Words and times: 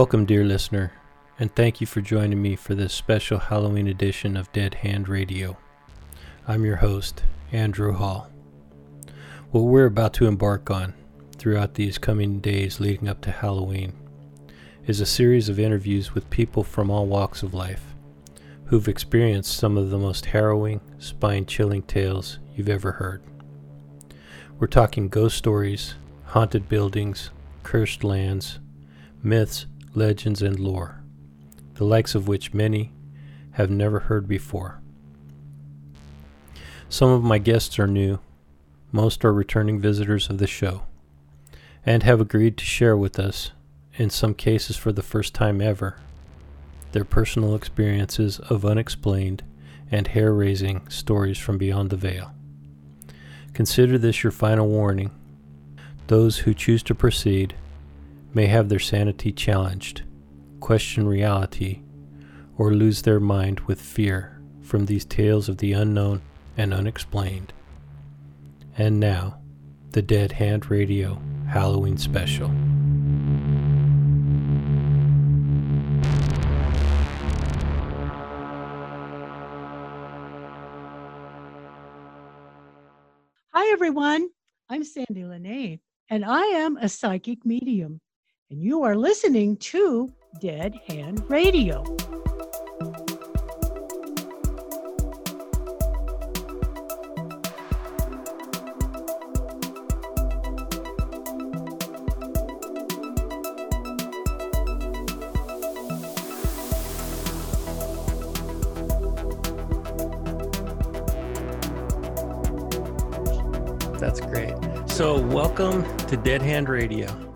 Welcome, 0.00 0.24
dear 0.24 0.44
listener, 0.44 0.94
and 1.38 1.54
thank 1.54 1.82
you 1.82 1.86
for 1.86 2.00
joining 2.00 2.40
me 2.40 2.56
for 2.56 2.74
this 2.74 2.94
special 2.94 3.38
Halloween 3.38 3.86
edition 3.86 4.34
of 4.34 4.50
Dead 4.50 4.76
Hand 4.76 5.10
Radio. 5.10 5.58
I'm 6.48 6.64
your 6.64 6.76
host, 6.76 7.22
Andrew 7.52 7.92
Hall. 7.92 8.30
What 9.50 9.60
we're 9.60 9.84
about 9.84 10.14
to 10.14 10.26
embark 10.26 10.70
on 10.70 10.94
throughout 11.36 11.74
these 11.74 11.98
coming 11.98 12.40
days 12.40 12.80
leading 12.80 13.08
up 13.08 13.20
to 13.20 13.30
Halloween 13.30 13.92
is 14.86 15.02
a 15.02 15.06
series 15.06 15.50
of 15.50 15.60
interviews 15.60 16.14
with 16.14 16.30
people 16.30 16.64
from 16.64 16.90
all 16.90 17.04
walks 17.04 17.42
of 17.42 17.52
life 17.52 17.94
who've 18.64 18.88
experienced 18.88 19.54
some 19.54 19.76
of 19.76 19.90
the 19.90 19.98
most 19.98 20.24
harrowing, 20.24 20.80
spine 20.96 21.44
chilling 21.44 21.82
tales 21.82 22.38
you've 22.56 22.70
ever 22.70 22.92
heard. 22.92 23.22
We're 24.58 24.66
talking 24.66 25.10
ghost 25.10 25.36
stories, 25.36 25.96
haunted 26.24 26.70
buildings, 26.70 27.28
cursed 27.62 28.02
lands, 28.02 28.60
myths, 29.22 29.66
legends, 29.94 30.42
and 30.42 30.58
lore, 30.58 31.02
the 31.74 31.84
likes 31.84 32.14
of 32.14 32.28
which 32.28 32.54
many 32.54 32.92
have 33.52 33.70
never 33.70 34.00
heard 34.00 34.28
before. 34.28 34.80
Some 36.88 37.10
of 37.10 37.22
my 37.22 37.38
guests 37.38 37.78
are 37.78 37.86
new, 37.86 38.18
most 38.92 39.24
are 39.24 39.32
returning 39.32 39.80
visitors 39.80 40.28
of 40.28 40.38
the 40.38 40.46
show, 40.46 40.82
and 41.86 42.02
have 42.02 42.20
agreed 42.20 42.56
to 42.58 42.64
share 42.64 42.96
with 42.96 43.18
us, 43.18 43.52
in 43.94 44.10
some 44.10 44.34
cases 44.34 44.76
for 44.76 44.92
the 44.92 45.02
first 45.02 45.34
time 45.34 45.60
ever, 45.60 45.96
their 46.92 47.04
personal 47.04 47.54
experiences 47.54 48.38
of 48.40 48.64
unexplained 48.64 49.42
and 49.90 50.08
hair 50.08 50.32
raising 50.32 50.88
stories 50.88 51.38
from 51.38 51.58
beyond 51.58 51.90
the 51.90 51.96
veil. 51.96 52.32
Consider 53.52 53.98
this 53.98 54.22
your 54.22 54.30
final 54.30 54.68
warning. 54.68 55.10
Those 56.06 56.38
who 56.38 56.54
choose 56.54 56.82
to 56.84 56.94
proceed 56.94 57.54
may 58.32 58.46
have 58.46 58.68
their 58.68 58.78
sanity 58.78 59.32
challenged, 59.32 60.02
question 60.60 61.06
reality, 61.06 61.82
or 62.56 62.72
lose 62.72 63.02
their 63.02 63.20
mind 63.20 63.60
with 63.60 63.80
fear 63.80 64.40
from 64.62 64.86
these 64.86 65.04
tales 65.04 65.48
of 65.48 65.58
the 65.58 65.72
unknown 65.72 66.22
and 66.56 66.72
unexplained. 66.72 67.52
And 68.78 69.00
now, 69.00 69.40
the 69.90 70.02
Dead 70.02 70.32
Hand 70.32 70.70
Radio 70.70 71.20
Halloween 71.48 71.98
Special. 71.98 72.48
Hi, 83.52 83.72
everyone. 83.72 84.28
I'm 84.68 84.84
Sandy 84.84 85.24
Lene, 85.24 85.80
and 86.08 86.24
I 86.24 86.42
am 86.42 86.76
a 86.76 86.88
psychic 86.88 87.44
medium, 87.44 88.00
and 88.50 88.60
you 88.60 88.82
are 88.82 88.96
listening 88.96 89.56
to 89.58 90.12
Dead 90.40 90.74
Hand 90.88 91.22
Radio. 91.28 91.84
That's 113.98 114.20
great. 114.20 114.54
So, 114.88 115.20
welcome 115.20 115.84
to 116.06 116.16
Dead 116.16 116.42
Hand 116.42 116.68
Radio. 116.68 117.29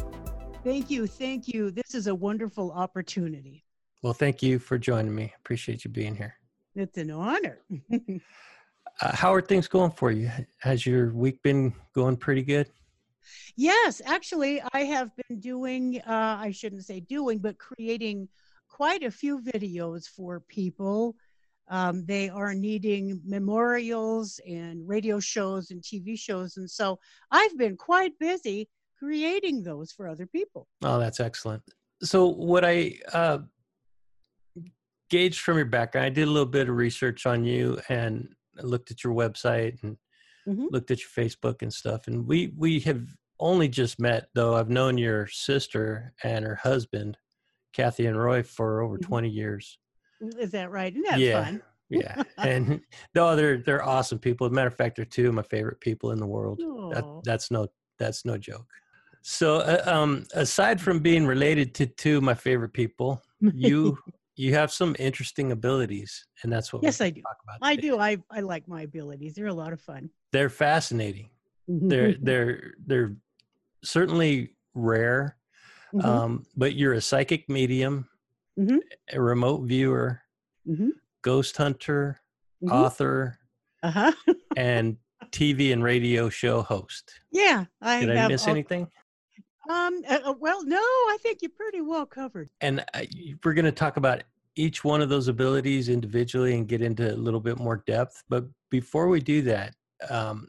Thank 0.64 0.90
you. 0.90 1.06
Thank 1.06 1.46
you. 1.46 1.70
This 1.70 1.94
is 1.94 2.06
a 2.06 2.14
wonderful 2.14 2.72
opportunity. 2.72 3.62
Well, 4.02 4.14
thank 4.14 4.42
you 4.42 4.58
for 4.58 4.78
joining 4.78 5.14
me. 5.14 5.30
Appreciate 5.38 5.84
you 5.84 5.90
being 5.90 6.16
here. 6.16 6.36
It's 6.74 6.96
an 6.98 7.10
honor. 7.10 7.60
Uh, 9.00 9.10
how 9.12 9.34
are 9.34 9.42
things 9.42 9.66
going 9.66 9.90
for 9.90 10.12
you? 10.12 10.30
Has 10.60 10.86
your 10.86 11.12
week 11.12 11.42
been 11.42 11.74
going 11.96 12.16
pretty 12.16 12.42
good? 12.42 12.70
yes, 13.56 14.00
actually, 14.04 14.62
I 14.72 14.84
have 14.84 15.10
been 15.16 15.40
doing, 15.40 16.00
uh, 16.06 16.38
I 16.38 16.52
shouldn't 16.52 16.84
say 16.84 17.00
doing, 17.00 17.38
but 17.38 17.58
creating 17.58 18.28
quite 18.68 19.02
a 19.02 19.10
few 19.10 19.40
videos 19.40 20.06
for 20.06 20.38
people. 20.38 21.16
Um, 21.66 22.04
they 22.06 22.28
are 22.28 22.54
needing 22.54 23.20
memorials 23.24 24.38
and 24.46 24.86
radio 24.86 25.18
shows 25.18 25.72
and 25.72 25.82
TV 25.82 26.16
shows. 26.16 26.56
And 26.56 26.70
so 26.70 27.00
I've 27.32 27.58
been 27.58 27.76
quite 27.76 28.16
busy 28.20 28.68
creating 29.04 29.62
those 29.62 29.92
for 29.92 30.08
other 30.08 30.26
people. 30.26 30.66
Oh, 30.82 30.98
that's 30.98 31.20
excellent. 31.20 31.62
So, 32.02 32.26
what 32.26 32.64
I 32.64 32.98
uh, 33.12 33.38
gauged 35.10 35.40
from 35.40 35.56
your 35.56 35.66
background, 35.66 36.06
I 36.06 36.10
did 36.10 36.28
a 36.28 36.30
little 36.30 36.46
bit 36.46 36.68
of 36.68 36.76
research 36.76 37.26
on 37.26 37.44
you 37.44 37.78
and 37.88 38.34
I 38.58 38.62
looked 38.62 38.90
at 38.90 39.04
your 39.04 39.14
website 39.14 39.82
and 39.82 39.96
Mhm. 40.46 40.68
looked 40.70 40.90
at 40.90 41.00
your 41.00 41.08
Facebook 41.10 41.62
and 41.62 41.72
stuff. 41.72 42.06
And 42.06 42.26
we 42.26 42.52
we 42.56 42.80
have 42.80 43.06
only 43.40 43.68
just 43.68 43.98
met, 43.98 44.28
though. 44.34 44.54
I've 44.54 44.70
known 44.70 44.96
your 44.98 45.26
sister 45.26 46.14
and 46.22 46.44
her 46.44 46.56
husband, 46.56 47.18
Kathy 47.72 48.06
and 48.06 48.18
Roy, 48.18 48.42
for 48.42 48.82
over 48.82 48.98
Mhm. 48.98 49.02
twenty 49.02 49.28
years. 49.30 49.78
Is 50.38 50.50
that 50.52 50.70
right? 50.70 50.92
Isn't 50.92 51.02
that 51.10 51.18
yeah, 51.18 51.44
fun? 51.44 51.62
yeah. 51.90 52.22
And 52.38 52.80
no, 53.14 53.34
they're 53.36 53.58
they're 53.58 53.82
awesome 53.84 54.18
people. 54.18 54.46
As 54.46 54.52
a 54.52 54.54
matter 54.54 54.68
of 54.68 54.76
fact, 54.76 54.96
they're 54.96 55.04
two 55.04 55.28
of 55.28 55.34
my 55.34 55.42
favorite 55.42 55.80
people 55.80 56.12
in 56.12 56.18
the 56.18 56.26
world. 56.26 56.58
That, 56.92 57.04
that's 57.24 57.50
no 57.50 57.68
that's 57.98 58.24
no 58.24 58.36
joke. 58.38 58.68
So, 59.26 59.56
uh, 59.60 59.82
um, 59.86 60.26
aside 60.34 60.78
from 60.82 61.00
being 61.00 61.24
related 61.26 61.74
to 61.76 61.86
two 61.86 62.18
of 62.18 62.22
my 62.22 62.34
favorite 62.34 62.74
people, 62.74 63.22
you 63.40 63.96
you 64.36 64.52
have 64.52 64.70
some 64.70 64.94
interesting 64.98 65.50
abilities, 65.50 66.26
and 66.42 66.52
that's 66.52 66.74
what 66.74 66.82
Yes, 66.82 67.00
I 67.00 67.08
do. 67.08 67.22
talk 67.22 67.38
about. 67.42 67.56
I 67.62 67.74
today. 67.76 67.88
do. 67.88 67.98
I, 67.98 68.18
I 68.30 68.40
like 68.40 68.68
my 68.68 68.82
abilities. 68.82 69.32
They're 69.34 69.46
a 69.46 69.54
lot 69.54 69.72
of 69.72 69.80
fun. 69.80 70.10
They're 70.32 70.50
fascinating. 70.50 71.30
They're 71.66 72.14
they're 72.22 72.74
they're 72.84 73.16
certainly 73.82 74.56
rare, 74.74 75.38
Mhm, 75.94 76.04
um, 76.04 76.46
but 76.54 76.74
you're 76.74 76.92
a 76.92 77.00
psychic 77.00 77.48
medium, 77.48 78.06
Mhm. 78.58 78.80
a 79.10 79.20
remote 79.20 79.62
viewer, 79.62 80.20
mhm, 80.68 80.90
ghost 81.22 81.56
hunter, 81.56 82.20
mhm. 82.62 82.72
author, 82.72 83.38
Uh-huh. 83.82 84.12
and 84.58 84.98
TV 85.30 85.72
and 85.72 85.82
radio 85.82 86.28
show 86.28 86.60
host. 86.60 87.14
Yeah. 87.32 87.64
I 87.80 88.00
Did 88.00 88.10
I 88.10 88.20
have 88.20 88.30
miss 88.30 88.44
all- 88.44 88.50
anything? 88.50 88.86
Um, 89.68 90.02
uh, 90.08 90.18
uh, 90.24 90.34
well, 90.38 90.64
no, 90.64 90.76
I 90.78 91.16
think 91.22 91.38
you're 91.42 91.50
pretty 91.50 91.80
well 91.80 92.06
covered. 92.06 92.50
and 92.60 92.84
I, 92.94 93.08
we're 93.44 93.54
going 93.54 93.64
to 93.64 93.72
talk 93.72 93.96
about 93.96 94.22
each 94.56 94.84
one 94.84 95.00
of 95.02 95.08
those 95.08 95.28
abilities 95.28 95.88
individually 95.88 96.54
and 96.54 96.68
get 96.68 96.80
into 96.82 97.12
a 97.12 97.16
little 97.16 97.40
bit 97.40 97.58
more 97.58 97.82
depth 97.86 98.22
but 98.28 98.44
before 98.70 99.08
we 99.08 99.18
do 99.20 99.42
that 99.42 99.74
um, 100.10 100.48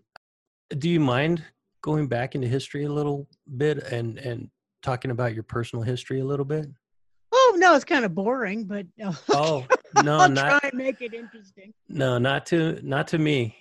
do 0.78 0.90
you 0.90 1.00
mind 1.00 1.44
going 1.82 2.08
back 2.08 2.36
into 2.36 2.48
history 2.48 2.84
a 2.86 2.92
little 2.92 3.28
bit 3.58 3.80
and 3.92 4.20
and 4.20 4.50
talking 4.84 5.10
about 5.12 5.34
your 5.34 5.42
personal 5.44 5.82
history 5.84 6.20
a 6.20 6.26
little 6.26 6.46
bit 6.46 6.68
Oh, 7.38 7.56
no, 7.58 7.76
it's 7.76 7.84
kind 7.86 8.06
of 8.06 8.16
boring, 8.16 8.64
but 8.66 8.86
uh, 9.04 9.14
oh 9.30 9.66
no 10.04 10.18
I'll 10.20 10.30
not 10.30 10.62
try 10.62 10.70
and 10.70 10.78
make 10.78 11.02
it 11.02 11.14
interesting. 11.14 11.74
no 11.90 12.18
not 12.18 12.46
to 12.48 12.80
not 12.84 13.08
to 13.10 13.18
me 13.18 13.56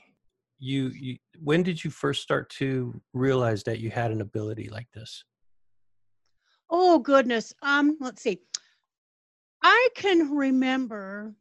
you, 0.59 0.89
you 0.89 1.17
when 1.41 1.63
did 1.63 1.83
you 1.83 1.91
first 1.91 2.23
start 2.23 2.49
to 2.51 3.01
realize 3.15 3.63
that 3.65 3.79
you 3.81 3.91
had 3.91 4.11
an 4.11 4.21
ability 4.21 4.69
like 4.71 4.89
this 4.95 5.25
Oh, 6.71 6.99
goodness. 6.99 7.53
Um, 7.63 7.97
let's 8.01 8.23
see. 8.23 8.41
I 9.63 9.89
can 9.95 10.31
remember 10.35 11.35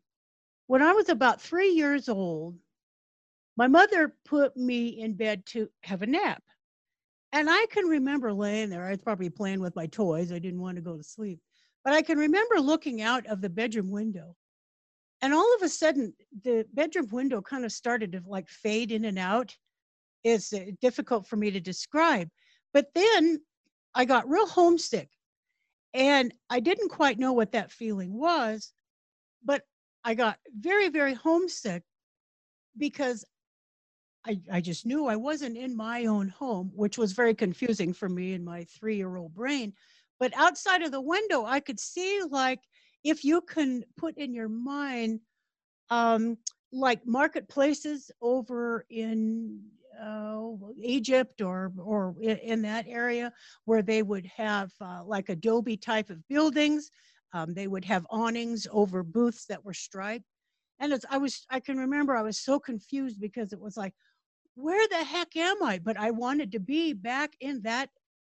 when 0.67 0.81
I 0.81 0.93
was 0.93 1.09
about 1.09 1.41
three 1.41 1.71
years 1.71 2.07
old, 2.09 2.55
my 3.57 3.67
mother 3.67 4.15
put 4.25 4.55
me 4.57 4.87
in 4.87 5.13
bed 5.13 5.45
to 5.47 5.69
have 5.83 6.01
a 6.01 6.07
nap. 6.07 6.41
And 7.31 7.49
I 7.49 7.65
can 7.69 7.85
remember 7.85 8.31
laying 8.31 8.69
there. 8.69 8.85
I 8.85 8.91
was 8.91 9.01
probably 9.01 9.29
playing 9.29 9.59
with 9.59 9.75
my 9.75 9.87
toys. 9.87 10.31
I 10.31 10.39
didn't 10.39 10.61
want 10.61 10.75
to 10.77 10.81
go 10.81 10.95
to 10.95 11.03
sleep. 11.03 11.39
But 11.83 11.93
I 11.93 12.01
can 12.01 12.17
remember 12.17 12.59
looking 12.59 13.01
out 13.01 13.25
of 13.27 13.41
the 13.41 13.49
bedroom 13.49 13.89
window. 13.89 14.35
And 15.21 15.33
all 15.33 15.55
of 15.55 15.61
a 15.63 15.69
sudden, 15.69 16.13
the 16.43 16.65
bedroom 16.73 17.07
window 17.11 17.41
kind 17.41 17.65
of 17.65 17.71
started 17.71 18.11
to 18.11 18.21
like 18.25 18.47
fade 18.49 18.91
in 18.91 19.05
and 19.05 19.17
out. 19.17 19.55
It's 20.23 20.53
uh, 20.53 20.65
difficult 20.81 21.27
for 21.27 21.35
me 21.35 21.51
to 21.51 21.59
describe. 21.59 22.29
But 22.73 22.87
then 22.93 23.41
I 23.95 24.05
got 24.05 24.29
real 24.29 24.47
homesick. 24.47 25.09
And 25.93 26.33
I 26.49 26.59
didn't 26.59 26.89
quite 26.89 27.19
know 27.19 27.33
what 27.33 27.51
that 27.51 27.71
feeling 27.71 28.13
was, 28.13 28.73
but 29.43 29.63
I 30.03 30.15
got 30.15 30.39
very, 30.57 30.89
very 30.89 31.13
homesick 31.13 31.83
because 32.77 33.23
I, 34.25 34.39
I 34.51 34.61
just 34.61 34.85
knew 34.85 35.05
I 35.05 35.15
wasn't 35.15 35.57
in 35.57 35.75
my 35.75 36.05
own 36.05 36.29
home, 36.29 36.71
which 36.73 36.97
was 36.97 37.11
very 37.11 37.35
confusing 37.35 37.93
for 37.93 38.09
me 38.09 38.33
in 38.33 38.43
my 38.43 38.63
three 38.63 38.95
year 38.95 39.15
old 39.15 39.33
brain. 39.33 39.73
But 40.19 40.33
outside 40.35 40.81
of 40.81 40.91
the 40.91 41.01
window, 41.01 41.45
I 41.45 41.59
could 41.59 41.79
see 41.79 42.21
like 42.29 42.59
if 43.03 43.23
you 43.23 43.41
can 43.41 43.83
put 43.97 44.17
in 44.17 44.33
your 44.33 44.49
mind, 44.49 45.19
um, 45.89 46.37
like 46.71 47.05
marketplaces 47.05 48.09
over 48.21 48.85
in 48.89 49.61
Egypt 50.81 51.41
or 51.41 51.71
or 51.77 52.15
in, 52.21 52.37
in, 52.37 52.61
that 52.63 52.85
area 52.87 53.31
where 53.65 53.81
they 53.81 54.03
would 54.03 54.25
have 54.25 54.71
uh, 54.81 55.03
like 55.03 55.29
adobe 55.29 55.77
type 55.77 56.09
of 56.09 56.27
buildings. 56.27 56.89
Um, 57.33 57.53
they 57.53 57.67
would 57.67 57.85
have 57.85 58.05
awnings 58.09 58.67
over 58.71 59.03
booths 59.03 59.45
that 59.47 59.63
were 59.63 59.73
striped, 59.73 60.25
and 60.79 60.93
it's 60.93 61.05
I 61.09 61.17
was 61.17 61.45
I 61.49 61.59
can 61.59 61.77
remember 61.77 62.15
I 62.15 62.21
was 62.21 62.39
so 62.39 62.59
confused 62.59 63.19
because 63.19 63.53
it 63.53 63.59
was 63.59 63.77
like, 63.77 63.93
where 64.55 64.87
the 64.87 65.03
heck 65.03 65.35
am 65.35 65.63
I? 65.63 65.79
But 65.79 65.97
I 65.97 66.11
wanted 66.11 66.51
to 66.51 66.59
be 66.59 66.93
back 66.93 67.33
in 67.39 67.61
that 67.63 67.89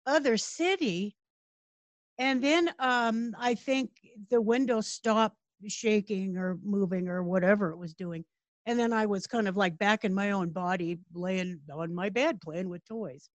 other 0.06 0.36
city, 0.36 1.16
and 2.18 2.42
then 2.42 2.70
um, 2.78 3.34
I 3.38 3.54
think 3.54 3.90
the 4.30 4.40
window 4.40 4.80
stopped 4.80 5.36
shaking 5.66 6.36
or 6.36 6.58
moving 6.62 7.08
or 7.08 7.22
whatever 7.22 7.70
it 7.70 7.78
was 7.78 7.94
doing 7.94 8.24
and 8.66 8.78
then 8.78 8.92
I 8.92 9.06
was 9.06 9.26
kind 9.26 9.46
of 9.48 9.56
like 9.56 9.78
back 9.78 10.04
in 10.04 10.14
my 10.14 10.30
own 10.30 10.50
body, 10.50 10.98
laying 11.12 11.60
on 11.72 11.94
my 11.94 12.08
bed 12.08 12.40
playing 12.40 12.68
with 12.68 12.84
toys. 12.86 13.28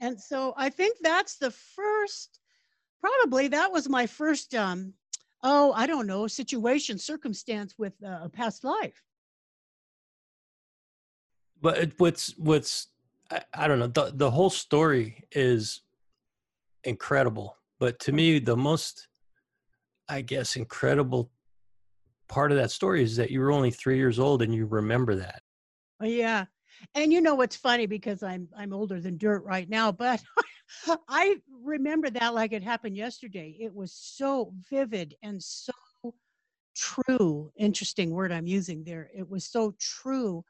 And 0.00 0.20
so 0.20 0.52
I 0.56 0.68
think 0.68 0.96
that's 1.00 1.36
the 1.36 1.50
first, 1.50 2.40
probably 3.00 3.48
that 3.48 3.72
was 3.72 3.88
my 3.88 4.06
first, 4.06 4.54
um, 4.54 4.92
oh, 5.42 5.72
I 5.72 5.86
don't 5.86 6.06
know, 6.06 6.26
situation, 6.26 6.98
circumstance 6.98 7.74
with 7.78 7.94
uh, 8.04 8.20
a 8.24 8.28
past 8.28 8.64
life. 8.64 9.02
But 11.62 11.92
what's, 11.98 12.36
what's, 12.36 12.88
I, 13.30 13.42
I 13.54 13.68
don't 13.68 13.78
know, 13.78 13.86
the, 13.86 14.12
the 14.14 14.30
whole 14.30 14.50
story 14.50 15.24
is 15.32 15.80
incredible. 16.84 17.56
But 17.78 17.98
to 18.00 18.12
me, 18.12 18.38
the 18.38 18.56
most, 18.56 19.08
I 20.08 20.20
guess, 20.20 20.56
incredible 20.56 21.30
part 22.28 22.52
of 22.52 22.58
that 22.58 22.70
story 22.70 23.02
is 23.02 23.16
that 23.16 23.30
you 23.30 23.40
were 23.40 23.52
only 23.52 23.70
three 23.70 23.96
years 23.96 24.18
old 24.18 24.42
and 24.42 24.54
you 24.54 24.66
remember 24.66 25.16
that. 25.16 25.42
Oh, 26.00 26.06
yeah. 26.06 26.44
And 26.94 27.12
you 27.12 27.20
know 27.20 27.34
what's 27.34 27.56
funny 27.56 27.86
because 27.86 28.22
I'm 28.22 28.48
I'm 28.56 28.72
older 28.72 29.00
than 29.00 29.16
dirt 29.16 29.42
right 29.44 29.68
now, 29.68 29.92
but 29.92 30.22
I 31.08 31.36
remember 31.62 32.10
that 32.10 32.34
like 32.34 32.52
it 32.52 32.62
happened 32.62 32.96
yesterday. 32.96 33.56
It 33.58 33.74
was 33.74 33.92
so 33.92 34.52
vivid 34.70 35.14
and 35.22 35.42
so 35.42 35.72
true. 36.74 37.50
Interesting 37.56 38.10
word 38.10 38.32
I'm 38.32 38.46
using 38.46 38.84
there. 38.84 39.10
It 39.14 39.28
was 39.28 39.44
so 39.46 39.74
true 39.80 40.44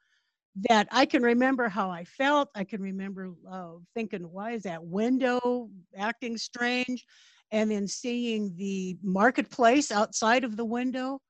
that 0.70 0.88
I 0.90 1.04
can 1.06 1.22
remember 1.22 1.68
how 1.68 1.90
I 1.90 2.04
felt. 2.04 2.48
I 2.54 2.64
can 2.64 2.80
remember 2.80 3.32
uh, 3.50 3.74
thinking, 3.94 4.22
why 4.22 4.52
is 4.52 4.62
that 4.62 4.84
window 4.84 5.68
acting 5.96 6.36
strange? 6.38 7.04
And 7.52 7.70
then 7.70 7.86
seeing 7.86 8.56
the 8.56 8.96
marketplace 9.02 9.92
outside 9.92 10.42
of 10.42 10.56
the 10.56 10.64
window 10.64 11.20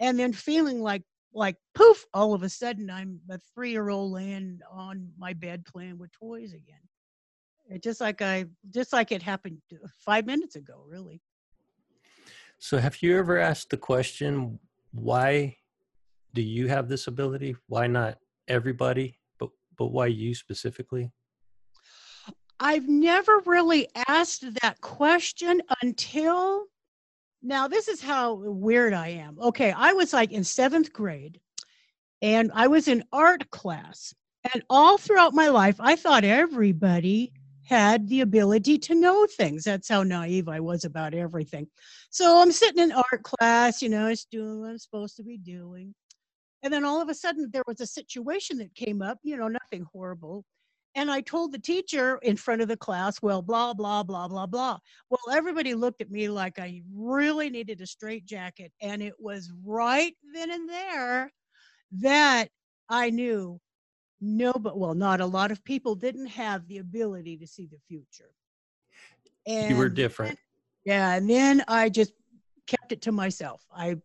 and 0.00 0.18
then 0.18 0.32
feeling 0.32 0.80
like 0.82 1.02
like 1.32 1.56
poof 1.74 2.04
all 2.12 2.34
of 2.34 2.42
a 2.42 2.48
sudden 2.48 2.90
i'm 2.90 3.20
a 3.30 3.38
three 3.54 3.70
year 3.70 3.88
old 3.88 4.10
laying 4.10 4.58
on 4.72 5.08
my 5.16 5.32
bed 5.32 5.64
playing 5.64 5.96
with 5.98 6.10
toys 6.10 6.52
again. 6.52 6.80
It 7.68 7.84
just 7.84 8.00
like 8.00 8.20
i 8.20 8.46
just 8.70 8.92
like 8.92 9.12
it 9.12 9.22
happened 9.22 9.58
five 9.98 10.26
minutes 10.26 10.56
ago 10.56 10.84
really. 10.88 11.22
So 12.58 12.78
have 12.78 13.00
you 13.00 13.16
ever 13.16 13.38
asked 13.38 13.70
the 13.70 13.76
question 13.76 14.58
why 14.92 15.56
do 16.34 16.42
you 16.42 16.66
have 16.68 16.88
this 16.88 17.06
ability? 17.06 17.54
Why 17.68 17.86
not 17.86 18.18
everybody 18.48 19.20
but 19.38 19.50
but 19.76 19.88
why 19.88 20.06
you 20.06 20.34
specifically? 20.34 21.12
I've 22.58 22.88
never 22.88 23.40
really 23.46 23.88
asked 24.08 24.44
that 24.60 24.80
question 24.82 25.62
until 25.80 26.66
now, 27.42 27.68
this 27.68 27.88
is 27.88 28.02
how 28.02 28.34
weird 28.34 28.92
I 28.92 29.08
am. 29.08 29.38
Okay, 29.40 29.72
I 29.72 29.92
was 29.92 30.12
like 30.12 30.32
in 30.32 30.44
seventh 30.44 30.92
grade 30.92 31.40
and 32.20 32.50
I 32.54 32.66
was 32.66 32.88
in 32.88 33.04
art 33.12 33.50
class. 33.50 34.14
And 34.52 34.62
all 34.70 34.98
throughout 34.98 35.34
my 35.34 35.48
life, 35.48 35.76
I 35.80 35.96
thought 35.96 36.24
everybody 36.24 37.32
had 37.64 38.08
the 38.08 38.22
ability 38.22 38.78
to 38.78 38.94
know 38.94 39.26
things. 39.26 39.64
That's 39.64 39.88
how 39.88 40.02
naive 40.02 40.48
I 40.48 40.60
was 40.60 40.84
about 40.84 41.14
everything. 41.14 41.68
So 42.10 42.40
I'm 42.42 42.52
sitting 42.52 42.82
in 42.82 42.92
art 42.92 43.22
class, 43.22 43.80
you 43.80 43.88
know, 43.88 44.08
it's 44.08 44.24
doing 44.24 44.60
what 44.60 44.70
I'm 44.70 44.78
supposed 44.78 45.16
to 45.16 45.22
be 45.22 45.38
doing. 45.38 45.94
And 46.62 46.72
then 46.72 46.84
all 46.84 47.00
of 47.00 47.08
a 47.08 47.14
sudden, 47.14 47.48
there 47.52 47.62
was 47.66 47.80
a 47.80 47.86
situation 47.86 48.58
that 48.58 48.74
came 48.74 49.00
up, 49.02 49.18
you 49.22 49.36
know, 49.36 49.48
nothing 49.48 49.86
horrible. 49.92 50.44
And 50.96 51.10
I 51.10 51.20
told 51.20 51.52
the 51.52 51.58
teacher 51.58 52.18
in 52.22 52.36
front 52.36 52.62
of 52.62 52.68
the 52.68 52.76
class, 52.76 53.22
well, 53.22 53.42
blah, 53.42 53.72
blah, 53.74 54.02
blah, 54.02 54.26
blah, 54.26 54.46
blah. 54.46 54.78
Well, 55.08 55.36
everybody 55.36 55.74
looked 55.74 56.00
at 56.00 56.10
me 56.10 56.28
like 56.28 56.58
I 56.58 56.82
really 56.92 57.48
needed 57.48 57.80
a 57.80 57.86
straight 57.86 58.26
jacket. 58.26 58.72
And 58.82 59.00
it 59.00 59.14
was 59.18 59.52
right 59.64 60.14
then 60.34 60.50
and 60.50 60.68
there 60.68 61.32
that 61.92 62.48
I 62.88 63.10
knew 63.10 63.60
no, 64.20 64.52
but 64.52 64.78
well, 64.78 64.94
not 64.94 65.20
a 65.20 65.26
lot 65.26 65.50
of 65.50 65.64
people 65.64 65.94
didn't 65.94 66.26
have 66.26 66.66
the 66.68 66.78
ability 66.78 67.36
to 67.38 67.46
see 67.46 67.66
the 67.66 67.78
future. 67.88 68.34
And 69.46 69.70
you 69.70 69.76
were 69.76 69.88
different. 69.88 70.38
Then, 70.84 70.94
yeah. 70.96 71.14
And 71.14 71.30
then 71.30 71.64
I 71.68 71.88
just 71.88 72.12
kept 72.66 72.92
it 72.92 73.00
to 73.02 73.12
myself. 73.12 73.64
I, 73.74 73.96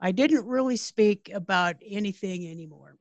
I 0.00 0.12
didn't 0.12 0.46
really 0.46 0.76
speak 0.76 1.30
about 1.34 1.76
anything 1.84 2.48
anymore. 2.48 2.96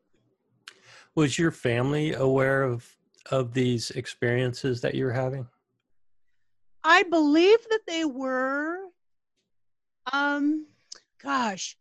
Was 1.13 1.37
your 1.37 1.51
family 1.51 2.13
aware 2.13 2.63
of 2.63 2.95
of 3.31 3.53
these 3.53 3.91
experiences 3.91 4.81
that 4.81 4.95
you're 4.95 5.11
having? 5.11 5.47
I 6.83 7.03
believe 7.03 7.59
that 7.69 7.81
they 7.87 8.05
were 8.05 8.77
um 10.13 10.67
gosh 11.23 11.77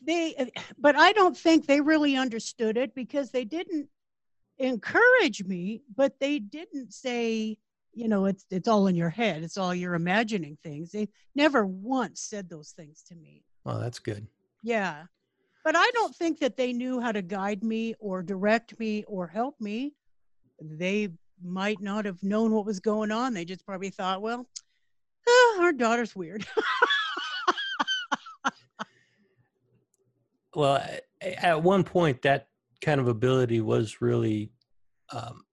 they 0.00 0.52
but 0.78 0.94
I 0.94 1.12
don't 1.12 1.36
think 1.36 1.66
they 1.66 1.80
really 1.80 2.16
understood 2.16 2.76
it 2.76 2.94
because 2.94 3.32
they 3.32 3.44
didn't 3.44 3.88
encourage 4.58 5.42
me 5.44 5.82
but 5.96 6.20
they 6.20 6.38
didn't 6.38 6.94
say 6.94 7.58
you 7.96 8.06
know 8.06 8.26
it's 8.26 8.44
it's 8.50 8.68
all 8.68 8.86
in 8.86 8.94
your 8.94 9.10
head. 9.10 9.42
It's 9.42 9.56
all 9.56 9.74
you're 9.74 9.94
imagining 9.94 10.58
things. 10.62 10.92
They 10.92 11.08
never 11.34 11.66
once 11.66 12.20
said 12.20 12.48
those 12.48 12.70
things 12.70 13.02
to 13.08 13.16
me. 13.16 13.42
Well 13.64 13.80
that's 13.80 13.98
good. 13.98 14.26
Yeah. 14.62 15.04
But 15.64 15.74
i 15.74 15.90
don't 15.94 16.14
think 16.14 16.38
that 16.38 16.56
they 16.56 16.72
knew 16.72 17.00
how 17.00 17.10
to 17.10 17.22
guide 17.22 17.64
me 17.64 17.94
or 17.98 18.22
direct 18.22 18.78
me 18.78 19.02
or 19.08 19.26
help 19.26 19.60
me 19.60 19.94
they 20.60 21.10
might 21.42 21.80
not 21.80 22.04
have 22.04 22.22
known 22.22 22.52
what 22.52 22.66
was 22.66 22.80
going 22.80 23.10
on. 23.10 23.34
They 23.34 23.44
just 23.44 23.64
probably 23.66 23.90
thought, 23.90 24.22
well, 24.22 24.46
oh, 25.28 25.58
our 25.60 25.72
daughter's 25.72 26.16
weird. 26.16 26.46
well, 30.54 30.82
at 31.20 31.62
one 31.62 31.84
point, 31.84 32.22
that 32.22 32.48
kind 32.80 33.00
of 33.00 33.08
ability 33.08 33.60
was 33.60 34.00
really, 34.00 34.50
um, 35.12 35.44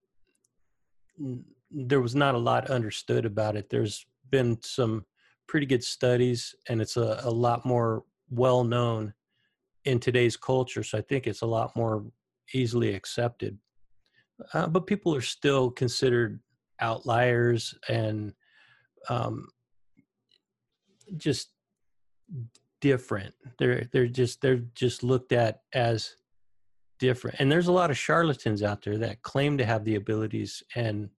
there 1.72 2.02
was 2.02 2.16
not 2.16 2.36
a 2.36 2.40
lot 2.40 2.70
understood 2.70 3.26
about 3.26 3.56
it. 3.56 3.70
There's 3.70 4.06
been 4.30 4.58
some 4.62 5.06
pretty 5.48 5.66
good 5.66 5.84
studies, 5.84 6.56
and 6.70 6.82
it's 6.82 6.98
a, 6.98 7.20
a 7.24 7.30
lot 7.30 7.66
more 7.66 8.04
well 8.30 8.64
known 8.64 9.14
in 9.86 10.00
today's 10.00 10.38
culture. 10.38 10.84
So 10.84 10.98
I 10.98 11.02
think 11.02 11.28
it's 11.28 11.42
a 11.42 11.48
lot 11.48 11.76
more 11.76 12.06
easily 12.54 12.94
accepted 12.94 13.58
uh, 14.54 14.68
but 14.68 14.88
people 14.88 15.16
are 15.16 15.22
still 15.22 15.72
considered 15.72 16.40
outliers 16.80 17.76
and 17.90 18.34
um, 19.10 19.48
just 21.18 21.50
different. 22.82 23.34
They're 23.60 23.88
they're 23.92 24.08
just 24.08 24.42
they're 24.42 24.64
just 24.76 25.04
looked 25.04 25.32
at 25.32 25.62
as 25.74 26.16
different. 27.00 27.40
And 27.40 27.52
there's 27.52 27.68
a 27.68 27.72
lot 27.72 27.92
of 27.92 27.98
charlatans 27.98 28.64
out 28.64 28.84
there 28.84 28.98
that 29.00 29.22
claim 29.22 29.58
to 29.58 29.66
have 29.66 29.84
the 29.86 29.96
abilities 29.96 30.64
and 30.76 31.10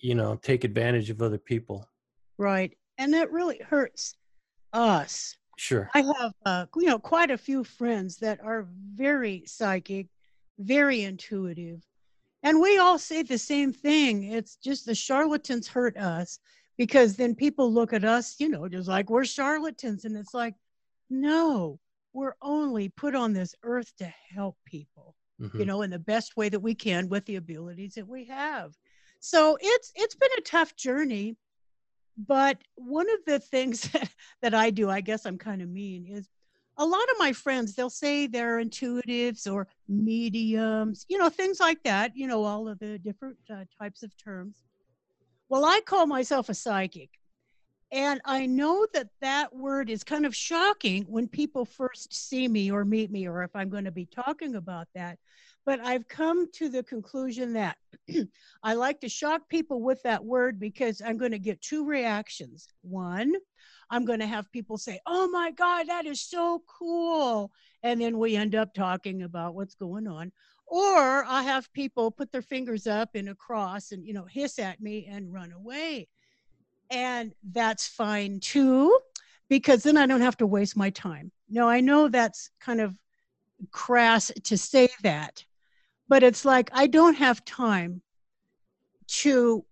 you 0.00 0.14
know 0.14 0.36
take 0.36 0.64
advantage 0.64 1.10
of 1.10 1.22
other 1.22 1.38
people. 1.38 1.88
Right, 2.38 2.76
and 2.98 3.12
that 3.14 3.30
really 3.30 3.60
hurts 3.64 4.16
us. 4.72 5.36
Sure. 5.58 5.90
I 5.94 6.02
have 6.02 6.32
uh, 6.46 6.66
you 6.76 6.86
know 6.86 6.98
quite 6.98 7.30
a 7.30 7.38
few 7.38 7.62
friends 7.62 8.16
that 8.18 8.40
are 8.42 8.66
very 8.94 9.44
psychic 9.46 10.08
very 10.58 11.02
intuitive. 11.02 11.82
And 12.42 12.60
we 12.60 12.78
all 12.78 12.98
say 12.98 13.22
the 13.22 13.38
same 13.38 13.72
thing. 13.72 14.24
It's 14.24 14.56
just 14.56 14.86
the 14.86 14.94
charlatans 14.94 15.68
hurt 15.68 15.96
us 15.96 16.38
because 16.76 17.16
then 17.16 17.34
people 17.34 17.72
look 17.72 17.92
at 17.92 18.04
us, 18.04 18.36
you 18.38 18.48
know, 18.48 18.68
just 18.68 18.88
like 18.88 19.10
we're 19.10 19.24
charlatans. 19.24 20.04
And 20.04 20.16
it's 20.16 20.34
like, 20.34 20.54
no, 21.08 21.78
we're 22.12 22.34
only 22.42 22.88
put 22.88 23.14
on 23.14 23.32
this 23.32 23.54
earth 23.62 23.92
to 23.98 24.12
help 24.34 24.56
people, 24.64 25.14
mm-hmm. 25.40 25.58
you 25.58 25.66
know, 25.66 25.82
in 25.82 25.90
the 25.90 25.98
best 25.98 26.36
way 26.36 26.48
that 26.48 26.60
we 26.60 26.74
can 26.74 27.08
with 27.08 27.24
the 27.26 27.36
abilities 27.36 27.94
that 27.94 28.08
we 28.08 28.24
have. 28.26 28.72
So 29.20 29.56
it's 29.60 29.92
it's 29.94 30.16
been 30.16 30.30
a 30.38 30.42
tough 30.42 30.74
journey. 30.74 31.36
But 32.18 32.58
one 32.74 33.08
of 33.08 33.20
the 33.26 33.38
things 33.38 33.82
that, 33.92 34.10
that 34.42 34.54
I 34.54 34.70
do, 34.70 34.90
I 34.90 35.00
guess 35.00 35.24
I'm 35.24 35.38
kind 35.38 35.62
of 35.62 35.68
mean, 35.68 36.06
is 36.06 36.28
a 36.78 36.84
lot 36.86 37.02
of 37.10 37.16
my 37.18 37.32
friends 37.32 37.74
they'll 37.74 37.90
say 37.90 38.26
they're 38.26 38.58
intuitives 38.62 39.50
or 39.50 39.66
mediums 39.88 41.04
you 41.08 41.18
know 41.18 41.28
things 41.28 41.60
like 41.60 41.82
that 41.84 42.12
you 42.16 42.26
know 42.26 42.44
all 42.44 42.68
of 42.68 42.78
the 42.78 42.98
different 42.98 43.36
uh, 43.50 43.64
types 43.80 44.02
of 44.02 44.10
terms 44.16 44.62
well 45.48 45.64
i 45.64 45.80
call 45.86 46.06
myself 46.06 46.48
a 46.48 46.54
psychic 46.54 47.10
And 47.90 48.20
I 48.24 48.46
know 48.46 48.86
that 48.94 49.08
that 49.20 49.54
word 49.54 49.90
is 49.90 50.02
kind 50.04 50.24
of 50.26 50.34
shocking 50.34 51.04
when 51.08 51.28
people 51.28 51.64
first 51.66 52.14
see 52.14 52.48
me 52.48 52.70
or 52.72 52.84
meet 52.86 53.10
me, 53.10 53.28
or 53.28 53.42
if 53.42 53.54
I'm 53.54 53.68
going 53.68 53.84
to 53.84 53.92
be 53.92 54.06
talking 54.06 54.54
about 54.56 54.88
that. 54.94 55.18
But 55.64 55.80
I've 55.80 56.08
come 56.08 56.50
to 56.52 56.68
the 56.68 56.82
conclusion 56.82 57.52
that 57.52 57.76
I 58.62 58.74
like 58.74 59.00
to 59.00 59.08
shock 59.08 59.48
people 59.48 59.80
with 59.80 60.02
that 60.02 60.24
word 60.24 60.58
because 60.58 61.00
I'm 61.04 61.18
going 61.18 61.32
to 61.32 61.38
get 61.38 61.60
two 61.60 61.86
reactions. 61.86 62.68
One, 62.82 63.34
I'm 63.90 64.04
going 64.04 64.20
to 64.20 64.26
have 64.26 64.50
people 64.50 64.76
say, 64.76 65.00
Oh 65.06 65.28
my 65.28 65.52
God, 65.52 65.88
that 65.88 66.06
is 66.06 66.20
so 66.20 66.62
cool. 66.66 67.52
And 67.82 68.00
then 68.00 68.18
we 68.18 68.36
end 68.36 68.54
up 68.54 68.74
talking 68.74 69.22
about 69.22 69.54
what's 69.54 69.74
going 69.74 70.08
on. 70.08 70.32
Or 70.66 71.24
I 71.24 71.42
have 71.42 71.72
people 71.72 72.10
put 72.10 72.32
their 72.32 72.42
fingers 72.42 72.86
up 72.86 73.10
in 73.14 73.28
a 73.28 73.34
cross 73.34 73.92
and, 73.92 74.06
you 74.06 74.14
know, 74.14 74.24
hiss 74.24 74.58
at 74.58 74.80
me 74.80 75.06
and 75.10 75.32
run 75.32 75.52
away. 75.52 76.08
And 76.90 77.34
that's 77.52 77.86
fine 77.86 78.40
too, 78.40 78.98
because 79.48 79.82
then 79.82 79.96
I 79.96 80.06
don't 80.06 80.20
have 80.22 80.36
to 80.38 80.46
waste 80.46 80.76
my 80.76 80.90
time. 80.90 81.30
Now, 81.48 81.68
I 81.68 81.80
know 81.80 82.08
that's 82.08 82.50
kind 82.60 82.80
of 82.80 82.96
crass 83.70 84.32
to 84.44 84.56
say 84.56 84.88
that, 85.02 85.44
but 86.08 86.22
it's 86.22 86.44
like 86.44 86.70
I 86.72 86.86
don't 86.86 87.14
have 87.14 87.44
time 87.44 88.02
to 89.08 89.64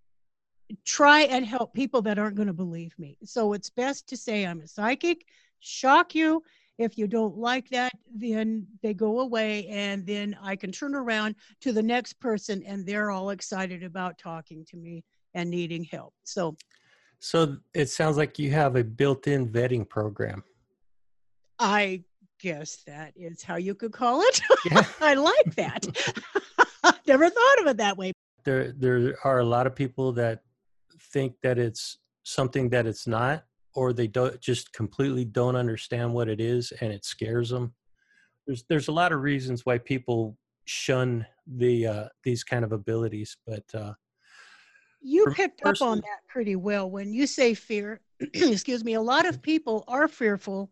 try 0.84 1.22
and 1.22 1.44
help 1.44 1.74
people 1.74 2.02
that 2.02 2.18
aren't 2.18 2.36
going 2.36 2.48
to 2.48 2.54
believe 2.54 2.94
me. 2.98 3.16
So 3.24 3.52
it's 3.52 3.70
best 3.70 4.08
to 4.08 4.16
say 4.16 4.46
I'm 4.46 4.60
a 4.60 4.68
psychic, 4.68 5.26
shock 5.60 6.14
you. 6.14 6.42
If 6.78 6.96
you 6.96 7.06
don't 7.06 7.36
like 7.36 7.68
that, 7.70 7.92
then 8.14 8.66
they 8.82 8.94
go 8.94 9.20
away, 9.20 9.66
and 9.66 10.06
then 10.06 10.34
I 10.42 10.56
can 10.56 10.72
turn 10.72 10.94
around 10.94 11.34
to 11.60 11.72
the 11.72 11.82
next 11.82 12.14
person, 12.20 12.62
and 12.64 12.86
they're 12.86 13.10
all 13.10 13.30
excited 13.30 13.82
about 13.82 14.16
talking 14.16 14.64
to 14.70 14.78
me 14.78 15.04
and 15.34 15.50
needing 15.50 15.84
help. 15.84 16.14
So, 16.24 16.56
so 17.18 17.58
it 17.74 17.90
sounds 17.90 18.16
like 18.16 18.38
you 18.38 18.50
have 18.52 18.76
a 18.76 18.84
built-in 18.84 19.50
vetting 19.50 19.86
program. 19.86 20.42
I 21.58 22.04
guess 22.40 22.82
that 22.86 23.12
is 23.16 23.42
how 23.42 23.56
you 23.56 23.74
could 23.74 23.92
call 23.92 24.22
it. 24.22 24.40
Yeah. 24.64 24.84
I 25.00 25.14
like 25.14 25.54
that. 25.56 25.86
Never 27.06 27.28
thought 27.30 27.60
of 27.60 27.66
it 27.66 27.76
that 27.76 27.96
way. 27.96 28.12
There, 28.44 28.72
there 28.72 29.16
are 29.24 29.40
a 29.40 29.44
lot 29.44 29.66
of 29.66 29.74
people 29.74 30.12
that 30.12 30.42
think 31.12 31.34
that 31.42 31.58
it's 31.58 31.98
something 32.22 32.68
that 32.70 32.86
it's 32.86 33.06
not 33.06 33.44
or 33.74 33.92
they 33.92 34.06
don't 34.06 34.40
just 34.40 34.72
completely 34.72 35.24
don't 35.24 35.56
understand 35.56 36.12
what 36.12 36.28
it 36.28 36.40
is 36.40 36.72
and 36.80 36.92
it 36.92 37.04
scares 37.04 37.50
them 37.50 37.72
there's 38.46 38.64
there's 38.68 38.88
a 38.88 38.92
lot 38.92 39.12
of 39.12 39.20
reasons 39.20 39.64
why 39.64 39.78
people 39.78 40.36
shun 40.64 41.26
the 41.56 41.86
uh 41.86 42.04
these 42.22 42.44
kind 42.44 42.64
of 42.64 42.72
abilities 42.72 43.36
but 43.46 43.64
uh 43.74 43.92
you 45.00 45.24
picked 45.34 45.64
up 45.64 45.80
on 45.80 45.98
that 45.98 46.20
pretty 46.28 46.56
well 46.56 46.90
when 46.90 47.12
you 47.12 47.26
say 47.26 47.54
fear 47.54 48.00
excuse 48.34 48.84
me 48.84 48.94
a 48.94 49.00
lot 49.00 49.26
of 49.26 49.40
people 49.40 49.84
are 49.88 50.08
fearful 50.08 50.70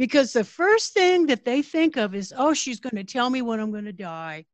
because 0.00 0.32
the 0.32 0.42
first 0.42 0.94
thing 0.94 1.26
that 1.26 1.44
they 1.44 1.60
think 1.60 1.98
of 1.98 2.14
is 2.14 2.32
oh 2.36 2.54
she's 2.54 2.80
going 2.80 2.96
to 2.96 3.04
tell 3.04 3.28
me 3.28 3.42
when 3.42 3.60
i'm 3.60 3.70
going 3.70 3.84
to 3.84 3.92
die 3.92 4.44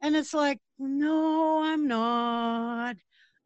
and 0.00 0.16
it's 0.16 0.32
like 0.32 0.58
no 0.78 1.62
i'm 1.62 1.86
not 1.86 2.96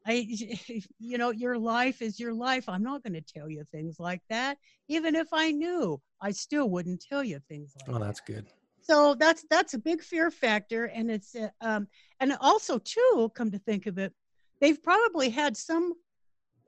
I, 0.09 0.25
you 1.01 1.19
know, 1.19 1.31
your 1.31 1.59
life 1.59 2.01
is 2.01 2.21
your 2.21 2.33
life. 2.33 2.69
I'm 2.69 2.85
not 2.85 3.03
going 3.03 3.15
to 3.15 3.21
tell 3.21 3.51
you 3.51 3.65
things 3.73 3.99
like 3.99 4.23
that. 4.31 4.57
Even 4.87 5.17
if 5.17 5.27
I 5.33 5.51
knew, 5.51 6.01
I 6.21 6.31
still 6.31 6.71
wouldn't 6.71 7.05
tell 7.05 7.25
you 7.25 7.41
things 7.49 7.75
like 7.75 7.89
oh, 7.89 7.93
that. 7.95 8.03
Oh, 8.03 8.05
that's 8.05 8.21
good. 8.21 8.47
So 8.81 9.17
that's 9.17 9.45
that's 9.51 9.75
a 9.75 9.79
big 9.79 10.01
fear 10.01 10.31
factor, 10.31 10.85
and 10.85 11.11
it's 11.11 11.35
uh, 11.35 11.49
um, 11.61 11.89
and 12.21 12.37
also 12.41 12.79
too, 12.79 13.33
come 13.35 13.51
to 13.51 13.59
think 13.59 13.87
of 13.87 13.99
it, 13.99 14.13
they've 14.61 14.81
probably 14.81 15.29
had 15.29 15.57
some 15.57 15.93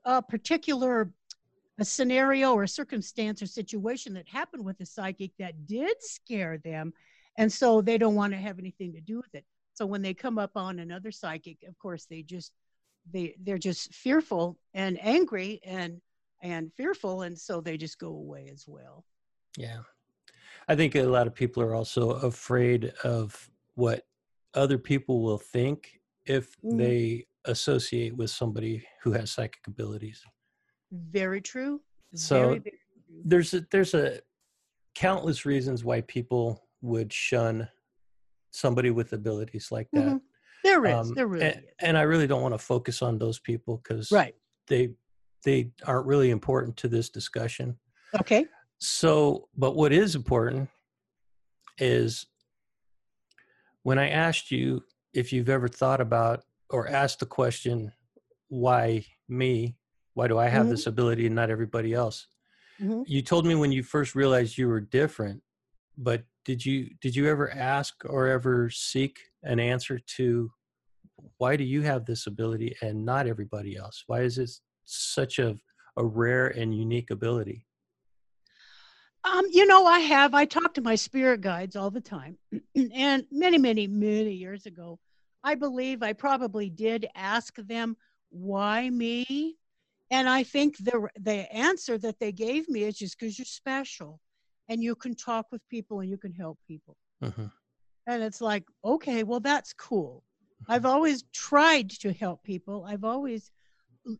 uh, 0.03 0.19
particular 0.19 1.13
a 1.79 1.85
scenario 1.85 2.53
or 2.53 2.63
a 2.63 2.67
circumstance 2.67 3.41
or 3.41 3.47
situation 3.47 4.13
that 4.13 4.27
happened 4.27 4.65
with 4.65 4.79
a 4.81 4.85
psychic 4.85 5.31
that 5.39 5.65
did 5.65 5.95
scare 5.99 6.57
them, 6.57 6.93
and 7.37 7.51
so 7.51 7.81
they 7.81 7.97
don't 7.97 8.15
want 8.15 8.33
to 8.33 8.39
have 8.39 8.59
anything 8.59 8.93
to 8.93 9.01
do 9.01 9.17
with 9.17 9.33
it. 9.33 9.45
So 9.73 9.85
when 9.85 10.01
they 10.01 10.13
come 10.13 10.37
up 10.37 10.51
on 10.55 10.79
another 10.79 11.11
psychic, 11.11 11.63
of 11.67 11.77
course, 11.79 12.05
they 12.05 12.21
just 12.21 12.51
they 13.11 13.35
they're 13.43 13.57
just 13.57 13.93
fearful 13.93 14.57
and 14.73 14.99
angry 15.01 15.59
and 15.63 16.01
and 16.41 16.71
fearful 16.73 17.23
and 17.23 17.37
so 17.37 17.61
they 17.61 17.77
just 17.77 17.99
go 17.99 18.09
away 18.09 18.49
as 18.51 18.65
well 18.67 19.03
yeah 19.57 19.79
i 20.67 20.75
think 20.75 20.95
a 20.95 21.03
lot 21.03 21.27
of 21.27 21.33
people 21.33 21.61
are 21.61 21.75
also 21.75 22.11
afraid 22.11 22.93
of 23.03 23.49
what 23.75 24.05
other 24.53 24.77
people 24.77 25.21
will 25.21 25.37
think 25.37 25.99
if 26.25 26.55
mm. 26.61 26.77
they 26.77 27.25
associate 27.45 28.15
with 28.15 28.29
somebody 28.29 28.85
who 29.03 29.11
has 29.11 29.31
psychic 29.31 29.65
abilities 29.67 30.23
very 30.91 31.41
true 31.41 31.81
so 32.15 32.39
very, 32.39 32.59
very 32.59 32.61
true. 32.61 33.21
there's 33.25 33.53
a 33.53 33.65
there's 33.71 33.93
a 33.93 34.19
countless 34.95 35.45
reasons 35.45 35.83
why 35.83 36.01
people 36.01 36.67
would 36.81 37.11
shun 37.11 37.67
somebody 38.51 38.89
with 38.89 39.13
abilities 39.13 39.71
like 39.71 39.87
that 39.93 40.05
mm-hmm. 40.05 40.17
There 40.63 40.85
is. 40.85 40.93
Um, 40.93 41.13
there 41.15 41.27
really 41.27 41.45
and, 41.45 41.55
is. 41.57 41.63
And 41.79 41.97
I 41.97 42.01
really 42.01 42.27
don't 42.27 42.41
want 42.41 42.53
to 42.53 42.59
focus 42.59 43.01
on 43.01 43.17
those 43.17 43.39
people 43.39 43.81
because 43.83 44.11
right. 44.11 44.35
they 44.67 44.89
they 45.45 45.71
aren't 45.85 46.05
really 46.05 46.31
important 46.31 46.77
to 46.77 46.87
this 46.87 47.09
discussion. 47.09 47.77
Okay. 48.19 48.45
So, 48.79 49.47
but 49.55 49.75
what 49.75 49.93
is 49.93 50.15
important 50.15 50.69
is 51.77 52.25
when 53.83 53.97
I 53.97 54.09
asked 54.09 54.51
you 54.51 54.83
if 55.13 55.31
you've 55.31 55.49
ever 55.49 55.67
thought 55.67 56.01
about 56.01 56.43
or 56.69 56.87
asked 56.89 57.19
the 57.19 57.25
question, 57.25 57.91
why 58.49 59.05
me? 59.27 59.75
Why 60.19 60.27
do 60.27 60.37
I 60.37 60.49
have 60.49 60.63
mm-hmm. 60.63 60.71
this 60.71 60.85
ability 60.85 61.27
and 61.27 61.35
not 61.35 61.49
everybody 61.49 61.93
else? 61.93 62.27
Mm-hmm. 62.81 63.03
You 63.07 63.21
told 63.21 63.45
me 63.45 63.55
when 63.55 63.71
you 63.71 63.83
first 63.83 64.15
realized 64.15 64.57
you 64.57 64.67
were 64.67 64.81
different, 64.81 65.41
but 65.97 66.23
did 66.43 66.65
you 66.65 66.89
did 66.99 67.15
you 67.15 67.25
ever 67.29 67.49
ask 67.51 68.03
or 68.03 68.27
ever 68.27 68.69
seek 68.69 69.17
an 69.43 69.61
answer 69.61 69.97
to 70.17 70.51
why 71.37 71.55
do 71.55 71.63
you 71.63 71.83
have 71.83 72.03
this 72.03 72.27
ability 72.27 72.75
and 72.81 73.05
not 73.05 73.27
everybody 73.27 73.77
else? 73.77 74.03
Why 74.07 74.23
is 74.23 74.37
it 74.37 74.51
such 74.83 75.39
a, 75.39 75.55
a 75.95 76.03
rare 76.03 76.47
and 76.47 76.77
unique 76.77 77.11
ability? 77.11 77.65
Um, 79.23 79.45
you 79.49 79.65
know, 79.65 79.85
I 79.85 79.99
have. 79.99 80.33
I 80.33 80.43
talk 80.43 80.73
to 80.73 80.81
my 80.81 80.95
spirit 80.95 81.39
guides 81.39 81.77
all 81.77 81.91
the 81.91 82.01
time. 82.01 82.37
and 82.93 83.23
many, 83.31 83.57
many, 83.57 83.87
many 83.87 84.33
years 84.33 84.65
ago, 84.65 84.99
I 85.45 85.55
believe 85.55 86.03
I 86.03 86.11
probably 86.11 86.69
did 86.69 87.07
ask 87.15 87.55
them, 87.55 87.95
why 88.31 88.89
me? 88.89 89.55
And 90.11 90.27
I 90.27 90.43
think 90.43 90.77
the, 90.77 91.07
the 91.19 91.51
answer 91.53 91.97
that 91.99 92.19
they 92.19 92.31
gave 92.31 92.67
me 92.67 92.83
is 92.83 92.97
just 92.97 93.19
because 93.19 93.37
you're 93.37 93.45
special 93.45 94.19
and 94.67 94.83
you 94.83 94.95
can 94.95 95.15
talk 95.15 95.47
with 95.51 95.67
people 95.69 95.99
and 95.99 96.09
you 96.09 96.17
can 96.17 96.33
help 96.33 96.57
people. 96.67 96.97
Mm-hmm. 97.23 97.45
And 98.07 98.23
it's 98.23 98.41
like, 98.41 98.63
okay, 98.83 99.23
well, 99.23 99.39
that's 99.39 99.73
cool. 99.73 100.23
I've 100.67 100.85
always 100.85 101.23
tried 101.33 101.89
to 101.91 102.11
help 102.11 102.43
people. 102.43 102.85
I've 102.87 103.03
always 103.03 103.51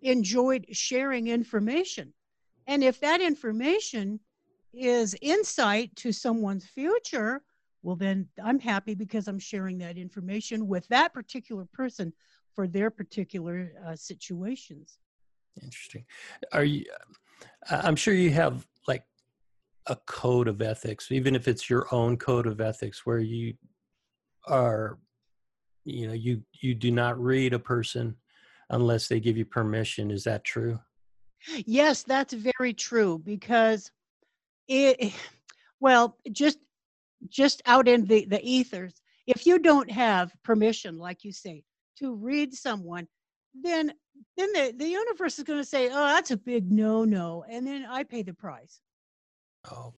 enjoyed 0.01 0.65
sharing 0.71 1.27
information. 1.27 2.13
And 2.67 2.83
if 2.83 2.99
that 2.99 3.21
information 3.21 4.19
is 4.73 5.15
insight 5.21 5.95
to 5.97 6.11
someone's 6.11 6.65
future, 6.67 7.41
well, 7.81 7.95
then 7.95 8.27
I'm 8.43 8.59
happy 8.59 8.93
because 8.93 9.27
I'm 9.27 9.39
sharing 9.39 9.77
that 9.79 9.97
information 9.97 10.67
with 10.67 10.87
that 10.89 11.13
particular 11.13 11.65
person 11.73 12.13
for 12.53 12.67
their 12.67 12.91
particular 12.91 13.71
uh, 13.85 13.95
situations. 13.95 14.97
Interesting. 15.61 16.05
Are 16.51 16.63
you? 16.63 16.85
I'm 17.69 17.95
sure 17.95 18.13
you 18.13 18.31
have 18.31 18.65
like 18.87 19.03
a 19.87 19.95
code 20.05 20.47
of 20.47 20.61
ethics, 20.61 21.11
even 21.11 21.35
if 21.35 21.47
it's 21.47 21.69
your 21.69 21.87
own 21.93 22.17
code 22.17 22.47
of 22.47 22.61
ethics, 22.61 23.05
where 23.05 23.19
you 23.19 23.55
are 24.47 24.97
you 25.85 26.07
know 26.07 26.13
you 26.13 26.41
you 26.61 26.73
do 26.73 26.91
not 26.91 27.19
read 27.19 27.53
a 27.53 27.59
person 27.59 28.15
unless 28.69 29.07
they 29.07 29.19
give 29.19 29.37
you 29.37 29.45
permission 29.45 30.11
is 30.11 30.23
that 30.23 30.43
true 30.43 30.79
yes 31.65 32.03
that's 32.03 32.33
very 32.33 32.73
true 32.73 33.19
because 33.19 33.91
it 34.67 35.13
well 35.79 36.17
just 36.31 36.59
just 37.27 37.61
out 37.65 37.87
in 37.87 38.05
the 38.05 38.25
the 38.25 38.41
ethers 38.43 39.01
if 39.27 39.45
you 39.45 39.59
don't 39.59 39.89
have 39.89 40.31
permission 40.43 40.97
like 40.97 41.23
you 41.23 41.31
say 41.31 41.63
to 41.97 42.15
read 42.15 42.53
someone 42.53 43.07
then 43.53 43.91
then 44.37 44.51
the, 44.53 44.73
the 44.77 44.87
universe 44.87 45.37
is 45.37 45.43
going 45.43 45.59
to 45.59 45.65
say 45.65 45.89
oh 45.89 46.07
that's 46.07 46.31
a 46.31 46.37
big 46.37 46.71
no 46.71 47.03
no 47.03 47.43
and 47.49 47.65
then 47.65 47.85
i 47.89 48.03
pay 48.03 48.21
the 48.21 48.33
price 48.33 48.81
oh 49.71 49.93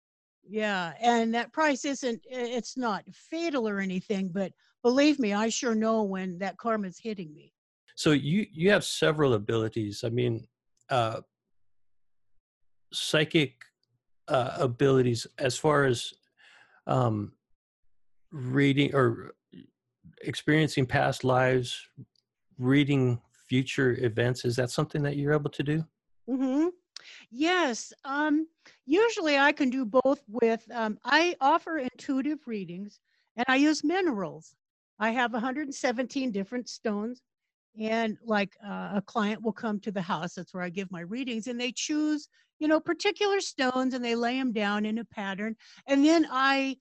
yeah 0.47 0.93
and 1.01 1.33
that 1.33 1.51
price 1.53 1.85
isn't 1.85 2.21
it's 2.29 2.77
not 2.77 3.03
fatal 3.13 3.67
or 3.67 3.79
anything 3.79 4.29
but 4.29 4.51
believe 4.81 5.19
me, 5.19 5.33
I 5.33 5.49
sure 5.49 5.75
know 5.75 6.03
when 6.03 6.37
that 6.39 6.57
karma's 6.57 6.97
hitting 6.97 7.33
me. 7.33 7.53
So 7.95 8.11
you 8.11 8.47
you 8.51 8.71
have 8.71 8.83
several 8.83 9.33
abilities. 9.33 10.03
I 10.03 10.09
mean, 10.09 10.47
uh, 10.89 11.21
psychic 12.91 13.63
uh, 14.27 14.57
abilities 14.59 15.27
as 15.37 15.57
far 15.57 15.85
as 15.85 16.13
um, 16.87 17.33
reading 18.31 18.95
or 18.95 19.33
experiencing 20.21 20.85
past 20.85 21.23
lives, 21.23 21.79
reading 22.57 23.21
future 23.51 23.97
events. 23.99 24.45
Is 24.45 24.55
that 24.55 24.69
something 24.71 25.03
that 25.03 25.17
you're 25.17 25.33
able 25.33 25.49
to 25.49 25.61
do? 25.61 25.83
Mm-hmm. 26.29 26.67
Yes. 27.31 27.91
Um, 28.05 28.47
usually 28.85 29.37
I 29.37 29.51
can 29.51 29.69
do 29.69 29.83
both 29.83 30.21
with, 30.29 30.63
um, 30.73 30.97
I 31.03 31.35
offer 31.41 31.79
intuitive 31.79 32.39
readings 32.45 33.01
and 33.35 33.45
I 33.49 33.57
use 33.57 33.83
minerals. 33.83 34.55
I 34.99 35.09
have 35.09 35.33
117 35.33 36.31
different 36.31 36.69
stones. 36.69 37.21
And 37.77 38.17
like 38.23 38.53
uh, 38.65 38.91
a 38.95 39.03
client 39.05 39.41
will 39.41 39.51
come 39.51 39.81
to 39.81 39.91
the 39.91 40.01
house, 40.01 40.35
that's 40.35 40.53
where 40.53 40.63
I 40.63 40.69
give 40.69 40.89
my 40.89 41.01
readings, 41.01 41.47
and 41.47 41.59
they 41.59 41.73
choose, 41.73 42.29
you 42.59 42.69
know, 42.69 42.79
particular 42.79 43.41
stones 43.41 43.93
and 43.93 44.03
they 44.03 44.15
lay 44.15 44.37
them 44.37 44.53
down 44.53 44.85
in 44.85 44.97
a 44.99 45.05
pattern. 45.05 45.57
And 45.87 46.05
then 46.05 46.25
I 46.31 46.77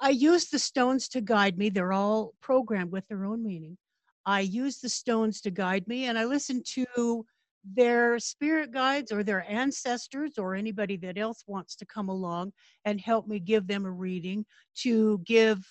I 0.00 0.10
use 0.10 0.48
the 0.48 0.58
stones 0.58 1.08
to 1.08 1.20
guide 1.20 1.56
me. 1.58 1.70
They're 1.70 1.92
all 1.92 2.34
programmed 2.40 2.92
with 2.92 3.06
their 3.08 3.24
own 3.24 3.42
meaning. 3.42 3.76
I 4.26 4.40
use 4.40 4.78
the 4.78 4.88
stones 4.88 5.40
to 5.42 5.50
guide 5.50 5.86
me 5.86 6.06
and 6.06 6.18
I 6.18 6.24
listen 6.24 6.62
to 6.74 7.26
their 7.64 8.18
spirit 8.18 8.72
guides 8.72 9.10
or 9.10 9.22
their 9.22 9.44
ancestors 9.48 10.36
or 10.38 10.54
anybody 10.54 10.96
that 10.98 11.16
else 11.16 11.44
wants 11.46 11.76
to 11.76 11.86
come 11.86 12.08
along 12.08 12.52
and 12.84 13.00
help 13.00 13.26
me 13.26 13.38
give 13.38 13.66
them 13.66 13.86
a 13.86 13.90
reading 13.90 14.44
to 14.76 15.20
give 15.24 15.66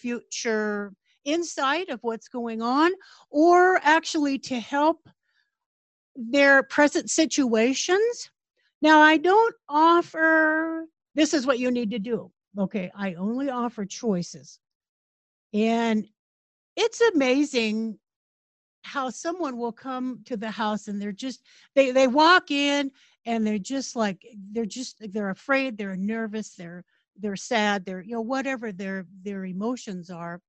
future 0.00 0.92
insight 1.24 1.88
of 1.90 1.98
what's 2.02 2.28
going 2.28 2.62
on 2.62 2.92
or 3.30 3.78
actually 3.82 4.38
to 4.38 4.58
help 4.58 5.08
their 6.16 6.62
present 6.62 7.10
situations. 7.10 8.30
Now, 8.80 9.00
I 9.00 9.16
don't 9.16 9.54
offer 9.68 10.86
this 11.14 11.34
is 11.34 11.46
what 11.46 11.58
you 11.58 11.70
need 11.70 11.90
to 11.90 11.98
do. 11.98 12.30
Okay, 12.58 12.90
I 12.94 13.14
only 13.14 13.50
offer 13.50 13.84
choices. 13.84 14.58
And 15.52 16.06
it's 16.76 17.00
amazing 17.00 17.98
how 18.82 19.08
someone 19.10 19.56
will 19.56 19.72
come 19.72 20.20
to 20.26 20.36
the 20.36 20.50
house 20.50 20.88
and 20.88 21.00
they're 21.00 21.12
just 21.12 21.42
they 21.74 21.90
they 21.90 22.06
walk 22.06 22.50
in 22.50 22.90
and 23.26 23.46
they're 23.46 23.58
just 23.58 23.96
like 23.96 24.24
they're 24.52 24.66
just 24.66 24.96
they're 25.12 25.30
afraid 25.30 25.78
they're 25.78 25.96
nervous 25.96 26.54
they're 26.54 26.84
they're 27.18 27.36
sad 27.36 27.84
they're 27.84 28.02
you 28.02 28.14
know 28.14 28.20
whatever 28.20 28.72
their 28.72 29.06
their 29.22 29.44
emotions 29.44 30.10
are. 30.10 30.40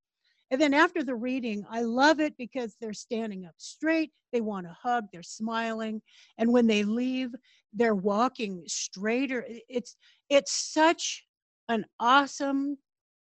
And 0.51 0.61
then 0.61 0.73
after 0.73 1.03
the 1.03 1.15
reading 1.15 1.65
i 1.69 1.81
love 1.81 2.19
it 2.19 2.35
because 2.37 2.75
they're 2.79 2.93
standing 2.93 3.45
up 3.45 3.55
straight 3.57 4.11
they 4.31 4.41
want 4.41 4.67
to 4.67 4.75
hug 4.81 5.05
they're 5.11 5.23
smiling 5.23 6.01
and 6.37 6.51
when 6.51 6.67
they 6.67 6.83
leave 6.83 7.33
they're 7.75 7.95
walking 7.95 8.63
straighter. 8.67 9.45
It's 9.69 9.95
it's 10.29 10.51
such 10.51 11.25
an 11.69 11.85
awesome 11.99 12.77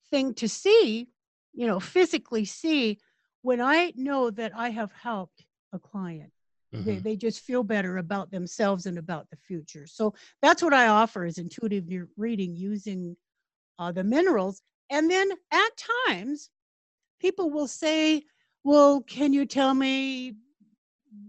thing 0.10 0.34
to 0.36 0.48
see 0.48 1.08
you 1.54 1.68
know 1.68 1.80
physically 1.80 2.46
see 2.46 3.00
when 3.42 3.62
I 3.62 3.94
know 3.96 4.30
that 4.32 4.52
I 4.56 4.70
have 4.70 4.92
helped 4.92 5.46
a 5.74 5.80
client, 5.80 6.32
mm-hmm. 6.74 6.84
they, 6.84 6.96
they 6.98 7.16
just 7.16 7.42
feel 7.42 7.64
better 7.64 7.98
about 7.98 8.32
themselves 8.32 8.86
and 8.86 8.98
about 8.98 9.30
the 9.30 9.38
future. 9.38 9.86
So 9.88 10.14
that's 10.42 10.62
what 10.62 10.74
I 10.74 10.88
offer 10.88 11.26
is 11.26 11.38
intuitive 11.38 11.86
reading 12.18 12.56
using 12.56 13.16
uh, 13.78 13.92
the 13.92 14.04
minerals. 14.04 14.62
And 14.90 15.10
then 15.10 15.30
at 15.52 15.70
times, 16.08 16.50
people 17.22 17.50
will 17.50 17.68
say, 17.68 18.24
well, 18.64 19.02
can 19.02 19.32
you 19.34 19.46
tell 19.46 19.74
me, 19.74 20.34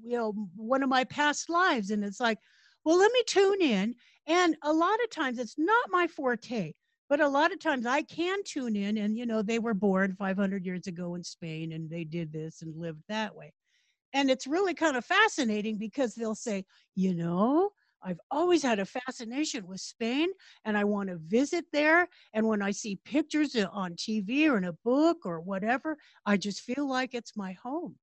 you 0.02 0.16
know, 0.16 0.32
one 0.56 0.82
of 0.82 0.88
my 0.88 1.04
past 1.04 1.48
lives? 1.48 1.90
And 1.90 2.04
it's 2.04 2.20
like, 2.20 2.38
well, 2.84 2.98
let 2.98 3.12
me 3.12 3.22
tune 3.26 3.60
in. 3.60 3.94
And 4.26 4.56
a 4.62 4.72
lot 4.72 5.02
of 5.04 5.10
times 5.10 5.38
it's 5.38 5.56
not 5.58 5.90
my 5.90 6.06
forte. 6.06 6.72
But 7.10 7.20
a 7.20 7.28
lot 7.28 7.52
of 7.52 7.58
times 7.58 7.86
I 7.86 8.02
can 8.02 8.38
tune 8.44 8.76
in 8.76 8.96
and, 8.96 9.18
you 9.18 9.26
know, 9.26 9.42
they 9.42 9.58
were 9.58 9.74
born 9.74 10.14
500 10.16 10.64
years 10.64 10.86
ago 10.86 11.16
in 11.16 11.24
Spain 11.24 11.72
and 11.72 11.90
they 11.90 12.04
did 12.04 12.32
this 12.32 12.62
and 12.62 12.74
lived 12.76 13.02
that 13.08 13.34
way. 13.34 13.52
And 14.12 14.30
it's 14.30 14.46
really 14.46 14.74
kind 14.74 14.96
of 14.96 15.04
fascinating 15.04 15.76
because 15.76 16.14
they'll 16.14 16.36
say, 16.36 16.64
you 16.94 17.14
know, 17.14 17.70
I've 18.00 18.20
always 18.30 18.62
had 18.62 18.78
a 18.78 18.86
fascination 18.86 19.66
with 19.66 19.80
Spain 19.80 20.28
and 20.64 20.78
I 20.78 20.84
want 20.84 21.08
to 21.08 21.16
visit 21.16 21.64
there. 21.72 22.08
And 22.32 22.46
when 22.46 22.62
I 22.62 22.70
see 22.70 23.00
pictures 23.04 23.56
on 23.56 23.94
TV 23.96 24.48
or 24.48 24.56
in 24.56 24.64
a 24.64 24.72
book 24.84 25.26
or 25.26 25.40
whatever, 25.40 25.96
I 26.24 26.36
just 26.36 26.60
feel 26.60 26.88
like 26.88 27.12
it's 27.12 27.36
my 27.36 27.52
home. 27.60 27.96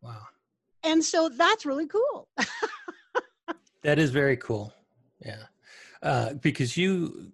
Wow. 0.00 0.22
And 0.84 1.04
so 1.04 1.28
that's 1.28 1.66
really 1.66 1.88
cool. 1.88 2.28
that 3.82 3.98
is 3.98 4.10
very 4.10 4.36
cool. 4.36 4.72
Yeah. 5.20 5.42
Uh, 6.00 6.34
because 6.34 6.76
you 6.76 7.32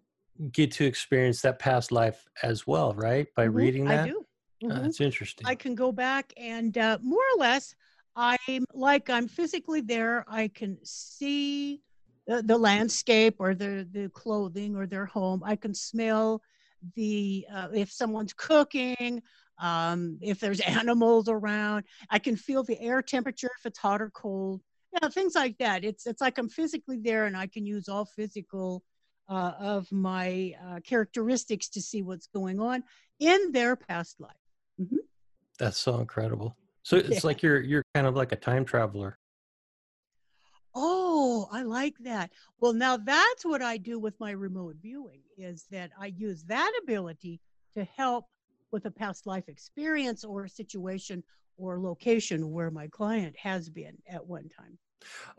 get 0.52 0.72
to 0.72 0.84
experience 0.84 1.40
that 1.42 1.58
past 1.58 1.92
life 1.92 2.26
as 2.42 2.66
well, 2.66 2.94
right? 2.94 3.26
By 3.36 3.46
mm-hmm, 3.46 3.56
reading 3.56 3.84
that. 3.86 4.04
I 4.04 4.08
do. 4.08 4.26
Uh, 4.64 4.68
mm-hmm. 4.68 4.82
That's 4.82 5.00
interesting. 5.00 5.46
I 5.46 5.54
can 5.54 5.74
go 5.74 5.92
back 5.92 6.32
and 6.36 6.76
uh, 6.76 6.98
more 7.02 7.22
or 7.34 7.38
less, 7.38 7.74
I'm 8.16 8.64
like 8.72 9.10
I'm 9.10 9.28
physically 9.28 9.80
there. 9.80 10.24
I 10.28 10.48
can 10.48 10.78
see 10.84 11.82
the, 12.26 12.42
the 12.42 12.56
landscape 12.56 13.36
or 13.38 13.54
the 13.54 13.86
the 13.90 14.08
clothing 14.10 14.76
or 14.76 14.86
their 14.86 15.06
home. 15.06 15.42
I 15.44 15.56
can 15.56 15.74
smell 15.74 16.42
the 16.94 17.46
uh, 17.52 17.68
if 17.74 17.90
someone's 17.90 18.32
cooking. 18.32 19.22
Um, 19.58 20.18
if 20.20 20.40
there's 20.40 20.60
animals 20.60 21.28
around, 21.28 21.84
I 22.10 22.18
can 22.18 22.36
feel 22.36 22.62
the 22.62 22.80
air 22.80 23.02
temperature 23.02 23.50
if 23.58 23.66
it's 23.66 23.78
hot 23.78 24.00
or 24.00 24.10
cold. 24.10 24.60
Yeah, 24.92 25.08
things 25.08 25.34
like 25.34 25.58
that. 25.58 25.84
It's 25.84 26.06
it's 26.06 26.20
like 26.20 26.38
I'm 26.38 26.48
physically 26.48 26.98
there, 26.98 27.26
and 27.26 27.36
I 27.36 27.48
can 27.48 27.66
use 27.66 27.88
all 27.88 28.04
physical 28.04 28.84
uh, 29.28 29.52
of 29.58 29.90
my 29.90 30.54
uh, 30.66 30.80
characteristics 30.80 31.68
to 31.70 31.80
see 31.80 32.02
what's 32.02 32.26
going 32.28 32.60
on 32.60 32.82
in 33.20 33.52
their 33.52 33.76
past 33.76 34.20
life. 34.20 34.32
Mm-hmm. 34.80 34.96
That's 35.58 35.78
so 35.78 35.98
incredible. 36.00 36.56
So 36.82 36.96
it's 36.96 37.08
yeah. 37.10 37.20
like 37.24 37.42
you're 37.42 37.60
you're 37.60 37.84
kind 37.94 38.06
of 38.06 38.14
like 38.14 38.32
a 38.32 38.36
time 38.36 38.64
traveler. 38.64 39.18
Oh, 40.74 41.48
I 41.52 41.62
like 41.62 41.94
that. 42.00 42.32
Well, 42.60 42.72
now 42.72 42.96
that's 42.96 43.44
what 43.44 43.62
I 43.62 43.76
do 43.76 43.98
with 43.98 44.18
my 44.18 44.32
remote 44.32 44.76
viewing 44.82 45.22
is 45.38 45.66
that 45.70 45.92
I 45.98 46.06
use 46.06 46.42
that 46.44 46.72
ability 46.82 47.40
to 47.74 47.84
help 47.84 48.26
with 48.72 48.84
a 48.86 48.90
past 48.90 49.24
life 49.26 49.48
experience 49.48 50.24
or 50.24 50.44
a 50.44 50.48
situation 50.48 51.22
or 51.56 51.80
location 51.80 52.50
where 52.50 52.72
my 52.72 52.88
client 52.88 53.36
has 53.38 53.70
been 53.70 53.96
at 54.08 54.26
one 54.26 54.48
time. 54.48 54.76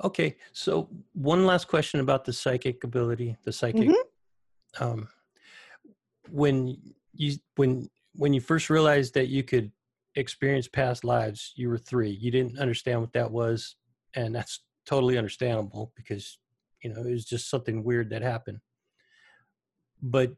Okay, 0.03 0.35
so 0.53 0.89
one 1.13 1.45
last 1.45 1.67
question 1.67 1.99
about 1.99 2.25
the 2.25 2.33
psychic 2.33 2.83
ability, 2.83 3.37
the 3.43 3.51
psychic. 3.51 3.89
Mm-hmm. 3.89 4.83
Um, 4.83 5.07
when 6.29 6.77
you 7.13 7.37
when 7.55 7.89
when 8.13 8.33
you 8.33 8.41
first 8.41 8.69
realized 8.69 9.13
that 9.13 9.27
you 9.27 9.43
could 9.43 9.71
experience 10.15 10.67
past 10.67 11.03
lives, 11.03 11.53
you 11.55 11.69
were 11.69 11.77
three. 11.77 12.09
You 12.11 12.31
didn't 12.31 12.59
understand 12.59 13.01
what 13.01 13.13
that 13.13 13.31
was, 13.31 13.75
and 14.15 14.33
that's 14.33 14.61
totally 14.85 15.17
understandable 15.17 15.91
because 15.95 16.37
you 16.81 16.93
know 16.93 17.01
it 17.01 17.11
was 17.11 17.25
just 17.25 17.49
something 17.49 17.83
weird 17.83 18.09
that 18.09 18.21
happened. 18.21 18.59
But 20.01 20.33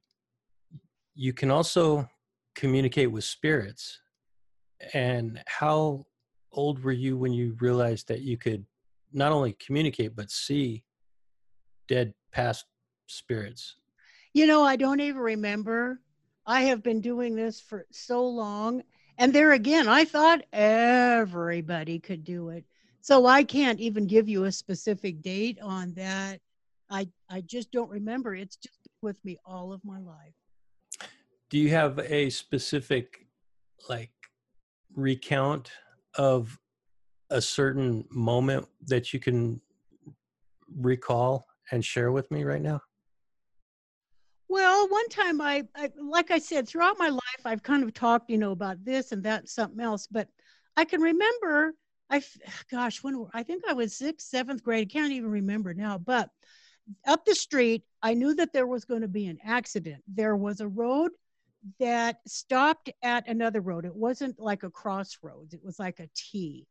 you 1.13 1.33
can 1.33 1.51
also 1.51 2.07
communicate 2.55 3.11
with 3.11 3.23
spirits. 3.23 3.99
And 4.93 5.41
how 5.47 6.05
old 6.51 6.83
were 6.83 6.91
you 6.91 7.17
when 7.17 7.33
you 7.33 7.57
realized 7.59 8.07
that 8.07 8.21
you 8.21 8.37
could 8.37 8.65
not 9.17 9.31
only 9.31 9.53
communicate 9.53 10.15
but 10.15 10.31
see 10.31 10.83
dead 11.87 12.13
past 12.31 12.65
spirits? 13.07 13.75
You 14.33 14.45
know, 14.45 14.63
I 14.63 14.75
don't 14.75 15.01
even 15.01 15.21
remember. 15.21 15.99
I 16.45 16.61
have 16.61 16.83
been 16.83 17.01
doing 17.01 17.35
this 17.35 17.59
for 17.59 17.85
so 17.91 18.25
long. 18.25 18.83
And 19.17 19.33
there 19.33 19.53
again, 19.53 19.87
I 19.87 20.05
thought 20.05 20.45
everybody 20.53 21.99
could 21.99 22.23
do 22.23 22.49
it. 22.49 22.63
So 23.01 23.25
I 23.25 23.43
can't 23.43 23.79
even 23.79 24.05
give 24.05 24.29
you 24.29 24.43
a 24.43 24.51
specific 24.51 25.21
date 25.21 25.57
on 25.61 25.93
that. 25.95 26.39
I 26.89 27.09
I 27.29 27.41
just 27.41 27.71
don't 27.71 27.89
remember. 27.89 28.35
It's 28.35 28.55
just 28.55 28.77
with 29.01 29.23
me 29.25 29.37
all 29.45 29.73
of 29.73 29.83
my 29.83 29.99
life. 29.99 30.35
Do 31.49 31.57
you 31.57 31.69
have 31.69 31.99
a 31.99 32.29
specific 32.29 33.25
like 33.89 34.11
recount 34.93 35.71
of 36.15 36.59
a 37.29 37.41
certain 37.41 38.05
moment 38.09 38.67
that 38.85 39.13
you 39.13 39.19
can 39.19 39.61
recall 40.75 41.47
and 41.71 41.83
share 41.83 42.11
with 42.11 42.29
me 42.31 42.43
right 42.43 42.61
now? 42.61 42.81
Well, 44.49 44.87
one 44.87 45.09
time 45.09 45.41
I, 45.41 45.63
I, 45.75 45.89
like 46.01 46.31
I 46.31 46.39
said, 46.39 46.67
throughout 46.67 46.97
my 46.97 47.09
life, 47.09 47.41
I've 47.43 47.63
kind 47.63 47.83
of 47.83 47.93
talked, 47.93 48.29
you 48.29 48.37
know, 48.37 48.51
about 48.51 48.83
this 48.83 49.11
and 49.11 49.21
that 49.23 49.41
and 49.41 49.49
something 49.49 49.81
else, 49.81 50.07
but 50.07 50.29
I 50.77 50.85
can 50.85 51.01
remember, 51.01 51.73
I, 52.09 52.23
gosh, 52.71 53.03
when 53.03 53.27
I 53.33 53.43
think 53.43 53.63
I 53.67 53.73
was 53.73 53.93
sixth, 53.93 54.27
seventh 54.27 54.63
grade, 54.63 54.87
I 54.89 54.93
can't 54.93 55.11
even 55.11 55.29
remember 55.29 55.73
now, 55.73 55.97
but 55.97 56.29
up 57.05 57.25
the 57.25 57.35
street, 57.35 57.83
I 58.01 58.13
knew 58.13 58.33
that 58.35 58.53
there 58.53 58.67
was 58.67 58.85
going 58.85 59.01
to 59.01 59.09
be 59.09 59.25
an 59.27 59.39
accident. 59.43 60.01
There 60.07 60.37
was 60.37 60.61
a 60.61 60.67
road 60.69 61.11
that 61.79 62.21
stopped 62.25 62.89
at 63.03 63.27
another 63.27 63.59
road. 63.59 63.83
It 63.83 63.95
wasn't 63.95 64.39
like 64.39 64.63
a 64.63 64.69
crossroads, 64.69 65.53
it 65.53 65.63
was 65.63 65.79
like 65.79 65.99
a 65.99 66.07
T. 66.15 66.65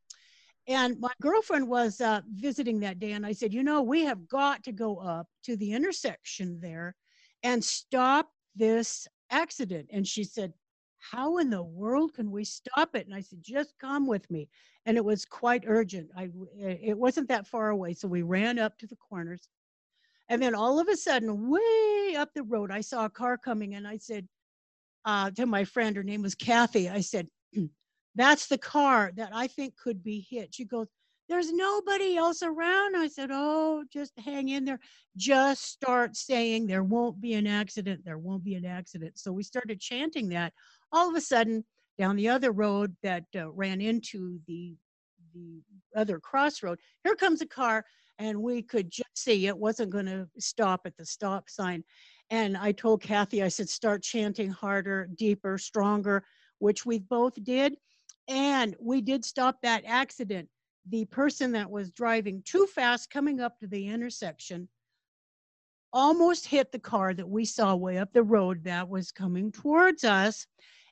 And 0.69 0.99
my 0.99 1.13
girlfriend 1.23 1.69
was 1.69 2.01
uh, 2.01 2.23
visiting 2.35 2.81
that 2.81 2.99
day, 2.99 3.13
and 3.13 3.25
I 3.25 3.33
said, 3.33 3.55
You 3.55 3.63
know, 3.63 3.83
we 3.83 4.05
have 4.05 4.29
got 4.29 4.65
to 4.65 4.73
go 4.73 4.97
up 4.97 5.29
to 5.45 5.57
the 5.57 5.73
intersection 5.73 6.59
there 6.61 6.97
and 7.43 7.63
stop 7.63 8.31
this 8.57 9.07
accident. 9.31 9.89
And 9.93 10.07
she 10.07 10.25
said, 10.25 10.53
how 11.11 11.39
in 11.39 11.51
the 11.51 11.63
world 11.63 12.15
can 12.15 12.31
we 12.31 12.45
stop 12.45 12.95
it? 12.95 13.07
And 13.07 13.15
I 13.15 13.21
said, 13.21 13.39
just 13.43 13.75
come 13.81 14.07
with 14.07 14.29
me. 14.31 14.49
And 14.87 14.97
it 14.97 15.05
was 15.05 15.25
quite 15.25 15.65
urgent. 15.67 16.11
I, 16.17 16.31
it 16.59 16.97
wasn't 16.97 17.29
that 17.29 17.47
far 17.47 17.71
away. 17.71 17.95
So 17.95 18.09
we 18.09 18.23
ran 18.23 18.59
up 18.59 18.79
to 18.79 18.87
the 18.87 18.97
corners. 18.97 19.49
And 20.29 20.43
then 20.43 20.55
all 20.55 20.81
of 20.81 20.89
a 20.89 20.97
sudden, 20.97 21.49
way 21.49 22.17
up 22.17 22.31
the 22.35 22.43
road, 22.43 22.71
I 22.71 22.81
saw 22.81 23.05
a 23.05 23.11
car 23.11 23.39
coming 23.39 23.75
and 23.75 23.87
I 23.87 23.99
said 23.99 24.27
uh, 25.05 25.31
to 25.33 25.47
my 25.47 25.65
friend, 25.65 25.97
her 25.97 26.03
name 26.03 26.23
was 26.23 26.35
Kathy, 26.35 26.89
I 26.89 27.01
said, 27.01 27.29
that's 28.17 28.47
the 28.47 28.59
car 28.59 29.13
that 29.17 29.31
I 29.33 29.47
think 29.47 29.77
could 29.77 30.03
be 30.03 30.27
hit. 30.29 30.55
She 30.55 30.65
goes, 30.65 30.89
there's 31.29 31.53
nobody 31.53 32.17
else 32.17 32.43
around. 32.43 32.97
I 32.97 33.09
said, 33.09 33.31
Oh, 33.33 33.85
just 33.93 34.13
hang 34.19 34.49
in 34.49 34.65
there. 34.65 34.81
Just 35.17 35.65
start 35.65 36.17
saying 36.17 36.67
there 36.67 36.85
won't 36.85 37.21
be 37.21 37.35
an 37.35 37.47
accident. 37.47 38.05
There 38.05 38.19
won't 38.19 38.45
be 38.45 38.55
an 38.55 38.65
accident. 38.65 39.19
So 39.19 39.33
we 39.33 39.43
started 39.43 39.81
chanting 39.81 40.29
that. 40.31 40.53
All 40.93 41.09
of 41.09 41.17
a 41.17 41.21
sudden, 41.21 41.65
down 41.99 42.17
the 42.17 42.29
other 42.29 42.53
road 42.53 42.95
that 43.03 43.25
uh, 43.35 43.51
ran 43.51 43.81
into 43.81 44.39
the 44.47 44.75
the 45.35 45.61
other 45.95 46.19
crossroad, 46.19 46.79
here 47.05 47.15
comes 47.15 47.43
a 47.43 47.47
car, 47.47 47.85
and 48.19 48.41
we 48.41 48.63
could 48.63 48.91
just 48.91 49.11
see 49.15 49.47
it 49.47 49.59
wasn't 49.59 49.91
going 49.91 50.07
to 50.07 50.29
stop 50.39 50.83
at 50.85 50.97
the 50.97 51.05
stop 51.05 51.51
sign. 51.51 51.83
And 52.31 52.57
I 52.57 52.73
told 52.73 53.03
Kathy, 53.03 53.43
I 53.43 53.49
said, 53.49 53.69
start 53.69 54.03
chanting 54.03 54.51
harder, 54.51 55.09
deeper, 55.15 55.59
stronger, 55.59 56.25
which 56.59 56.87
we 56.87 56.99
both 56.99 57.35
did. 57.45 57.77
And 58.29 58.75
we 58.81 59.01
did 59.01 59.25
stop 59.25 59.63
that 59.63 59.85
accident 59.87 60.49
the 60.89 61.05
person 61.07 61.53
that 61.53 61.71
was 61.71 61.91
driving 61.91 62.43
too 62.45 62.67
fast 62.67 63.11
coming 63.11 63.41
up 63.41 63.59
to 63.59 63.67
the 63.67 63.89
intersection 63.89 64.69
almost 65.93 66.47
hit 66.47 66.71
the 66.73 66.79
car 66.79 67.15
that 67.15 67.29
we 67.29 67.45
saw 67.45 67.75
way 67.75 67.99
up 67.99 68.13
the 68.13 68.23
road 68.23 68.65
that 68.65 68.89
was 68.89 69.11
coming 69.11 69.51
towards 69.51 70.05
us. 70.05 70.47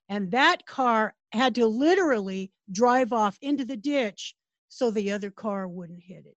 And 0.08 0.30
that 0.30 0.66
car 0.66 1.14
had 1.32 1.54
to 1.56 1.66
literally 1.66 2.50
drive 2.70 3.12
off 3.12 3.36
into 3.42 3.64
the 3.64 3.76
ditch 3.76 4.34
so 4.68 4.90
the 4.90 5.12
other 5.12 5.30
car 5.30 5.68
wouldn't 5.68 6.02
hit 6.02 6.26
it. 6.26 6.36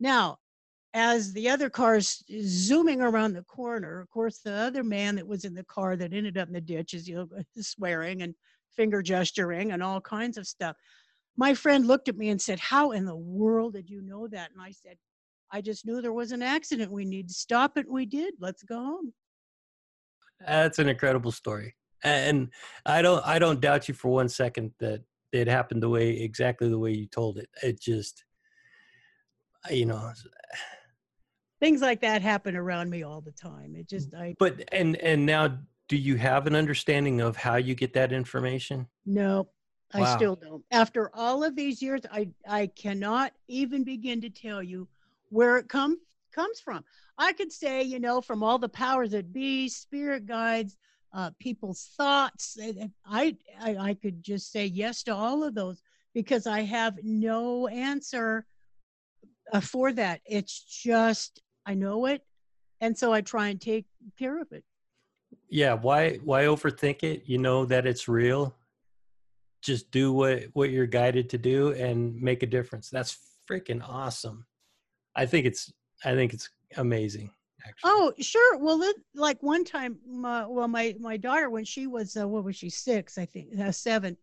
Now, 0.00 0.38
as 0.94 1.32
the 1.32 1.50
other 1.50 1.68
car's 1.68 2.24
zooming 2.42 3.00
around 3.00 3.34
the 3.34 3.42
corner, 3.42 4.00
of 4.00 4.10
course, 4.10 4.38
the 4.38 4.52
other 4.52 4.82
man 4.82 5.16
that 5.16 5.26
was 5.26 5.44
in 5.44 5.54
the 5.54 5.64
car 5.64 5.96
that 5.96 6.12
ended 6.12 6.38
up 6.38 6.48
in 6.48 6.54
the 6.54 6.60
ditch 6.60 6.94
is 6.94 7.08
you 7.08 7.16
know, 7.16 7.28
swearing 7.62 8.22
and 8.22 8.34
finger 8.76 9.02
gesturing 9.02 9.72
and 9.72 9.82
all 9.82 10.00
kinds 10.00 10.36
of 10.36 10.46
stuff 10.46 10.76
my 11.38 11.54
friend 11.54 11.86
looked 11.86 12.08
at 12.08 12.18
me 12.18 12.28
and 12.30 12.42
said, 12.42 12.58
How 12.58 12.90
in 12.90 13.06
the 13.06 13.16
world 13.16 13.74
did 13.74 13.88
you 13.88 14.02
know 14.02 14.26
that? 14.26 14.50
And 14.52 14.60
I 14.60 14.72
said, 14.72 14.96
I 15.52 15.62
just 15.62 15.86
knew 15.86 16.02
there 16.02 16.12
was 16.12 16.32
an 16.32 16.42
accident. 16.42 16.90
We 16.90 17.06
need 17.06 17.28
to 17.28 17.34
stop 17.34 17.78
it. 17.78 17.86
We 17.88 18.04
did. 18.04 18.34
Let's 18.40 18.64
go 18.64 18.76
home. 18.76 19.14
That's 20.44 20.80
an 20.80 20.88
incredible 20.88 21.32
story. 21.32 21.76
And 22.02 22.50
I 22.84 23.02
don't 23.02 23.24
I 23.26 23.38
don't 23.38 23.60
doubt 23.60 23.88
you 23.88 23.94
for 23.94 24.08
one 24.08 24.28
second 24.28 24.72
that 24.80 25.02
it 25.32 25.46
happened 25.46 25.82
the 25.82 25.88
way 25.88 26.10
exactly 26.10 26.68
the 26.68 26.78
way 26.78 26.92
you 26.92 27.06
told 27.06 27.38
it. 27.38 27.48
It 27.62 27.80
just 27.80 28.24
you 29.70 29.86
know 29.86 30.12
things 31.60 31.82
like 31.82 32.00
that 32.00 32.22
happen 32.22 32.56
around 32.56 32.90
me 32.90 33.02
all 33.02 33.20
the 33.20 33.32
time. 33.32 33.74
It 33.76 33.88
just 33.88 34.14
I 34.14 34.34
But 34.38 34.62
and 34.72 34.96
and 34.96 35.24
now 35.24 35.58
do 35.88 35.96
you 35.96 36.16
have 36.16 36.46
an 36.46 36.54
understanding 36.54 37.20
of 37.20 37.36
how 37.36 37.56
you 37.56 37.74
get 37.74 37.94
that 37.94 38.12
information? 38.12 38.86
No, 39.06 39.48
I 39.92 40.00
wow. 40.00 40.16
still 40.16 40.36
don't. 40.36 40.64
After 40.70 41.10
all 41.14 41.42
of 41.42 41.56
these 41.56 41.80
years, 41.80 42.02
I 42.12 42.28
I 42.46 42.66
cannot 42.66 43.32
even 43.48 43.84
begin 43.84 44.20
to 44.20 44.30
tell 44.30 44.62
you 44.62 44.86
where 45.30 45.56
it 45.56 45.68
comes 45.68 45.96
comes 46.32 46.60
from. 46.60 46.84
I 47.16 47.32
could 47.32 47.50
say, 47.50 47.82
you 47.82 47.98
know, 47.98 48.20
from 48.20 48.42
all 48.42 48.58
the 48.58 48.68
powers 48.68 49.10
that 49.10 49.32
be, 49.32 49.68
spirit 49.68 50.26
guides, 50.26 50.76
uh, 51.12 51.30
people's 51.38 51.90
thoughts. 51.96 52.58
I, 53.06 53.36
I 53.60 53.76
I 53.76 53.94
could 53.94 54.22
just 54.22 54.52
say 54.52 54.66
yes 54.66 55.02
to 55.04 55.14
all 55.14 55.42
of 55.42 55.54
those 55.54 55.80
because 56.12 56.46
I 56.46 56.60
have 56.60 56.98
no 57.02 57.66
answer 57.66 58.46
uh, 59.52 59.60
for 59.60 59.92
that. 59.92 60.20
It's 60.26 60.60
just 60.60 61.40
I 61.64 61.72
know 61.74 62.04
it, 62.06 62.22
and 62.82 62.96
so 62.96 63.10
I 63.10 63.22
try 63.22 63.48
and 63.48 63.60
take 63.60 63.86
care 64.18 64.38
of 64.38 64.52
it. 64.52 64.64
Yeah. 65.48 65.74
Why 65.74 66.16
why 66.24 66.44
overthink 66.44 67.02
it? 67.02 67.22
You 67.26 67.38
know 67.38 67.64
that 67.66 67.86
it's 67.86 68.08
real 68.08 68.58
just 69.62 69.90
do 69.90 70.12
what 70.12 70.44
what 70.52 70.70
you're 70.70 70.86
guided 70.86 71.28
to 71.30 71.38
do 71.38 71.72
and 71.72 72.20
make 72.20 72.42
a 72.42 72.46
difference 72.46 72.90
that's 72.90 73.18
freaking 73.48 73.82
awesome 73.86 74.46
i 75.16 75.26
think 75.26 75.46
it's 75.46 75.72
i 76.04 76.14
think 76.14 76.32
it's 76.32 76.50
amazing 76.76 77.30
actually. 77.66 77.90
oh 77.90 78.12
sure 78.20 78.58
well 78.58 78.80
it, 78.82 78.96
like 79.14 79.42
one 79.42 79.64
time 79.64 79.98
my, 80.06 80.46
well 80.46 80.68
my 80.68 80.94
my 81.00 81.16
daughter 81.16 81.50
when 81.50 81.64
she 81.64 81.86
was 81.86 82.16
uh, 82.16 82.26
what 82.26 82.44
was 82.44 82.56
she 82.56 82.70
six 82.70 83.18
i 83.18 83.24
think 83.24 83.48
uh, 83.58 83.72
seven 83.72 84.16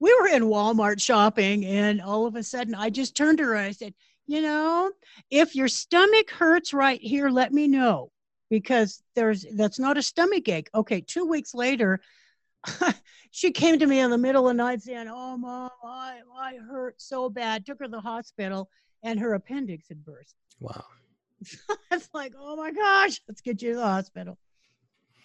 we 0.00 0.14
were 0.20 0.28
in 0.28 0.44
walmart 0.44 1.00
shopping 1.00 1.64
and 1.66 2.00
all 2.00 2.26
of 2.26 2.36
a 2.36 2.42
sudden 2.42 2.74
i 2.74 2.88
just 2.88 3.16
turned 3.16 3.38
to 3.38 3.44
her 3.44 3.54
and 3.54 3.66
i 3.66 3.72
said 3.72 3.92
you 4.26 4.40
know 4.40 4.90
if 5.30 5.54
your 5.54 5.68
stomach 5.68 6.30
hurts 6.30 6.72
right 6.72 7.00
here 7.00 7.28
let 7.28 7.52
me 7.52 7.68
know 7.68 8.10
because 8.54 9.02
there's 9.16 9.44
that's 9.54 9.78
not 9.78 9.98
a 9.98 10.02
stomach 10.02 10.48
ache 10.48 10.70
okay 10.74 11.00
two 11.00 11.26
weeks 11.26 11.54
later 11.54 12.00
she 13.30 13.50
came 13.50 13.78
to 13.78 13.86
me 13.86 14.00
in 14.00 14.10
the 14.10 14.18
middle 14.18 14.48
of 14.48 14.56
the 14.56 14.62
night 14.62 14.82
saying, 14.82 15.08
"Oh, 15.08 15.36
mom, 15.36 15.70
I 15.82 16.20
I 16.36 16.56
hurt 16.56 17.00
so 17.00 17.28
bad." 17.28 17.66
Took 17.66 17.80
her 17.80 17.86
to 17.86 17.90
the 17.90 18.00
hospital, 18.00 18.70
and 19.02 19.18
her 19.20 19.34
appendix 19.34 19.88
had 19.88 20.04
burst. 20.04 20.34
Wow. 20.60 20.84
it's 21.90 22.08
like, 22.14 22.32
oh 22.38 22.56
my 22.56 22.70
gosh, 22.70 23.20
let's 23.28 23.40
get 23.40 23.60
you 23.60 23.72
to 23.72 23.76
the 23.76 23.84
hospital. 23.84 24.38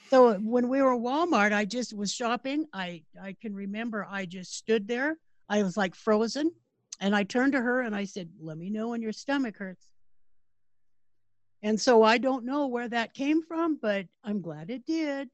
So 0.09 0.33
when 0.39 0.69
we 0.69 0.81
were 0.81 0.97
Walmart, 0.97 1.53
I 1.53 1.65
just 1.65 1.95
was 1.95 2.11
shopping. 2.11 2.65
I 2.73 3.03
I 3.21 3.35
can 3.41 3.53
remember 3.53 4.07
I 4.09 4.25
just 4.25 4.55
stood 4.55 4.87
there. 4.87 5.17
I 5.47 5.63
was 5.63 5.77
like 5.77 5.95
frozen, 5.95 6.51
and 6.99 7.15
I 7.15 7.23
turned 7.23 7.53
to 7.53 7.61
her 7.61 7.81
and 7.81 7.95
I 7.95 8.05
said, 8.05 8.29
"Let 8.39 8.57
me 8.57 8.69
know 8.69 8.89
when 8.89 9.01
your 9.01 9.13
stomach 9.13 9.57
hurts." 9.57 9.88
And 11.61 11.79
so 11.79 12.03
I 12.03 12.17
don't 12.17 12.45
know 12.45 12.67
where 12.67 12.87
that 12.89 13.13
came 13.13 13.43
from, 13.43 13.77
but 13.81 14.05
I'm 14.23 14.41
glad 14.41 14.69
it 14.69 14.85
did. 14.85 15.29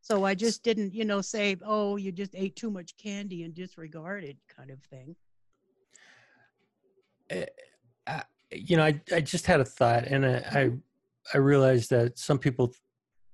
So 0.00 0.24
I 0.24 0.34
just 0.34 0.62
didn't, 0.62 0.94
you 0.94 1.04
know, 1.04 1.20
say, 1.20 1.56
oh, 1.64 1.96
you 1.96 2.12
just 2.12 2.34
ate 2.34 2.56
too 2.56 2.70
much 2.70 2.96
candy 2.96 3.44
and 3.44 3.54
disregarded 3.54 4.36
kind 4.54 4.70
of 4.70 4.82
thing. 4.84 5.16
Uh, 8.06 8.22
you 8.50 8.76
know, 8.76 8.84
I, 8.84 9.00
I 9.12 9.20
just 9.20 9.46
had 9.46 9.60
a 9.60 9.64
thought 9.64 10.04
and 10.04 10.24
I, 10.24 10.36
I, 10.50 10.70
I 11.34 11.38
realized 11.38 11.90
that 11.90 12.18
some 12.18 12.38
people 12.38 12.72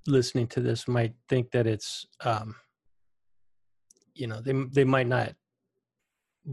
listening 0.07 0.49
to 0.49 0.61
this 0.61 0.89
might 0.89 1.15
think 1.29 1.51
that 1.53 1.67
it's, 1.67 2.07
um, 2.21 2.57
you 4.15 4.27
know, 4.27 4.41
they, 4.41 4.53
they 4.73 4.85
might 4.85 5.07
not 5.07 5.35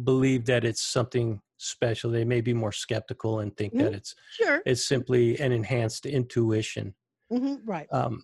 believe 0.04 0.45
that 0.45 0.63
it's 0.63 0.82
something 0.82 1.41
special. 1.62 2.12
They 2.12 2.26
may 2.26 2.41
be 2.41 2.54
more 2.54 2.71
skeptical 2.71 3.39
and 3.39 3.56
think 3.56 3.74
mm-hmm. 3.74 3.86
that 3.86 3.93
it's, 3.93 4.15
sure. 4.32 4.62
it's 4.65 4.86
simply 4.86 5.39
an 5.39 5.52
enhanced 5.52 6.06
intuition. 6.06 6.93
Mm-hmm. 7.32 7.56
Right. 7.69 7.88
Um, 7.91 8.24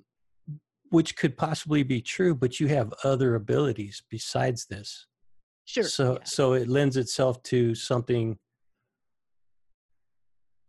which 0.89 1.17
could 1.17 1.38
possibly 1.38 1.84
be 1.84 2.02
true, 2.02 2.34
but 2.34 2.60
you 2.60 2.67
have 2.67 2.93
other 3.04 3.36
abilities 3.36 4.04
besides 4.10 4.65
this. 4.65 5.06
Sure. 5.65 5.84
So 5.84 6.13
yeah. 6.13 6.19
so 6.23 6.54
it 6.54 6.69
lends 6.69 6.95
itself 6.95 7.43
to 7.43 7.76
something 7.76 8.38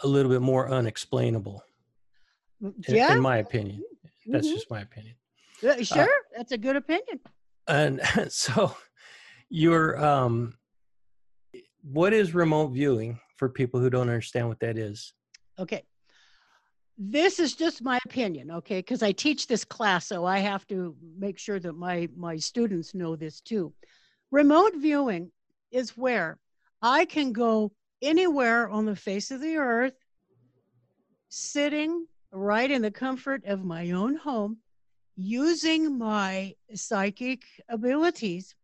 a 0.01 0.09
little 0.09 0.31
bit 0.31 0.43
more 0.43 0.69
unexplainable. 0.69 1.63
Yeah. 2.89 3.13
In, 3.13 3.19
in 3.19 3.23
my 3.23 3.37
opinion. 3.39 3.83
That's 4.27 4.47
mm-hmm. 4.47 4.57
just 4.57 4.71
my 4.71 4.81
opinion. 4.81 5.15
Uh, 5.67 5.83
sure, 5.83 6.03
uh, 6.03 6.07
that's 6.37 6.53
a 6.53 6.59
good 6.59 6.77
opinion. 6.77 7.21
And 7.67 8.01
so 8.29 8.77
your 9.49 10.05
um 10.05 10.55
what 11.91 12.13
is 12.13 12.35
remote 12.35 12.69
viewing 12.69 13.19
for 13.37 13.49
people 13.49 13.81
who 13.81 13.91
don't 13.91 14.09
understand 14.09 14.49
what 14.49 14.61
that 14.61 14.77
is? 14.77 15.15
Okay. 15.59 15.83
This 16.99 17.39
is 17.39 17.55
just 17.55 17.83
my 17.83 17.99
opinion 18.05 18.51
okay? 18.51 18.81
Because 18.81 19.03
i 19.03 19.13
teach 19.13 19.47
this 19.47 19.65
class 19.65 20.07
so 20.07 20.25
i 20.25 20.39
have 20.39 20.67
to 20.67 20.97
make 21.17 21.39
sure 21.39 21.61
that 21.61 21.75
my 21.75 22.09
my 22.17 22.37
students 22.37 22.95
know 22.95 23.17
this 23.17 23.41
too. 23.41 23.73
Remote 24.31 24.75
viewing 24.77 25.31
is 25.71 25.97
where 25.97 26.39
i 26.83 27.05
can 27.05 27.33
go 27.33 27.73
anywhere 28.03 28.69
on 28.69 28.85
the 28.85 28.97
face 28.97 29.31
of 29.31 29.41
the 29.41 29.57
earth 29.57 29.95
sitting 31.29 32.07
right 32.33 32.71
in 32.71 32.83
the 32.83 32.91
comfort 32.91 33.45
of 33.47 33.65
my 33.65 33.91
own 33.91 34.15
home 34.15 34.59
using 35.17 35.99
my 35.99 36.55
psychic 36.75 37.43
abilities 37.69 38.55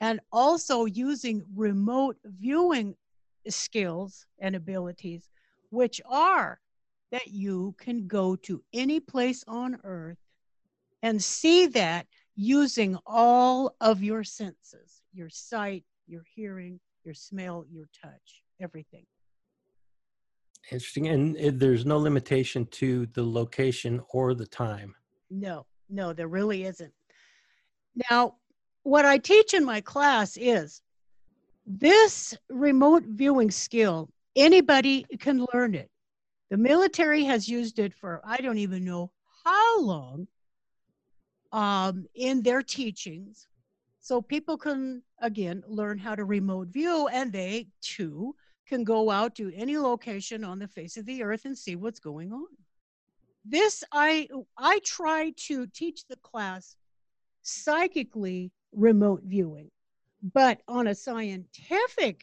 and 0.00 0.20
also 0.32 0.84
using 0.84 1.44
remote 1.54 2.16
viewing 2.24 2.94
skills 3.48 4.26
and 4.40 4.56
abilities 4.56 5.30
which 5.70 6.00
are 6.08 6.60
that 7.12 7.28
you 7.28 7.74
can 7.78 8.06
go 8.06 8.34
to 8.36 8.62
any 8.72 8.98
place 9.00 9.44
on 9.46 9.78
earth 9.84 10.18
and 11.02 11.22
see 11.22 11.66
that 11.66 12.06
using 12.34 12.98
all 13.06 13.76
of 13.80 14.02
your 14.02 14.24
senses 14.24 15.02
your 15.12 15.30
sight, 15.30 15.82
your 16.06 16.22
hearing, 16.34 16.78
your 17.04 17.14
smell, 17.14 17.64
your 17.70 17.86
touch, 18.02 18.42
everything. 18.60 19.06
Interesting. 20.70 21.08
And 21.08 21.36
there's 21.58 21.86
no 21.86 21.96
limitation 21.98 22.66
to 22.72 23.06
the 23.14 23.22
location 23.22 24.02
or 24.10 24.34
the 24.34 24.46
time. 24.46 24.94
No, 25.30 25.64
no, 25.88 26.12
there 26.12 26.28
really 26.28 26.64
isn't. 26.64 26.92
Now, 28.10 28.34
what 28.86 29.04
I 29.04 29.18
teach 29.18 29.52
in 29.52 29.64
my 29.64 29.80
class 29.80 30.36
is 30.36 30.80
this 31.66 32.36
remote 32.48 33.02
viewing 33.04 33.50
skill, 33.50 34.08
anybody 34.36 35.04
can 35.18 35.44
learn 35.52 35.74
it. 35.74 35.90
The 36.50 36.56
military 36.56 37.24
has 37.24 37.48
used 37.48 37.80
it 37.80 37.92
for, 37.92 38.20
I 38.24 38.36
don't 38.36 38.58
even 38.58 38.84
know 38.84 39.10
how 39.44 39.80
long, 39.80 40.28
um, 41.50 42.06
in 42.14 42.42
their 42.42 42.62
teachings. 42.62 43.48
So 43.98 44.22
people 44.22 44.56
can, 44.56 45.02
again, 45.20 45.64
learn 45.66 45.98
how 45.98 46.14
to 46.14 46.24
remote 46.24 46.68
view, 46.68 47.08
and 47.08 47.32
they 47.32 47.66
too 47.82 48.36
can 48.68 48.84
go 48.84 49.10
out 49.10 49.34
to 49.34 49.52
any 49.56 49.76
location 49.76 50.44
on 50.44 50.60
the 50.60 50.68
face 50.68 50.96
of 50.96 51.06
the 51.06 51.24
earth 51.24 51.44
and 51.44 51.58
see 51.58 51.74
what's 51.74 51.98
going 51.98 52.32
on. 52.32 52.46
This, 53.44 53.82
I, 53.90 54.28
I 54.56 54.78
try 54.84 55.32
to 55.48 55.66
teach 55.66 56.04
the 56.06 56.16
class 56.22 56.76
psychically 57.42 58.52
remote 58.76 59.22
viewing. 59.24 59.70
But 60.34 60.60
on 60.68 60.86
a 60.86 60.94
scientific, 60.94 62.22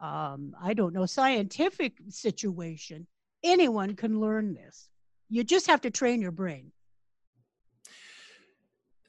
um, 0.00 0.54
I 0.62 0.74
don't 0.74 0.92
know, 0.92 1.06
scientific 1.06 1.94
situation, 2.08 3.06
anyone 3.42 3.96
can 3.96 4.20
learn 4.20 4.54
this. 4.54 4.88
You 5.28 5.42
just 5.42 5.66
have 5.66 5.80
to 5.82 5.90
train 5.90 6.20
your 6.20 6.30
brain. 6.30 6.72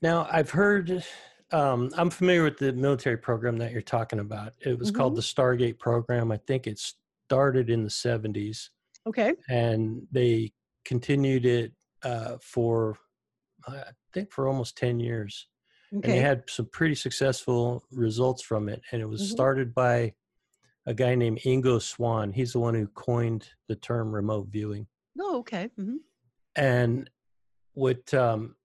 Now, 0.02 0.28
I've 0.32 0.50
heard, 0.50 1.04
um, 1.52 1.90
I'm 1.98 2.10
familiar 2.10 2.44
with 2.44 2.58
the 2.58 2.74
military 2.74 3.18
program 3.18 3.58
that 3.58 3.72
you're 3.72 3.82
talking 3.82 4.20
about. 4.20 4.54
It 4.66 4.78
was 4.78 4.90
mm-hmm. 4.90 4.98
called 4.98 5.16
the 5.16 5.22
Stargate 5.22 5.80
program. 5.80 6.32
I 6.32 6.38
think 6.46 6.68
it 6.68 6.80
started 7.28 7.70
in 7.70 7.84
the 7.84 7.90
70s. 7.90 8.70
Okay. 9.08 9.34
And 9.50 10.02
they 10.12 10.52
continued 10.86 11.46
it 11.46 11.74
uh, 12.04 12.38
for, 12.42 12.98
I 13.68 13.84
think, 14.14 14.32
for 14.32 14.48
almost 14.48 14.78
10 14.78 15.00
years. 15.00 15.48
Okay. 15.96 16.10
And 16.10 16.14
they 16.18 16.20
had 16.20 16.44
some 16.50 16.66
pretty 16.68 16.96
successful 16.96 17.84
results 17.92 18.42
from 18.42 18.68
it. 18.68 18.82
And 18.92 19.02
it 19.02 19.08
was 19.08 19.22
mm-hmm. 19.22 19.32
started 19.32 19.76
by 19.76 20.14
a 20.86 20.94
guy 20.94 21.16
named 21.16 21.40
Ingo 21.46 21.82
Swann. 21.82 22.32
He's 22.32 22.54
the 22.54 22.60
one 22.60 22.74
who 22.74 22.88
coined 22.88 23.48
the 23.68 23.76
term 23.76 24.14
remote 24.14 24.48
viewing. 24.50 24.88
Oh, 25.20 25.40
okay. 25.40 25.70
Mm-hmm. 25.80 25.98
And 26.56 27.10
what 27.74 28.14
um, 28.14 28.56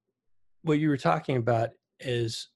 what 0.63 0.79
you 0.79 0.89
were 0.89 0.97
talking 0.97 1.37
about 1.37 1.71
is 2.01 2.49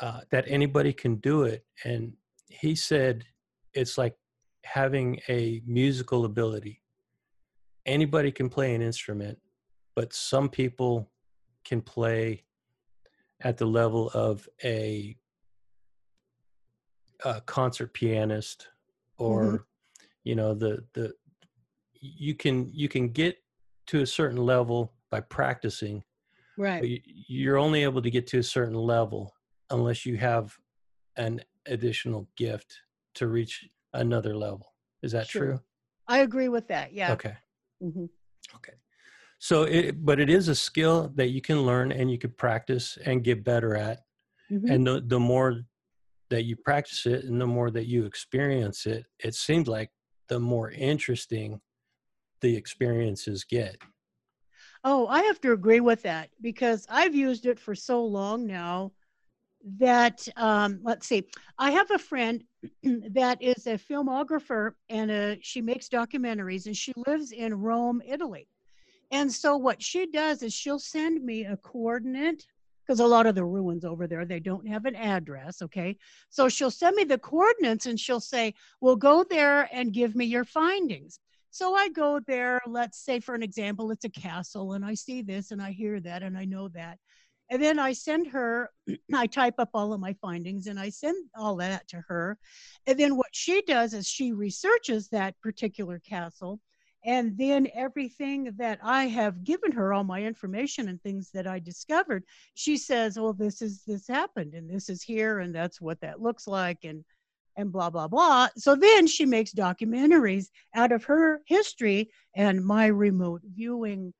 uh, 0.00 0.20
that 0.30 0.44
anybody 0.46 0.92
can 0.92 1.16
do 1.16 1.42
it. 1.42 1.64
And 1.84 2.12
he 2.48 2.74
said 2.74 3.24
it's 3.74 3.98
like 3.98 4.14
having 4.64 5.20
a 5.28 5.62
musical 5.66 6.24
ability. 6.24 6.82
Anybody 7.86 8.30
can 8.30 8.48
play 8.48 8.74
an 8.74 8.82
instrument, 8.82 9.38
but 9.94 10.12
some 10.12 10.48
people 10.48 11.10
can 11.64 11.80
play 11.80 12.44
at 13.42 13.56
the 13.56 13.66
level 13.66 14.10
of 14.10 14.48
a, 14.64 15.16
a 17.24 17.40
concert 17.42 17.92
pianist 17.94 18.68
or 19.18 19.44
mm-hmm. 19.44 19.56
you 20.24 20.34
know 20.34 20.54
the 20.54 20.84
the 20.94 21.12
you 22.00 22.34
can 22.34 22.70
you 22.72 22.88
can 22.88 23.08
get 23.08 23.36
to 23.86 24.00
a 24.00 24.06
certain 24.06 24.38
level 24.38 24.92
by 25.10 25.20
practicing 25.20 26.02
right 26.56 27.02
you're 27.04 27.58
only 27.58 27.82
able 27.82 28.02
to 28.02 28.10
get 28.10 28.26
to 28.26 28.38
a 28.38 28.42
certain 28.42 28.74
level 28.74 29.34
unless 29.70 30.04
you 30.06 30.16
have 30.16 30.56
an 31.16 31.40
additional 31.66 32.28
gift 32.36 32.78
to 33.14 33.28
reach 33.28 33.68
another 33.94 34.36
level 34.36 34.74
is 35.02 35.12
that 35.12 35.26
sure. 35.26 35.44
true 35.44 35.60
i 36.08 36.18
agree 36.18 36.48
with 36.48 36.66
that 36.68 36.92
yeah 36.92 37.12
okay 37.12 37.36
mm-hmm. 37.82 38.06
okay 38.54 38.72
so 39.40 39.62
it, 39.62 40.04
but 40.04 40.20
it 40.20 40.28
is 40.28 40.48
a 40.48 40.54
skill 40.54 41.10
that 41.16 41.30
you 41.30 41.40
can 41.40 41.62
learn 41.62 41.92
and 41.92 42.10
you 42.10 42.18
can 42.18 42.30
practice 42.30 42.98
and 43.04 43.24
get 43.24 43.42
better 43.42 43.74
at. 43.74 44.00
Mm-hmm. 44.52 44.70
and 44.70 44.86
the, 44.86 45.00
the 45.06 45.20
more 45.20 45.60
that 46.28 46.42
you 46.42 46.56
practice 46.56 47.06
it 47.06 47.24
and 47.24 47.40
the 47.40 47.46
more 47.46 47.70
that 47.70 47.86
you 47.86 48.04
experience 48.04 48.84
it 48.84 49.06
it 49.20 49.34
seems 49.34 49.68
like 49.68 49.90
the 50.28 50.40
more 50.40 50.70
interesting 50.72 51.60
the 52.40 52.56
experiences 52.56 53.44
get. 53.44 53.76
Oh 54.82 55.06
i 55.06 55.22
have 55.22 55.40
to 55.42 55.52
agree 55.52 55.80
with 55.80 56.02
that 56.02 56.30
because 56.40 56.86
i've 56.90 57.14
used 57.14 57.46
it 57.46 57.60
for 57.60 57.74
so 57.74 58.04
long 58.04 58.46
now 58.46 58.92
that 59.78 60.26
um, 60.36 60.80
let's 60.82 61.06
see 61.06 61.22
i 61.58 61.70
have 61.70 61.90
a 61.90 61.98
friend 61.98 62.42
that 62.82 63.40
is 63.40 63.66
a 63.66 63.78
filmographer 63.78 64.72
and 64.88 65.10
a, 65.10 65.38
she 65.42 65.60
makes 65.60 65.88
documentaries 65.88 66.66
and 66.66 66.76
she 66.76 66.92
lives 67.06 67.32
in 67.32 67.54
rome 67.54 68.02
italy 68.06 68.48
and 69.10 69.32
so 69.32 69.56
what 69.56 69.82
she 69.82 70.06
does 70.06 70.42
is 70.42 70.54
she'll 70.54 70.78
send 70.78 71.24
me 71.24 71.44
a 71.44 71.56
coordinate 71.56 72.46
because 72.86 73.00
a 73.00 73.06
lot 73.06 73.26
of 73.26 73.34
the 73.34 73.44
ruins 73.44 73.84
over 73.84 74.06
there 74.06 74.24
they 74.24 74.40
don't 74.40 74.66
have 74.66 74.84
an 74.84 74.96
address 74.96 75.62
okay? 75.62 75.96
So 76.28 76.48
she'll 76.48 76.70
send 76.70 76.96
me 76.96 77.04
the 77.04 77.18
coordinates 77.18 77.86
and 77.86 77.98
she'll 77.98 78.20
say 78.20 78.54
well 78.80 78.96
go 78.96 79.24
there 79.28 79.68
and 79.72 79.92
give 79.92 80.14
me 80.14 80.24
your 80.26 80.44
findings. 80.44 81.18
So 81.50 81.74
i 81.74 81.88
go 81.88 82.20
there 82.26 82.60
let's 82.66 83.04
say 83.04 83.20
for 83.20 83.34
an 83.34 83.42
example 83.42 83.90
it's 83.90 84.04
a 84.04 84.10
castle 84.10 84.74
and 84.74 84.84
i 84.84 84.94
see 84.94 85.22
this 85.22 85.50
and 85.50 85.60
i 85.60 85.72
hear 85.72 86.00
that 86.00 86.22
and 86.22 86.38
i 86.38 86.44
know 86.44 86.68
that. 86.68 86.98
And 87.50 87.60
then 87.60 87.80
i 87.80 87.92
send 87.92 88.28
her 88.28 88.70
i 89.14 89.26
type 89.26 89.54
up 89.58 89.70
all 89.74 89.92
of 89.92 90.00
my 90.00 90.14
findings 90.14 90.68
and 90.68 90.78
i 90.78 90.88
send 90.88 91.16
all 91.36 91.56
that 91.56 91.88
to 91.88 92.02
her. 92.08 92.38
And 92.86 92.98
then 92.98 93.16
what 93.16 93.30
she 93.32 93.62
does 93.62 93.92
is 93.94 94.06
she 94.06 94.32
researches 94.32 95.08
that 95.08 95.34
particular 95.40 95.98
castle 95.98 96.60
and 97.04 97.36
then 97.38 97.66
everything 97.74 98.52
that 98.58 98.78
i 98.82 99.04
have 99.04 99.42
given 99.44 99.72
her 99.72 99.92
all 99.92 100.04
my 100.04 100.22
information 100.22 100.88
and 100.88 101.02
things 101.02 101.30
that 101.32 101.46
i 101.46 101.58
discovered 101.58 102.24
she 102.54 102.76
says 102.76 103.18
well 103.18 103.32
this 103.32 103.62
is 103.62 103.82
this 103.86 104.06
happened 104.06 104.54
and 104.54 104.68
this 104.68 104.88
is 104.88 105.02
here 105.02 105.40
and 105.40 105.54
that's 105.54 105.80
what 105.80 106.00
that 106.00 106.20
looks 106.20 106.46
like 106.46 106.78
and 106.84 107.04
and 107.56 107.72
blah 107.72 107.90
blah 107.90 108.08
blah. 108.08 108.48
So 108.56 108.74
then 108.74 109.06
she 109.06 109.26
makes 109.26 109.52
documentaries 109.52 110.46
out 110.74 110.92
of 110.92 111.04
her 111.04 111.42
history 111.46 112.10
and 112.34 112.64
my 112.64 112.86
remote 112.86 113.42
viewing 113.44 114.12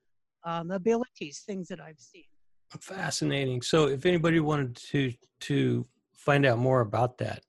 um, 0.45 0.71
abilities 0.71 1.43
things 1.47 1.69
that 1.69 1.81
i've 1.81 1.99
seen. 1.99 2.25
Fascinating. 2.81 3.63
So 3.63 3.89
if 3.89 4.07
anybody 4.07 4.41
wanted 4.41 4.77
to 4.91 5.13
to 5.41 5.87
find 6.15 6.47
out 6.47 6.59
more 6.59 6.81
about 6.81 7.19
that 7.19 7.43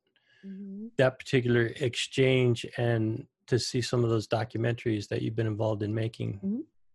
mm-hmm. 0.46 0.88
that 0.98 1.20
particular 1.20 1.72
exchange 1.80 2.66
and 2.78 3.26
to 3.52 3.60
see 3.60 3.82
some 3.82 4.04
of 4.04 4.10
those 4.10 4.28
documentaries 4.28 5.10
that 5.10 5.22
you've 5.22 5.36
been 5.36 5.46
involved 5.46 5.84
in 5.84 5.94
making. 5.94 6.40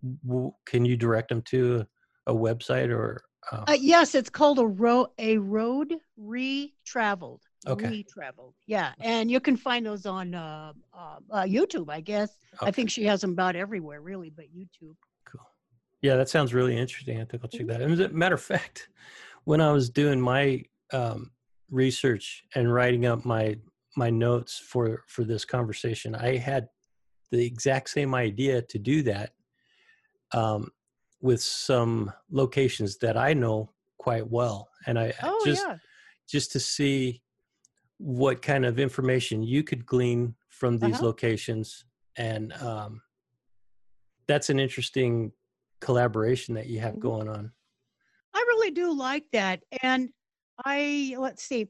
Mm-hmm. 0.03 0.49
Can 0.65 0.85
you 0.87 0.97
direct 0.97 1.29
them 1.29 1.43
to 1.43 1.87
a, 2.27 2.35
website 2.35 2.89
or? 2.91 3.23
Uh... 3.53 3.65
Uh, 3.69 3.77
yes, 3.79 4.15
it's 4.15 4.31
called 4.31 4.59
a 4.59 4.67
road 4.67 5.09
a 5.19 5.37
road 5.37 5.95
re-traveled. 6.17 7.43
Okay. 7.67 7.91
Re-traveled. 7.91 8.55
Yeah, 8.67 8.93
and 9.01 9.31
you 9.31 9.39
can 9.39 9.57
find 9.57 9.85
those 9.85 10.07
on 10.07 10.35
uh, 10.35 10.73
uh, 10.97 11.17
uh 11.31 11.43
YouTube, 11.43 11.91
I 11.91 12.01
guess. 12.01 12.31
Okay. 12.55 12.67
I 12.67 12.71
think 12.71 12.91
she 12.91 13.05
has 13.05 13.21
them 13.21 13.33
about 13.33 13.55
everywhere, 13.55 14.01
really, 14.01 14.31
but 14.31 14.47
YouTube. 14.47 14.97
Cool. 15.27 15.47
Yeah, 16.01 16.17
that 16.17 16.31
sounds 16.31 16.55
really 16.55 16.77
interesting. 16.77 17.21
I 17.21 17.25
think 17.25 17.43
I'll 17.43 17.51
check 17.51 17.63
mm-hmm. 17.63 17.69
that. 17.69 17.83
out. 17.83 17.91
As 17.91 18.01
a 18.01 18.09
matter 18.09 18.37
of 18.37 18.43
fact, 18.43 18.89
when 19.45 19.61
I 19.61 19.73
was 19.73 19.91
doing 19.91 20.21
my 20.21 20.63
um, 20.93 21.33
research 21.71 22.45
and 22.55 22.73
writing 22.73 23.05
up 23.05 23.25
my 23.25 23.57
my 23.97 24.11
notes 24.11 24.59
for 24.59 25.05
for 25.09 25.25
this 25.25 25.45
conversation 25.45 26.15
i 26.15 26.37
had 26.37 26.69
the 27.31 27.45
exact 27.45 27.91
same 27.91 28.15
idea 28.15 28.63
to 28.63 28.79
do 28.79 29.03
that 29.03 29.33
um, 30.33 30.71
with 31.21 31.43
some 31.43 32.13
locations 32.31 32.99
that 32.99 33.17
i 33.17 33.33
know 33.33 33.71
quite 33.99 34.29
well 34.31 34.69
and 34.87 34.99
i 34.99 35.13
oh, 35.23 35.43
just 35.45 35.65
yeah. 35.67 35.77
just 36.29 36.53
to 36.53 36.61
see 36.61 37.23
what 37.99 38.43
kind 38.43 38.67
of 38.67 38.79
information 38.79 39.43
you 39.43 39.63
could 39.63 39.87
glean 39.87 40.35
from 40.51 40.79
these 40.79 40.97
uh-huh. 40.97 41.07
locations 41.07 41.85
and 42.17 42.53
um, 42.63 43.01
that's 44.29 44.51
an 44.51 44.61
interesting 44.61 45.33
collaboration 45.81 46.55
that 46.55 46.67
you 46.67 46.81
have 46.81 46.93
mm-hmm. 46.93 47.01
going 47.01 47.29
on 47.29 47.51
i 48.35 48.39
really 48.39 48.71
do 48.71 48.93
like 48.93 49.25
that 49.33 49.63
and 49.83 50.11
i 50.65 51.15
let's 51.19 51.43
see 51.43 51.69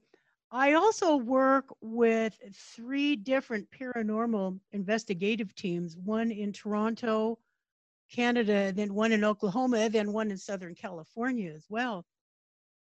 I 0.50 0.74
also 0.74 1.16
work 1.16 1.66
with 1.80 2.38
three 2.54 3.16
different 3.16 3.68
paranormal 3.70 4.58
investigative 4.72 5.54
teams 5.54 5.96
one 5.96 6.30
in 6.30 6.52
Toronto, 6.52 7.38
Canada, 8.10 8.72
then 8.72 8.94
one 8.94 9.12
in 9.12 9.24
Oklahoma, 9.24 9.88
then 9.90 10.12
one 10.12 10.30
in 10.30 10.38
Southern 10.38 10.74
California 10.74 11.52
as 11.52 11.66
well. 11.68 12.04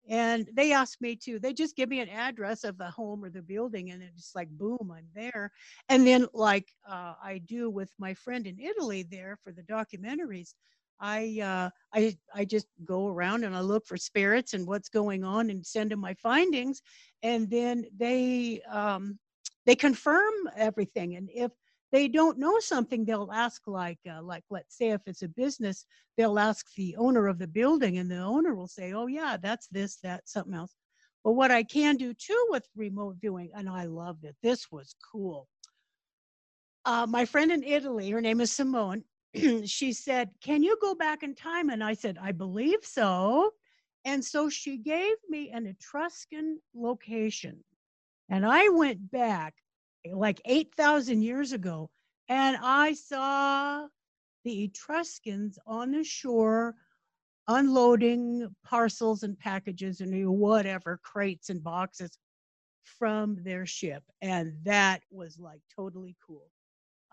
And 0.09 0.49
they 0.53 0.73
asked 0.73 0.99
me 0.99 1.15
to, 1.23 1.39
they 1.39 1.53
just 1.53 1.77
give 1.77 1.87
me 1.87 2.01
an 2.01 2.09
address 2.09 2.65
of 2.65 2.77
the 2.77 2.91
home 2.91 3.23
or 3.23 3.29
the 3.29 3.41
building, 3.41 3.91
and 3.91 4.03
it's 4.03 4.35
like, 4.35 4.49
boom, 4.49 4.91
I'm 4.93 5.07
there. 5.15 5.49
And 5.87 6.05
then, 6.05 6.27
like 6.33 6.67
uh, 6.85 7.13
I 7.23 7.41
do 7.45 7.69
with 7.69 7.89
my 7.97 8.13
friend 8.13 8.45
in 8.45 8.59
Italy 8.59 9.03
there 9.03 9.37
for 9.41 9.53
the 9.53 9.63
documentaries, 9.63 10.55
I 10.99 11.39
uh, 11.41 11.69
I 11.93 12.17
I 12.33 12.45
just 12.45 12.67
go 12.85 13.07
around 13.07 13.43
and 13.43 13.55
I 13.55 13.61
look 13.61 13.85
for 13.85 13.97
spirits 13.97 14.53
and 14.53 14.67
what's 14.67 14.89
going 14.89 15.23
on 15.23 15.49
and 15.49 15.65
send 15.65 15.91
them 15.91 15.99
my 15.99 16.13
findings, 16.15 16.81
and 17.21 17.49
then 17.49 17.85
they 17.97 18.61
um, 18.69 19.19
they 19.65 19.75
confirm 19.75 20.33
everything. 20.55 21.15
And 21.15 21.29
if 21.33 21.51
they 21.91 22.07
don't 22.07 22.39
know 22.39 22.59
something, 22.59 23.05
they'll 23.05 23.31
ask 23.33 23.61
like 23.67 23.99
uh, 24.09 24.21
like 24.21 24.43
let's 24.49 24.77
say 24.77 24.89
if 24.89 25.01
it's 25.05 25.23
a 25.23 25.27
business, 25.27 25.85
they'll 26.17 26.39
ask 26.39 26.65
the 26.75 26.95
owner 26.97 27.27
of 27.27 27.39
the 27.39 27.47
building, 27.47 27.97
and 27.97 28.09
the 28.09 28.19
owner 28.19 28.55
will 28.55 28.67
say, 28.67 28.93
"Oh 28.93 29.07
yeah, 29.07 29.37
that's 29.41 29.67
this, 29.67 29.97
that, 30.03 30.27
something 30.27 30.53
else." 30.55 30.75
But 31.23 31.33
what 31.33 31.51
I 31.51 31.63
can 31.63 31.95
do 31.95 32.13
too 32.13 32.47
with 32.49 32.67
remote 32.75 33.17
viewing, 33.21 33.51
and 33.55 33.69
I 33.69 33.85
loved 33.85 34.25
it, 34.25 34.35
this 34.43 34.71
was 34.71 34.95
cool. 35.11 35.47
Uh, 36.85 37.07
my 37.07 37.23
friend 37.23 37.51
in 37.51 37.63
Italy, 37.63 38.09
her 38.09 38.19
name 38.19 38.41
is 38.41 38.51
Simone, 38.51 39.05
she 39.65 39.93
said, 39.93 40.29
Can 40.41 40.63
you 40.63 40.77
go 40.81 40.95
back 40.95 41.23
in 41.23 41.35
time? 41.35 41.69
And 41.69 41.83
I 41.83 41.93
said, 41.93 42.17
I 42.21 42.31
believe 42.31 42.83
so. 42.83 43.51
And 44.05 44.23
so 44.23 44.49
she 44.49 44.77
gave 44.77 45.15
me 45.29 45.49
an 45.51 45.65
Etruscan 45.65 46.59
location. 46.75 47.63
And 48.29 48.45
I 48.45 48.69
went 48.69 49.11
back 49.11 49.55
eh, 50.05 50.11
like 50.13 50.41
8,000 50.45 51.21
years 51.21 51.53
ago 51.53 51.89
and 52.29 52.57
I 52.61 52.93
saw 52.93 53.87
the 54.43 54.63
Etruscans 54.63 55.57
on 55.65 55.91
the 55.91 56.03
shore 56.03 56.75
unloading 57.47 58.47
parcels 58.65 59.23
and 59.23 59.37
packages 59.37 60.01
and 60.01 60.29
whatever, 60.29 60.99
crates 61.03 61.49
and 61.49 61.63
boxes 61.63 62.17
from 62.83 63.37
their 63.43 63.65
ship. 63.65 64.03
And 64.21 64.53
that 64.63 65.01
was 65.11 65.37
like 65.39 65.61
totally 65.75 66.15
cool. 66.25 66.49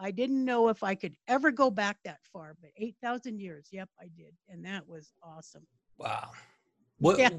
I 0.02 0.10
didn't 0.10 0.44
know 0.44 0.68
if 0.68 0.82
I 0.82 0.94
could 0.94 1.14
ever 1.28 1.50
go 1.50 1.70
back 1.70 1.98
that 2.04 2.20
far, 2.32 2.56
but 2.60 2.70
8,000 2.78 3.38
years, 3.38 3.68
yep, 3.70 3.88
I 4.00 4.04
did. 4.16 4.32
And 4.48 4.64
that 4.64 4.88
was 4.88 5.12
awesome. 5.22 5.66
Wow. 5.98 6.30
What 6.98 7.18
yeah. 7.18 7.30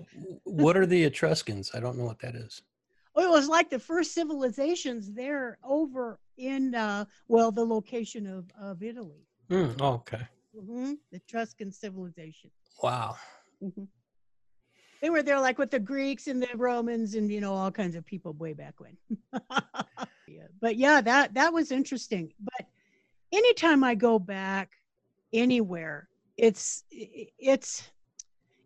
what 0.44 0.76
are 0.76 0.88
the 0.88 1.04
Etruscans? 1.04 1.72
I 1.74 1.80
don't 1.80 1.98
know 1.98 2.06
what 2.06 2.20
that 2.20 2.36
is. 2.36 2.64
Oh, 3.16 3.24
it 3.24 3.30
was 3.30 3.48
like 3.48 3.70
the 3.70 3.80
first 3.80 4.14
civilizations 4.14 5.14
there 5.14 5.58
over 5.64 6.20
in 6.38 6.74
uh, 6.74 7.06
well, 7.28 7.52
the 7.52 7.66
location 7.66 8.26
of 8.26 8.46
of 8.60 8.82
Italy. 8.82 9.28
Mm, 9.52 9.80
okay. 9.80 10.28
Mm-hmm. 10.56 10.94
The 11.12 11.18
Etruscan 11.18 11.72
civilization. 11.72 12.50
Wow. 12.82 13.18
Mm-hmm. 13.64 13.84
They 15.02 15.10
were 15.10 15.24
there 15.24 15.40
like 15.40 15.58
with 15.58 15.72
the 15.72 15.80
Greeks 15.80 16.28
and 16.28 16.42
the 16.42 16.48
Romans 16.56 17.16
and 17.16 17.32
you 17.32 17.42
know 17.42 17.54
all 17.54 17.72
kinds 17.72 17.96
of 17.96 18.06
people 18.06 18.34
way 18.34 18.54
back 18.54 18.76
when. 18.80 18.98
But 20.60 20.78
yeah, 20.78 21.02
that 21.02 21.34
that 21.34 21.54
was 21.54 21.72
interesting. 21.72 22.34
But 22.40 22.68
anytime 23.32 23.84
I 23.84 23.96
go 23.96 24.20
back 24.20 24.72
anywhere, 25.34 26.08
it's 26.38 26.84
it's 26.90 27.90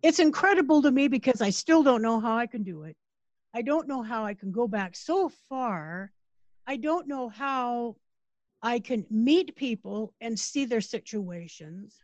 it's 0.02 0.20
incredible 0.20 0.82
to 0.84 0.92
me 0.92 1.08
because 1.08 1.42
I 1.42 1.50
still 1.50 1.84
don't 1.84 2.02
know 2.02 2.20
how 2.20 2.38
I 2.38 2.48
can 2.48 2.64
do 2.64 2.84
it. 2.84 2.96
I 3.54 3.62
don't 3.62 3.88
know 3.88 4.02
how 4.02 4.26
I 4.26 4.34
can 4.34 4.52
go 4.52 4.68
back 4.68 4.96
so 4.96 5.30
far. 5.50 6.12
I 6.68 6.78
don't 6.78 7.08
know 7.08 7.30
how 7.30 7.96
I 8.62 8.80
can 8.80 9.06
meet 9.10 9.56
people 9.56 10.14
and 10.22 10.40
see 10.40 10.66
their 10.66 10.82
situations. 10.82 11.98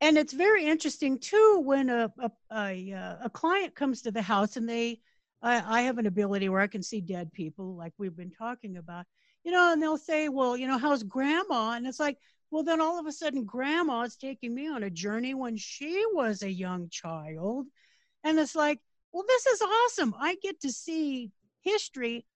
And 0.00 0.18
it's 0.18 0.32
very 0.32 0.66
interesting 0.66 1.18
too 1.18 1.62
when 1.64 1.88
a 1.88 2.12
a, 2.18 2.30
a, 2.52 2.92
uh, 2.92 3.16
a 3.24 3.30
client 3.30 3.74
comes 3.74 4.02
to 4.02 4.10
the 4.10 4.22
house 4.22 4.56
and 4.56 4.68
they, 4.68 5.00
I, 5.46 5.78
I 5.78 5.82
have 5.82 5.98
an 5.98 6.06
ability 6.06 6.48
where 6.48 6.60
I 6.60 6.66
can 6.66 6.82
see 6.82 7.00
dead 7.00 7.32
people, 7.32 7.76
like 7.76 7.92
we've 7.98 8.16
been 8.16 8.32
talking 8.32 8.78
about, 8.78 9.06
you 9.44 9.52
know, 9.52 9.72
and 9.72 9.80
they'll 9.80 9.96
say, 9.96 10.28
well, 10.28 10.56
you 10.56 10.66
know, 10.66 10.76
how's 10.76 11.04
grandma? 11.04 11.74
And 11.74 11.86
it's 11.86 12.00
like, 12.00 12.18
well, 12.50 12.64
then 12.64 12.80
all 12.80 12.98
of 12.98 13.06
a 13.06 13.12
sudden, 13.12 13.44
grandma 13.44 14.02
is 14.02 14.16
taking 14.16 14.52
me 14.52 14.68
on 14.68 14.82
a 14.82 14.90
journey 14.90 15.34
when 15.34 15.56
she 15.56 16.02
was 16.12 16.42
a 16.42 16.50
young 16.50 16.88
child. 16.88 17.66
And 18.24 18.40
it's 18.40 18.56
like, 18.56 18.80
well, 19.12 19.24
this 19.28 19.46
is 19.46 19.62
awesome. 19.62 20.14
I 20.18 20.34
get 20.42 20.60
to 20.62 20.72
see 20.72 21.30
history, 21.60 22.26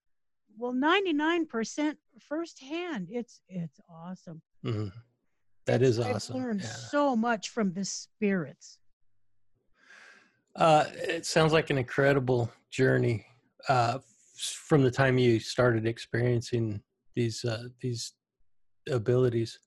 well, 0.57 0.71
99% 0.73 1.95
firsthand. 2.21 3.07
It's 3.11 3.41
it's 3.49 3.79
awesome. 3.89 4.41
Mm-hmm. 4.65 4.87
That 5.65 5.81
is 5.81 5.99
I've 5.99 6.15
awesome. 6.15 6.37
learned 6.37 6.61
yeah. 6.61 6.67
so 6.67 7.17
much 7.17 7.49
from 7.49 7.73
the 7.73 7.83
spirits. 7.83 8.77
Uh, 10.55 10.85
it 10.93 11.25
sounds 11.25 11.53
like 11.53 11.69
an 11.69 11.77
incredible 11.77 12.51
journey 12.69 13.25
uh, 13.69 13.99
from 14.35 14.83
the 14.83 14.91
time 14.91 15.17
you 15.17 15.39
started 15.39 15.85
experiencing 15.85 16.81
these 17.15 17.45
uh, 17.45 17.65
these 17.81 18.13
abilities. 18.89 19.59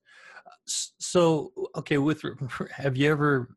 So, 0.67 1.53
okay, 1.77 1.99
with 1.99 2.23
have 2.71 2.97
you 2.97 3.11
ever 3.11 3.57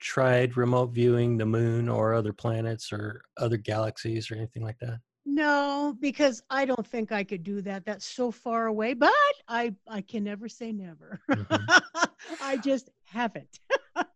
tried 0.00 0.56
remote 0.56 0.90
viewing 0.90 1.38
the 1.38 1.46
moon 1.46 1.88
or 1.88 2.12
other 2.12 2.32
planets 2.32 2.92
or 2.92 3.22
other 3.36 3.56
galaxies 3.56 4.30
or 4.30 4.34
anything 4.34 4.62
like 4.62 4.78
that? 4.80 4.98
No, 5.24 5.96
because 6.00 6.42
I 6.50 6.64
don't 6.64 6.86
think 6.86 7.12
I 7.12 7.22
could 7.22 7.44
do 7.44 7.62
that. 7.62 7.84
That's 7.84 8.04
so 8.04 8.30
far 8.32 8.66
away. 8.66 8.94
But 8.94 9.12
I 9.48 9.74
I 9.88 10.00
can 10.02 10.24
never 10.24 10.48
say 10.48 10.72
never. 10.72 11.20
Mm-hmm. 11.30 12.04
I 12.42 12.56
just 12.56 12.90
haven't. 13.04 13.60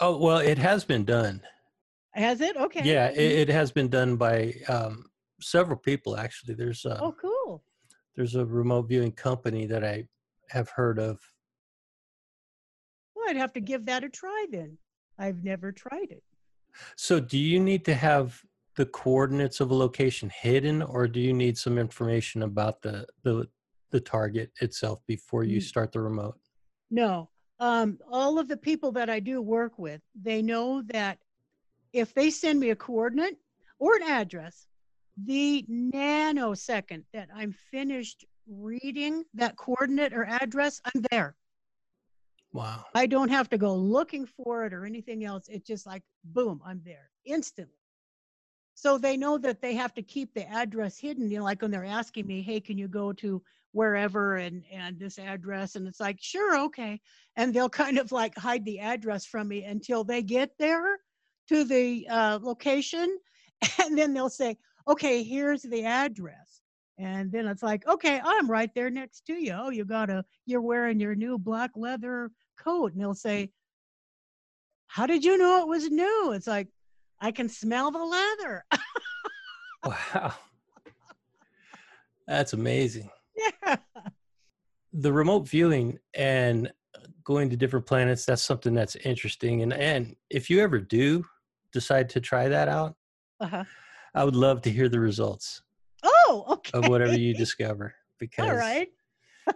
oh 0.00 0.16
well, 0.16 0.38
it 0.38 0.58
has 0.58 0.84
been 0.84 1.04
done. 1.04 1.42
Has 2.12 2.40
it? 2.40 2.56
Okay. 2.56 2.82
Yeah, 2.84 3.08
it, 3.08 3.16
mm-hmm. 3.16 3.38
it 3.40 3.48
has 3.48 3.70
been 3.70 3.88
done 3.88 4.16
by 4.16 4.54
um, 4.68 5.06
several 5.40 5.78
people 5.78 6.16
actually. 6.16 6.54
There's 6.54 6.84
uh, 6.84 6.98
oh 7.00 7.14
cool. 7.20 7.62
There's 8.16 8.34
a 8.34 8.44
remote 8.44 8.88
viewing 8.88 9.12
company 9.12 9.66
that 9.66 9.84
I 9.84 10.06
have 10.50 10.68
heard 10.68 10.98
of. 10.98 11.18
Well, 13.14 13.26
I'd 13.28 13.36
have 13.36 13.52
to 13.54 13.60
give 13.60 13.86
that 13.86 14.04
a 14.04 14.08
try 14.08 14.46
then. 14.50 14.76
I've 15.18 15.44
never 15.44 15.72
tried 15.72 16.10
it. 16.10 16.22
So, 16.96 17.20
do 17.20 17.38
you 17.38 17.60
need 17.60 17.84
to 17.86 17.94
have 17.94 18.40
the 18.76 18.86
coordinates 18.86 19.60
of 19.60 19.70
a 19.70 19.74
location 19.74 20.30
hidden, 20.30 20.82
or 20.82 21.08
do 21.08 21.20
you 21.20 21.32
need 21.32 21.56
some 21.56 21.78
information 21.78 22.42
about 22.42 22.82
the 22.82 23.06
the 23.22 23.46
the 23.90 24.00
target 24.00 24.52
itself 24.60 25.00
before 25.06 25.44
you 25.44 25.60
start 25.60 25.92
the 25.92 26.00
remote? 26.00 26.38
No. 26.90 27.29
Um, 27.60 27.98
all 28.10 28.38
of 28.38 28.48
the 28.48 28.56
people 28.56 28.90
that 28.92 29.10
I 29.10 29.20
do 29.20 29.40
work 29.42 29.78
with, 29.78 30.00
they 30.20 30.40
know 30.40 30.82
that 30.86 31.18
if 31.92 32.14
they 32.14 32.30
send 32.30 32.58
me 32.58 32.70
a 32.70 32.76
coordinate 32.76 33.36
or 33.78 33.96
an 33.96 34.02
address, 34.02 34.66
the 35.16 35.64
nanosecond 35.68 37.04
that 37.12 37.28
I'm 37.34 37.52
finished 37.70 38.24
reading 38.48 39.24
that 39.34 39.56
coordinate 39.56 40.14
or 40.14 40.24
address, 40.24 40.80
I'm 40.86 41.04
there. 41.10 41.36
Wow. 42.52 42.84
I 42.94 43.06
don't 43.06 43.28
have 43.28 43.48
to 43.50 43.58
go 43.58 43.74
looking 43.74 44.26
for 44.26 44.64
it 44.64 44.72
or 44.72 44.84
anything 44.86 45.24
else. 45.24 45.46
It's 45.48 45.66
just 45.66 45.86
like, 45.86 46.02
boom, 46.24 46.60
I'm 46.64 46.80
there 46.84 47.10
instantly. 47.24 47.74
So 48.74 48.96
they 48.96 49.16
know 49.16 49.36
that 49.38 49.60
they 49.60 49.74
have 49.74 49.92
to 49.94 50.02
keep 50.02 50.32
the 50.32 50.48
address 50.48 50.98
hidden. 50.98 51.30
You 51.30 51.38
know, 51.38 51.44
like 51.44 51.60
when 51.62 51.70
they're 51.70 51.84
asking 51.84 52.26
me, 52.26 52.40
hey, 52.40 52.60
can 52.60 52.78
you 52.78 52.88
go 52.88 53.12
to 53.14 53.42
wherever 53.72 54.36
and 54.36 54.64
and 54.72 54.98
this 54.98 55.18
address? 55.18 55.76
And 55.76 55.86
it's 55.86 56.00
like, 56.00 56.18
sure, 56.20 56.58
okay. 56.66 57.00
And 57.36 57.54
they'll 57.54 57.68
kind 57.70 57.98
of 57.98 58.12
like 58.12 58.36
hide 58.36 58.64
the 58.64 58.80
address 58.80 59.26
from 59.26 59.48
me 59.48 59.64
until 59.64 60.04
they 60.04 60.22
get 60.22 60.50
there 60.58 60.98
to 61.48 61.64
the 61.64 62.06
uh, 62.08 62.38
location. 62.42 63.18
And 63.84 63.98
then 63.98 64.14
they'll 64.14 64.30
say, 64.30 64.56
okay, 64.88 65.22
here's 65.22 65.60
the 65.60 65.84
address 65.84 66.62
and 67.00 67.32
then 67.32 67.46
it's 67.46 67.62
like, 67.62 67.86
okay, 67.88 68.20
I'm 68.22 68.50
right 68.50 68.70
there 68.74 68.90
next 68.90 69.24
to 69.26 69.32
you. 69.32 69.54
Oh, 69.56 69.70
you 69.70 69.86
got 69.86 70.10
a, 70.10 70.22
you're 70.44 70.60
wearing 70.60 71.00
your 71.00 71.14
new 71.14 71.38
black 71.38 71.70
leather 71.74 72.30
coat. 72.58 72.92
And 72.92 73.00
they'll 73.00 73.14
say, 73.14 73.50
how 74.86 75.06
did 75.06 75.24
you 75.24 75.38
know 75.38 75.62
it 75.62 75.68
was 75.68 75.88
new? 75.88 76.32
It's 76.32 76.46
like, 76.46 76.68
I 77.18 77.32
can 77.32 77.48
smell 77.48 77.90
the 77.90 78.04
leather. 78.04 78.64
wow. 79.86 80.34
That's 82.26 82.52
amazing. 82.52 83.08
Yeah. 83.40 83.76
The 84.92 85.12
remote 85.12 85.46
viewing 85.48 86.00
and 86.14 86.68
going 87.22 87.48
to 87.50 87.56
different 87.56 87.86
planets, 87.86 88.24
that's 88.24 88.42
something 88.42 88.74
that's 88.74 88.96
interesting. 88.96 89.62
And, 89.62 89.72
and 89.72 90.16
if 90.30 90.50
you 90.50 90.60
ever 90.60 90.80
do 90.80 91.24
decide 91.72 92.08
to 92.08 92.20
try 92.20 92.48
that 92.48 92.66
out, 92.66 92.96
uh-huh. 93.38 93.62
I 94.16 94.24
would 94.24 94.34
love 94.34 94.62
to 94.62 94.70
hear 94.70 94.88
the 94.88 94.98
results. 94.98 95.62
Oh, 96.02 96.44
okay. 96.48 96.76
Of 96.76 96.88
whatever 96.88 97.16
you 97.16 97.34
discover, 97.38 97.94
because 98.18 98.50
all 98.50 98.56
right. 98.56 98.88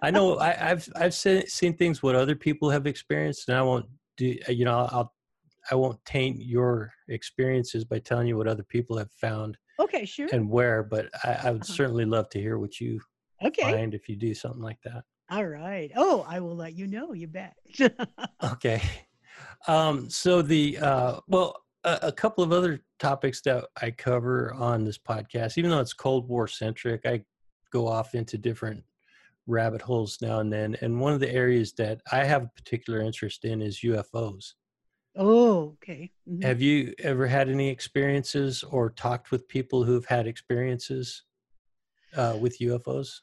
I 0.02 0.12
know 0.12 0.38
I, 0.38 0.52
have 0.52 0.88
I've 0.94 1.14
seen, 1.14 1.46
seen 1.48 1.76
things 1.76 2.02
what 2.02 2.14
other 2.14 2.36
people 2.36 2.70
have 2.70 2.86
experienced, 2.86 3.48
and 3.48 3.58
I 3.58 3.62
won't 3.62 3.86
do 4.16 4.36
you 4.48 4.64
know 4.64 4.88
I'll 4.90 5.12
I 5.70 5.74
won't 5.74 6.02
taint 6.04 6.42
your 6.42 6.92
experiences 7.08 7.84
by 7.84 7.98
telling 7.98 8.28
you 8.28 8.36
what 8.36 8.48
other 8.48 8.64
people 8.64 8.98
have 8.98 9.10
found. 9.12 9.56
Okay, 9.80 10.04
sure. 10.04 10.28
And 10.32 10.48
where, 10.48 10.82
but 10.82 11.08
I, 11.24 11.38
I 11.44 11.50
would 11.50 11.62
uh-huh. 11.62 11.72
certainly 11.72 12.04
love 12.04 12.28
to 12.30 12.40
hear 12.40 12.58
what 12.58 12.80
you 12.80 13.00
okay. 13.42 13.72
find 13.72 13.94
if 13.94 14.08
you 14.08 14.16
do 14.16 14.34
something 14.34 14.62
like 14.62 14.80
that. 14.84 15.04
All 15.30 15.46
right. 15.46 15.90
Oh, 15.96 16.24
I 16.28 16.40
will 16.40 16.56
let 16.56 16.74
you 16.74 16.86
know. 16.86 17.12
You 17.12 17.28
bet. 17.28 17.56
okay. 18.44 18.82
Um, 19.66 20.10
so 20.10 20.42
the 20.42 20.78
uh, 20.78 21.20
well, 21.26 21.56
a, 21.84 21.98
a, 22.02 22.12
couple 22.12 22.44
of 22.44 22.52
other 22.52 22.82
topics 22.98 23.40
that 23.42 23.64
I 23.80 23.90
cover 23.90 24.52
on 24.54 24.84
this 24.84 24.98
podcast, 24.98 25.56
even 25.58 25.70
though 25.70 25.80
it's 25.80 25.94
Cold 25.94 26.28
War 26.28 26.46
centric, 26.46 27.06
I 27.06 27.24
go 27.72 27.88
off 27.88 28.14
into 28.14 28.36
different 28.36 28.84
rabbit 29.46 29.82
holes 29.82 30.18
now 30.20 30.40
and 30.40 30.52
then. 30.52 30.76
And 30.80 31.00
one 31.00 31.12
of 31.12 31.20
the 31.20 31.32
areas 31.32 31.72
that 31.74 32.00
I 32.12 32.24
have 32.24 32.44
a 32.44 32.50
particular 32.54 33.00
interest 33.00 33.44
in 33.44 33.62
is 33.62 33.80
UFOs. 33.80 34.52
Oh, 35.16 35.76
okay. 35.82 36.10
Mm-hmm. 36.28 36.42
Have 36.42 36.60
you 36.60 36.92
ever 36.98 37.26
had 37.26 37.48
any 37.48 37.68
experiences 37.68 38.64
or 38.64 38.90
talked 38.90 39.30
with 39.30 39.48
people 39.48 39.84
who've 39.84 40.04
had 40.04 40.26
experiences 40.26 41.22
uh, 42.16 42.36
with 42.40 42.58
UFOs? 42.58 43.20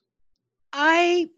I, 0.74 1.30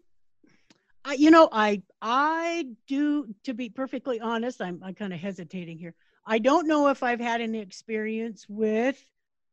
I, 1.04 1.14
you 1.14 1.30
know, 1.30 1.48
I, 1.50 1.82
I 2.00 2.66
do. 2.86 3.34
To 3.44 3.54
be 3.54 3.68
perfectly 3.68 4.20
honest, 4.20 4.62
I'm, 4.62 4.80
I'm 4.82 4.94
kind 4.94 5.12
of 5.12 5.20
hesitating 5.20 5.78
here. 5.78 5.94
I 6.26 6.38
don't 6.38 6.66
know 6.66 6.88
if 6.88 7.02
I've 7.02 7.20
had 7.20 7.40
any 7.40 7.60
experience 7.60 8.46
with 8.48 9.02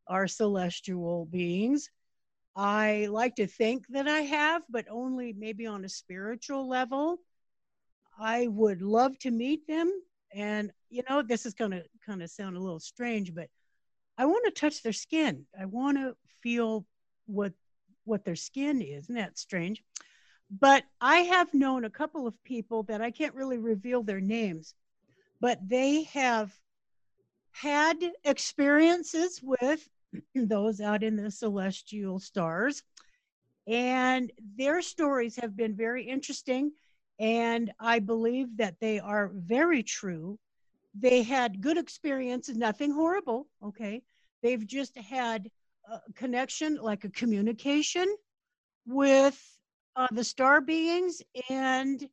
our 0.08 0.28
celestial 0.28 1.26
beings. 1.26 1.90
I 2.56 3.08
like 3.10 3.36
to 3.36 3.48
think 3.48 3.88
that 3.90 4.08
I 4.08 4.22
have, 4.22 4.64
but 4.70 4.86
only 4.90 5.34
maybe 5.34 5.66
on 5.66 5.86
a 5.86 5.90
spiritual 5.90 6.68
level. 6.68 7.20
I 8.20 8.48
would 8.48 8.82
love 8.82 9.18
to 9.20 9.32
meet 9.32 9.68
them. 9.68 9.92
And, 10.34 10.72
you 10.90 11.04
know, 11.10 11.22
this 11.22 11.46
is 11.46 11.54
to 11.56 11.84
kind 12.06 12.22
of 12.22 12.30
sound 12.30 12.56
a 12.56 12.60
little 12.60 12.80
strange, 12.80 13.34
but 13.34 13.48
I 14.18 14.26
want 14.26 14.46
to 14.46 14.52
touch 14.52 14.84
their 14.84 14.94
skin. 14.94 15.46
I 15.60 15.66
want 15.66 15.98
to 15.98 16.16
feel 16.42 16.86
what 17.26 17.54
what 18.06 18.26
their 18.26 18.36
skin 18.36 18.82
is. 18.82 19.06
Isn't 19.06 19.16
that 19.16 19.38
strange? 19.38 19.84
But 20.60 20.84
I 21.00 21.18
have 21.18 21.54
known 21.54 21.86
a 21.86 21.90
couple 21.90 22.28
of 22.28 22.44
people 22.44 22.84
that 22.84 23.02
I 23.02 23.12
can't 23.12 23.36
really 23.36 23.58
reveal 23.58 24.04
their 24.04 24.20
names, 24.20 24.76
but 25.40 25.60
they 25.68 26.04
have 26.04 26.54
had 27.52 27.98
experiences 28.24 29.42
with 29.42 29.88
those 30.36 30.82
out 30.82 31.04
in 31.04 31.16
the 31.16 31.32
celestial 31.32 32.20
stars. 32.20 32.84
And 33.68 34.32
their 34.58 34.82
stories 34.82 35.36
have 35.38 35.56
been 35.56 35.76
very 35.76 36.04
interesting. 36.04 36.72
And 37.20 37.72
I 37.80 38.00
believe 38.00 38.58
that 38.58 38.76
they 38.82 39.00
are 39.00 39.32
very 39.34 39.84
true. 39.84 40.40
They 40.94 41.24
had 41.24 41.62
good 41.62 41.78
experiences, 41.78 42.58
nothing 42.58 42.92
horrible. 42.92 43.48
Okay. 43.64 44.02
They've 44.42 44.66
just 44.66 44.98
had 44.98 45.50
connection, 46.16 46.78
like 46.82 47.04
a 47.04 47.10
communication 47.10 48.08
with 48.86 49.40
uh, 49.96 50.08
the 50.12 50.24
star 50.24 50.62
beings 50.62 51.22
and 51.50 52.08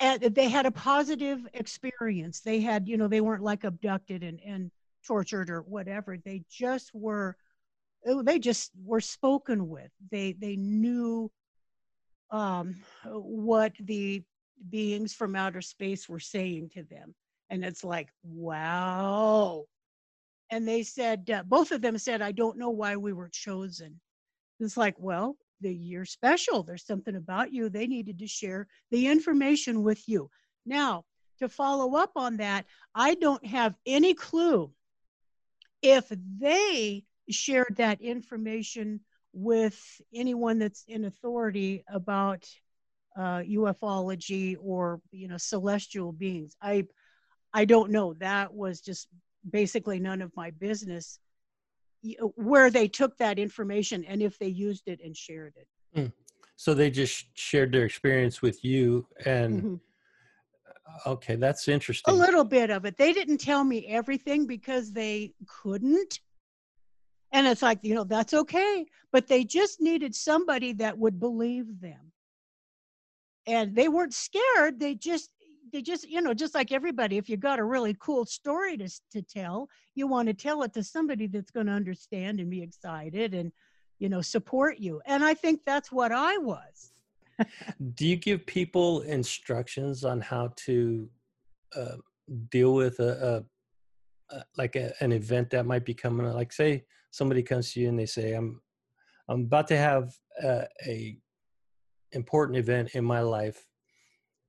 and 0.00 0.20
they 0.22 0.48
had 0.48 0.66
a 0.66 0.70
positive 0.70 1.46
experience. 1.54 2.40
They 2.40 2.60
had 2.60 2.88
you 2.88 2.96
know 2.96 3.08
they 3.08 3.20
weren't 3.20 3.42
like 3.42 3.64
abducted 3.64 4.22
and 4.22 4.40
and 4.44 4.70
tortured 5.06 5.50
or 5.50 5.62
whatever. 5.62 6.16
They 6.16 6.44
just 6.50 6.94
were 6.94 7.36
oh, 8.06 8.22
they 8.22 8.38
just 8.38 8.72
were 8.84 9.00
spoken 9.00 9.68
with. 9.68 9.90
They 10.10 10.32
they 10.32 10.56
knew 10.56 11.30
um 12.30 12.76
what 13.04 13.72
the 13.80 14.22
beings 14.70 15.12
from 15.14 15.36
outer 15.36 15.60
space 15.60 16.08
were 16.08 16.20
saying 16.20 16.70
to 16.74 16.82
them. 16.84 17.14
And 17.50 17.64
it's 17.64 17.84
like 17.84 18.08
wow 18.22 19.64
and 20.50 20.66
they 20.66 20.82
said 20.82 21.28
uh, 21.30 21.42
both 21.44 21.72
of 21.72 21.80
them 21.80 21.98
said 21.98 22.22
i 22.22 22.32
don't 22.32 22.58
know 22.58 22.70
why 22.70 22.96
we 22.96 23.12
were 23.12 23.30
chosen. 23.30 24.00
It's 24.60 24.76
like 24.76 24.96
well 24.98 25.36
the 25.60 25.72
you're 25.72 26.04
special. 26.04 26.62
There's 26.62 26.86
something 26.86 27.16
about 27.16 27.52
you. 27.52 27.68
They 27.68 27.86
needed 27.86 28.18
to 28.18 28.26
share 28.26 28.66
the 28.90 29.06
information 29.06 29.82
with 29.82 30.06
you. 30.08 30.30
Now 30.66 31.04
to 31.40 31.48
follow 31.48 31.96
up 31.96 32.12
on 32.14 32.36
that 32.36 32.64
i 32.94 33.14
don't 33.14 33.44
have 33.44 33.74
any 33.86 34.14
clue 34.14 34.70
if 35.82 36.10
they 36.40 37.04
shared 37.28 37.74
that 37.76 38.00
information 38.00 39.00
with 39.32 40.00
anyone 40.14 40.58
that's 40.58 40.84
in 40.88 41.04
authority 41.04 41.84
about 41.88 42.46
uh, 43.16 43.40
ufology 43.40 44.56
or 44.60 45.00
you 45.10 45.28
know 45.28 45.36
celestial 45.36 46.12
beings. 46.12 46.56
I 46.62 46.86
i 47.52 47.64
don't 47.64 47.90
know. 47.90 48.14
That 48.14 48.54
was 48.54 48.80
just 48.80 49.08
basically 49.50 49.98
none 49.98 50.22
of 50.22 50.30
my 50.36 50.50
business 50.50 51.18
where 52.34 52.70
they 52.70 52.86
took 52.86 53.16
that 53.16 53.38
information 53.38 54.04
and 54.04 54.22
if 54.22 54.38
they 54.38 54.48
used 54.48 54.86
it 54.86 55.00
and 55.02 55.16
shared 55.16 55.54
it 55.56 55.68
mm. 55.98 56.12
so 56.56 56.74
they 56.74 56.90
just 56.90 57.26
shared 57.34 57.72
their 57.72 57.84
experience 57.84 58.42
with 58.42 58.64
you 58.64 59.06
and 59.24 59.62
mm-hmm 59.62 59.74
okay, 61.06 61.36
that's 61.36 61.68
interesting. 61.68 62.12
A 62.12 62.16
little 62.16 62.44
bit 62.44 62.70
of 62.70 62.84
it. 62.84 62.96
They 62.96 63.12
didn't 63.12 63.38
tell 63.38 63.64
me 63.64 63.86
everything 63.86 64.46
because 64.46 64.92
they 64.92 65.32
couldn't. 65.46 66.20
And 67.32 67.46
it's 67.46 67.62
like, 67.62 67.80
you 67.82 67.94
know, 67.94 68.04
that's 68.04 68.34
okay. 68.34 68.86
But 69.12 69.26
they 69.26 69.44
just 69.44 69.80
needed 69.80 70.14
somebody 70.14 70.72
that 70.74 70.96
would 70.98 71.18
believe 71.18 71.80
them. 71.80 72.12
And 73.46 73.74
they 73.74 73.88
weren't 73.88 74.14
scared. 74.14 74.80
They 74.80 74.94
just, 74.94 75.30
they 75.72 75.82
just, 75.82 76.08
you 76.08 76.20
know, 76.20 76.34
just 76.34 76.54
like 76.54 76.72
everybody, 76.72 77.16
if 77.16 77.28
you 77.28 77.36
got 77.36 77.58
a 77.58 77.64
really 77.64 77.96
cool 77.98 78.24
story 78.24 78.76
to, 78.76 78.88
to 79.12 79.22
tell, 79.22 79.68
you 79.94 80.06
want 80.06 80.28
to 80.28 80.34
tell 80.34 80.62
it 80.62 80.72
to 80.74 80.82
somebody 80.82 81.26
that's 81.26 81.50
going 81.50 81.66
to 81.66 81.72
understand 81.72 82.40
and 82.40 82.50
be 82.50 82.62
excited 82.62 83.34
and, 83.34 83.52
you 83.98 84.08
know, 84.08 84.20
support 84.20 84.78
you. 84.78 85.00
And 85.06 85.24
I 85.24 85.34
think 85.34 85.60
that's 85.64 85.90
what 85.90 86.12
I 86.12 86.38
was. 86.38 86.92
Do 87.94 88.06
you 88.06 88.16
give 88.16 88.46
people 88.46 89.00
instructions 89.02 90.04
on 90.04 90.20
how 90.20 90.52
to 90.56 91.08
uh, 91.76 91.96
deal 92.50 92.74
with 92.74 93.00
a, 93.00 93.44
a, 94.30 94.36
a 94.36 94.44
like 94.56 94.76
a, 94.76 94.92
an 95.00 95.12
event 95.12 95.50
that 95.50 95.66
might 95.66 95.84
be 95.84 95.94
coming? 95.94 96.26
Like, 96.26 96.52
say 96.52 96.84
somebody 97.10 97.42
comes 97.42 97.72
to 97.72 97.80
you 97.80 97.88
and 97.88 97.98
they 97.98 98.06
say, 98.06 98.34
"I'm 98.34 98.60
I'm 99.28 99.42
about 99.42 99.66
to 99.68 99.76
have 99.76 100.12
a, 100.42 100.66
a 100.86 101.18
important 102.12 102.58
event 102.58 102.90
in 102.94 103.04
my 103.04 103.20
life, 103.20 103.66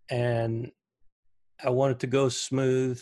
and 0.09 0.72
I 1.64 1.70
want 1.70 1.91
it 1.91 1.99
to 1.99 2.08
go 2.08 2.30
smooth." 2.30 3.01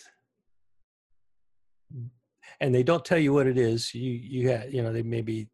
And 2.59 2.73
they 2.73 2.83
don't 2.83 3.03
tell 3.03 3.17
you 3.17 3.33
what 3.33 3.47
it 3.47 3.57
is. 3.57 3.93
You 3.93 4.11
you 4.11 4.49
had 4.49 4.73
you 4.73 4.81
know 4.81 4.93
they 4.93 5.03
maybe 5.03 5.49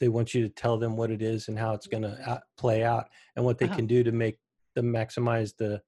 they 0.00 0.08
want 0.08 0.34
you 0.34 0.42
to 0.42 0.48
tell 0.48 0.78
them 0.78 0.96
what 0.96 1.10
it 1.10 1.22
is 1.22 1.48
and 1.48 1.58
how 1.58 1.74
it's 1.74 1.86
going 1.86 2.02
to 2.02 2.42
play 2.56 2.82
out 2.82 3.08
and 3.36 3.44
what 3.44 3.58
they 3.58 3.66
uh-huh. 3.66 3.76
can 3.76 3.86
do 3.86 4.02
to 4.02 4.12
make 4.12 4.38
them 4.74 4.86
maximize 4.86 5.54
the 5.56 5.80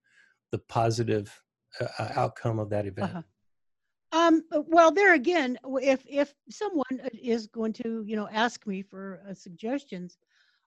the 0.51 0.59
positive 0.68 1.43
uh, 1.80 1.86
uh, 1.99 2.12
outcome 2.14 2.59
of 2.59 2.68
that 2.68 2.86
event 2.86 3.11
uh-huh. 3.11 4.26
um, 4.26 4.43
uh, 4.53 4.61
well 4.66 4.93
there 4.93 5.14
again 5.14 5.59
if 5.80 6.05
if 6.07 6.34
someone 6.51 7.01
uh, 7.03 7.09
is 7.20 7.47
going 7.47 7.72
to 7.72 8.05
you 8.07 8.16
know 8.16 8.28
ask 8.30 8.66
me 8.66 8.82
for 8.82 9.22
uh, 9.28 9.32
suggestions 9.32 10.18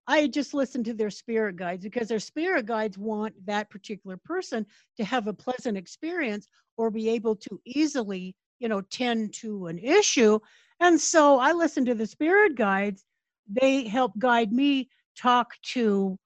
i 0.08 0.28
just 0.28 0.54
listen 0.54 0.84
to 0.84 0.94
their 0.94 1.10
spirit 1.10 1.56
guides 1.56 1.84
because 1.84 2.08
their 2.08 2.20
spirit 2.20 2.66
guides 2.66 2.98
want 2.98 3.34
that 3.46 3.70
particular 3.70 4.18
person 4.18 4.66
to 4.98 5.04
have 5.04 5.28
a 5.28 5.34
pleasant 5.34 5.78
experience 5.78 6.48
or 6.78 6.90
be 6.90 7.10
able 7.10 7.36
to 7.36 7.60
easily 7.66 8.36
you 8.60 8.68
know 8.68 8.82
tend 8.82 9.34
to 9.34 9.68
an 9.68 9.78
issue 9.80 10.40
and 10.80 11.00
so 11.00 11.40
i 11.40 11.52
listen 11.52 11.86
to 11.86 11.96
the 11.96 12.08
spirit 12.08 12.56
guides 12.56 13.06
they 13.48 13.88
help 13.88 14.18
guide 14.18 14.52
me 14.52 14.90
talk 15.16 15.54
to 15.62 16.18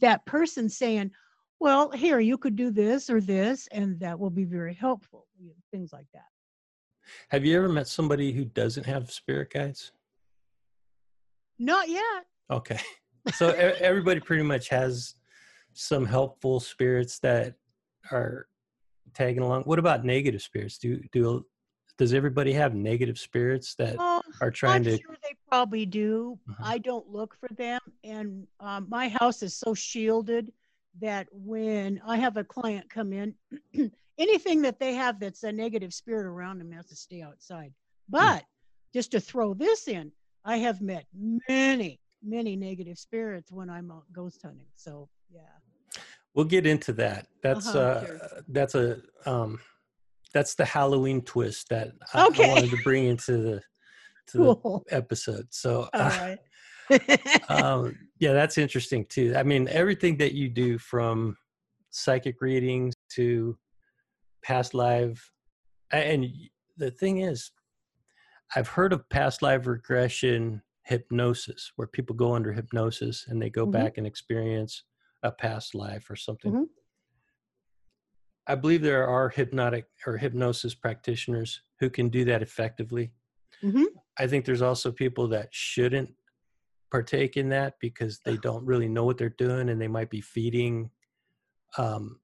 that 0.00 0.24
person 0.26 0.68
saying, 0.68 1.10
well, 1.60 1.90
here, 1.90 2.20
you 2.20 2.36
could 2.36 2.56
do 2.56 2.70
this 2.70 3.08
or 3.08 3.20
this, 3.20 3.68
and 3.72 3.98
that 4.00 4.18
will 4.18 4.30
be 4.30 4.44
very 4.44 4.74
helpful, 4.74 5.26
things 5.70 5.92
like 5.92 6.06
that. 6.12 6.24
Have 7.28 7.44
you 7.44 7.56
ever 7.56 7.68
met 7.68 7.88
somebody 7.88 8.32
who 8.32 8.44
doesn't 8.44 8.84
have 8.84 9.10
spirit 9.10 9.52
guides? 9.52 9.92
Not 11.58 11.88
yet. 11.88 12.26
Okay. 12.50 12.78
So 13.36 13.48
everybody 13.48 14.20
pretty 14.20 14.42
much 14.42 14.68
has 14.68 15.14
some 15.72 16.04
helpful 16.04 16.60
spirits 16.60 17.20
that 17.20 17.54
are 18.12 18.46
tagging 19.14 19.42
along. 19.42 19.62
What 19.62 19.78
about 19.78 20.04
negative 20.04 20.42
spirits? 20.42 20.76
Do 20.76 21.00
do 21.10 21.46
does 21.96 22.12
everybody 22.12 22.52
have 22.52 22.74
negative 22.74 23.18
spirits 23.18 23.74
that 23.76 23.96
oh, 23.98 24.20
are 24.40 24.50
trying 24.50 24.76
I'm 24.76 24.84
to 24.84 24.98
sure 24.98 25.16
they 25.22 25.36
probably 25.48 25.86
do 25.86 26.38
uh-huh. 26.50 26.62
i 26.64 26.78
don't 26.78 27.08
look 27.08 27.36
for 27.38 27.48
them 27.54 27.80
and 28.02 28.46
um, 28.60 28.86
my 28.88 29.08
house 29.08 29.42
is 29.42 29.54
so 29.54 29.74
shielded 29.74 30.52
that 31.00 31.28
when 31.30 32.00
i 32.06 32.16
have 32.16 32.36
a 32.36 32.44
client 32.44 32.88
come 32.90 33.12
in 33.12 33.34
anything 34.18 34.62
that 34.62 34.80
they 34.80 34.94
have 34.94 35.20
that's 35.20 35.44
a 35.44 35.52
negative 35.52 35.94
spirit 35.94 36.26
around 36.26 36.58
them 36.58 36.72
has 36.72 36.86
to 36.86 36.96
stay 36.96 37.22
outside 37.22 37.72
hmm. 38.10 38.18
but 38.18 38.40
hmm. 38.40 38.46
just 38.92 39.12
to 39.12 39.20
throw 39.20 39.54
this 39.54 39.88
in 39.88 40.10
i 40.44 40.56
have 40.56 40.80
met 40.80 41.06
many 41.48 42.00
many 42.24 42.56
negative 42.56 42.98
spirits 42.98 43.52
when 43.52 43.68
i'm 43.68 43.90
out 43.90 44.04
ghost 44.12 44.40
hunting 44.42 44.66
so 44.74 45.08
yeah 45.30 45.40
we'll 46.34 46.44
get 46.44 46.66
into 46.66 46.92
that 46.92 47.26
that's 47.42 47.68
uh-huh, 47.68 47.78
uh 47.78 48.06
sure. 48.06 48.20
that's 48.48 48.74
a 48.74 48.98
um 49.26 49.58
that's 50.34 50.56
the 50.56 50.64
Halloween 50.64 51.22
twist 51.22 51.68
that 51.70 51.92
I, 52.12 52.26
okay. 52.26 52.44
I 52.44 52.48
wanted 52.48 52.70
to 52.70 52.82
bring 52.82 53.06
into 53.06 53.38
the 53.38 53.62
to 54.28 54.38
cool. 54.38 54.84
the 54.88 54.96
episode. 54.96 55.46
So, 55.50 55.88
uh, 55.94 56.36
um, 57.48 57.96
yeah, 58.18 58.32
that's 58.32 58.58
interesting 58.58 59.06
too. 59.08 59.34
I 59.36 59.44
mean, 59.44 59.68
everything 59.68 60.18
that 60.18 60.34
you 60.34 60.48
do 60.48 60.76
from 60.76 61.36
psychic 61.90 62.40
readings 62.40 62.94
to 63.12 63.56
past 64.42 64.74
live, 64.74 65.24
and 65.92 66.26
the 66.76 66.90
thing 66.90 67.18
is, 67.18 67.52
I've 68.56 68.68
heard 68.68 68.92
of 68.92 69.08
past 69.08 69.40
live 69.40 69.66
regression 69.66 70.62
hypnosis, 70.84 71.72
where 71.76 71.88
people 71.88 72.14
go 72.14 72.34
under 72.34 72.52
hypnosis 72.52 73.26
and 73.28 73.40
they 73.40 73.50
go 73.50 73.62
mm-hmm. 73.62 73.72
back 73.72 73.98
and 73.98 74.06
experience 74.06 74.84
a 75.22 75.32
past 75.32 75.74
life 75.74 76.10
or 76.10 76.16
something. 76.16 76.52
Mm-hmm. 76.52 76.64
I 78.46 78.54
believe 78.54 78.82
there 78.82 79.08
are 79.08 79.30
hypnotic 79.30 79.86
or 80.06 80.18
hypnosis 80.18 80.74
practitioners 80.74 81.62
who 81.80 81.88
can 81.88 82.10
do 82.10 82.24
that 82.26 82.42
effectively. 82.42 83.12
Mm-hmm. 83.62 83.84
I 84.18 84.26
think 84.26 84.44
there's 84.44 84.62
also 84.62 84.92
people 84.92 85.28
that 85.28 85.48
shouldn't 85.50 86.10
partake 86.90 87.36
in 87.36 87.48
that 87.48 87.74
because 87.80 88.20
they 88.24 88.36
don't 88.36 88.64
really 88.64 88.88
know 88.88 89.04
what 89.04 89.16
they're 89.16 89.34
doing 89.38 89.70
and 89.70 89.80
they 89.80 89.88
might 89.88 90.10
be 90.10 90.20
feeding 90.20 90.90
um, 91.78 92.20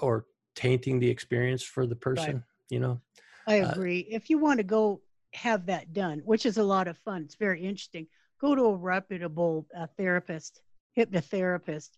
or 0.00 0.26
tainting 0.54 1.00
the 1.00 1.10
experience 1.10 1.62
for 1.62 1.86
the 1.86 1.96
person, 1.96 2.34
right. 2.34 2.42
you 2.70 2.78
know? 2.78 3.00
I 3.46 3.60
uh 3.60 3.72
agree. 3.72 4.06
Uh, 4.10 4.16
if 4.16 4.30
you 4.30 4.38
want 4.38 4.58
to 4.58 4.64
go 4.64 5.02
have 5.34 5.66
that 5.66 5.92
done, 5.92 6.20
which 6.24 6.46
is 6.46 6.58
a 6.58 6.62
lot 6.62 6.88
of 6.88 6.98
fun. 6.98 7.22
It's 7.22 7.34
very 7.34 7.62
interesting. 7.62 8.06
Go 8.40 8.54
to 8.54 8.64
a 8.64 8.76
reputable 8.76 9.66
uh, 9.76 9.86
therapist, 9.96 10.62
hypnotherapist. 10.96 11.90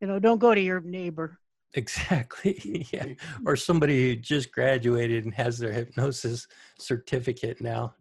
You 0.00 0.08
know, 0.08 0.18
don't 0.18 0.38
go 0.38 0.54
to 0.54 0.60
your 0.60 0.80
neighbor. 0.80 1.38
Exactly. 1.74 2.86
yeah. 2.92 3.06
Or 3.44 3.56
somebody 3.56 4.10
who 4.10 4.16
just 4.16 4.52
graduated 4.52 5.24
and 5.24 5.34
has 5.34 5.58
their 5.58 5.72
hypnosis 5.72 6.46
certificate 6.78 7.60
now. 7.60 7.94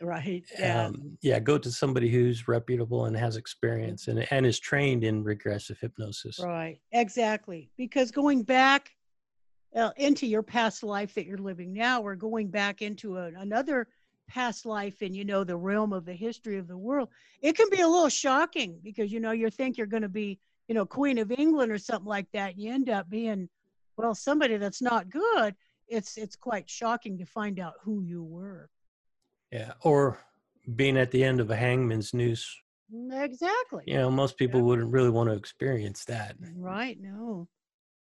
Right. 0.00 0.44
Yeah. 0.58 0.86
Um, 0.86 1.16
yeah. 1.22 1.38
Go 1.38 1.58
to 1.58 1.70
somebody 1.70 2.10
who's 2.10 2.48
reputable 2.48 3.04
and 3.04 3.16
has 3.16 3.36
experience 3.36 4.08
and, 4.08 4.26
and 4.32 4.44
is 4.44 4.58
trained 4.58 5.04
in 5.04 5.22
regressive 5.22 5.78
hypnosis. 5.78 6.40
Right. 6.40 6.80
Exactly. 6.90 7.70
Because 7.76 8.10
going 8.10 8.42
back 8.42 8.90
uh, 9.76 9.90
into 9.96 10.26
your 10.26 10.42
past 10.42 10.82
life 10.82 11.14
that 11.14 11.24
you're 11.24 11.38
living 11.38 11.72
now, 11.72 12.02
or 12.02 12.16
going 12.16 12.48
back 12.48 12.82
into 12.82 13.16
a, 13.16 13.26
another 13.38 13.88
past 14.28 14.66
life 14.66 15.02
and 15.02 15.14
you 15.14 15.24
know, 15.24 15.44
the 15.44 15.56
realm 15.56 15.92
of 15.92 16.04
the 16.04 16.12
history 16.12 16.58
of 16.58 16.68
the 16.68 16.76
world, 16.76 17.08
it 17.40 17.56
can 17.56 17.68
be 17.70 17.80
a 17.80 17.88
little 17.88 18.08
shocking 18.08 18.78
because, 18.82 19.12
you 19.12 19.20
know, 19.20 19.32
you 19.32 19.50
think 19.50 19.76
you're 19.76 19.86
going 19.86 20.02
to 20.02 20.08
be, 20.08 20.38
you 20.68 20.74
know, 20.74 20.86
Queen 20.86 21.18
of 21.18 21.30
England 21.30 21.70
or 21.70 21.78
something 21.78 22.08
like 22.08 22.30
that. 22.32 22.52
And 22.52 22.60
you 22.60 22.72
end 22.72 22.88
up 22.88 23.10
being, 23.10 23.48
well, 23.96 24.14
somebody 24.14 24.56
that's 24.56 24.82
not 24.82 25.10
good. 25.10 25.54
It's, 25.88 26.16
it's 26.16 26.36
quite 26.36 26.70
shocking 26.70 27.18
to 27.18 27.26
find 27.26 27.60
out 27.60 27.74
who 27.82 28.02
you 28.02 28.22
were. 28.22 28.70
Yeah. 29.50 29.72
Or 29.82 30.18
being 30.76 30.96
at 30.96 31.10
the 31.10 31.22
end 31.22 31.40
of 31.40 31.50
a 31.50 31.56
hangman's 31.56 32.14
noose. 32.14 32.58
Exactly. 33.10 33.84
You 33.86 33.96
know, 33.96 34.10
most 34.10 34.36
people 34.36 34.60
yeah. 34.60 34.66
wouldn't 34.66 34.92
really 34.92 35.10
want 35.10 35.28
to 35.30 35.36
experience 35.36 36.04
that. 36.06 36.36
Right. 36.56 36.98
No. 37.00 37.48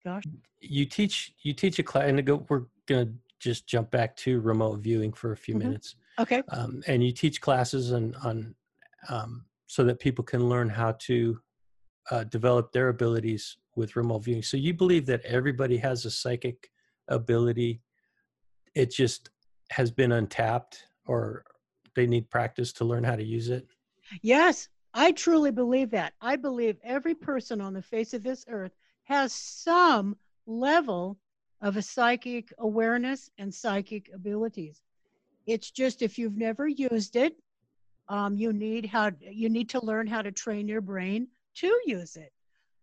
Gosh. 0.03 0.23
You 0.61 0.85
teach 0.85 1.33
you 1.41 1.53
teach 1.53 1.79
a 1.79 1.83
class 1.83 2.07
and 2.07 2.25
go 2.25 2.45
we're 2.47 2.63
gonna 2.85 3.11
just 3.39 3.67
jump 3.67 3.91
back 3.91 4.15
to 4.17 4.39
remote 4.39 4.79
viewing 4.79 5.11
for 5.11 5.31
a 5.31 5.37
few 5.37 5.55
mm-hmm. 5.55 5.67
minutes. 5.67 5.95
Okay. 6.19 6.41
Um, 6.49 6.81
and 6.87 7.03
you 7.03 7.11
teach 7.11 7.41
classes 7.41 7.93
on 7.93 8.15
on 8.23 8.55
um, 9.09 9.45
so 9.67 9.83
that 9.83 9.99
people 9.99 10.23
can 10.23 10.49
learn 10.49 10.69
how 10.69 10.93
to 10.99 11.39
uh, 12.11 12.23
develop 12.25 12.71
their 12.71 12.89
abilities 12.89 13.57
with 13.75 13.95
remote 13.95 14.23
viewing. 14.23 14.43
So 14.43 14.57
you 14.57 14.73
believe 14.73 15.05
that 15.07 15.21
everybody 15.23 15.77
has 15.77 16.05
a 16.05 16.11
psychic 16.11 16.71
ability. 17.07 17.81
It 18.75 18.91
just 18.91 19.29
has 19.71 19.91
been 19.91 20.13
untapped 20.13 20.85
or 21.05 21.43
they 21.97 22.07
need 22.07 22.29
practice 22.29 22.71
to 22.73 22.85
learn 22.85 23.03
how 23.03 23.15
to 23.15 23.23
use 23.23 23.49
it? 23.49 23.67
Yes, 24.21 24.69
I 24.93 25.11
truly 25.11 25.51
believe 25.51 25.89
that. 25.89 26.13
I 26.21 26.35
believe 26.35 26.77
every 26.83 27.15
person 27.15 27.59
on 27.59 27.73
the 27.73 27.81
face 27.81 28.13
of 28.13 28.23
this 28.23 28.45
earth 28.47 28.71
has 29.03 29.33
some 29.33 30.15
level 30.45 31.17
of 31.61 31.75
a 31.75 31.81
psychic 31.81 32.53
awareness 32.59 33.29
and 33.37 33.53
psychic 33.53 34.09
abilities. 34.13 34.81
It's 35.47 35.71
just 35.71 36.01
if 36.01 36.17
you've 36.19 36.37
never 36.37 36.67
used 36.67 37.15
it, 37.15 37.35
um, 38.09 38.35
you 38.35 38.53
need 38.53 38.85
how 38.85 39.11
you 39.19 39.49
need 39.49 39.69
to 39.69 39.83
learn 39.83 40.07
how 40.07 40.21
to 40.21 40.31
train 40.31 40.67
your 40.67 40.81
brain 40.81 41.27
to 41.55 41.79
use 41.85 42.15
it. 42.15 42.31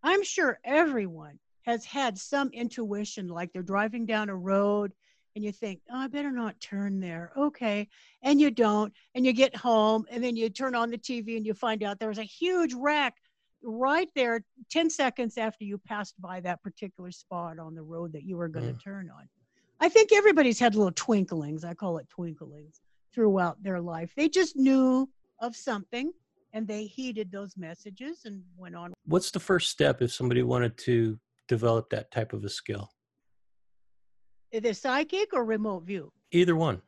I'm 0.02 0.22
sure 0.22 0.58
everyone 0.64 1.38
has 1.62 1.84
had 1.84 2.18
some 2.18 2.50
intuition, 2.50 3.28
like 3.28 3.52
they're 3.52 3.62
driving 3.62 4.04
down 4.04 4.28
a 4.28 4.36
road 4.36 4.92
and 5.34 5.44
you 5.44 5.50
think, 5.50 5.80
oh, 5.90 5.98
I 5.98 6.08
better 6.08 6.30
not 6.30 6.60
turn 6.60 7.00
there. 7.00 7.32
Okay. 7.36 7.88
And 8.22 8.40
you 8.40 8.50
don't. 8.50 8.92
And 9.14 9.26
you 9.26 9.32
get 9.32 9.56
home 9.56 10.06
and 10.10 10.22
then 10.22 10.36
you 10.36 10.48
turn 10.48 10.74
on 10.74 10.90
the 10.90 10.98
TV 10.98 11.36
and 11.36 11.46
you 11.46 11.54
find 11.54 11.82
out 11.82 11.98
there 11.98 12.08
was 12.08 12.18
a 12.18 12.22
huge 12.22 12.74
wreck 12.74 13.14
right 13.62 14.10
there 14.14 14.44
10 14.70 14.90
seconds 14.90 15.38
after 15.38 15.64
you 15.64 15.78
passed 15.78 16.20
by 16.20 16.38
that 16.40 16.62
particular 16.62 17.10
spot 17.10 17.58
on 17.58 17.74
the 17.74 17.82
road 17.82 18.12
that 18.12 18.24
you 18.24 18.36
were 18.36 18.48
going 18.48 18.66
to 18.66 18.74
mm. 18.74 18.84
turn 18.84 19.10
on. 19.10 19.26
I 19.80 19.88
think 19.88 20.12
everybody's 20.12 20.58
had 20.58 20.74
little 20.74 20.92
twinklings. 20.92 21.64
I 21.64 21.74
call 21.74 21.98
it 21.98 22.08
twinklings 22.08 22.80
throughout 23.12 23.62
their 23.62 23.80
life. 23.80 24.12
They 24.16 24.28
just 24.28 24.56
knew 24.56 25.08
of 25.40 25.54
something 25.56 26.12
and 26.52 26.66
they 26.66 26.86
heeded 26.86 27.30
those 27.32 27.56
messages 27.56 28.22
and 28.24 28.42
went 28.56 28.76
on. 28.76 28.94
What's 29.06 29.30
the 29.30 29.40
first 29.40 29.70
step 29.70 30.00
if 30.00 30.12
somebody 30.12 30.42
wanted 30.42 30.78
to 30.78 31.18
develop 31.48 31.90
that 31.90 32.10
type 32.10 32.32
of 32.32 32.44
a 32.44 32.48
skill? 32.48 32.90
It 34.52 34.76
psychic 34.76 35.34
or 35.34 35.44
remote 35.44 35.84
view? 35.84 36.12
Either 36.30 36.54
one. 36.54 36.80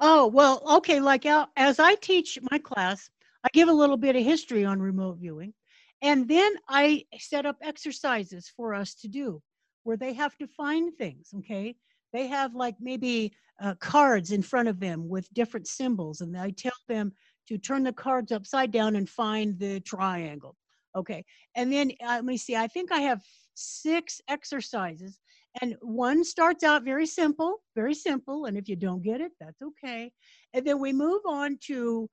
Oh, 0.00 0.26
well, 0.26 0.62
okay. 0.76 1.00
Like 1.00 1.24
uh, 1.24 1.46
as 1.56 1.78
I 1.78 1.94
teach 1.94 2.38
my 2.50 2.58
class, 2.58 3.08
I 3.42 3.48
give 3.52 3.68
a 3.68 3.72
little 3.72 3.96
bit 3.96 4.16
of 4.16 4.22
history 4.22 4.64
on 4.64 4.80
remote 4.80 5.18
viewing. 5.18 5.54
And 6.02 6.28
then 6.28 6.56
I 6.68 7.04
set 7.18 7.46
up 7.46 7.56
exercises 7.62 8.52
for 8.54 8.74
us 8.74 8.94
to 8.96 9.08
do 9.08 9.42
where 9.84 9.96
they 9.96 10.12
have 10.12 10.36
to 10.38 10.46
find 10.46 10.94
things. 10.94 11.30
Okay. 11.38 11.76
They 12.12 12.26
have 12.28 12.54
like 12.54 12.76
maybe 12.80 13.32
uh, 13.60 13.74
cards 13.74 14.32
in 14.32 14.42
front 14.42 14.68
of 14.68 14.80
them 14.80 15.08
with 15.08 15.32
different 15.32 15.66
symbols, 15.66 16.20
and 16.20 16.36
I 16.36 16.50
tell 16.50 16.72
them 16.88 17.12
to 17.48 17.58
turn 17.58 17.84
the 17.84 17.92
cards 17.92 18.32
upside 18.32 18.70
down 18.70 18.96
and 18.96 19.08
find 19.08 19.58
the 19.58 19.80
triangle. 19.80 20.56
Okay. 20.94 21.24
And 21.54 21.72
then 21.72 21.92
uh, 22.02 22.14
let 22.14 22.24
me 22.24 22.36
see, 22.36 22.56
I 22.56 22.66
think 22.68 22.90
I 22.90 23.00
have 23.00 23.22
six 23.54 24.20
exercises 24.28 25.18
and 25.60 25.76
one 25.80 26.24
starts 26.24 26.64
out 26.64 26.84
very 26.84 27.06
simple, 27.06 27.62
very 27.74 27.94
simple. 27.94 28.46
And 28.46 28.56
if 28.58 28.68
you 28.68 28.76
don't 28.76 29.02
get 29.02 29.20
it, 29.20 29.32
that's 29.40 29.62
okay. 29.62 30.12
And 30.52 30.66
then 30.66 30.80
we 30.80 30.92
move 30.92 31.22
on 31.26 31.58
to 31.62 32.08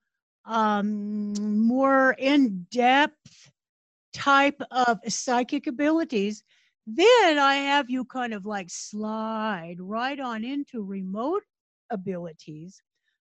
um, 0.46 1.34
more 1.60 2.16
in 2.18 2.66
depth 2.72 3.52
type 4.14 4.62
of 4.72 5.00
psychic 5.08 5.68
abilities. 5.68 6.44
Then 6.86 7.40
I 7.40 7.56
have 7.56 7.90
you 7.90 8.04
kind 8.06 8.34
of 8.34 8.46
like 8.46 8.70
slide 8.70 9.78
right 9.80 10.20
on 10.20 10.44
into 10.44 10.84
remote 10.84 11.44
abilities, 11.90 12.82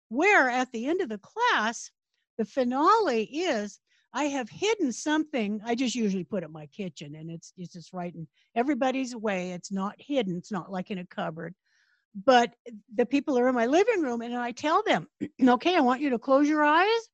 where 0.10 0.50
at 0.50 0.72
the 0.72 0.88
end 0.88 1.02
of 1.02 1.10
the 1.10 1.20
class, 1.20 1.92
the 2.38 2.46
finale 2.46 3.24
is 3.26 3.80
I 4.14 4.26
have 4.26 4.50
hidden 4.50 4.92
something. 4.92 5.62
I 5.64 5.76
just 5.76 5.96
usually 5.96 6.24
put 6.24 6.44
it 6.44 6.48
in 6.48 6.52
my 6.52 6.66
kitchen 6.68 7.16
and 7.16 7.30
it's, 7.30 7.54
it's 7.58 7.74
just 7.74 7.94
right 7.94 8.14
in 8.14 8.28
everybody's 8.56 9.16
way. 9.16 9.52
It's 9.52 9.72
not 9.72 9.96
hidden. 9.98 10.36
It's 10.38 10.52
not 10.52 10.72
like 10.72 10.92
in 10.92 10.98
a 10.98 11.06
cupboard. 11.06 11.54
But 12.26 12.52
the 12.94 13.06
people 13.06 13.38
are 13.40 13.48
in 13.48 13.56
my 13.56 13.68
living 13.68 14.02
room 14.02 14.22
and 14.22 14.36
I 14.36 14.52
tell 14.52 14.84
them, 14.84 15.08
okay, 15.48 15.78
I 15.78 15.82
want 15.82 16.02
you 16.02 16.10
to 16.10 16.20
close 16.20 16.50
your 16.50 16.64
eyes 16.64 17.10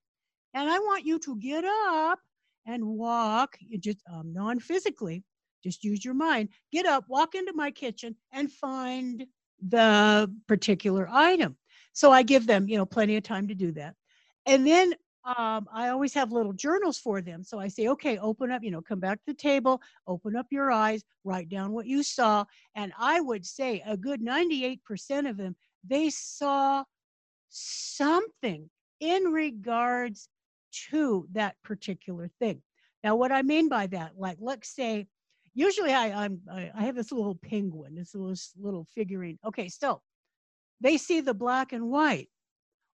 and 0.56 0.68
I 0.68 0.80
want 0.80 1.06
you 1.06 1.20
to 1.20 1.36
get 1.38 1.66
up 1.66 2.20
and 2.66 2.84
walk, 2.84 3.58
just 3.80 4.00
um, 4.12 4.34
non 4.34 4.60
physically, 4.60 5.24
just 5.64 5.84
use 5.84 6.04
your 6.04 6.14
mind. 6.14 6.50
Get 6.72 6.86
up, 6.86 7.06
walk 7.08 7.36
into 7.36 7.54
my 7.54 7.72
kitchen 7.72 8.16
and 8.32 8.52
find 8.52 9.26
the 9.66 10.32
particular 10.48 11.08
item. 11.12 11.58
So 11.94 12.12
I 12.12 12.24
give 12.24 12.46
them, 12.46 12.68
you 12.68 12.78
know, 12.78 12.86
plenty 12.86 13.16
of 13.18 13.24
time 13.24 13.48
to 13.48 13.56
do 13.56 13.72
that. 13.74 13.96
And 14.46 14.66
then 14.66 14.94
um, 15.26 15.68
I 15.74 15.90
always 15.90 16.14
have 16.14 16.32
little 16.32 16.54
journals 16.54 16.98
for 16.98 17.22
them. 17.22 17.44
So 17.44 17.60
I 17.60 17.68
say, 17.68 17.88
okay, 17.90 18.18
open 18.18 18.50
up, 18.50 18.64
you 18.64 18.72
know, 18.72 18.82
come 18.82 19.00
back 19.00 19.18
to 19.18 19.26
the 19.28 19.34
table, 19.34 19.82
open 20.08 20.38
up 20.38 20.46
your 20.52 20.72
eyes, 20.72 21.04
write 21.26 21.50
down 21.50 21.74
what 21.74 21.86
you 21.86 22.02
saw. 22.02 22.46
And 22.76 22.94
I 22.98 23.20
would 23.20 23.46
say 23.46 23.84
a 23.86 23.98
good 23.98 24.22
98% 24.22 25.30
of 25.30 25.36
them, 25.36 25.56
they 25.84 26.10
saw 26.10 26.86
something 27.50 28.70
in 29.02 29.24
regards 29.26 30.30
to 30.92 31.28
that 31.34 31.56
particular 31.64 32.30
thing. 32.40 32.62
Now, 33.04 33.16
what 33.16 33.32
I 33.32 33.42
mean 33.42 33.70
by 33.70 33.88
that, 33.88 34.14
like, 34.18 34.38
let's 34.40 34.74
say, 34.74 35.08
usually 35.58 35.92
I, 35.92 36.26
I'm, 36.26 36.40
I 36.50 36.84
have 36.84 36.96
this 36.96 37.12
little 37.12 37.34
penguin, 37.34 37.96
this 37.96 38.14
little, 38.14 38.36
little 38.60 38.86
figurine. 38.94 39.40
Okay, 39.44 39.70
so 39.70 40.02
they 40.80 40.98
see 40.98 41.20
the 41.20 41.34
black 41.34 41.74
and 41.74 41.90
white, 41.90 42.30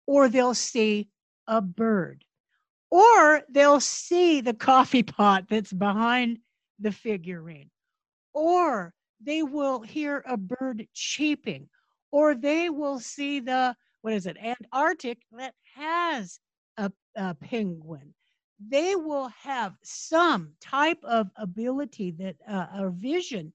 or 0.07 0.29
they'll 0.29 0.55
see 0.55 1.09
a 1.49 1.63
bird. 1.63 2.23
Or 2.91 3.43
they'll 3.49 3.81
see 3.81 4.43
the 4.43 4.53
coffee 4.53 5.03
pot 5.19 5.45
that's 5.49 5.73
behind 5.73 6.39
the 6.79 6.93
figurine. 6.93 7.71
Or 8.35 8.93
they 9.25 9.43
will 9.43 9.81
hear 9.81 10.23
a 10.27 10.37
bird 10.37 10.87
cheeping. 10.93 11.69
Or 12.13 12.35
they 12.35 12.69
will 12.69 13.01
see 13.01 13.41
the, 13.41 13.75
what 14.03 14.13
is 14.13 14.27
it, 14.27 14.37
Antarctic 14.37 15.19
that 15.33 15.55
has 15.77 16.39
a, 16.77 16.93
a 17.17 17.35
penguin. 17.35 18.13
They 18.69 18.95
will 18.95 19.29
have 19.29 19.77
some 19.83 20.53
type 20.61 21.03
of 21.05 21.31
ability 21.37 22.11
that, 22.13 22.37
uh, 22.47 22.67
a 22.75 22.91
vision 22.91 23.53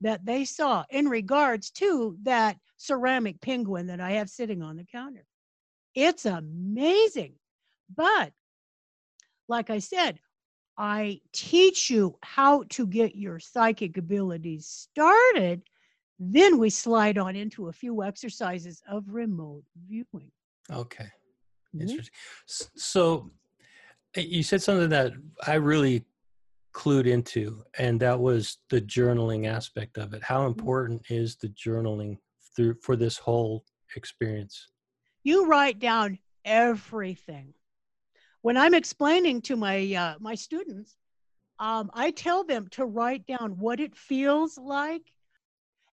that 0.00 0.24
they 0.24 0.44
saw 0.44 0.84
in 0.90 1.08
regards 1.08 1.70
to 1.70 2.16
that 2.22 2.58
ceramic 2.76 3.40
penguin 3.40 3.86
that 3.86 4.00
I 4.00 4.12
have 4.12 4.30
sitting 4.30 4.62
on 4.62 4.76
the 4.76 4.84
counter. 4.84 5.26
It's 5.94 6.26
amazing. 6.26 7.34
But 7.94 8.32
like 9.48 9.70
I 9.70 9.78
said, 9.78 10.18
I 10.76 11.20
teach 11.32 11.90
you 11.90 12.18
how 12.22 12.64
to 12.70 12.86
get 12.86 13.14
your 13.14 13.38
psychic 13.38 13.96
abilities 13.96 14.66
started. 14.66 15.62
Then 16.18 16.58
we 16.58 16.70
slide 16.70 17.18
on 17.18 17.36
into 17.36 17.68
a 17.68 17.72
few 17.72 18.02
exercises 18.02 18.82
of 18.88 19.04
remote 19.08 19.64
viewing. 19.86 20.32
Okay. 20.70 21.04
Mm-hmm. 21.74 21.80
Interesting. 21.82 22.14
So 22.46 23.16
eh, 23.16 23.43
you 24.16 24.42
said 24.42 24.62
something 24.62 24.90
that 24.90 25.12
I 25.46 25.54
really 25.54 26.04
clued 26.72 27.06
into, 27.06 27.64
and 27.78 28.00
that 28.00 28.18
was 28.18 28.58
the 28.70 28.80
journaling 28.80 29.46
aspect 29.46 29.98
of 29.98 30.14
it. 30.14 30.22
How 30.22 30.40
mm-hmm. 30.40 30.58
important 30.58 31.02
is 31.08 31.36
the 31.36 31.48
journaling 31.48 32.18
through 32.56 32.76
for 32.82 32.96
this 32.96 33.16
whole 33.16 33.64
experience? 33.96 34.68
you 35.24 35.46
write 35.46 35.78
down 35.78 36.18
everything. 36.44 37.54
When 38.42 38.58
I'm 38.58 38.74
explaining 38.74 39.40
to 39.42 39.56
my 39.56 39.94
uh, 39.94 40.14
my 40.20 40.34
students, 40.34 40.96
um, 41.58 41.90
I 41.94 42.10
tell 42.10 42.44
them 42.44 42.68
to 42.72 42.84
write 42.84 43.26
down 43.26 43.56
what 43.58 43.80
it 43.80 43.96
feels 43.96 44.58
like, 44.58 45.10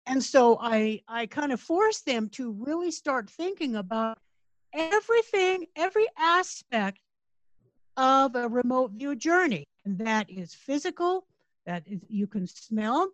and 0.05 0.21
so 0.21 0.59
I 0.61 1.01
I 1.07 1.25
kind 1.27 1.53
of 1.53 1.61
force 1.61 2.01
them 2.01 2.29
to 2.31 2.51
really 2.51 2.91
start 2.91 3.29
thinking 3.29 3.77
about 3.77 4.19
everything, 4.73 5.65
every 5.77 6.07
aspect 6.17 6.99
of 7.97 8.35
a 8.35 8.47
remote 8.47 8.91
view 8.91 9.15
journey, 9.15 9.67
and 9.85 9.97
that 9.99 10.29
is 10.29 10.53
physical. 10.53 11.25
That 11.65 11.83
is 11.87 11.99
you 12.07 12.27
can 12.27 12.47
smell, 12.47 13.09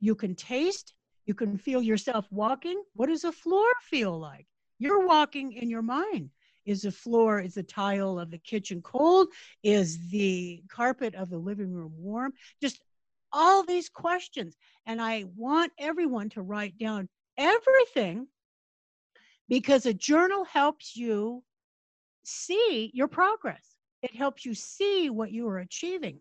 you 0.00 0.14
can 0.14 0.34
taste, 0.34 0.94
you 1.26 1.34
can 1.34 1.58
feel 1.58 1.82
yourself 1.82 2.26
walking. 2.30 2.82
What 2.94 3.08
does 3.08 3.24
a 3.24 3.32
floor 3.32 3.66
feel 3.82 4.18
like? 4.18 4.46
You're 4.78 5.06
walking 5.06 5.52
in 5.52 5.70
your 5.70 5.82
mind. 5.82 6.30
Is 6.64 6.82
the 6.82 6.92
floor, 6.92 7.40
is 7.40 7.54
the 7.54 7.62
tile 7.62 8.18
of 8.18 8.30
the 8.30 8.38
kitchen 8.38 8.82
cold? 8.82 9.28
Is 9.62 10.10
the 10.10 10.62
carpet 10.68 11.14
of 11.14 11.28
the 11.28 11.38
living 11.38 11.72
room 11.72 11.92
warm? 11.96 12.32
Just 12.60 12.80
all 13.32 13.64
these 13.64 13.88
questions. 13.88 14.56
And 14.86 15.00
I 15.00 15.24
want 15.36 15.72
everyone 15.78 16.28
to 16.30 16.42
write 16.42 16.78
down 16.78 17.08
everything 17.36 18.28
because 19.48 19.86
a 19.86 19.94
journal 19.94 20.44
helps 20.44 20.96
you 20.96 21.42
see 22.24 22.90
your 22.94 23.08
progress. 23.08 23.71
It 24.02 24.14
helps 24.14 24.44
you 24.44 24.54
see 24.54 25.10
what 25.10 25.32
you 25.32 25.48
are 25.48 25.58
achieving. 25.58 26.20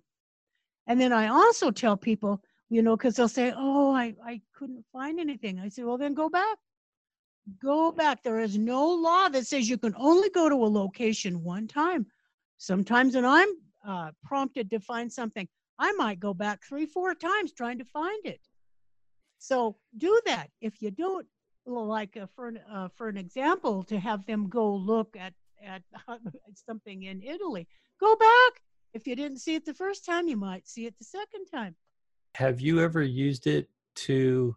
And 0.87 0.99
then 0.99 1.13
I 1.13 1.27
also 1.27 1.71
tell 1.71 1.97
people, 1.97 2.41
you 2.69 2.81
know, 2.81 2.95
because 2.95 3.15
they'll 3.15 3.27
say, 3.27 3.53
Oh, 3.55 3.93
I, 3.93 4.15
I 4.25 4.41
couldn't 4.55 4.85
find 4.91 5.19
anything. 5.19 5.59
I 5.59 5.69
say, 5.69 5.83
Well, 5.83 5.97
then 5.97 6.13
go 6.13 6.29
back 6.29 6.57
go 7.59 7.91
back. 7.91 8.23
There 8.23 8.39
is 8.39 8.57
no 8.57 8.87
law 8.87 9.29
that 9.29 9.47
says 9.47 9.69
you 9.69 9.77
can 9.77 9.95
only 9.97 10.29
go 10.29 10.49
to 10.49 10.55
a 10.55 10.67
location 10.67 11.43
one 11.43 11.67
time. 11.67 12.05
Sometimes 12.57 13.15
when 13.15 13.25
I'm 13.25 13.49
uh, 13.85 14.11
prompted 14.23 14.69
to 14.69 14.79
find 14.79 15.11
something, 15.11 15.47
I 15.79 15.91
might 15.93 16.19
go 16.19 16.33
back 16.33 16.61
three, 16.63 16.85
four 16.85 17.15
times 17.15 17.53
trying 17.53 17.79
to 17.79 17.85
find 17.85 18.25
it. 18.25 18.39
So 19.39 19.77
do 19.97 20.21
that. 20.27 20.49
If 20.61 20.81
you 20.81 20.91
don't, 20.91 21.25
like 21.65 22.17
uh, 22.17 22.27
for 22.35 22.53
uh, 22.71 22.89
for 22.95 23.07
an 23.07 23.17
example, 23.17 23.83
to 23.83 23.99
have 23.99 24.25
them 24.25 24.49
go 24.49 24.73
look 24.73 25.15
at 25.19 25.33
at 25.67 25.83
something 26.53 27.03
in 27.03 27.21
Italy, 27.21 27.67
go 27.99 28.15
back. 28.15 28.61
If 28.93 29.07
you 29.07 29.15
didn't 29.15 29.39
see 29.39 29.55
it 29.55 29.65
the 29.65 29.73
first 29.73 30.05
time, 30.05 30.27
you 30.27 30.37
might 30.37 30.67
see 30.67 30.85
it 30.85 30.97
the 30.97 31.05
second 31.05 31.45
time. 31.45 31.75
Have 32.35 32.59
you 32.59 32.81
ever 32.81 33.01
used 33.01 33.47
it 33.47 33.69
to 33.95 34.55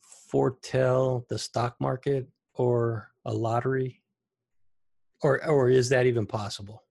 foretell 0.00 1.24
the 1.28 1.38
stock 1.38 1.76
market 1.80 2.28
or 2.54 3.10
a 3.24 3.32
lottery? 3.32 4.02
Or 5.22 5.44
or 5.46 5.70
is 5.70 5.88
that 5.88 6.06
even 6.06 6.26
possible? 6.26 6.84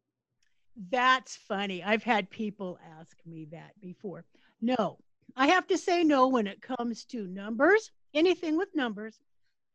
That's 0.89 1.35
funny. 1.35 1.83
I've 1.83 2.03
had 2.03 2.29
people 2.29 2.79
ask 2.99 3.17
me 3.25 3.47
that 3.51 3.79
before. 3.79 4.25
No, 4.61 4.97
I 5.35 5.47
have 5.47 5.67
to 5.67 5.77
say 5.77 6.03
no 6.03 6.27
when 6.27 6.47
it 6.47 6.61
comes 6.61 7.05
to 7.05 7.27
numbers, 7.27 7.91
anything 8.13 8.57
with 8.57 8.75
numbers, 8.75 9.19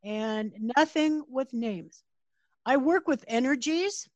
and 0.03 0.53
nothing 0.77 1.23
with 1.29 1.53
names. 1.53 2.03
I 2.67 2.77
work 2.77 3.09
with 3.09 3.25
energies, 3.29 4.09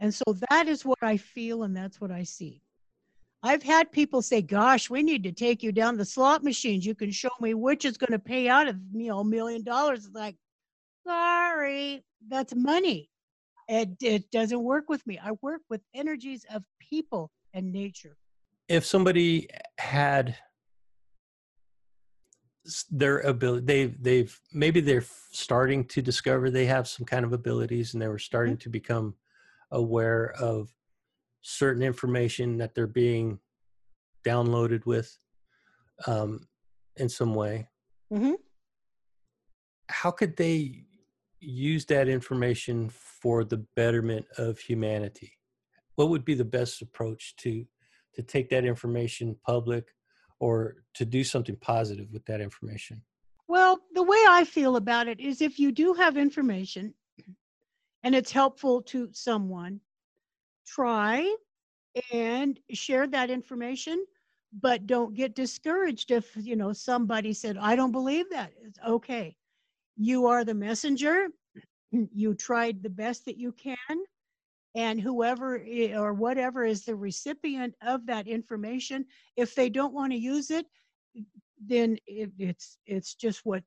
and 0.00 0.14
so 0.14 0.24
that 0.50 0.68
is 0.68 0.84
what 0.84 0.98
I 1.02 1.16
feel 1.16 1.64
and 1.64 1.76
that's 1.76 2.00
what 2.00 2.10
I 2.10 2.22
see. 2.22 2.62
I've 3.42 3.62
had 3.62 3.92
people 3.92 4.22
say, 4.22 4.42
"Gosh, 4.42 4.90
we 4.90 5.02
need 5.02 5.22
to 5.24 5.32
take 5.32 5.62
you 5.62 5.70
down 5.72 5.96
the 5.96 6.04
slot 6.04 6.42
machines. 6.42 6.84
You 6.84 6.94
can 6.94 7.10
show 7.10 7.30
me 7.40 7.54
which 7.54 7.84
is 7.84 7.96
going 7.96 8.12
to 8.12 8.18
pay 8.18 8.48
out 8.48 8.68
of 8.68 8.76
you 8.92 9.08
know 9.08 9.20
a 9.20 9.24
million 9.24 9.62
dollars." 9.62 10.06
It's 10.06 10.14
like, 10.14 10.36
sorry, 11.06 12.04
that's 12.28 12.54
money. 12.54 13.10
It 13.68 13.90
it 14.02 14.30
doesn't 14.30 14.62
work 14.62 14.88
with 14.88 15.06
me. 15.06 15.18
I 15.22 15.32
work 15.40 15.62
with 15.68 15.82
energies 15.94 16.44
of 16.52 16.64
people 16.80 17.30
and 17.54 17.72
nature. 17.72 18.16
If 18.68 18.84
somebody 18.84 19.48
had 19.78 20.36
their 22.90 23.20
ability 23.20 23.64
they've 23.64 24.02
they've 24.02 24.40
maybe 24.52 24.80
they're 24.80 25.04
starting 25.32 25.84
to 25.84 26.02
discover 26.02 26.50
they 26.50 26.66
have 26.66 26.86
some 26.86 27.06
kind 27.06 27.24
of 27.24 27.32
abilities 27.32 27.94
and 27.94 28.02
they 28.02 28.08
were 28.08 28.18
starting 28.18 28.54
mm-hmm. 28.54 28.60
to 28.60 28.68
become 28.70 29.14
aware 29.70 30.32
of 30.38 30.72
certain 31.42 31.82
information 31.82 32.58
that 32.58 32.74
they're 32.74 32.86
being 32.86 33.38
downloaded 34.26 34.84
with 34.86 35.18
um, 36.06 36.46
in 36.96 37.08
some 37.08 37.34
way. 37.34 37.68
Mm-hmm. 38.12 38.34
How 39.88 40.10
could 40.10 40.36
they 40.36 40.84
use 41.40 41.86
that 41.86 42.08
information 42.08 42.90
for 42.90 43.44
the 43.44 43.64
betterment 43.76 44.26
of 44.36 44.58
humanity? 44.58 45.32
What 45.94 46.10
would 46.10 46.24
be 46.24 46.34
the 46.34 46.44
best 46.44 46.82
approach 46.82 47.34
to 47.38 47.64
to 48.14 48.22
take 48.22 48.48
that 48.50 48.64
information 48.64 49.36
public 49.46 49.86
or 50.40 50.76
to 50.94 51.04
do 51.04 51.24
something 51.24 51.56
positive 51.56 52.10
with 52.12 52.24
that 52.26 52.40
information? 52.40 53.02
Well, 53.48 53.80
the 53.94 54.02
way 54.02 54.22
I 54.28 54.44
feel 54.44 54.76
about 54.76 55.08
it 55.08 55.20
is 55.20 55.40
if 55.40 55.58
you 55.58 55.72
do 55.72 55.94
have 55.94 56.16
information 56.16 56.94
and 58.02 58.14
it's 58.14 58.30
helpful 58.30 58.82
to 58.82 59.08
someone, 59.12 59.80
try 60.66 61.34
and 62.12 62.60
share 62.70 63.06
that 63.06 63.30
information 63.30 64.04
but 64.62 64.86
don't 64.86 65.14
get 65.14 65.34
discouraged 65.34 66.10
if 66.10 66.30
you 66.36 66.56
know 66.56 66.72
somebody 66.72 67.32
said 67.32 67.58
i 67.58 67.76
don't 67.76 67.92
believe 67.92 68.26
that. 68.30 68.52
It's 68.62 68.78
okay. 68.86 69.36
You 69.96 70.26
are 70.26 70.44
the 70.44 70.54
messenger. 70.54 71.28
You 71.90 72.34
tried 72.34 72.82
the 72.82 72.90
best 72.90 73.24
that 73.24 73.38
you 73.38 73.52
can 73.52 73.76
and 74.74 75.00
whoever 75.00 75.64
or 75.96 76.12
whatever 76.12 76.64
is 76.64 76.84
the 76.84 76.94
recipient 76.94 77.74
of 77.82 78.04
that 78.06 78.26
information 78.26 79.04
if 79.36 79.54
they 79.54 79.68
don't 79.68 79.94
want 79.94 80.12
to 80.12 80.18
use 80.18 80.50
it 80.50 80.66
then 81.64 81.96
it, 82.06 82.30
it's 82.38 82.78
it's 82.86 83.14
just 83.14 83.44
what 83.44 83.62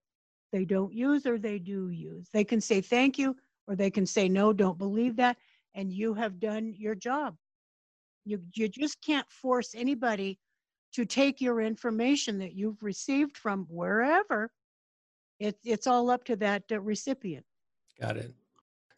they 0.51 0.63
don't 0.63 0.93
use 0.93 1.25
or 1.25 1.37
they 1.37 1.59
do 1.59 1.89
use 1.89 2.27
they 2.33 2.43
can 2.43 2.61
say 2.61 2.81
thank 2.81 3.17
you 3.17 3.35
or 3.67 3.75
they 3.75 3.89
can 3.89 4.05
say 4.05 4.29
no 4.29 4.53
don't 4.53 4.77
believe 4.77 5.15
that 5.15 5.37
and 5.75 5.91
you 5.91 6.13
have 6.13 6.39
done 6.39 6.73
your 6.77 6.95
job. 6.95 7.35
You, 8.25 8.41
you 8.53 8.67
just 8.67 9.01
can't 9.01 9.29
force 9.29 9.73
anybody 9.75 10.39
to 10.93 11.05
take 11.05 11.41
your 11.41 11.61
information 11.61 12.37
that 12.39 12.53
you've 12.53 12.83
received 12.83 13.37
from 13.37 13.65
wherever. 13.69 14.51
It, 15.39 15.57
it's 15.63 15.87
all 15.87 16.09
up 16.11 16.23
to 16.25 16.35
that 16.37 16.63
uh, 16.71 16.81
recipient. 16.81 17.45
Got 17.99 18.17
it. 18.17 18.33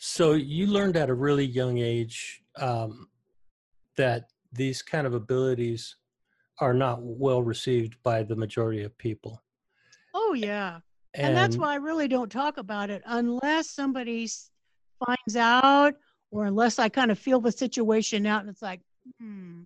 So 0.06 0.34
you 0.34 0.68
learned 0.68 0.98
at 0.98 1.10
a 1.10 1.14
really 1.14 1.46
young 1.46 1.78
age 1.78 2.44
um, 2.60 3.08
that 3.96 4.26
these 4.52 4.82
kind 4.82 5.08
of 5.08 5.14
abilities 5.14 5.96
are 6.60 6.74
not 6.74 7.00
well 7.02 7.42
received 7.42 7.96
by 8.04 8.24
the 8.24 8.36
majority 8.36 8.84
of 8.84 8.98
people. 8.98 9.42
Oh 10.14 10.34
yeah. 10.34 10.82
And, 11.14 11.28
and 11.28 11.38
that's 11.38 11.56
why 11.56 11.72
I 11.72 11.76
really 11.76 12.10
don't 12.10 12.30
talk 12.30 12.58
about 12.58 12.90
it 12.90 13.02
unless 13.06 13.70
somebody 13.70 14.28
finds 15.06 15.38
out 15.38 15.94
or 16.32 16.48
unless 16.48 16.80
I 16.80 16.90
kind 16.90 17.10
of 17.10 17.18
feel 17.18 17.40
the 17.40 17.54
situation 17.54 18.26
out 18.26 18.42
and 18.42 18.50
it's 18.50 18.62
like, 18.62 18.82
hmm, 19.22 19.62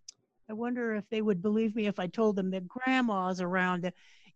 I 0.47 0.53
wonder 0.53 0.93
if 0.93 1.09
they 1.09 1.23
would 1.23 1.41
believe 1.41 1.75
me 1.75 1.87
if 1.87 1.97
I 1.97 2.05
told 2.05 2.35
them 2.35 2.51
that 2.51 2.67
grandma's 2.67 3.41
around, 3.41 3.91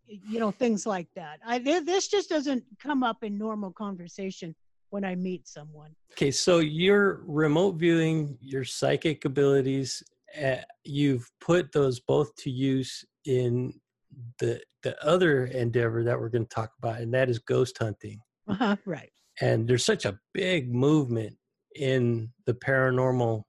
you 0.08 0.40
know, 0.40 0.50
things 0.50 0.84
like 0.84 1.06
that. 1.14 1.38
I 1.46 1.60
this 1.60 2.08
just 2.08 2.28
doesn't 2.28 2.64
come 2.80 3.04
up 3.04 3.22
in 3.22 3.38
normal 3.38 3.70
conversation 3.70 4.56
when 4.92 5.04
I 5.04 5.14
meet 5.14 5.48
someone. 5.48 5.94
Okay, 6.12 6.30
so 6.30 6.58
you're 6.58 7.22
remote 7.26 7.76
viewing 7.76 8.36
your 8.40 8.64
psychic 8.64 9.24
abilities. 9.24 10.02
Uh, 10.40 10.56
you've 10.84 11.30
put 11.40 11.72
those 11.72 12.00
both 12.00 12.34
to 12.36 12.50
use 12.50 13.04
in 13.24 13.72
the 14.38 14.60
the 14.82 15.02
other 15.04 15.46
endeavor 15.46 16.04
that 16.04 16.18
we're 16.18 16.28
going 16.28 16.44
to 16.44 16.54
talk 16.54 16.72
about, 16.78 17.00
and 17.00 17.14
that 17.14 17.30
is 17.30 17.38
ghost 17.38 17.78
hunting. 17.78 18.20
Uh-huh, 18.48 18.76
right. 18.84 19.10
And 19.40 19.66
there's 19.66 19.84
such 19.84 20.04
a 20.04 20.18
big 20.34 20.74
movement 20.74 21.36
in 21.76 22.30
the 22.44 22.52
paranormal 22.52 23.44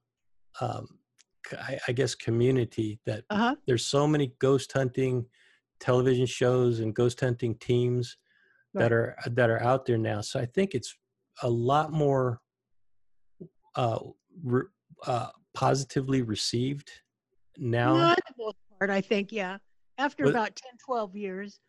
um, 0.61 0.87
I, 1.51 1.79
I, 1.87 1.91
guess 1.91 2.15
community 2.15 2.99
that 3.05 3.25
uh-huh. 3.29 3.55
there's 3.67 3.85
so 3.85 4.07
many 4.07 4.33
ghost 4.39 4.71
hunting 4.71 5.25
television 5.79 6.25
shows 6.25 6.79
and 6.79 6.95
ghost 6.95 7.19
hunting 7.19 7.55
teams 7.55 8.15
right. 8.73 8.83
that 8.83 8.93
are 8.93 9.17
that 9.31 9.49
are 9.49 9.61
out 9.61 9.85
there 9.85 9.97
now 9.97 10.21
so 10.21 10.39
i 10.39 10.45
think 10.45 10.73
it's 10.73 10.95
a 11.41 11.49
lot 11.49 11.91
more 11.91 12.41
uh, 13.75 13.99
re, 14.43 14.63
uh, 15.07 15.29
positively 15.53 16.21
received 16.21 16.89
now 17.57 17.95
Not 17.95 18.19
the 18.27 18.43
most 18.43 18.57
part 18.77 18.89
i 18.89 19.01
think 19.01 19.31
yeah 19.31 19.57
after 19.97 20.25
about 20.25 20.55
10 20.55 20.71
12 20.83 21.15
years 21.15 21.59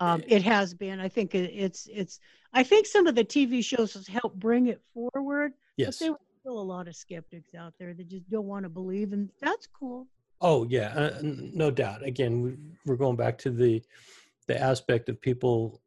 um, 0.00 0.22
it 0.26 0.42
has 0.42 0.74
been 0.74 1.00
i 1.00 1.08
think 1.08 1.34
it, 1.34 1.50
it's 1.52 1.88
it's 1.92 2.20
i 2.52 2.62
think 2.62 2.86
some 2.86 3.06
of 3.06 3.14
the 3.14 3.24
tv 3.24 3.64
shows 3.64 3.94
has 3.94 4.06
helped 4.06 4.38
bring 4.38 4.66
it 4.68 4.80
forward 4.92 5.52
Yes. 5.76 5.98
But 5.98 6.04
there 6.04 6.12
are 6.12 6.18
still 6.40 6.60
a 6.60 6.62
lot 6.62 6.88
of 6.88 6.96
skeptics 6.96 7.54
out 7.54 7.74
there 7.78 7.94
that 7.94 8.08
just 8.08 8.28
don't 8.30 8.46
want 8.46 8.64
to 8.64 8.68
believe, 8.68 9.12
and 9.12 9.30
that's 9.40 9.66
cool. 9.66 10.06
Oh 10.40 10.66
yeah, 10.68 10.88
uh, 10.94 11.18
no 11.22 11.70
doubt. 11.70 12.04
Again, 12.04 12.76
we're 12.84 12.96
going 12.96 13.16
back 13.16 13.38
to 13.38 13.50
the 13.50 13.82
the 14.46 14.60
aspect 14.60 15.08
of 15.08 15.20
people 15.20 15.82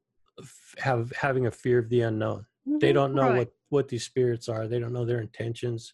have 0.79 1.11
having 1.15 1.45
a 1.45 1.51
fear 1.51 1.79
of 1.79 1.89
the 1.89 2.01
unknown. 2.01 2.45
Mm-hmm, 2.67 2.79
they 2.79 2.91
don't 2.93 3.13
know 3.15 3.29
right. 3.29 3.37
what 3.37 3.53
what 3.69 3.87
these 3.87 4.05
spirits 4.05 4.47
are. 4.49 4.67
They 4.67 4.79
don't 4.79 4.93
know 4.93 5.05
their 5.05 5.21
intentions. 5.21 5.93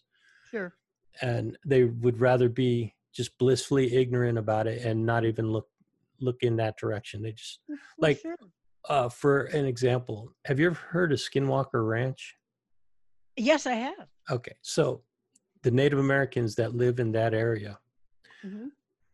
Sure. 0.50 0.74
And 1.22 1.56
they 1.64 1.84
would 1.84 2.20
rather 2.20 2.48
be 2.48 2.94
just 3.12 3.36
blissfully 3.38 3.94
ignorant 3.94 4.38
about 4.38 4.66
it 4.66 4.84
and 4.84 5.04
not 5.06 5.24
even 5.24 5.50
look 5.52 5.68
look 6.20 6.42
in 6.42 6.56
that 6.56 6.76
direction. 6.76 7.22
They 7.22 7.32
just 7.32 7.60
Well, 7.68 7.78
like 7.98 8.18
sure. 8.20 8.36
uh 8.88 9.08
for 9.08 9.44
an 9.46 9.64
example, 9.66 10.32
have 10.46 10.58
you 10.60 10.66
ever 10.66 10.74
heard 10.74 11.12
of 11.12 11.18
Skinwalker 11.18 11.86
Ranch? 11.86 12.36
Yes, 13.36 13.66
I 13.66 13.74
have. 13.74 14.08
Okay. 14.30 14.54
So 14.62 15.02
the 15.62 15.70
Native 15.70 15.98
Americans 15.98 16.54
that 16.56 16.74
live 16.74 16.98
in 17.00 17.12
that 17.12 17.34
area, 17.34 17.78
Mhm. 18.44 18.68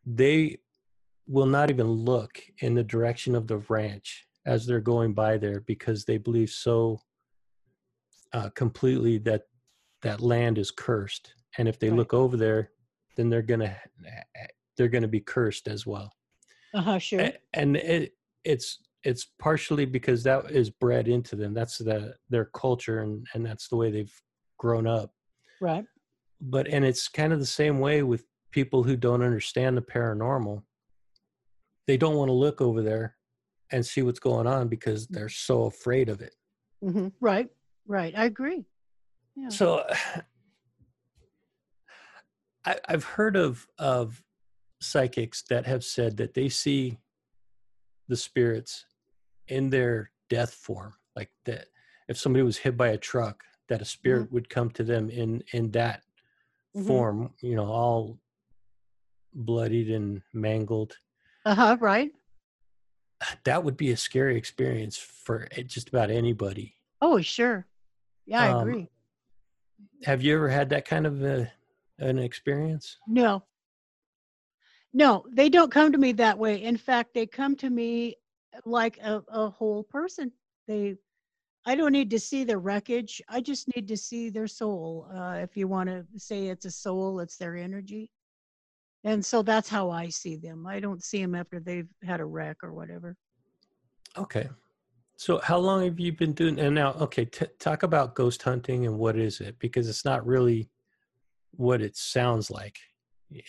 they 0.04 0.58
will 1.26 1.46
not 1.46 1.70
even 1.70 1.86
look 1.88 2.40
in 2.58 2.74
the 2.74 2.82
direction 2.84 3.34
of 3.34 3.46
the 3.46 3.58
ranch 3.68 4.26
as 4.46 4.66
they're 4.66 4.80
going 4.80 5.14
by 5.14 5.38
there 5.38 5.60
because 5.60 6.04
they 6.04 6.18
believe 6.18 6.50
so 6.50 7.00
uh, 8.32 8.50
completely 8.50 9.18
that 9.18 9.42
that 10.02 10.20
land 10.20 10.58
is 10.58 10.70
cursed 10.70 11.34
and 11.58 11.68
if 11.68 11.78
they 11.78 11.90
Right. 11.90 11.98
look 11.98 12.14
over 12.14 12.36
there 12.36 12.70
then 13.16 13.28
they're 13.28 13.42
gonna 13.42 13.76
they're 14.76 14.88
gonna 14.88 15.08
be 15.08 15.20
cursed 15.20 15.68
as 15.68 15.86
well 15.86 16.12
Uh-huh, 16.74 16.98
sure. 16.98 17.20
A- 17.20 17.38
and 17.52 17.76
it 17.76 18.12
it's 18.44 18.78
it's 19.02 19.26
partially 19.38 19.84
because 19.84 20.22
that 20.24 20.50
is 20.50 20.70
bred 20.70 21.08
into 21.08 21.36
them 21.36 21.52
that's 21.54 21.78
the 21.78 22.14
their 22.28 22.46
culture 22.46 23.00
and 23.00 23.26
and 23.34 23.44
that's 23.44 23.68
the 23.68 23.76
way 23.76 23.90
they've 23.90 24.14
grown 24.58 24.86
up 24.86 25.12
right. 25.60 25.84
but 26.40 26.68
and 26.68 26.84
it's 26.84 27.08
kind 27.08 27.32
of 27.32 27.38
the 27.40 27.46
same 27.46 27.78
way 27.80 28.02
with 28.02 28.24
people 28.52 28.82
who 28.82 28.96
don't 28.96 29.22
understand 29.22 29.76
the 29.76 29.82
paranormal 29.82 30.62
they 31.86 31.96
don't 31.96 32.16
want 32.16 32.28
to 32.28 32.32
look 32.34 32.60
over 32.60 32.82
there 32.82 33.16
and 33.72 33.84
see 33.84 34.02
what's 34.02 34.18
going 34.20 34.46
on 34.46 34.68
because 34.68 35.06
they're 35.08 35.28
so 35.28 35.64
afraid 35.64 36.08
of 36.08 36.20
it 36.20 36.34
hmm 36.82 37.08
Right. 37.20 37.48
Right. 37.90 38.16
I 38.16 38.26
agree. 38.26 38.64
Yeah. 39.34 39.48
so 39.48 39.82
I, 42.64 42.76
i've 42.88 43.04
heard 43.04 43.36
of 43.36 43.66
of 43.78 44.22
psychics 44.80 45.42
that 45.50 45.66
have 45.66 45.82
said 45.82 46.16
that 46.18 46.34
they 46.34 46.48
see 46.48 46.98
the 48.08 48.16
spirits 48.16 48.84
in 49.48 49.70
their 49.70 50.10
death 50.28 50.52
form 50.54 50.94
like 51.16 51.30
that 51.46 51.66
if 52.08 52.16
somebody 52.18 52.42
was 52.42 52.58
hit 52.58 52.76
by 52.76 52.88
a 52.88 52.98
truck 52.98 53.42
that 53.68 53.82
a 53.82 53.84
spirit 53.84 54.30
would 54.30 54.48
come 54.48 54.70
to 54.72 54.84
them 54.84 55.10
in 55.10 55.42
in 55.52 55.70
that 55.72 56.02
Mhm. 56.76 56.86
form 56.86 57.34
you 57.40 57.56
know 57.56 57.66
all 57.66 58.18
bloodied 59.34 59.90
and 59.90 60.22
mangled 60.32 60.96
Uh-huh, 61.46 61.76
right. 61.80 62.12
that 63.44 63.64
would 63.64 63.76
be 63.76 63.90
a 63.90 63.96
scary 63.96 64.36
experience 64.36 64.96
for 64.98 65.48
eh, 65.52 65.62
just 65.62 65.88
about 65.88 66.10
anybody 66.10 66.76
Oh, 67.02 67.22
sure. 67.22 67.66
Yeah, 68.30 68.42
I 68.42 68.48
Um, 68.50 68.60
agree. 68.60 68.88
have 70.04 70.22
you 70.22 70.36
ever 70.36 70.48
had 70.48 70.68
that 70.70 70.84
kind 70.84 71.04
of 71.04 71.22
a, 71.22 71.50
an 71.98 72.18
experience 72.18 72.96
No. 73.08 73.42
No, 74.92 75.24
they 75.32 75.48
don't 75.48 75.70
come 75.70 75.90
to 75.92 75.98
me 75.98 76.12
that 76.12 76.38
way. 76.38 76.62
In 76.62 76.76
fact, 76.76 77.12
they 77.12 77.26
come 77.26 77.56
to 77.56 77.70
me 77.70 78.16
like 78.64 78.98
a, 78.98 79.22
a 79.28 79.50
whole 79.50 79.82
person. 79.82 80.32
They 80.68 80.96
I 81.66 81.74
don't 81.74 81.92
need 81.92 82.10
to 82.10 82.20
see 82.20 82.44
their 82.44 82.58
wreckage. 82.58 83.20
I 83.28 83.40
just 83.40 83.68
need 83.74 83.86
to 83.88 83.96
see 83.96 84.30
their 84.30 84.46
soul. 84.46 85.08
Uh, 85.14 85.38
if 85.42 85.56
you 85.56 85.68
want 85.68 85.88
to 85.90 86.06
say 86.16 86.46
it's 86.46 86.64
a 86.64 86.70
soul, 86.70 87.20
it's 87.20 87.36
their 87.36 87.56
energy. 87.56 88.10
And 89.04 89.24
so 89.24 89.42
that's 89.42 89.68
how 89.68 89.90
I 89.90 90.08
see 90.08 90.36
them. 90.36 90.66
I 90.66 90.80
don't 90.80 91.02
see 91.02 91.20
them 91.20 91.34
after 91.34 91.60
they've 91.60 91.88
had 92.02 92.20
a 92.20 92.24
wreck 92.24 92.58
or 92.62 92.72
whatever. 92.72 93.16
okay 94.16 94.48
so 95.20 95.38
how 95.44 95.58
long 95.58 95.84
have 95.84 96.00
you 96.00 96.12
been 96.12 96.32
doing 96.32 96.58
and 96.58 96.74
now 96.74 96.92
okay 96.92 97.26
t- 97.26 97.44
talk 97.58 97.82
about 97.82 98.14
ghost 98.14 98.42
hunting 98.42 98.86
and 98.86 98.98
what 98.98 99.18
is 99.18 99.42
it? 99.42 99.58
Because 99.58 99.86
it's 99.86 100.02
not 100.02 100.26
really 100.26 100.70
what 101.50 101.82
it 101.82 101.94
sounds 101.94 102.50
like 102.50 102.78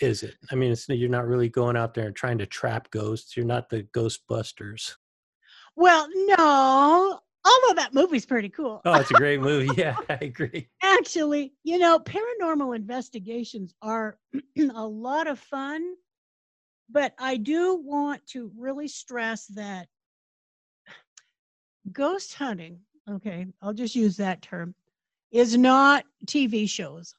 is 0.02 0.22
it? 0.22 0.36
I 0.52 0.56
mean 0.56 0.74
it's 0.74 0.90
you're 0.90 1.08
not 1.08 1.26
really 1.26 1.48
going 1.48 1.78
out 1.78 1.94
there 1.94 2.08
and 2.08 2.16
trying 2.16 2.40
to 2.40 2.46
trap 2.46 2.92
ghosts. 2.92 3.38
You're 3.38 3.46
not 3.46 3.70
the 3.70 3.84
ghostbusters. 3.84 4.96
Well, 5.78 6.10
no, 6.14 7.22
although 7.46 7.76
that 7.76 7.94
movie's 7.94 8.26
pretty 8.26 8.50
cool. 8.50 8.82
oh 8.84 9.00
it's 9.00 9.12
a 9.12 9.14
great 9.14 9.40
movie. 9.40 9.70
Yeah 9.78 9.96
i 10.10 10.18
agree. 10.22 10.68
Actually, 10.84 11.54
you 11.64 11.80
know, 11.80 12.00
paranormal 12.00 12.76
investigations 12.76 13.74
are 13.82 14.20
a 14.76 14.86
lot 14.86 15.28
of 15.28 15.40
fun, 15.40 15.94
but 16.90 17.14
I 17.18 17.38
do 17.38 17.76
want 17.82 18.28
to 18.32 18.52
really 18.58 18.90
stress 18.90 19.46
that 19.56 19.88
ghost 21.94 22.34
hunting, 22.34 22.80
okay, 23.10 23.48
I'll 23.62 23.74
just 23.74 23.96
use 23.96 24.18
that 24.18 24.42
term, 24.42 24.76
is 25.32 25.58
not 25.58 26.06
TV 26.26 26.70
shows. 26.70 27.16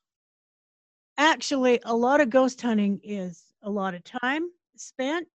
Actually, 1.18 1.80
a 1.84 1.94
lot 1.94 2.20
of 2.20 2.30
ghost 2.30 2.60
hunting 2.60 3.00
is 3.02 3.44
a 3.62 3.70
lot 3.70 3.94
of 3.94 4.02
time 4.04 4.48
spent, 4.76 5.28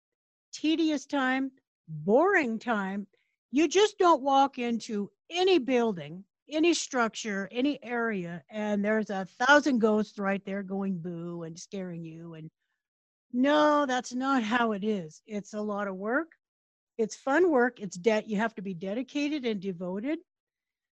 tedious 0.51 1.05
time, 1.05 1.51
boring 1.87 2.59
time. 2.59 3.07
You 3.51 3.67
just 3.67 3.97
don't 3.97 4.21
walk 4.21 4.59
into 4.59 5.09
any 5.29 5.57
building, 5.57 6.23
any 6.49 6.73
structure, 6.73 7.47
any 7.51 7.81
area, 7.83 8.43
and 8.49 8.83
there's 8.83 9.09
a 9.09 9.25
thousand 9.39 9.79
ghosts 9.79 10.19
right 10.19 10.43
there 10.45 10.63
going 10.63 10.97
boo 10.99 11.43
and 11.43 11.57
scaring 11.57 12.03
you. 12.03 12.33
And 12.33 12.49
no, 13.33 13.85
that's 13.85 14.13
not 14.13 14.43
how 14.43 14.71
it 14.71 14.83
is. 14.83 15.21
It's 15.27 15.53
a 15.53 15.61
lot 15.61 15.87
of 15.87 15.95
work. 15.95 16.31
It's 16.97 17.15
fun 17.15 17.51
work. 17.51 17.79
It's 17.79 17.97
debt. 17.97 18.27
You 18.27 18.37
have 18.37 18.55
to 18.55 18.61
be 18.61 18.73
dedicated 18.73 19.45
and 19.45 19.61
devoted 19.61 20.19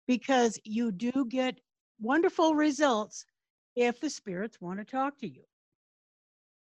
because 0.08 0.60
you 0.64 0.92
do 0.92 1.26
get 1.28 1.60
wonderful 2.00 2.56
results 2.56 3.26
if 3.76 4.00
the 4.00 4.10
spirits 4.10 4.62
want 4.62 4.80
to 4.80 4.86
talk 4.86 5.18
to 5.20 5.28
you. 5.28 5.44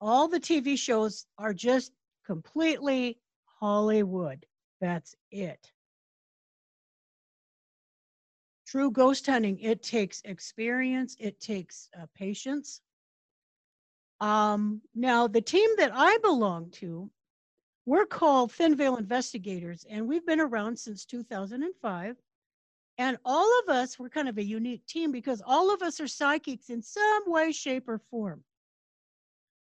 All 0.01 0.27
the 0.27 0.39
TV 0.39 0.77
shows 0.77 1.25
are 1.37 1.53
just 1.53 1.91
completely 2.25 3.19
Hollywood. 3.59 4.45
That's 4.81 5.15
it. 5.31 5.71
True 8.67 8.91
ghost 8.91 9.27
hunting, 9.27 9.59
it 9.59 9.83
takes 9.83 10.21
experience, 10.25 11.15
it 11.19 11.39
takes 11.39 11.87
uh, 11.99 12.07
patience. 12.15 12.81
Um, 14.19 14.81
now, 14.95 15.27
the 15.27 15.41
team 15.41 15.69
that 15.77 15.91
I 15.93 16.17
belong 16.17 16.71
to, 16.71 17.11
we're 17.85 18.05
called 18.05 18.51
Thin 18.51 18.79
Investigators, 18.79 19.85
and 19.89 20.07
we've 20.07 20.25
been 20.25 20.39
around 20.39 20.77
since 20.77 21.05
2005. 21.05 22.15
And 22.97 23.17
all 23.25 23.59
of 23.59 23.75
us, 23.75 23.99
we're 23.99 24.09
kind 24.09 24.29
of 24.29 24.37
a 24.37 24.43
unique 24.43 24.85
team 24.87 25.11
because 25.11 25.41
all 25.45 25.73
of 25.73 25.81
us 25.81 25.99
are 25.99 26.07
psychics 26.07 26.69
in 26.69 26.81
some 26.81 27.23
way, 27.27 27.51
shape, 27.51 27.89
or 27.89 27.99
form. 28.09 28.43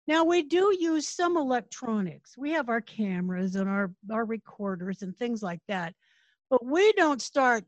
Now, 0.08 0.24
we 0.24 0.42
do 0.42 0.76
use 0.78 1.06
some 1.06 1.36
electronics. 1.36 2.36
We 2.36 2.50
have 2.50 2.68
our 2.68 2.80
cameras 2.80 3.54
and 3.54 3.68
our, 3.68 3.92
our 4.10 4.24
recorders 4.24 5.02
and 5.02 5.16
things 5.16 5.42
like 5.42 5.60
that. 5.68 5.94
But 6.50 6.64
we 6.66 6.92
don't 6.94 7.22
start, 7.22 7.64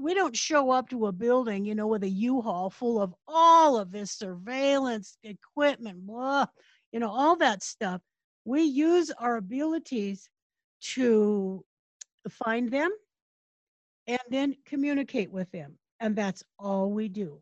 we 0.00 0.14
don't 0.14 0.34
show 0.34 0.70
up 0.70 0.88
to 0.88 1.06
a 1.06 1.12
building, 1.12 1.66
you 1.66 1.74
know, 1.74 1.86
with 1.86 2.02
a 2.02 2.08
U-Haul 2.08 2.70
full 2.70 3.02
of 3.02 3.14
all 3.28 3.78
of 3.78 3.92
this 3.92 4.12
surveillance 4.12 5.18
equipment, 5.22 6.06
blah, 6.06 6.46
you 6.92 7.00
know, 7.00 7.10
all 7.10 7.36
that 7.36 7.62
stuff. 7.62 8.00
We 8.44 8.62
use 8.62 9.10
our 9.18 9.36
abilities 9.36 10.28
to 10.94 11.64
find 12.28 12.70
them 12.70 12.90
and 14.06 14.20
then 14.30 14.56
communicate 14.64 15.30
with 15.30 15.50
them. 15.52 15.78
And 16.00 16.16
that's 16.16 16.42
all 16.58 16.90
we 16.90 17.08
do. 17.08 17.40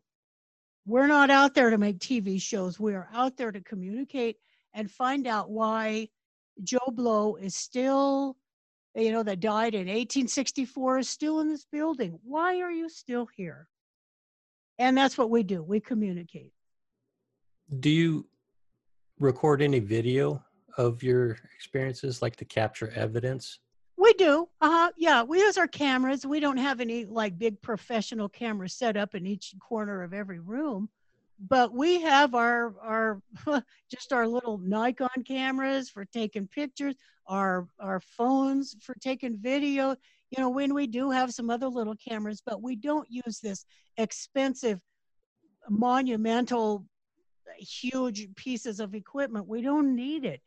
We're 0.85 1.07
not 1.07 1.29
out 1.29 1.53
there 1.55 1.69
to 1.69 1.77
make 1.77 1.99
TV 1.99 2.41
shows. 2.41 2.79
We 2.79 2.93
are 2.93 3.09
out 3.13 3.37
there 3.37 3.51
to 3.51 3.61
communicate 3.61 4.37
and 4.73 4.89
find 4.89 5.27
out 5.27 5.49
why 5.49 6.09
Joe 6.63 6.91
Blow 6.91 7.35
is 7.35 7.55
still, 7.55 8.37
you 8.95 9.11
know, 9.11 9.23
that 9.23 9.39
died 9.39 9.73
in 9.73 9.87
1864 9.87 10.99
is 10.99 11.09
still 11.09 11.39
in 11.39 11.49
this 11.49 11.65
building. 11.71 12.19
Why 12.23 12.61
are 12.61 12.71
you 12.71 12.89
still 12.89 13.27
here? 13.35 13.67
And 14.77 14.97
that's 14.97 15.17
what 15.17 15.29
we 15.29 15.43
do. 15.43 15.61
We 15.63 15.79
communicate. 15.79 16.51
do 17.79 17.89
you 17.89 18.27
record 19.19 19.61
any 19.61 19.79
video 19.79 20.43
of 20.77 21.03
your 21.03 21.37
experiences 21.55 22.21
like 22.21 22.35
to 22.37 22.45
capture 22.45 22.91
evidence 22.95 23.59
We 23.97 24.13
do. 24.13 24.49
Uh-huh. 24.61 24.91
Yeah. 24.97 25.21
We 25.23 25.39
use 25.39 25.57
our 25.57 25.67
cameras. 25.67 26.25
We 26.25 26.39
don't 26.39 26.57
have 26.57 26.81
any 26.81 27.05
like 27.05 27.37
big 27.37 27.61
professional 27.61 28.29
cameras 28.29 28.73
set 28.73 28.97
up 28.97 29.13
in 29.13 29.27
each 29.27 29.53
corner 29.59 30.01
of 30.01 30.13
every 30.13 30.39
room. 30.39 30.89
But 31.49 31.73
we 31.73 32.01
have 32.01 32.35
our 32.35 32.73
our 32.81 33.21
just 33.91 34.13
our 34.13 34.27
little 34.27 34.57
Nikon 34.59 35.23
cameras 35.25 35.89
for 35.89 36.05
taking 36.05 36.47
pictures, 36.47 36.95
our 37.27 37.67
our 37.79 37.99
phones 37.99 38.75
for 38.81 38.95
taking 38.95 39.37
video. 39.37 39.95
You 40.31 40.41
know, 40.41 40.49
when 40.49 40.73
we 40.73 40.87
do 40.87 41.11
have 41.11 41.31
some 41.33 41.49
other 41.49 41.67
little 41.67 41.95
cameras, 41.95 42.41
but 42.45 42.61
we 42.61 42.75
don't 42.75 43.07
use 43.09 43.39
this 43.39 43.65
expensive 43.97 44.79
monumental 45.69 46.85
huge 47.57 48.33
pieces 48.35 48.79
of 48.79 48.95
equipment. 48.95 49.47
We 49.47 49.61
don't 49.61 49.95
need 49.95 50.25
it 50.25 50.41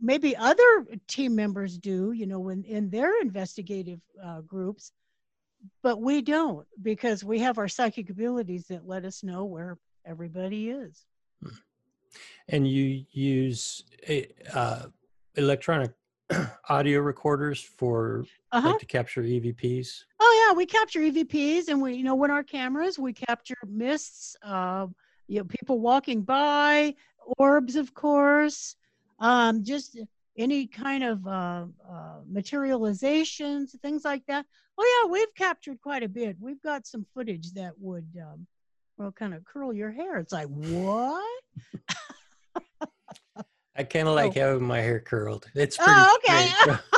maybe 0.00 0.36
other 0.36 0.86
team 1.06 1.34
members 1.34 1.78
do, 1.78 2.12
you 2.12 2.26
know, 2.26 2.40
when 2.40 2.64
in 2.64 2.90
their 2.90 3.20
investigative 3.20 4.00
uh, 4.22 4.40
groups, 4.42 4.92
but 5.82 6.00
we 6.00 6.20
don't 6.22 6.66
because 6.82 7.24
we 7.24 7.38
have 7.40 7.58
our 7.58 7.68
psychic 7.68 8.10
abilities 8.10 8.66
that 8.68 8.86
let 8.86 9.04
us 9.04 9.22
know 9.22 9.44
where 9.44 9.78
everybody 10.04 10.70
is. 10.70 11.04
And 12.48 12.68
you 12.68 13.04
use 13.10 13.82
uh, 14.54 14.86
electronic 15.36 15.92
audio 16.68 17.00
recorders 17.00 17.60
for 17.62 18.24
Uh-huh. 18.52 18.68
like 18.68 18.78
to 18.78 18.86
capture 18.86 19.22
EVPs. 19.22 20.04
Oh 20.20 20.46
yeah, 20.48 20.56
we 20.56 20.66
capture 20.66 21.00
EVPs, 21.00 21.68
and 21.68 21.82
we, 21.82 21.94
you 21.94 22.04
know, 22.04 22.14
with 22.14 22.30
our 22.30 22.44
cameras, 22.44 22.98
we 22.98 23.12
capture 23.12 23.56
mists, 23.66 24.36
uh, 24.42 24.86
you 25.26 25.38
know, 25.38 25.44
people 25.44 25.80
walking 25.80 26.22
by, 26.22 26.94
orbs, 27.38 27.76
of 27.76 27.94
course, 27.94 28.76
um, 29.18 29.62
just 29.64 29.98
any 30.36 30.66
kind 30.66 31.04
of 31.04 31.26
uh, 31.26 31.66
uh, 31.90 32.20
materializations, 32.30 33.78
things 33.80 34.04
like 34.04 34.24
that. 34.26 34.44
Oh 34.76 35.02
yeah, 35.04 35.10
we've 35.10 35.34
captured 35.36 35.80
quite 35.80 36.02
a 36.02 36.08
bit. 36.08 36.36
We've 36.40 36.60
got 36.62 36.86
some 36.86 37.06
footage 37.14 37.52
that 37.52 37.72
would, 37.78 38.08
um, 38.20 38.46
well, 38.98 39.12
kind 39.12 39.34
of 39.34 39.44
curl 39.44 39.72
your 39.72 39.92
hair. 39.92 40.18
It's 40.18 40.32
like 40.32 40.48
what? 40.48 41.42
I 43.76 43.82
kind 43.82 44.06
of 44.06 44.14
like 44.14 44.36
Oh. 44.36 44.40
having 44.40 44.64
my 44.64 44.80
hair 44.80 45.00
curled. 45.00 45.46
It's 45.54 45.76
pretty 45.76 45.92
Oh, 45.94 46.18
okay. 46.24 46.48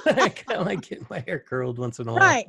I 0.24 0.28
kind 0.28 0.60
of 0.60 0.66
like 0.66 0.82
getting 0.82 1.06
my 1.08 1.20
hair 1.26 1.38
curled 1.38 1.78
once 1.78 1.98
in 1.98 2.08
a 2.08 2.12
while. 2.12 2.20
Right. 2.20 2.46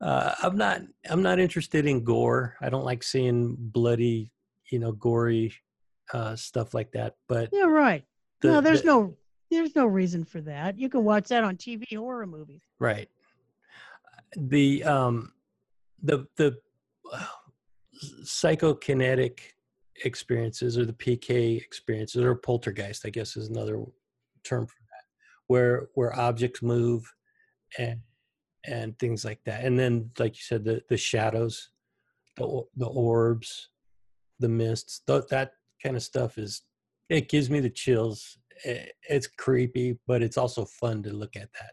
Uh, 0.00 0.32
I'm 0.44 0.56
not. 0.56 0.80
I'm 1.10 1.22
not 1.22 1.40
interested 1.40 1.84
in 1.84 2.04
gore. 2.04 2.54
I 2.60 2.70
don't 2.70 2.84
like 2.84 3.02
seeing 3.02 3.56
bloody, 3.58 4.30
you 4.70 4.78
know, 4.78 4.92
gory 4.92 5.52
uh, 6.12 6.36
stuff 6.36 6.74
like 6.74 6.92
that. 6.92 7.14
But 7.28 7.50
Yeah, 7.52 7.64
right. 7.64 8.04
the, 8.40 8.48
no, 8.48 8.60
there's 8.60 8.82
the- 8.82 8.88
no, 8.88 9.16
there's 9.50 9.74
no 9.74 9.86
reason 9.86 10.24
for 10.24 10.40
that. 10.42 10.78
You 10.78 10.88
can 10.88 11.04
watch 11.04 11.28
that 11.28 11.44
on 11.44 11.56
TV 11.56 11.84
horror 11.96 12.26
movies. 12.26 12.60
right. 12.78 13.08
The 14.36 14.84
um, 14.84 15.32
the 16.02 16.26
the 16.36 16.58
uh, 17.10 17.24
psychokinetic 18.22 19.38
experiences 20.04 20.76
or 20.78 20.84
the 20.84 20.92
PK 20.92 21.56
experiences 21.56 22.22
or 22.22 22.34
poltergeist, 22.34 23.06
I 23.06 23.10
guess, 23.10 23.36
is 23.36 23.48
another 23.48 23.82
term 24.44 24.66
for 24.66 24.76
that, 24.90 25.04
where 25.46 25.88
where 25.94 26.14
objects 26.18 26.62
move 26.62 27.10
and 27.78 28.00
and 28.66 28.98
things 28.98 29.24
like 29.24 29.42
that. 29.46 29.64
And 29.64 29.78
then, 29.78 30.10
like 30.18 30.36
you 30.36 30.42
said, 30.42 30.64
the 30.64 30.82
the 30.90 30.96
shadows, 30.98 31.70
the 32.36 32.62
the 32.76 32.86
orbs, 32.86 33.70
the 34.38 34.48
mists, 34.48 35.00
th- 35.06 35.26
that 35.30 35.52
kind 35.82 35.96
of 35.96 36.02
stuff 36.02 36.38
is 36.38 36.62
it 37.08 37.28
gives 37.28 37.50
me 37.50 37.60
the 37.60 37.70
chills. 37.70 38.38
It's 38.64 39.26
creepy, 39.26 39.98
but 40.06 40.22
it's 40.22 40.36
also 40.36 40.64
fun 40.64 41.02
to 41.04 41.12
look 41.12 41.36
at 41.36 41.52
that. 41.54 41.72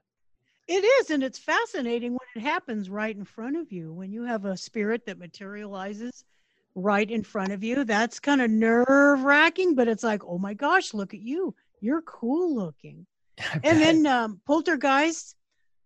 It 0.67 0.83
is, 0.83 1.11
and 1.11 1.23
it's 1.23 1.37
fascinating 1.37 2.13
when 2.13 2.27
it 2.35 2.41
happens 2.41 2.89
right 2.89 3.15
in 3.15 3.23
front 3.23 3.55
of 3.55 3.71
you. 3.71 3.93
When 3.93 4.11
you 4.11 4.23
have 4.23 4.45
a 4.45 4.57
spirit 4.57 5.05
that 5.05 5.19
materializes 5.19 6.25
right 6.73 7.09
in 7.09 7.23
front 7.23 7.51
of 7.51 7.63
you, 7.63 7.83
that's 7.83 8.19
kind 8.19 8.41
of 8.41 8.49
nerve 8.49 9.23
wracking, 9.23 9.75
but 9.75 9.87
it's 9.87 10.03
like, 10.03 10.23
oh 10.25 10.39
my 10.39 10.53
gosh, 10.53 10.93
look 10.93 11.13
at 11.13 11.21
you. 11.21 11.53
You're 11.81 12.01
cool 12.01 12.55
looking. 12.55 13.05
And 13.63 13.81
then 13.81 14.07
um, 14.07 14.41
poltergeist, 14.47 15.35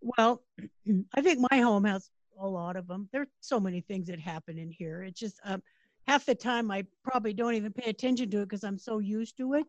well, 0.00 0.42
I 1.14 1.20
think 1.20 1.46
my 1.50 1.58
home 1.58 1.84
has 1.84 2.08
a 2.40 2.46
lot 2.46 2.76
of 2.76 2.86
them. 2.86 3.08
There 3.12 3.22
are 3.22 3.28
so 3.40 3.60
many 3.60 3.82
things 3.82 4.06
that 4.06 4.18
happen 4.18 4.56
in 4.58 4.70
here. 4.70 5.02
It's 5.02 5.20
just 5.20 5.38
um, 5.44 5.62
half 6.10 6.26
the 6.26 6.34
time 6.34 6.72
I 6.72 6.84
probably 7.04 7.32
don't 7.32 7.54
even 7.54 7.72
pay 7.72 7.88
attention 7.88 8.30
to 8.30 8.38
it 8.40 8.46
because 8.46 8.64
I'm 8.64 8.78
so 8.78 8.98
used 8.98 9.36
to 9.36 9.54
it. 9.54 9.64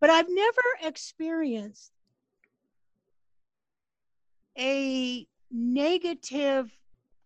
But 0.00 0.08
I've 0.08 0.28
never 0.30 0.62
experienced 0.88 1.92
a 4.58 5.26
negative 5.50 6.72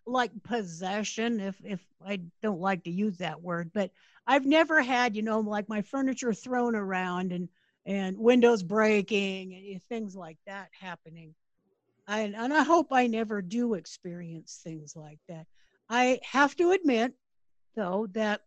like 0.04 0.32
possession 0.42 1.38
if 1.38 1.54
if 1.64 1.80
I 2.04 2.20
don't 2.42 2.60
like 2.60 2.84
to 2.84 2.90
use 2.90 3.18
that 3.18 3.42
word 3.42 3.72
but 3.74 3.90
I've 4.24 4.46
never 4.46 4.80
had 4.80 5.16
you 5.16 5.22
know 5.22 5.40
like 5.40 5.68
my 5.68 5.82
furniture 5.82 6.32
thrown 6.32 6.76
around 6.76 7.32
and 7.32 7.48
and 7.84 8.16
windows 8.16 8.62
breaking 8.62 9.72
and 9.72 9.82
things 9.84 10.14
like 10.14 10.38
that 10.46 10.68
happening 10.80 11.34
and, 12.06 12.36
and 12.36 12.54
I 12.54 12.62
hope 12.62 12.92
I 12.92 13.08
never 13.08 13.42
do 13.42 13.74
experience 13.74 14.60
things 14.62 14.94
like 14.94 15.18
that 15.28 15.46
I 15.90 16.20
have 16.22 16.54
to 16.56 16.70
admit 16.70 17.14
though 17.74 18.06
that 18.12 18.42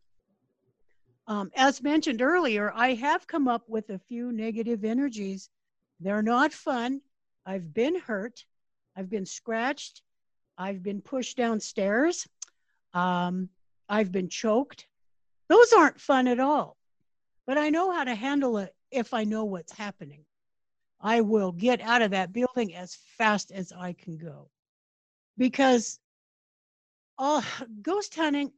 um, 1.29 1.49
as 1.55 1.81
mentioned 1.81 2.21
earlier 2.21 2.73
I 2.75 2.95
have 2.95 3.25
come 3.25 3.47
up 3.47 3.63
with 3.69 3.89
a 3.89 3.99
few 3.99 4.33
negative 4.33 4.83
energies 4.83 5.49
they're 6.01 6.21
not 6.21 6.51
fun 6.51 6.99
I've 7.45 7.73
been 7.73 7.97
hurt 7.97 8.43
I've 8.99 9.09
been 9.09 9.25
scratched. 9.25 10.01
I've 10.57 10.83
been 10.83 11.01
pushed 11.01 11.37
downstairs. 11.37 12.27
Um, 12.93 13.47
I've 13.87 14.11
been 14.11 14.27
choked. 14.27 14.87
Those 15.47 15.71
aren't 15.71 16.01
fun 16.01 16.27
at 16.27 16.41
all. 16.41 16.75
But 17.47 17.57
I 17.57 17.69
know 17.69 17.91
how 17.91 18.03
to 18.03 18.13
handle 18.13 18.57
it 18.57 18.75
if 18.91 19.13
I 19.13 19.23
know 19.23 19.45
what's 19.45 19.71
happening. 19.71 20.25
I 20.99 21.21
will 21.21 21.53
get 21.53 21.79
out 21.79 22.01
of 22.01 22.11
that 22.11 22.33
building 22.33 22.75
as 22.75 22.97
fast 23.17 23.51
as 23.51 23.71
I 23.71 23.93
can 23.93 24.17
go. 24.17 24.49
Because 25.37 25.97
uh, 27.17 27.41
ghost 27.81 28.13
hunting, 28.15 28.51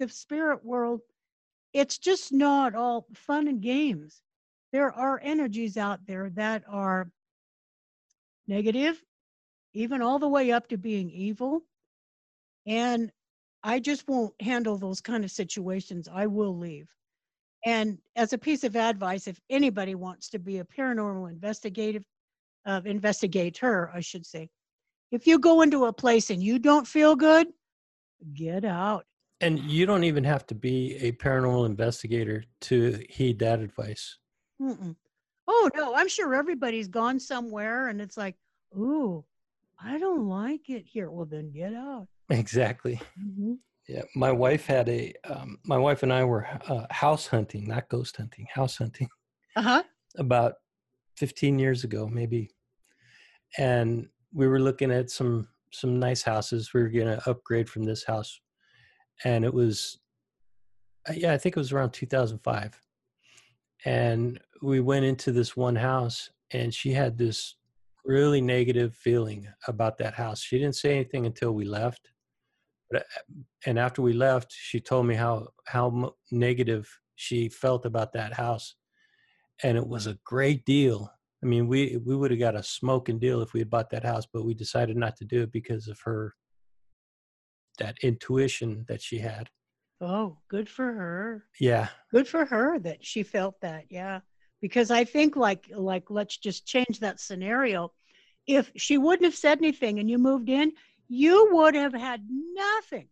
the 0.00 0.08
spirit 0.08 0.64
world, 0.64 1.02
it's 1.74 1.98
just 1.98 2.32
not 2.32 2.74
all 2.74 3.06
fun 3.14 3.48
and 3.48 3.60
games. 3.60 4.22
There 4.72 4.92
are 4.92 5.20
energies 5.22 5.76
out 5.76 6.00
there 6.06 6.30
that 6.30 6.62
are 6.68 7.10
negative, 8.46 9.02
even 9.74 10.00
all 10.00 10.18
the 10.18 10.28
way 10.28 10.52
up 10.52 10.68
to 10.68 10.78
being 10.78 11.10
evil. 11.10 11.62
And 12.66 13.10
I 13.62 13.80
just 13.80 14.08
won't 14.08 14.34
handle 14.40 14.78
those 14.78 15.00
kind 15.00 15.24
of 15.24 15.30
situations. 15.30 16.08
I 16.10 16.26
will 16.26 16.56
leave. 16.56 16.88
And 17.66 17.98
as 18.14 18.32
a 18.32 18.38
piece 18.38 18.62
of 18.62 18.76
advice, 18.76 19.26
if 19.26 19.40
anybody 19.50 19.94
wants 19.94 20.28
to 20.30 20.38
be 20.38 20.58
a 20.58 20.64
paranormal 20.64 21.30
investigative 21.30 22.04
uh, 22.66 22.82
investigator, 22.84 23.90
I 23.92 24.00
should 24.00 24.26
say, 24.26 24.48
if 25.10 25.26
you 25.26 25.38
go 25.38 25.62
into 25.62 25.86
a 25.86 25.92
place 25.92 26.30
and 26.30 26.42
you 26.42 26.58
don't 26.58 26.86
feel 26.86 27.16
good, 27.16 27.48
get 28.34 28.64
out. 28.64 29.06
And 29.44 29.58
you 29.60 29.84
don't 29.86 30.04
even 30.04 30.24
have 30.24 30.46
to 30.48 30.54
be 30.54 30.96
a 30.96 31.12
paranormal 31.12 31.66
investigator 31.66 32.44
to 32.62 33.04
heed 33.10 33.38
that 33.40 33.60
advice. 33.60 34.18
Mm-mm. 34.60 34.96
Oh 35.46 35.70
no, 35.74 35.94
I'm 35.94 36.08
sure 36.08 36.34
everybody's 36.34 36.88
gone 36.88 37.20
somewhere 37.20 37.88
and 37.88 38.00
it's 38.00 38.16
like, 38.16 38.36
ooh, 38.76 39.24
I 39.78 39.98
don't 39.98 40.26
like 40.28 40.70
it 40.70 40.86
here. 40.86 41.10
Well, 41.10 41.26
then 41.26 41.50
get 41.52 41.74
out. 41.74 42.08
Exactly. 42.30 43.00
Mhm. 43.20 43.58
Yeah, 43.86 44.04
my 44.16 44.32
wife 44.32 44.64
had 44.64 44.88
a. 44.88 45.12
Um, 45.24 45.58
my 45.66 45.76
wife 45.76 46.02
and 46.02 46.10
I 46.12 46.24
were 46.24 46.46
uh, 46.46 46.86
house 46.90 47.26
hunting, 47.26 47.68
not 47.68 47.90
ghost 47.90 48.16
hunting, 48.16 48.46
house 48.50 48.78
hunting, 48.78 49.10
Uh-huh. 49.56 49.82
about 50.16 50.54
15 51.16 51.58
years 51.58 51.84
ago, 51.84 52.08
maybe. 52.08 52.50
And 53.58 54.08
we 54.32 54.48
were 54.48 54.60
looking 54.60 54.90
at 54.90 55.10
some 55.10 55.48
some 55.70 55.98
nice 55.98 56.22
houses. 56.22 56.72
We 56.72 56.80
were 56.82 56.88
going 56.88 57.06
to 57.18 57.28
upgrade 57.30 57.68
from 57.68 57.84
this 57.84 58.04
house, 58.04 58.40
and 59.22 59.44
it 59.44 59.54
was, 59.54 59.98
uh, 61.08 61.12
yeah, 61.16 61.32
I 61.32 61.38
think 61.38 61.56
it 61.56 61.60
was 61.60 61.72
around 61.72 61.92
2005. 61.92 62.80
And 63.84 64.40
we 64.62 64.80
went 64.80 65.04
into 65.04 65.30
this 65.30 65.56
one 65.56 65.76
house, 65.76 66.30
and 66.52 66.72
she 66.72 66.92
had 66.92 67.18
this 67.18 67.56
really 68.04 68.40
negative 68.40 68.94
feeling 68.94 69.46
about 69.68 69.98
that 69.98 70.14
house. 70.14 70.40
She 70.40 70.58
didn't 70.58 70.76
say 70.76 70.94
anything 70.94 71.26
until 71.26 71.52
we 71.52 71.64
left 71.64 72.10
but 72.90 73.02
uh, 73.02 73.32
and 73.66 73.78
after 73.78 74.02
we 74.02 74.12
left 74.12 74.52
she 74.52 74.80
told 74.80 75.06
me 75.06 75.14
how 75.14 75.48
how 75.66 76.14
negative 76.30 76.88
she 77.16 77.48
felt 77.48 77.86
about 77.86 78.12
that 78.12 78.32
house 78.32 78.74
and 79.62 79.76
it 79.76 79.86
was 79.86 80.06
a 80.06 80.18
great 80.24 80.64
deal 80.64 81.10
i 81.42 81.46
mean 81.46 81.66
we 81.66 81.96
we 82.04 82.16
would 82.16 82.30
have 82.30 82.40
got 82.40 82.56
a 82.56 82.62
smoking 82.62 83.18
deal 83.18 83.40
if 83.40 83.52
we 83.52 83.60
had 83.60 83.70
bought 83.70 83.90
that 83.90 84.04
house 84.04 84.26
but 84.32 84.44
we 84.44 84.54
decided 84.54 84.96
not 84.96 85.16
to 85.16 85.24
do 85.24 85.42
it 85.42 85.52
because 85.52 85.88
of 85.88 85.98
her 86.04 86.34
that 87.78 87.96
intuition 88.02 88.84
that 88.88 89.02
she 89.02 89.18
had. 89.18 89.50
Oh, 90.00 90.38
good 90.48 90.68
for 90.68 90.92
her. 90.92 91.44
yeah. 91.60 91.88
Good 92.10 92.28
for 92.28 92.44
her 92.44 92.78
that 92.80 93.04
she 93.04 93.22
felt 93.22 93.60
that 93.60 93.84
yeah. 93.90 94.20
Because 94.60 94.90
i 94.90 95.04
think 95.04 95.36
like 95.36 95.66
like 95.74 96.04
let's 96.10 96.36
just 96.36 96.66
change 96.66 97.00
that 97.00 97.20
scenario. 97.20 97.92
If 98.46 98.70
she 98.76 98.98
wouldn't 98.98 99.24
have 99.24 99.34
said 99.34 99.58
anything 99.58 99.98
and 99.98 100.10
you 100.10 100.18
moved 100.18 100.48
in 100.48 100.72
you 101.08 101.48
would 101.52 101.74
have 101.74 101.94
had 101.94 102.26
nothing 102.54 103.08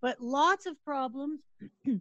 but 0.00 0.20
lots 0.20 0.66
of 0.66 0.82
problems. 0.84 1.40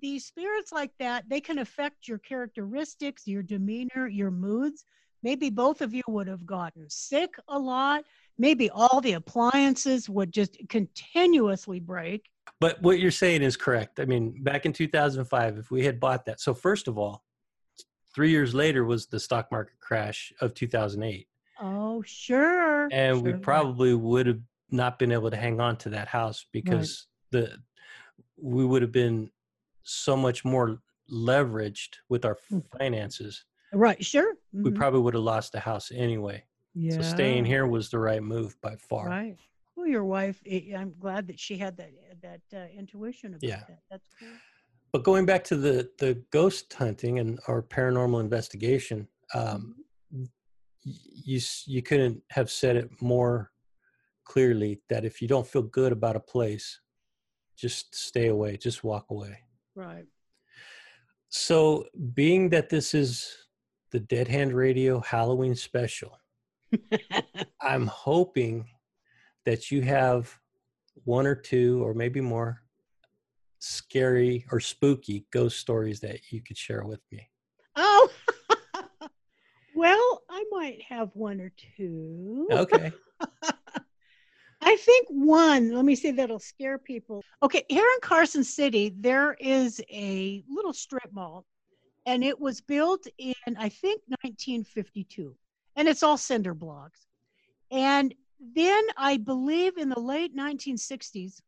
These 0.00 0.26
spirits 0.26 0.72
like 0.72 0.90
that 0.98 1.28
they 1.28 1.40
can 1.40 1.58
affect 1.58 2.08
your 2.08 2.18
characteristics 2.18 3.26
your 3.26 3.42
demeanor 3.42 4.08
your 4.08 4.30
moods. 4.30 4.84
Maybe 5.22 5.48
both 5.48 5.80
of 5.80 5.94
you 5.94 6.02
would 6.08 6.26
have 6.28 6.44
gotten 6.44 6.90
sick 6.90 7.34
a 7.48 7.58
lot 7.58 8.04
maybe 8.38 8.70
all 8.70 9.00
the 9.00 9.12
appliances 9.12 10.08
would 10.08 10.32
just 10.32 10.56
continuously 10.68 11.80
break 11.80 12.28
but 12.60 12.80
what 12.82 12.98
you're 12.98 13.10
saying 13.10 13.42
is 13.42 13.56
correct 13.56 14.00
i 14.00 14.04
mean 14.04 14.42
back 14.42 14.66
in 14.66 14.72
2005 14.72 15.58
if 15.58 15.70
we 15.70 15.84
had 15.84 16.00
bought 16.00 16.24
that 16.24 16.40
so 16.40 16.54
first 16.54 16.88
of 16.88 16.98
all 16.98 17.24
three 18.14 18.30
years 18.30 18.54
later 18.54 18.84
was 18.84 19.06
the 19.06 19.20
stock 19.20 19.50
market 19.50 19.78
crash 19.80 20.32
of 20.40 20.54
2008 20.54 21.26
oh 21.60 22.02
sure 22.06 22.88
and 22.92 23.22
we 23.22 23.30
sure, 23.30 23.34
right. 23.34 23.42
probably 23.42 23.94
would 23.94 24.26
have 24.26 24.40
not 24.70 24.98
been 24.98 25.12
able 25.12 25.30
to 25.30 25.36
hang 25.36 25.60
on 25.60 25.76
to 25.76 25.88
that 25.90 26.08
house 26.08 26.46
because 26.52 27.06
right. 27.32 27.42
the 27.42 27.58
we 28.36 28.64
would 28.64 28.82
have 28.82 28.92
been 28.92 29.30
so 29.82 30.16
much 30.16 30.44
more 30.44 30.80
leveraged 31.10 31.96
with 32.08 32.24
our 32.24 32.38
mm. 32.50 32.64
finances. 32.78 33.44
Right, 33.72 34.04
sure. 34.04 34.34
Mm-hmm. 34.54 34.64
We 34.64 34.70
probably 34.72 35.00
would 35.00 35.14
have 35.14 35.22
lost 35.22 35.52
the 35.52 35.60
house 35.60 35.90
anyway. 35.94 36.44
Yeah. 36.74 36.96
So 36.96 37.02
staying 37.02 37.44
here 37.44 37.66
was 37.66 37.88
the 37.90 37.98
right 37.98 38.22
move 38.22 38.56
by 38.60 38.76
far. 38.76 39.08
Right. 39.08 39.36
Well, 39.76 39.86
your 39.86 40.04
wife, 40.04 40.40
eh, 40.46 40.74
I'm 40.76 40.94
glad 40.98 41.26
that 41.28 41.38
she 41.38 41.56
had 41.56 41.76
that 41.76 41.90
that 42.22 42.40
uh, 42.52 42.66
intuition 42.76 43.34
about 43.34 43.42
yeah. 43.42 43.62
that. 43.68 43.80
That's 43.90 44.08
cool. 44.18 44.28
But 44.92 45.04
going 45.04 45.26
back 45.26 45.44
to 45.44 45.56
the 45.56 45.90
the 45.98 46.22
ghost 46.30 46.72
hunting 46.72 47.18
and 47.18 47.38
our 47.48 47.62
paranormal 47.62 48.20
investigation, 48.20 49.08
um, 49.34 49.76
mm-hmm. 50.14 50.24
you 50.84 51.40
you 51.66 51.82
couldn't 51.82 52.22
have 52.30 52.50
said 52.50 52.76
it 52.76 52.90
more 53.00 53.50
clearly 54.24 54.80
that 54.88 55.04
if 55.04 55.20
you 55.20 55.28
don't 55.28 55.46
feel 55.46 55.62
good 55.62 55.92
about 55.92 56.16
a 56.16 56.20
place, 56.20 56.80
just 57.56 57.94
stay 57.94 58.28
away, 58.28 58.56
just 58.56 58.84
walk 58.84 59.06
away. 59.10 59.38
Right. 59.74 60.06
So, 61.28 61.86
being 62.14 62.50
that 62.50 62.68
this 62.68 62.94
is 62.94 63.34
the 63.90 64.00
Dead 64.00 64.28
Hand 64.28 64.52
Radio 64.52 65.00
Halloween 65.00 65.56
special, 65.56 66.18
I'm 67.60 67.86
hoping 67.86 68.66
that 69.44 69.70
you 69.70 69.82
have 69.82 70.36
one 71.04 71.26
or 71.26 71.34
two, 71.34 71.82
or 71.84 71.94
maybe 71.94 72.20
more, 72.20 72.62
scary 73.58 74.44
or 74.52 74.60
spooky 74.60 75.26
ghost 75.30 75.58
stories 75.58 76.00
that 76.00 76.30
you 76.30 76.42
could 76.42 76.56
share 76.56 76.84
with 76.84 77.00
me. 77.10 77.28
Oh, 77.76 78.10
well, 79.74 80.22
I 80.30 80.44
might 80.50 80.82
have 80.88 81.10
one 81.14 81.40
or 81.40 81.52
two. 81.76 82.46
Okay. 82.50 82.92
I 84.60 84.76
think 84.76 85.08
one, 85.10 85.72
let 85.74 85.84
me 85.84 85.94
say 85.94 86.10
that'll 86.12 86.38
scare 86.38 86.78
people. 86.78 87.22
Okay, 87.42 87.64
here 87.68 87.84
in 87.84 88.00
Carson 88.00 88.42
City, 88.42 88.94
there 88.98 89.36
is 89.38 89.80
a 89.90 90.42
little 90.48 90.72
strip 90.72 91.12
mall, 91.12 91.44
and 92.06 92.24
it 92.24 92.38
was 92.38 92.62
built 92.62 93.06
in, 93.18 93.34
I 93.46 93.68
think, 93.68 94.00
1952, 94.22 95.36
and 95.76 95.88
it's 95.88 96.02
all 96.02 96.16
cinder 96.16 96.54
blocks. 96.54 97.06
And 97.70 98.14
then 98.54 98.84
I 98.96 99.16
believe 99.16 99.78
in 99.78 99.88
the 99.88 100.00
late 100.00 100.36
1960s, 100.36 101.40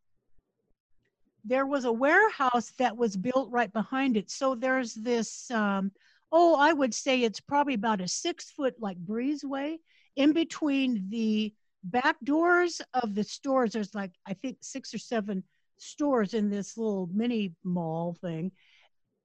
there 1.44 1.66
was 1.66 1.84
a 1.84 1.92
warehouse 1.92 2.72
that 2.78 2.96
was 2.96 3.16
built 3.16 3.50
right 3.50 3.72
behind 3.72 4.16
it. 4.16 4.30
So 4.30 4.54
there's 4.54 4.94
this, 4.94 5.50
um, 5.50 5.92
oh, 6.32 6.56
I 6.56 6.72
would 6.72 6.92
say 6.92 7.22
it's 7.22 7.40
probably 7.40 7.74
about 7.74 8.00
a 8.00 8.08
six 8.08 8.50
foot 8.50 8.74
like 8.80 8.98
breezeway 8.98 9.76
in 10.16 10.32
between 10.32 11.06
the 11.10 11.54
back 11.86 12.16
doors 12.24 12.80
of 12.94 13.14
the 13.14 13.22
stores 13.22 13.72
there's 13.72 13.94
like 13.94 14.10
i 14.26 14.34
think 14.34 14.56
six 14.60 14.92
or 14.92 14.98
seven 14.98 15.42
stores 15.78 16.34
in 16.34 16.50
this 16.50 16.76
little 16.76 17.08
mini 17.12 17.54
mall 17.62 18.16
thing 18.20 18.50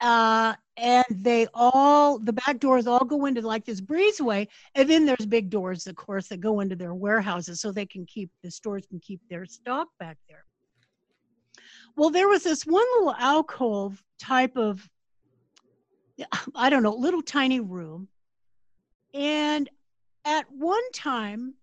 uh, 0.02 0.56
and 0.78 1.06
they 1.10 1.48
all 1.54 2.18
the 2.20 2.34
back 2.34 2.60
doors 2.60 2.88
all 2.88 3.06
go 3.06 3.26
into 3.26 3.42
like 3.42 3.66
this 3.66 3.82
breezeway 3.82 4.48
and 4.76 4.90
then 4.90 5.06
there's 5.06 5.26
big 5.26 5.50
doors 5.50 5.86
of 5.86 5.96
course 5.96 6.28
that 6.28 6.40
go 6.40 6.60
into 6.60 6.76
their 6.76 6.94
warehouses 6.94 7.62
so 7.62 7.72
they 7.72 7.86
can 7.86 8.06
keep 8.06 8.30
the 8.44 8.50
stores 8.50 8.86
can 8.88 9.00
keep 9.00 9.22
their 9.30 9.46
stock 9.46 9.88
back 10.00 10.18
there. 10.28 10.46
Well 11.96 12.10
there 12.10 12.28
was 12.28 12.44
this 12.44 12.66
one 12.66 12.86
little 12.96 13.14
alcove 13.14 14.04
type 14.20 14.58
of 14.58 14.88
i 16.56 16.70
don't 16.70 16.84
know 16.84 16.94
little 16.94 17.22
tiny 17.22 17.60
room 17.60 18.08
and 19.14 19.70
at 20.26 20.46
one 20.52 20.92
time 20.94 21.56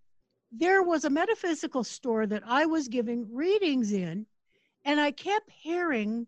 there 0.52 0.82
was 0.82 1.04
a 1.04 1.10
metaphysical 1.10 1.84
store 1.84 2.26
that 2.26 2.42
I 2.46 2.66
was 2.66 2.88
giving 2.88 3.34
readings 3.34 3.92
in, 3.92 4.26
and 4.84 5.00
I 5.00 5.10
kept 5.10 5.50
hearing 5.50 6.26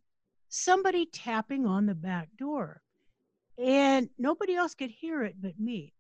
somebody 0.51 1.07
tapping 1.07 1.65
on 1.65 1.87
the 1.87 1.95
back 1.95 2.29
door. 2.37 2.83
And 3.57 4.11
nobody 4.19 4.55
else 4.55 4.75
could 4.75 4.91
hear 4.91 5.23
it 5.23 5.37
but 5.41 5.59
me. 5.59 5.95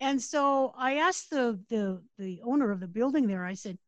And 0.00 0.20
so 0.20 0.74
I 0.76 0.96
asked 0.96 1.30
the 1.30 1.58
the 1.68 2.02
the 2.18 2.40
owner 2.44 2.70
of 2.70 2.80
the 2.80 2.88
building 2.88 3.26
there, 3.26 3.44
I 3.44 3.54
said, 3.54 3.78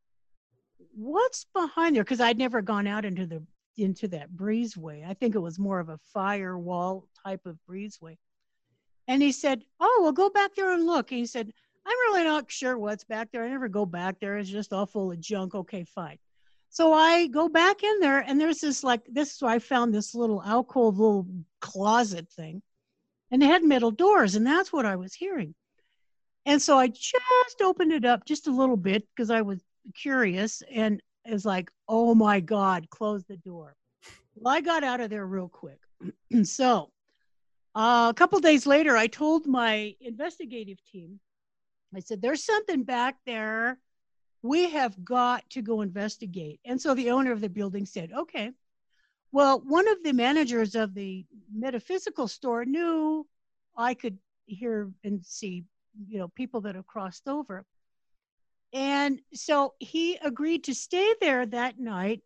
What's 0.95 1.45
behind 1.53 1.97
there? 1.97 2.05
Because 2.05 2.21
I'd 2.21 2.39
never 2.39 2.63
gone 2.63 2.87
out 2.87 3.05
into 3.05 3.27
the 3.27 3.43
into 3.77 4.09
that 4.09 4.33
breezeway. 4.33 5.07
I 5.07 5.15
think 5.15 5.35
it 5.35 5.41
was 5.41 5.59
more 5.59 5.81
of 5.81 5.89
a 5.89 6.01
firewall 6.13 7.07
type 7.25 7.47
of 7.47 7.59
breezeway. 7.69 8.17
And 9.07 9.23
he 9.23 9.33
said, 9.33 9.65
Oh, 9.81 10.01
well, 10.03 10.13
go 10.13 10.31
back 10.31 10.55
there 10.55 10.73
and 10.73 10.87
look. 10.87 11.11
And 11.11 11.21
he 11.21 11.27
said, 11.27 11.53
I'm 11.87 11.97
really 12.11 12.25
not 12.25 12.51
sure 12.51 12.77
what's 12.77 13.05
back 13.05 13.31
there. 13.31 13.45
I 13.45 13.49
never 13.49 13.69
go 13.69 13.87
back 13.87 14.19
there. 14.21 14.39
It's 14.39 14.51
just 14.51 14.73
all 14.73 14.87
full 14.87 15.13
of 15.13 15.21
junk. 15.21 15.55
Okay, 15.55 15.85
fine. 15.85 16.19
So 16.71 16.93
I 16.93 17.27
go 17.29 17.49
back 17.49 17.83
in 17.83 18.01
there, 18.01 18.21
and 18.21 18.41
there's 18.41 18.61
this 18.61 18.85
like 18.85 19.03
this 19.09 19.35
is 19.35 19.43
where 19.43 19.53
I 19.53 19.59
found 19.59 19.95
this 19.95 20.15
little 20.15 20.43
alcove, 20.43 20.99
little 20.99 21.27
closet 21.61 22.29
thing, 22.31 22.63
and 23.31 23.43
it 23.43 23.47
had 23.47 23.65
metal 23.65 23.91
doors, 23.91 24.35
and 24.35 24.47
that's 24.47 24.73
what 24.73 24.87
I 24.87 24.97
was 24.97 25.15
hearing. 25.15 25.55
And 26.47 26.61
so 26.61 26.79
I 26.79 26.89
just 26.89 27.63
opened 27.63 27.93
it 27.93 28.05
up 28.05 28.25
just 28.25 28.47
a 28.47 28.53
little 28.53 28.77
bit 28.77 29.07
because 29.15 29.31
I 29.31 29.43
was 29.43 29.61
curious, 29.95 30.63
and 30.71 31.03
was 31.31 31.45
like, 31.45 31.71
oh 31.89 32.15
my 32.15 32.41
God, 32.41 32.89
close 32.91 33.25
the 33.25 33.37
door. 33.37 33.77
Well, 34.35 34.55
I 34.55 34.61
got 34.61 34.85
out 34.85 35.01
of 35.01 35.11
there 35.11 35.27
real 35.27 35.49
quick. 35.49 35.79
so 36.45 36.91
uh, 37.75 38.09
a 38.11 38.15
couple 38.15 38.39
days 38.41 38.67
later, 38.67 38.97
I 38.97 39.07
told 39.07 39.47
my 39.47 39.95
investigative 40.01 40.79
team 40.85 41.21
I 41.95 42.01
said, 42.01 42.21
There's 42.21 42.45
something 42.45 42.83
back 42.83 43.17
there. 43.27 43.79
We 44.43 44.71
have 44.71 45.05
got 45.05 45.49
to 45.51 45.63
go 45.63 45.81
investigate. 45.81 46.61
And 46.65 46.81
so 46.81 46.95
the 46.95 47.11
owner 47.11 47.33
of 47.33 47.41
the 47.41 47.49
building 47.49 47.87
said, 47.87 48.13
Okay. 48.13 48.53
Well, 49.31 49.61
one 49.61 49.87
of 49.89 50.03
the 50.03 50.13
managers 50.13 50.75
of 50.75 50.95
the 50.95 51.27
metaphysical 51.55 52.29
store 52.29 52.65
knew 52.65 53.27
I 53.77 53.93
could 53.93 54.17
hear 54.47 54.91
and 55.05 55.25
see, 55.25 55.65
you 56.09 56.19
know, 56.19 56.29
people 56.29 56.63
that 56.63 56.77
have 56.77 56.87
crossed 56.87 57.29
over. 57.29 57.67
And 58.73 59.21
so 59.35 59.75
he 59.79 60.17
agreed 60.17 60.65
to 60.65 60.75
stay 60.75 61.15
there 61.21 61.45
that 61.47 61.79
night 61.79 62.23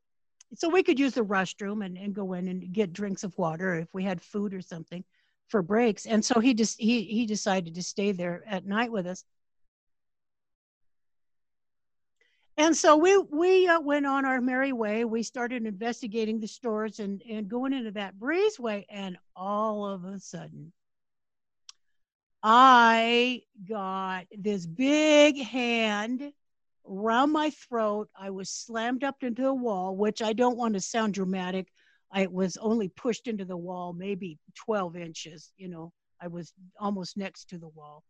so 0.55 0.69
we 0.69 0.83
could 0.83 0.99
use 0.99 1.15
the 1.15 1.25
restroom 1.25 1.85
and, 1.85 1.97
and 1.97 2.15
go 2.15 2.35
in 2.35 2.49
and 2.49 2.73
get 2.73 2.93
drinks 2.93 3.25
of 3.25 3.37
water 3.39 3.75
if 3.77 3.89
we 3.93 4.05
had 4.05 4.21
food 4.21 4.53
or 4.53 4.61
something 4.61 5.05
for 5.49 5.63
breaks. 5.63 6.07
And 6.07 6.25
so 6.25 6.41
he 6.41 6.55
just 6.55 6.81
he 6.81 7.05
he 7.05 7.27
decided 7.27 7.75
to 7.75 7.83
stay 7.83 8.13
there 8.13 8.43
at 8.47 8.67
night 8.67 8.93
with 8.93 9.07
us. 9.07 9.25
And 12.57 12.77
so 12.77 12.97
we 12.97 13.17
we 13.19 13.67
uh, 13.67 13.81
went 13.81 14.07
on 14.07 14.25
our 14.25 14.41
merry 14.41 14.73
way. 14.73 15.05
We 15.05 15.23
started 15.23 15.67
investigating 15.67 16.41
the 16.41 16.49
stores 16.49 17.01
and 17.01 17.23
and 17.29 17.49
going 17.49 17.73
into 17.73 17.93
that 17.93 18.19
breezeway, 18.19 18.85
and 18.91 19.17
all 19.35 19.87
of 19.87 20.05
a 20.05 20.19
sudden, 20.19 20.73
I 22.43 23.43
got 23.69 24.27
this 24.37 24.67
big 24.67 25.39
hand 25.39 26.33
around 26.89 27.33
my 27.33 27.51
throat. 27.51 28.09
I 28.19 28.31
was 28.31 28.51
slammed 28.51 29.05
up 29.05 29.23
into 29.23 29.47
a 29.47 29.55
wall, 29.55 29.97
which 29.97 30.21
I 30.21 30.33
don't 30.33 30.59
want 30.59 30.75
to 30.75 30.81
sound 30.81 31.15
dramatic. 31.15 31.69
I 32.13 32.27
was 32.27 32.59
only 32.59 32.89
pushed 32.89 33.29
into 33.29 33.47
the 33.47 33.57
wall, 33.57 33.95
maybe 33.95 34.39
12 34.57 34.97
inches. 34.97 35.53
You 35.57 35.69
know, 35.69 35.93
I 36.21 36.29
was 36.29 36.53
almost 36.79 37.17
next 37.17 37.49
to 37.51 37.59
the 37.59 37.69
wall 37.69 38.05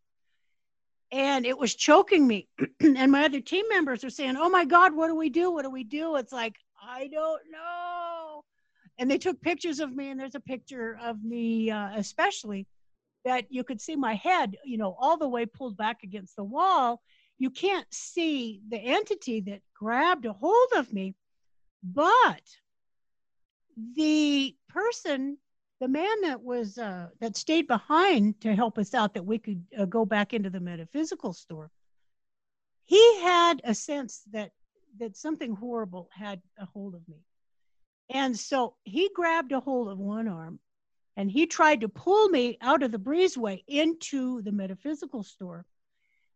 and 1.13 1.45
it 1.45 1.57
was 1.57 1.75
choking 1.75 2.25
me. 2.27 2.47
and 2.81 3.11
my 3.11 3.23
other 3.25 3.39
team 3.39 3.65
members 3.69 4.03
were 4.03 4.09
saying, 4.09 4.35
"Oh 4.35 4.49
my 4.49 4.65
God, 4.65 4.95
what 4.95 5.07
do 5.07 5.15
we 5.15 5.29
do? 5.29 5.51
What 5.51 5.63
do 5.63 5.69
we 5.69 5.83
do?" 5.83 6.15
It's 6.15 6.33
like 6.33 6.55
I 6.81 7.07
don't 7.07 7.41
know. 7.51 8.43
And 8.97 9.09
they 9.09 9.17
took 9.19 9.39
pictures 9.39 9.79
of 9.79 9.95
me, 9.95 10.09
and 10.09 10.19
there's 10.19 10.35
a 10.35 10.39
picture 10.39 10.97
of 11.01 11.23
me, 11.23 11.71
uh, 11.71 11.91
especially 11.95 12.67
that 13.25 13.45
you 13.49 13.63
could 13.63 13.79
see 13.79 13.95
my 13.95 14.15
head, 14.15 14.57
you 14.65 14.77
know, 14.77 14.95
all 14.99 15.17
the 15.17 15.27
way 15.27 15.45
pulled 15.45 15.77
back 15.77 16.03
against 16.03 16.35
the 16.35 16.43
wall. 16.43 17.01
You 17.37 17.49
can't 17.49 17.87
see 17.91 18.61
the 18.69 18.77
entity 18.77 19.41
that 19.41 19.61
grabbed 19.75 20.25
a 20.25 20.33
hold 20.33 20.69
of 20.75 20.91
me, 20.91 21.15
but 21.83 22.43
the 23.95 24.55
person 24.67 25.37
the 25.83 25.89
man 25.89 26.21
that 26.21 26.41
was 26.41 26.77
uh, 26.77 27.07
that 27.19 27.35
stayed 27.35 27.67
behind 27.67 28.39
to 28.41 28.55
help 28.55 28.77
us 28.77 28.93
out 28.93 29.13
that 29.13 29.25
we 29.25 29.37
could 29.37 29.63
uh, 29.77 29.85
go 29.85 30.05
back 30.05 30.33
into 30.33 30.49
the 30.49 30.59
metaphysical 30.59 31.33
store 31.33 31.69
he 32.85 33.21
had 33.21 33.61
a 33.63 33.73
sense 33.73 34.23
that 34.31 34.51
that 34.99 35.17
something 35.17 35.55
horrible 35.55 36.09
had 36.13 36.41
a 36.59 36.65
hold 36.65 36.93
of 36.93 37.07
me. 37.07 37.17
And 38.09 38.37
so 38.37 38.75
he 38.83 39.09
grabbed 39.15 39.51
a 39.51 39.59
hold 39.59 39.89
of 39.89 39.97
one 39.97 40.27
arm 40.27 40.59
and 41.17 41.31
he 41.31 41.47
tried 41.47 41.81
to 41.81 41.89
pull 41.89 42.29
me 42.29 42.57
out 42.61 42.83
of 42.83 42.91
the 42.91 42.99
breezeway 42.99 43.63
into 43.67 44.41
the 44.43 44.51
metaphysical 44.51 45.23
store. 45.23 45.65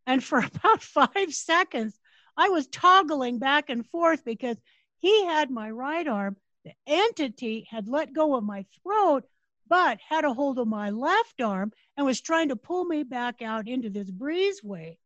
And 0.07 0.23
for 0.23 0.39
about 0.55 0.81
five 0.81 1.33
seconds 1.33 1.99
i 2.39 2.49
was 2.49 2.67
toggling 2.67 3.39
back 3.39 3.69
and 3.69 3.85
forth 3.85 4.23
because 4.23 4.57
he 4.99 5.25
had 5.25 5.51
my 5.51 5.69
right 5.69 6.07
arm. 6.07 6.37
The 6.65 6.73
entity 6.87 7.67
had 7.69 7.87
let 7.87 8.13
go 8.13 8.35
of 8.35 8.43
my 8.43 8.65
throat 8.83 9.25
but 9.69 9.99
had 10.07 10.23
a 10.23 10.33
hold 10.33 10.59
of 10.59 10.67
my 10.67 10.89
left 10.89 11.41
arm 11.41 11.71
and 11.95 12.05
was 12.05 12.21
trying 12.21 12.49
to 12.49 12.55
pull 12.55 12.85
me 12.85 13.03
back 13.03 13.41
out 13.41 13.67
into 13.67 13.89
this 13.89 14.11
breezeway. 14.11 14.97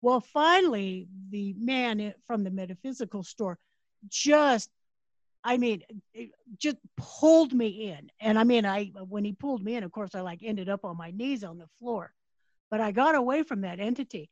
Well, 0.00 0.20
finally, 0.20 1.08
the 1.30 1.54
man 1.58 2.14
from 2.26 2.44
the 2.44 2.50
metaphysical 2.50 3.22
store 3.22 3.58
just, 4.08 4.70
I 5.42 5.56
mean, 5.56 5.82
eh, 6.14 6.26
just 6.56 6.76
pulled 6.96 7.52
me 7.52 7.90
in. 7.90 8.10
And 8.20 8.38
I 8.38 8.44
mean, 8.44 8.64
I 8.64 8.86
when 9.08 9.24
he 9.24 9.32
pulled 9.32 9.64
me 9.64 9.74
in, 9.74 9.84
of 9.84 9.92
course, 9.92 10.14
I 10.14 10.20
like 10.20 10.40
ended 10.42 10.68
up 10.68 10.84
on 10.84 10.96
my 10.96 11.10
knees 11.10 11.42
on 11.42 11.58
the 11.58 11.68
floor, 11.78 12.12
but 12.70 12.80
I 12.80 12.92
got 12.92 13.14
away 13.14 13.42
from 13.42 13.62
that 13.62 13.80
entity. 13.80 14.30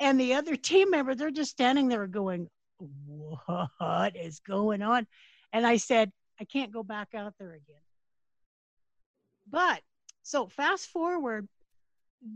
And 0.00 0.18
the 0.18 0.34
other 0.34 0.56
team 0.56 0.90
members, 0.90 1.16
they're 1.16 1.30
just 1.30 1.50
standing 1.52 1.88
there 1.88 2.06
going, 2.06 2.48
"What 2.78 4.16
is 4.16 4.40
going 4.40 4.82
on?" 4.82 5.06
And 5.52 5.66
I 5.66 5.76
said, 5.76 6.12
"I 6.40 6.44
can't 6.44 6.72
go 6.72 6.82
back 6.82 7.14
out 7.14 7.34
there 7.38 7.52
again." 7.52 7.80
But 9.50 9.82
so 10.22 10.48
fast 10.48 10.88
forward 10.88 11.48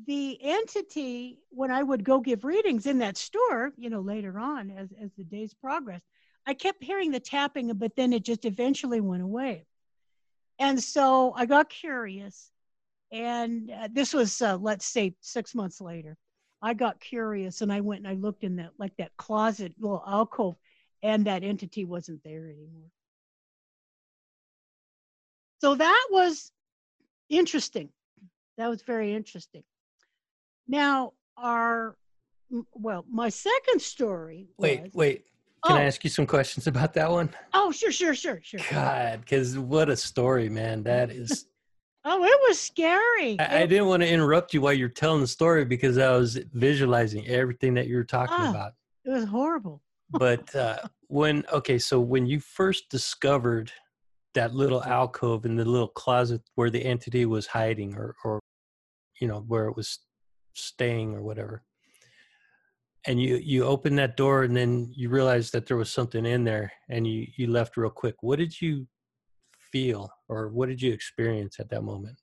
the 0.07 0.39
entity 0.43 1.39
when 1.49 1.71
i 1.71 1.83
would 1.83 2.05
go 2.05 2.21
give 2.21 2.45
readings 2.45 2.87
in 2.87 2.99
that 2.99 3.17
store 3.17 3.73
you 3.77 3.89
know 3.89 4.01
later 4.01 4.39
on 4.39 4.71
as, 4.71 4.89
as 5.03 5.11
the 5.17 5.25
days 5.25 5.55
progressed 5.55 6.05
i 6.47 6.53
kept 6.53 6.85
hearing 6.85 7.11
the 7.11 7.21
tapping 7.21 7.73
but 7.75 7.97
then 7.97 8.13
it 8.13 8.23
just 8.23 8.45
eventually 8.45 9.01
went 9.01 9.23
away. 9.23 9.65
And 10.59 10.83
so 10.83 11.33
i 11.37 11.47
got 11.47 11.71
curious 11.71 12.51
and 13.11 13.71
uh, 13.71 13.89
this 13.91 14.13
was 14.13 14.43
uh, 14.43 14.59
let's 14.61 14.85
say 14.85 15.15
six 15.21 15.55
months 15.55 15.81
later. 15.81 16.17
I 16.61 16.75
got 16.75 17.01
curious 17.01 17.63
and 17.63 17.73
i 17.73 17.81
went 17.81 18.05
and 18.05 18.09
i 18.09 18.21
looked 18.21 18.45
in 18.45 18.57
that 18.57 18.73
like 18.79 18.97
that 18.99 19.17
closet 19.17 19.73
little 19.79 20.03
alcove 20.07 20.57
and 21.03 21.27
that 21.27 21.45
entity 21.45 21.85
wasn't 21.85 22.23
there 22.25 22.45
anymore. 22.45 22.91
So 25.61 25.75
that 25.77 26.09
was 26.11 26.53
interesting 27.29 27.91
that 28.57 28.69
was 28.69 28.83
very 28.83 29.15
interesting 29.15 29.63
now, 30.69 31.15
our 31.39 31.97
well, 32.75 33.05
my 33.11 33.31
second 33.31 33.81
story. 33.81 34.49
Wait, 34.59 34.83
was, 34.83 34.93
wait. 34.95 35.25
Can 35.65 35.77
oh, 35.77 35.81
I 35.81 35.85
ask 35.85 36.05
you 36.05 36.11
some 36.11 36.27
questions 36.27 36.67
about 36.67 36.95
that 36.95 37.11
one? 37.11 37.31
Oh, 37.53 37.73
sure, 37.73 37.91
sure, 37.91 38.15
sure, 38.15 38.39
sure. 38.43 38.61
God, 38.71 39.21
because 39.21 39.59
what 39.59 39.89
a 39.89 39.97
story, 39.97 40.49
man. 40.49 40.85
That 40.85 41.11
is. 41.11 41.47
oh, 42.05 42.23
it 42.23 42.41
was 42.49 42.61
scary. 42.61 43.41
I, 43.41 43.63
I, 43.63 43.67
didn't 43.67 43.87
want 43.87 44.03
to 44.03 44.09
interrupt 44.09 44.55
you 44.55 44.61
while 44.61 44.73
you're 44.73 44.89
telling 44.89 45.21
the 45.21 45.27
story 45.27 45.65
because 45.65 45.99
I 45.99 46.13
was 46.13 46.39
visualizing 46.53 47.27
everything 47.27 47.75
that 47.75 47.89
you 47.89 47.97
were 47.97 48.05
talking 48.05 48.37
oh, 48.39 48.51
about. 48.51 48.73
It 49.05 49.11
was 49.11 49.25
horrible. 49.25 49.83
but 50.11 50.55
uh, 50.55 50.79
when, 51.09 51.45
okay, 51.53 51.79
so 51.79 51.99
when 51.99 52.27
you 52.27 52.39
first 52.39 52.89
discovered 52.89 53.73
that 54.39 54.55
little 54.55 54.81
mm-hmm. 54.81 54.93
alcove 54.93 55.45
in 55.45 55.57
the 55.57 55.65
little 55.65 55.89
closet 55.89 56.41
where 56.55 56.71
the 56.71 56.85
entity 56.85 57.27
was 57.27 57.45
hiding 57.45 57.97
or, 57.97 58.15
or 58.25 58.39
you 59.21 59.27
know, 59.27 59.41
where 59.49 59.67
it 59.67 59.75
was 59.75 59.99
staying 60.55 61.13
or 61.13 61.23
whatever. 61.23 61.65
And 63.07 63.21
you 63.21 63.37
you 63.37 63.65
open 63.65 63.97
that 63.97 64.17
door 64.17 64.45
and 64.45 64.57
then 64.57 64.93
you 64.95 65.09
realize 65.09 65.51
that 65.51 65.67
there 65.67 65.77
was 65.77 65.91
something 65.91 66.25
in 66.25 66.45
there 66.45 66.71
and 66.89 67.05
you 67.05 67.27
you 67.37 67.49
left 67.49 67.77
real 67.77 67.91
quick. 67.91 68.17
What 68.21 68.39
did 68.39 68.61
you 68.61 68.87
feel 69.73 70.09
or 70.29 70.49
what 70.51 70.69
did 70.69 70.81
you 70.81 70.93
experience 70.93 71.59
at 71.59 71.69
that 71.71 71.83
moment? 71.83 72.17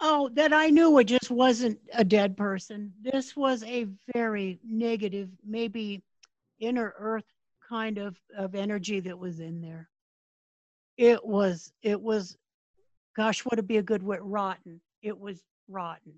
Oh 0.00 0.28
that 0.34 0.52
i 0.52 0.70
knew 0.70 0.98
it 0.98 1.04
just 1.04 1.30
wasn't 1.30 1.78
a 1.94 2.04
dead 2.04 2.36
person. 2.36 2.92
This 3.00 3.36
was 3.36 3.62
a 3.62 3.86
very 4.12 4.58
negative 4.64 5.28
maybe 5.46 6.02
inner 6.58 6.94
earth 6.98 7.30
kind 7.68 7.98
of 7.98 8.16
of 8.36 8.56
energy 8.56 8.98
that 9.00 9.18
was 9.18 9.38
in 9.38 9.60
there 9.60 9.88
it 10.96 11.24
was 11.24 11.72
it 11.82 12.00
was 12.00 12.36
gosh 13.16 13.44
what 13.44 13.56
would 13.56 13.68
be 13.68 13.78
a 13.78 13.82
good 13.82 14.02
word 14.02 14.20
rotten 14.22 14.80
it 15.02 15.18
was 15.18 15.42
rotten 15.68 16.12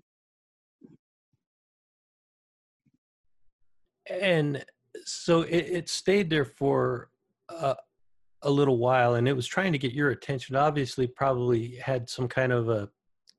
and 4.09 4.65
so 5.05 5.41
it, 5.41 5.65
it 5.67 5.89
stayed 5.89 6.29
there 6.29 6.45
for 6.45 7.09
uh, 7.49 7.75
a 8.41 8.49
little 8.49 8.77
while 8.77 9.15
and 9.15 9.27
it 9.27 9.35
was 9.35 9.47
trying 9.47 9.71
to 9.71 9.77
get 9.77 9.91
your 9.91 10.11
attention 10.11 10.55
obviously 10.55 11.05
probably 11.07 11.75
had 11.75 12.09
some 12.09 12.27
kind 12.27 12.51
of 12.51 12.69
a 12.69 12.89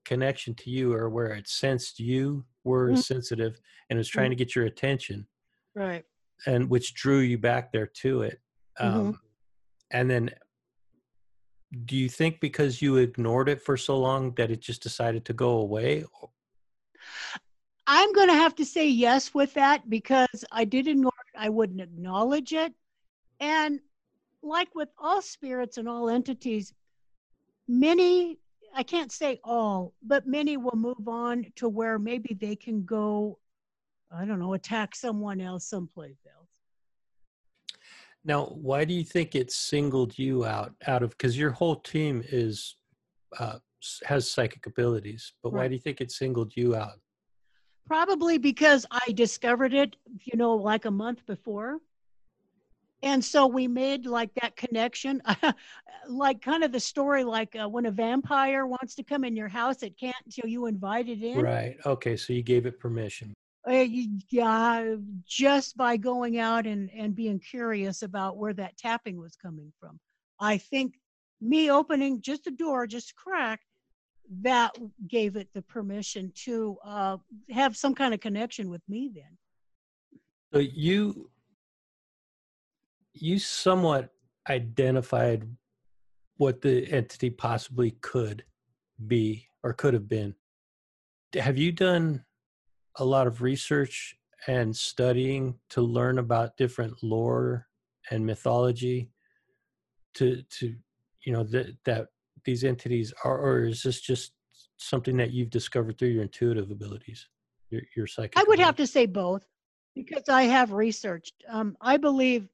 connection 0.04 0.54
to 0.54 0.70
you 0.70 0.92
or 0.92 1.08
where 1.08 1.32
it 1.34 1.48
sensed 1.48 1.98
you 1.98 2.44
were 2.64 2.88
mm-hmm. 2.88 2.96
sensitive 2.96 3.58
and 3.88 3.98
was 3.98 4.08
trying 4.08 4.26
mm-hmm. 4.26 4.32
to 4.32 4.44
get 4.44 4.54
your 4.54 4.66
attention 4.66 5.26
right 5.74 6.04
and 6.46 6.68
which 6.68 6.94
drew 6.94 7.18
you 7.18 7.38
back 7.38 7.72
there 7.72 7.86
to 7.86 8.22
it 8.22 8.40
mm-hmm. 8.80 8.98
um, 8.98 9.06
mm-hmm. 9.06 9.16
and 9.90 10.10
then 10.10 10.30
do 11.84 11.96
you 11.96 12.08
think 12.08 12.40
because 12.40 12.82
you 12.82 12.96
ignored 12.96 13.48
it 13.48 13.62
for 13.62 13.76
so 13.76 13.96
long 13.96 14.32
that 14.34 14.50
it 14.50 14.60
just 14.60 14.82
decided 14.82 15.24
to 15.24 15.32
go 15.32 15.50
away 15.58 16.04
I'm 17.92 18.12
going 18.12 18.28
to 18.28 18.34
have 18.34 18.54
to 18.54 18.64
say 18.64 18.88
yes 18.88 19.34
with 19.34 19.52
that 19.54 19.90
because 19.90 20.44
I 20.52 20.64
did 20.64 20.86
ignore 20.86 21.10
it. 21.26 21.36
I 21.36 21.48
wouldn't 21.48 21.80
acknowledge 21.80 22.52
it. 22.52 22.72
And 23.40 23.80
like 24.44 24.72
with 24.76 24.90
all 24.96 25.20
spirits 25.20 25.76
and 25.76 25.88
all 25.88 26.08
entities, 26.08 26.72
many, 27.66 28.38
I 28.76 28.84
can't 28.84 29.10
say 29.10 29.40
all, 29.42 29.92
but 30.04 30.24
many 30.24 30.56
will 30.56 30.76
move 30.76 31.08
on 31.08 31.46
to 31.56 31.68
where 31.68 31.98
maybe 31.98 32.32
they 32.40 32.54
can 32.54 32.84
go, 32.84 33.40
I 34.14 34.24
don't 34.24 34.38
know, 34.38 34.54
attack 34.54 34.94
someone 34.94 35.40
else 35.40 35.66
someplace 35.66 36.24
else. 36.32 36.39
Now, 38.24 38.46
why 38.46 38.84
do 38.84 38.92
you 38.92 39.04
think 39.04 39.34
it 39.34 39.50
singled 39.50 40.18
you 40.18 40.44
out 40.44 40.74
out 40.86 41.02
of 41.02 41.10
because 41.10 41.38
your 41.38 41.50
whole 41.50 41.76
team 41.76 42.22
is 42.28 42.76
uh, 43.38 43.58
has 44.04 44.30
psychic 44.30 44.66
abilities, 44.66 45.32
but 45.42 45.52
right. 45.52 45.62
why 45.62 45.68
do 45.68 45.74
you 45.74 45.80
think 45.80 46.00
it 46.00 46.10
singled 46.10 46.52
you 46.56 46.74
out? 46.74 47.00
Probably 47.86 48.38
because 48.38 48.86
I 48.90 49.12
discovered 49.12 49.74
it, 49.74 49.96
you 50.24 50.36
know, 50.36 50.54
like 50.54 50.84
a 50.84 50.90
month 50.90 51.24
before. 51.26 51.78
And 53.02 53.24
so 53.24 53.46
we 53.46 53.66
made 53.66 54.04
like 54.04 54.30
that 54.42 54.56
connection, 54.56 55.22
like 56.08 56.42
kind 56.42 56.62
of 56.62 56.70
the 56.70 56.80
story 56.80 57.24
like 57.24 57.56
uh, 57.56 57.68
when 57.68 57.86
a 57.86 57.90
vampire 57.90 58.66
wants 58.66 58.94
to 58.96 59.02
come 59.02 59.24
in 59.24 59.34
your 59.34 59.48
house, 59.48 59.82
it 59.82 59.98
can't 59.98 60.14
until 60.26 60.50
you 60.50 60.66
invite 60.66 61.08
it 61.08 61.22
in. 61.22 61.40
Right. 61.40 61.76
Okay. 61.86 62.16
So 62.16 62.34
you 62.34 62.42
gave 62.42 62.66
it 62.66 62.78
permission. 62.78 63.32
Uh, 63.68 63.86
yeah, 64.30 64.94
just 65.26 65.76
by 65.76 65.96
going 65.96 66.38
out 66.38 66.66
and, 66.66 66.90
and 66.96 67.14
being 67.14 67.38
curious 67.38 68.02
about 68.02 68.38
where 68.38 68.54
that 68.54 68.76
tapping 68.78 69.18
was 69.18 69.36
coming 69.36 69.70
from. 69.78 70.00
I 70.40 70.56
think 70.56 70.94
me 71.42 71.70
opening 71.70 72.22
just 72.22 72.46
a 72.46 72.50
door, 72.50 72.86
just 72.86 73.10
a 73.10 73.14
crack, 73.14 73.60
that 74.42 74.76
gave 75.08 75.36
it 75.36 75.48
the 75.52 75.62
permission 75.62 76.32
to 76.44 76.76
uh, 76.84 77.16
have 77.50 77.76
some 77.76 77.94
kind 77.94 78.14
of 78.14 78.20
connection 78.20 78.70
with 78.70 78.82
me 78.88 79.10
then 79.14 79.36
so 80.52 80.60
you 80.60 81.30
you 83.12 83.38
somewhat 83.38 84.10
identified 84.48 85.46
what 86.36 86.60
the 86.60 86.90
entity 86.92 87.28
possibly 87.28 87.90
could 88.02 88.44
be 89.06 89.48
or 89.62 89.72
could 89.72 89.94
have 89.94 90.08
been 90.08 90.34
have 91.34 91.58
you 91.58 91.72
done 91.72 92.24
a 93.00 93.04
lot 93.04 93.26
of 93.26 93.42
research 93.42 94.16
and 94.46 94.74
studying 94.74 95.58
to 95.70 95.80
learn 95.80 96.18
about 96.18 96.56
different 96.56 97.02
lore 97.02 97.66
and 98.10 98.24
mythology 98.24 99.10
to 100.14 100.42
to 100.50 100.74
you 101.24 101.32
know 101.32 101.44
that 101.44 101.76
that 101.84 102.08
these 102.44 102.64
entities 102.64 103.12
are, 103.24 103.38
or 103.38 103.64
is 103.64 103.82
this 103.82 104.00
just 104.00 104.32
something 104.76 105.16
that 105.18 105.30
you've 105.30 105.50
discovered 105.50 105.98
through 105.98 106.08
your 106.08 106.22
intuitive 106.22 106.70
abilities, 106.70 107.28
your, 107.70 107.82
your 107.96 108.06
psychic? 108.06 108.38
I 108.38 108.44
would 108.44 108.58
have 108.58 108.76
to 108.76 108.86
say 108.86 109.06
both 109.06 109.44
because 109.94 110.28
I 110.28 110.44
have 110.44 110.72
researched. 110.72 111.34
Um, 111.48 111.76
I 111.80 111.96
believe, 111.98 112.48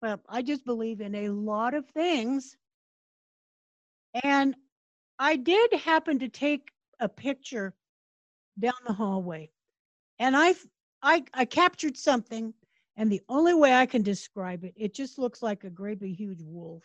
well, 0.00 0.20
I 0.28 0.42
just 0.42 0.64
believe 0.64 1.00
in 1.00 1.14
a 1.14 1.28
lot 1.28 1.74
of 1.74 1.86
things. 1.88 2.56
And 4.24 4.54
I 5.18 5.36
did 5.36 5.74
happen 5.74 6.18
to 6.20 6.28
take 6.28 6.68
a 7.00 7.08
picture 7.08 7.74
down 8.58 8.72
the 8.86 8.94
hallway 8.94 9.50
and 10.18 10.36
I, 10.36 10.54
I, 11.02 11.24
I 11.34 11.44
captured 11.44 11.96
something 11.96 12.54
and 12.96 13.10
the 13.10 13.22
only 13.28 13.54
way 13.54 13.74
I 13.74 13.86
can 13.86 14.02
describe 14.02 14.64
it, 14.64 14.74
it 14.76 14.94
just 14.94 15.18
looks 15.18 15.42
like 15.42 15.64
a 15.64 15.70
great 15.70 16.00
big 16.00 16.16
huge 16.16 16.42
wolf. 16.42 16.84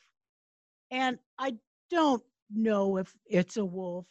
And 0.92 1.20
I 1.40 1.56
don't 1.90 2.24
know 2.54 2.98
if 2.98 3.16
it's 3.26 3.58
a 3.58 3.66
wolf, 3.66 4.06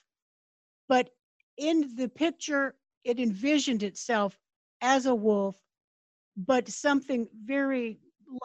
but 0.89 1.11
in 1.57 1.95
the 1.97 2.09
picture, 2.09 2.77
it 3.05 3.21
envisioned 3.21 3.83
itself 3.83 4.39
as 4.81 5.07
a 5.07 5.15
wolf, 5.15 5.57
but 6.37 6.69
something 6.69 7.29
very 7.45 7.99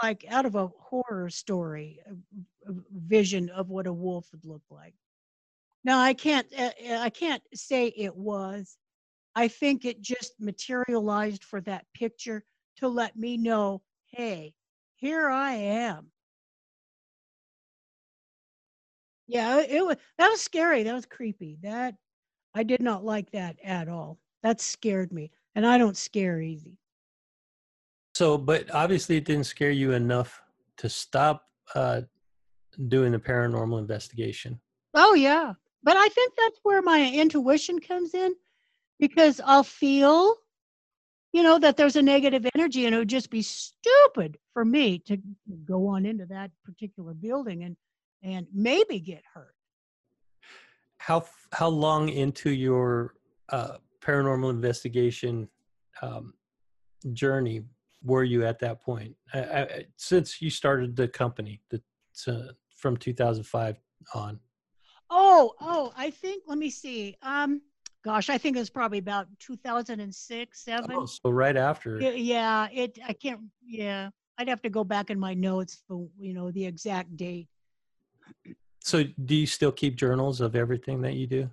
like 0.03 0.25
out 0.29 0.45
of 0.45 0.55
a 0.55 0.67
horror 0.79 1.29
story, 1.29 1.99
a, 2.07 2.71
a 2.71 2.75
vision 2.91 3.49
of 3.49 3.69
what 3.69 3.87
a 3.87 3.93
wolf 3.93 4.29
would 4.31 4.45
look 4.45 4.63
like. 4.69 4.93
Now 5.83 5.99
I 5.99 6.13
can't 6.13 6.47
uh, 6.57 6.71
uh, 6.89 6.97
I 6.99 7.09
can't 7.09 7.43
say 7.53 7.87
it 7.87 8.15
was. 8.15 8.77
I 9.38 9.49
think 9.49 9.85
it 9.85 10.01
just 10.01 10.34
materialized 10.39 11.43
for 11.43 11.61
that 11.61 11.85
picture 11.93 12.43
to 12.77 12.88
let 12.88 13.15
me 13.15 13.38
know, 13.38 13.84
hey, 14.07 14.55
here 14.95 15.30
I 15.30 15.53
am. 15.53 16.07
Yeah, 19.27 19.59
it 19.59 19.85
was 19.85 19.97
that 20.18 20.30
was 20.30 20.41
scary. 20.41 20.81
That 20.81 20.95
was 20.95 21.05
creepy. 21.05 21.59
That 21.61 21.93
I 22.55 22.64
did 22.64 22.81
not 22.81 23.05
like 23.05 23.30
that 23.34 23.57
at 23.64 23.88
all. 23.88 24.18
That 24.41 24.59
scared 24.59 25.14
me. 25.14 25.30
And 25.53 25.68
I 25.68 25.77
don't 25.77 25.95
scare 25.95 26.41
easy. 26.41 26.80
So, 28.15 28.39
but 28.39 28.73
obviously, 28.73 29.18
it 29.18 29.26
didn't 29.26 29.43
scare 29.43 29.69
you 29.69 29.91
enough 29.91 30.41
to 30.77 30.89
stop 30.89 31.43
uh, 31.76 32.01
doing 32.88 33.11
the 33.11 33.19
paranormal 33.19 33.77
investigation. 33.77 34.59
Oh 34.95 35.14
yeah. 35.14 35.53
But 35.84 35.95
I 35.95 36.07
think 36.07 36.34
that's 36.35 36.59
where 36.64 36.81
my 36.81 37.11
intuition 37.14 37.80
comes 37.80 38.15
in 38.15 38.34
because 38.99 39.41
I'll 39.44 39.64
feel 39.64 40.36
you 41.34 41.44
know 41.44 41.60
that 41.60 41.78
there's 41.78 41.95
a 41.95 42.02
negative 42.02 42.48
energy 42.56 42.86
and 42.86 42.95
it 42.95 42.98
would 42.98 43.10
just 43.10 43.30
be 43.30 43.41
stupid 43.41 44.38
for 44.53 44.65
me 44.65 44.99
to 44.99 45.18
go 45.65 45.88
on 45.88 46.06
into 46.06 46.26
that 46.26 46.52
particular 46.65 47.14
building 47.14 47.64
and 47.64 47.76
and 48.24 48.48
maybe 48.53 48.99
get 48.99 49.24
hurt. 49.34 49.53
How 50.98 51.26
how 51.52 51.68
long 51.68 52.10
into 52.10 52.49
your 52.49 53.15
uh, 53.49 53.78
paranormal 54.02 54.49
investigation 54.49 55.48
um, 56.02 56.34
journey 57.14 57.64
were 58.03 58.24
you 58.24 58.45
at 58.45 58.60
that 58.60 58.82
point? 58.82 59.15
I, 59.34 59.40
I, 59.40 59.86
since 59.98 60.41
you 60.41 60.49
started 60.49 60.95
the 60.95 61.07
company, 61.07 61.61
that's 61.69 62.28
uh, 62.28 62.53
from 62.76 62.98
2005 62.98 63.78
on. 64.14 64.40
Oh, 65.10 65.53
oh, 65.61 65.94
I 65.95 66.10
think. 66.10 66.44
Let 66.48 66.57
me 66.57 66.69
see. 66.69 67.15
Um, 67.22 67.61
gosh, 68.07 68.29
I 68.29 68.38
think 68.38 68.55
it 68.55 68.59
was 68.59 68.69
probably 68.69 68.99
about 68.99 69.27
2006, 69.39 70.63
seven. 70.63 70.91
Oh, 70.93 71.05
so 71.05 71.29
right 71.29 71.57
after. 71.57 71.99
Yeah, 71.99 72.69
it. 72.71 72.97
I 73.05 73.11
can't. 73.11 73.41
Yeah, 73.65 74.11
I'd 74.38 74.47
have 74.47 74.61
to 74.61 74.69
go 74.69 74.85
back 74.85 75.09
in 75.09 75.19
my 75.19 75.34
notes 75.34 75.84
for 75.88 76.07
you 76.17 76.34
know 76.34 76.49
the 76.51 76.65
exact 76.65 77.17
date. 77.17 77.49
So, 78.79 79.03
do 79.25 79.35
you 79.35 79.45
still 79.45 79.73
keep 79.73 79.97
journals 79.97 80.39
of 80.39 80.55
everything 80.55 81.01
that 81.01 81.15
you 81.15 81.27
do? 81.27 81.49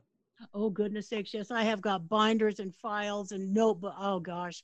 Oh 0.52 0.70
goodness 0.70 1.08
sakes, 1.08 1.34
yes, 1.34 1.50
I 1.50 1.64
have 1.64 1.80
got 1.80 2.08
binders 2.08 2.60
and 2.60 2.72
files 2.76 3.32
and 3.32 3.52
notebook. 3.52 3.94
Oh 3.98 4.20
gosh, 4.20 4.62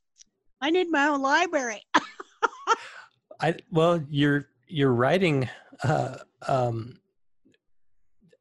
I 0.60 0.70
need 0.70 0.90
my 0.90 1.08
own 1.08 1.22
library. 1.22 1.82
I 3.40 3.56
well, 3.72 4.00
you're 4.08 4.46
you're 4.68 4.92
writing 4.92 5.48
uh, 5.82 6.18
um, 6.46 7.00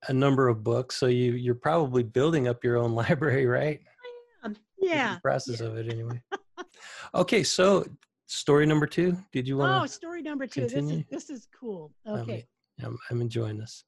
a 0.08 0.14
number 0.14 0.48
of 0.48 0.64
books, 0.64 0.96
so 0.96 1.08
you 1.08 1.34
you're 1.34 1.56
probably 1.56 2.04
building 2.04 2.48
up 2.48 2.64
your 2.64 2.78
own 2.78 2.94
library, 3.04 3.46
right? 3.46 3.80
I 4.44 4.48
am. 4.48 4.56
Yeah. 4.80 5.16
The 5.16 5.22
process 5.22 5.62
yeah. 5.62 5.68
of 5.68 5.78
it, 5.78 5.92
anyway. 5.92 6.22
okay, 7.16 7.44
so 7.44 7.86
story 8.28 8.66
number 8.66 8.88
two. 8.88 9.18
Did 9.32 9.48
you 9.48 9.58
want? 9.58 9.84
Oh, 9.84 9.86
story 9.86 10.22
number 10.22 10.48
two. 10.48 10.62
Continue? 10.62 11.04
This 11.10 11.24
is 11.24 11.28
this 11.28 11.38
is 11.38 11.48
cool. 11.60 11.92
Okay. 12.08 12.46
I'm, 12.84 12.98
I'm 13.10 13.22
enjoying 13.22 13.58
this. 13.58 13.84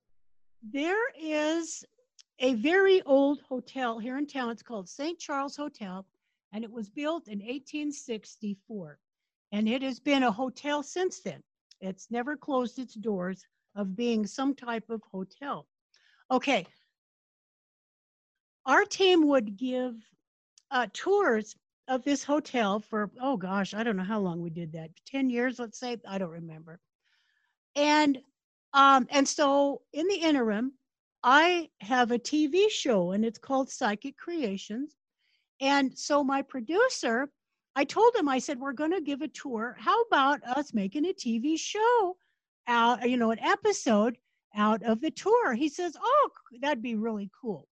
There 0.73 1.09
is 1.19 1.83
a 2.39 2.55
very 2.55 3.01
old 3.03 3.41
hotel 3.47 3.99
here 3.99 4.17
in 4.17 4.27
town. 4.27 4.49
It's 4.49 4.63
called 4.63 4.89
St. 4.89 5.17
Charles 5.17 5.55
Hotel, 5.55 6.05
and 6.53 6.63
it 6.63 6.71
was 6.71 6.89
built 6.89 7.27
in 7.27 7.39
1864. 7.39 8.99
And 9.53 9.67
it 9.67 9.81
has 9.81 9.99
been 9.99 10.23
a 10.23 10.31
hotel 10.31 10.83
since 10.83 11.19
then. 11.21 11.41
It's 11.81 12.11
never 12.11 12.35
closed 12.35 12.79
its 12.79 12.93
doors 12.93 13.43
of 13.75 13.95
being 13.95 14.25
some 14.27 14.53
type 14.55 14.89
of 14.89 15.01
hotel. 15.11 15.67
Okay. 16.31 16.65
Our 18.65 18.85
team 18.85 19.27
would 19.27 19.57
give 19.57 19.95
uh, 20.71 20.87
tours 20.93 21.55
of 21.89 22.03
this 22.03 22.23
hotel 22.23 22.79
for, 22.79 23.11
oh 23.21 23.35
gosh, 23.35 23.73
I 23.73 23.83
don't 23.83 23.97
know 23.97 24.03
how 24.03 24.19
long 24.19 24.39
we 24.39 24.49
did 24.49 24.71
that. 24.73 24.91
10 25.07 25.29
years, 25.29 25.59
let's 25.59 25.77
say. 25.77 25.97
I 26.07 26.17
don't 26.17 26.29
remember. 26.29 26.79
And 27.75 28.19
um, 28.73 29.07
and 29.09 29.27
so 29.27 29.81
in 29.91 30.07
the 30.07 30.15
interim, 30.15 30.73
I 31.23 31.69
have 31.81 32.11
a 32.11 32.19
TV 32.19 32.69
show 32.69 33.11
and 33.11 33.25
it's 33.25 33.37
called 33.37 33.69
Psychic 33.69 34.17
Creations. 34.17 34.95
And 35.59 35.97
so 35.97 36.23
my 36.23 36.41
producer, 36.41 37.29
I 37.75 37.83
told 37.83 38.15
him, 38.15 38.29
I 38.29 38.39
said, 38.39 38.59
we're 38.59 38.71
going 38.71 38.93
to 38.93 39.01
give 39.01 39.21
a 39.21 39.27
tour. 39.27 39.75
How 39.77 40.01
about 40.03 40.41
us 40.43 40.73
making 40.73 41.05
a 41.05 41.13
TV 41.13 41.59
show 41.59 42.15
out, 42.67 43.07
you 43.09 43.17
know, 43.17 43.31
an 43.31 43.39
episode 43.39 44.17
out 44.55 44.83
of 44.83 45.01
the 45.01 45.11
tour? 45.11 45.53
He 45.53 45.69
says, 45.69 45.95
oh, 46.01 46.29
that'd 46.61 46.83
be 46.83 46.95
really 46.95 47.29
cool. 47.39 47.67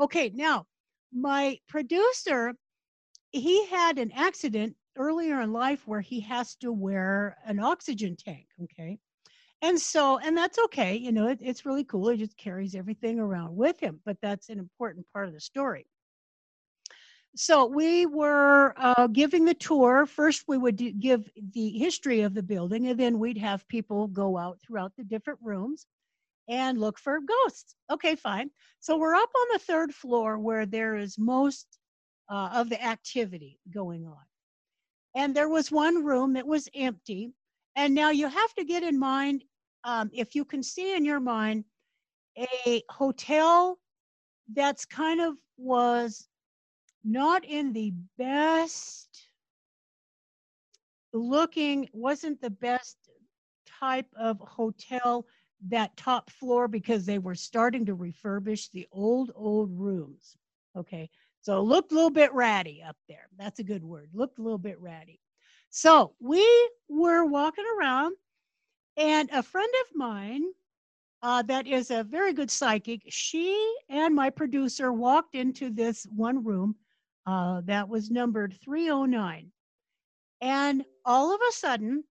Okay, 0.00 0.30
now 0.34 0.66
my 1.12 1.58
producer, 1.68 2.54
he 3.30 3.66
had 3.66 3.98
an 3.98 4.10
accident 4.12 4.74
earlier 4.96 5.40
in 5.40 5.52
life 5.52 5.86
where 5.86 6.00
he 6.00 6.20
has 6.20 6.54
to 6.56 6.72
wear 6.72 7.36
an 7.46 7.60
oxygen 7.60 8.16
tank. 8.16 8.46
Okay. 8.62 8.98
And 9.62 9.78
so, 9.78 10.18
and 10.18 10.36
that's 10.36 10.58
okay. 10.58 10.96
You 10.96 11.12
know, 11.12 11.28
it, 11.28 11.38
it's 11.40 11.64
really 11.64 11.84
cool. 11.84 12.08
He 12.08 12.18
just 12.18 12.36
carries 12.36 12.74
everything 12.74 13.20
around 13.20 13.56
with 13.56 13.78
him, 13.78 14.00
but 14.04 14.16
that's 14.20 14.48
an 14.48 14.58
important 14.58 15.06
part 15.12 15.28
of 15.28 15.34
the 15.34 15.40
story. 15.40 15.86
So 17.36 17.66
we 17.66 18.04
were 18.04 18.74
uh, 18.76 19.06
giving 19.06 19.44
the 19.44 19.54
tour. 19.54 20.04
First, 20.04 20.44
we 20.48 20.58
would 20.58 20.76
do, 20.76 20.92
give 20.92 21.30
the 21.54 21.70
history 21.70 22.22
of 22.22 22.34
the 22.34 22.42
building, 22.42 22.88
and 22.88 22.98
then 22.98 23.18
we'd 23.18 23.38
have 23.38 23.66
people 23.68 24.08
go 24.08 24.36
out 24.36 24.58
throughout 24.60 24.92
the 24.98 25.04
different 25.04 25.38
rooms 25.42 25.86
and 26.48 26.80
look 26.80 26.98
for 26.98 27.20
ghosts. 27.20 27.74
Okay, 27.90 28.16
fine. 28.16 28.50
So 28.80 28.96
we're 28.96 29.14
up 29.14 29.30
on 29.34 29.46
the 29.52 29.58
third 29.58 29.94
floor 29.94 30.38
where 30.38 30.66
there 30.66 30.96
is 30.96 31.18
most 31.18 31.66
uh, 32.30 32.50
of 32.54 32.68
the 32.68 32.82
activity 32.82 33.58
going 33.72 34.06
on. 34.06 34.24
And 35.14 35.34
there 35.34 35.48
was 35.48 35.70
one 35.70 36.04
room 36.04 36.32
that 36.34 36.46
was 36.46 36.68
empty. 36.74 37.32
And 37.76 37.94
now 37.94 38.10
you 38.10 38.28
have 38.28 38.54
to 38.54 38.64
get 38.64 38.82
in 38.82 38.98
mind 38.98 39.44
um, 39.84 40.10
if 40.12 40.34
you 40.34 40.44
can 40.44 40.62
see 40.62 40.94
in 40.96 41.04
your 41.04 41.20
mind 41.20 41.64
a 42.38 42.82
hotel 42.88 43.78
that's 44.52 44.84
kind 44.84 45.20
of 45.20 45.34
was 45.56 46.28
not 47.04 47.44
in 47.44 47.72
the 47.72 47.92
best 48.16 49.28
looking 51.12 51.88
wasn't 51.92 52.40
the 52.40 52.50
best 52.50 52.96
type 53.80 54.06
of 54.18 54.38
hotel 54.40 55.26
that 55.68 55.96
top 55.96 56.30
floor 56.30 56.68
because 56.68 57.06
they 57.06 57.18
were 57.18 57.34
starting 57.34 57.86
to 57.86 57.96
refurbish 57.96 58.70
the 58.70 58.86
old 58.92 59.30
old 59.34 59.70
rooms 59.72 60.36
okay? 60.76 61.10
So 61.40 61.62
looked 61.62 61.92
a 61.92 61.94
little 61.94 62.10
bit 62.10 62.32
ratty 62.32 62.82
up 62.86 62.96
there. 63.08 63.28
That's 63.36 63.58
a 63.58 63.64
good 63.64 63.82
word. 63.82 64.10
Looked 64.12 64.38
a 64.38 64.42
little 64.42 64.58
bit 64.58 64.80
ratty. 64.80 65.20
So 65.70 66.14
we 66.20 66.46
were 66.88 67.24
walking 67.24 67.64
around 67.78 68.14
and 68.96 69.30
a 69.30 69.42
friend 69.42 69.72
of 69.82 69.96
mine 69.96 70.44
uh, 71.22 71.42
that 71.42 71.66
is 71.66 71.90
a 71.90 72.02
very 72.02 72.32
good 72.32 72.50
psychic, 72.50 73.02
she 73.08 73.74
and 73.88 74.14
my 74.14 74.28
producer 74.28 74.92
walked 74.92 75.34
into 75.36 75.70
this 75.70 76.04
one 76.14 76.42
room 76.42 76.74
uh, 77.26 77.60
that 77.64 77.88
was 77.88 78.10
numbered 78.10 78.56
309. 78.64 79.50
And 80.40 80.84
all 81.04 81.32
of 81.32 81.40
a 81.48 81.52
sudden, 81.52 82.02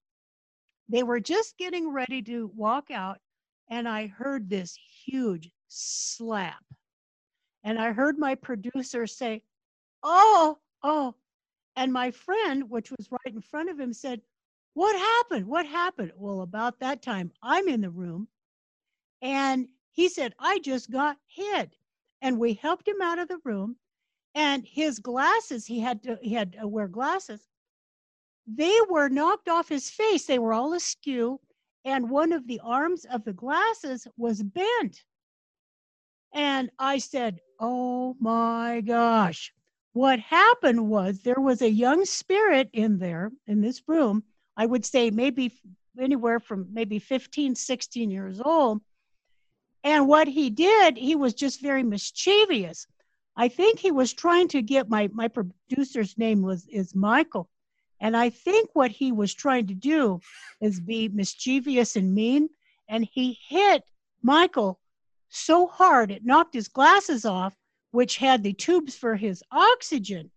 they 0.87 1.03
were 1.03 1.19
just 1.19 1.57
getting 1.57 1.91
ready 1.91 2.21
to 2.23 2.49
walk 2.55 2.89
out, 2.89 3.19
and 3.71 3.87
I 3.87 4.07
heard 4.07 4.49
this 4.49 4.77
huge 5.05 5.49
slap. 5.67 6.63
And 7.63 7.79
I 7.79 7.93
heard 7.93 8.19
my 8.19 8.35
producer 8.35 9.07
say, 9.07 9.43
Oh, 10.03 10.59
oh. 10.83 11.15
And 11.75 11.91
my 11.91 12.11
friend, 12.11 12.69
which 12.69 12.91
was 12.91 13.09
right 13.11 13.33
in 13.33 13.41
front 13.41 13.69
of 13.69 13.79
him, 13.79 13.93
said, 13.93 14.21
what 14.73 14.95
happened? 14.95 15.47
What 15.47 15.65
happened? 15.65 16.13
Well, 16.15 16.41
about 16.41 16.79
that 16.79 17.01
time, 17.01 17.31
I'm 17.43 17.67
in 17.67 17.81
the 17.81 17.89
room 17.89 18.27
and 19.21 19.67
he 19.91 20.07
said, 20.07 20.33
I 20.39 20.59
just 20.59 20.89
got 20.89 21.17
hit. 21.27 21.75
And 22.21 22.39
we 22.39 22.53
helped 22.53 22.87
him 22.87 23.01
out 23.01 23.19
of 23.19 23.27
the 23.27 23.39
room. 23.43 23.75
And 24.33 24.65
his 24.65 24.99
glasses, 24.99 25.65
he 25.65 25.79
had 25.79 26.03
to 26.03 26.17
he 26.21 26.33
had 26.33 26.53
to 26.53 26.67
wear 26.67 26.87
glasses. 26.87 27.47
They 28.47 28.77
were 28.89 29.09
knocked 29.09 29.49
off 29.49 29.67
his 29.67 29.89
face. 29.89 30.25
They 30.25 30.39
were 30.39 30.53
all 30.53 30.73
askew. 30.73 31.39
And 31.85 32.09
one 32.09 32.31
of 32.31 32.47
the 32.47 32.61
arms 32.63 33.05
of 33.05 33.23
the 33.23 33.33
glasses 33.33 34.07
was 34.17 34.43
bent. 34.43 35.03
And 36.33 36.69
I 36.79 36.99
said, 36.99 37.39
Oh 37.59 38.15
my 38.19 38.81
gosh. 38.81 39.53
What 39.93 40.19
happened 40.19 40.89
was 40.89 41.21
there 41.21 41.39
was 41.39 41.61
a 41.61 41.69
young 41.69 42.05
spirit 42.05 42.69
in 42.71 42.99
there 42.99 43.31
in 43.45 43.61
this 43.61 43.81
room 43.87 44.23
I 44.57 44.65
would 44.65 44.85
say 44.85 45.11
maybe 45.11 45.59
anywhere 45.99 46.39
from 46.39 46.67
maybe 46.71 46.99
15, 46.99 47.55
16 47.55 48.11
years 48.11 48.41
old. 48.41 48.81
And 49.83 50.07
what 50.07 50.27
he 50.27 50.49
did, 50.49 50.97
he 50.97 51.15
was 51.15 51.33
just 51.33 51.61
very 51.61 51.83
mischievous. 51.83 52.85
I 53.35 53.47
think 53.47 53.79
he 53.79 53.91
was 53.91 54.13
trying 54.13 54.49
to 54.49 54.61
get 54.61 54.89
my 54.89 55.09
my 55.13 55.29
producer's 55.29 56.17
name 56.17 56.41
was 56.41 56.67
is 56.67 56.93
Michael. 56.93 57.49
And 58.01 58.17
I 58.17 58.31
think 58.31 58.71
what 58.73 58.91
he 58.91 59.11
was 59.11 59.33
trying 59.33 59.67
to 59.67 59.75
do 59.75 60.19
is 60.59 60.79
be 60.79 61.07
mischievous 61.07 61.95
and 61.95 62.13
mean. 62.13 62.49
And 62.89 63.05
he 63.05 63.37
hit 63.47 63.83
Michael 64.23 64.79
so 65.29 65.67
hard 65.67 66.11
it 66.11 66.25
knocked 66.25 66.55
his 66.55 66.67
glasses 66.67 67.25
off, 67.25 67.55
which 67.91 68.17
had 68.17 68.43
the 68.43 68.53
tubes 68.53 68.95
for 68.95 69.15
his 69.15 69.43
oxygen. 69.51 70.31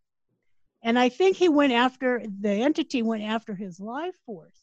And 0.83 0.99
I 0.99 1.09
think 1.09 1.37
he 1.37 1.49
went 1.49 1.73
after, 1.73 2.23
the 2.41 2.51
entity 2.51 3.03
went 3.03 3.23
after 3.23 3.55
his 3.55 3.81
life 3.81 4.15
force. 4.27 4.61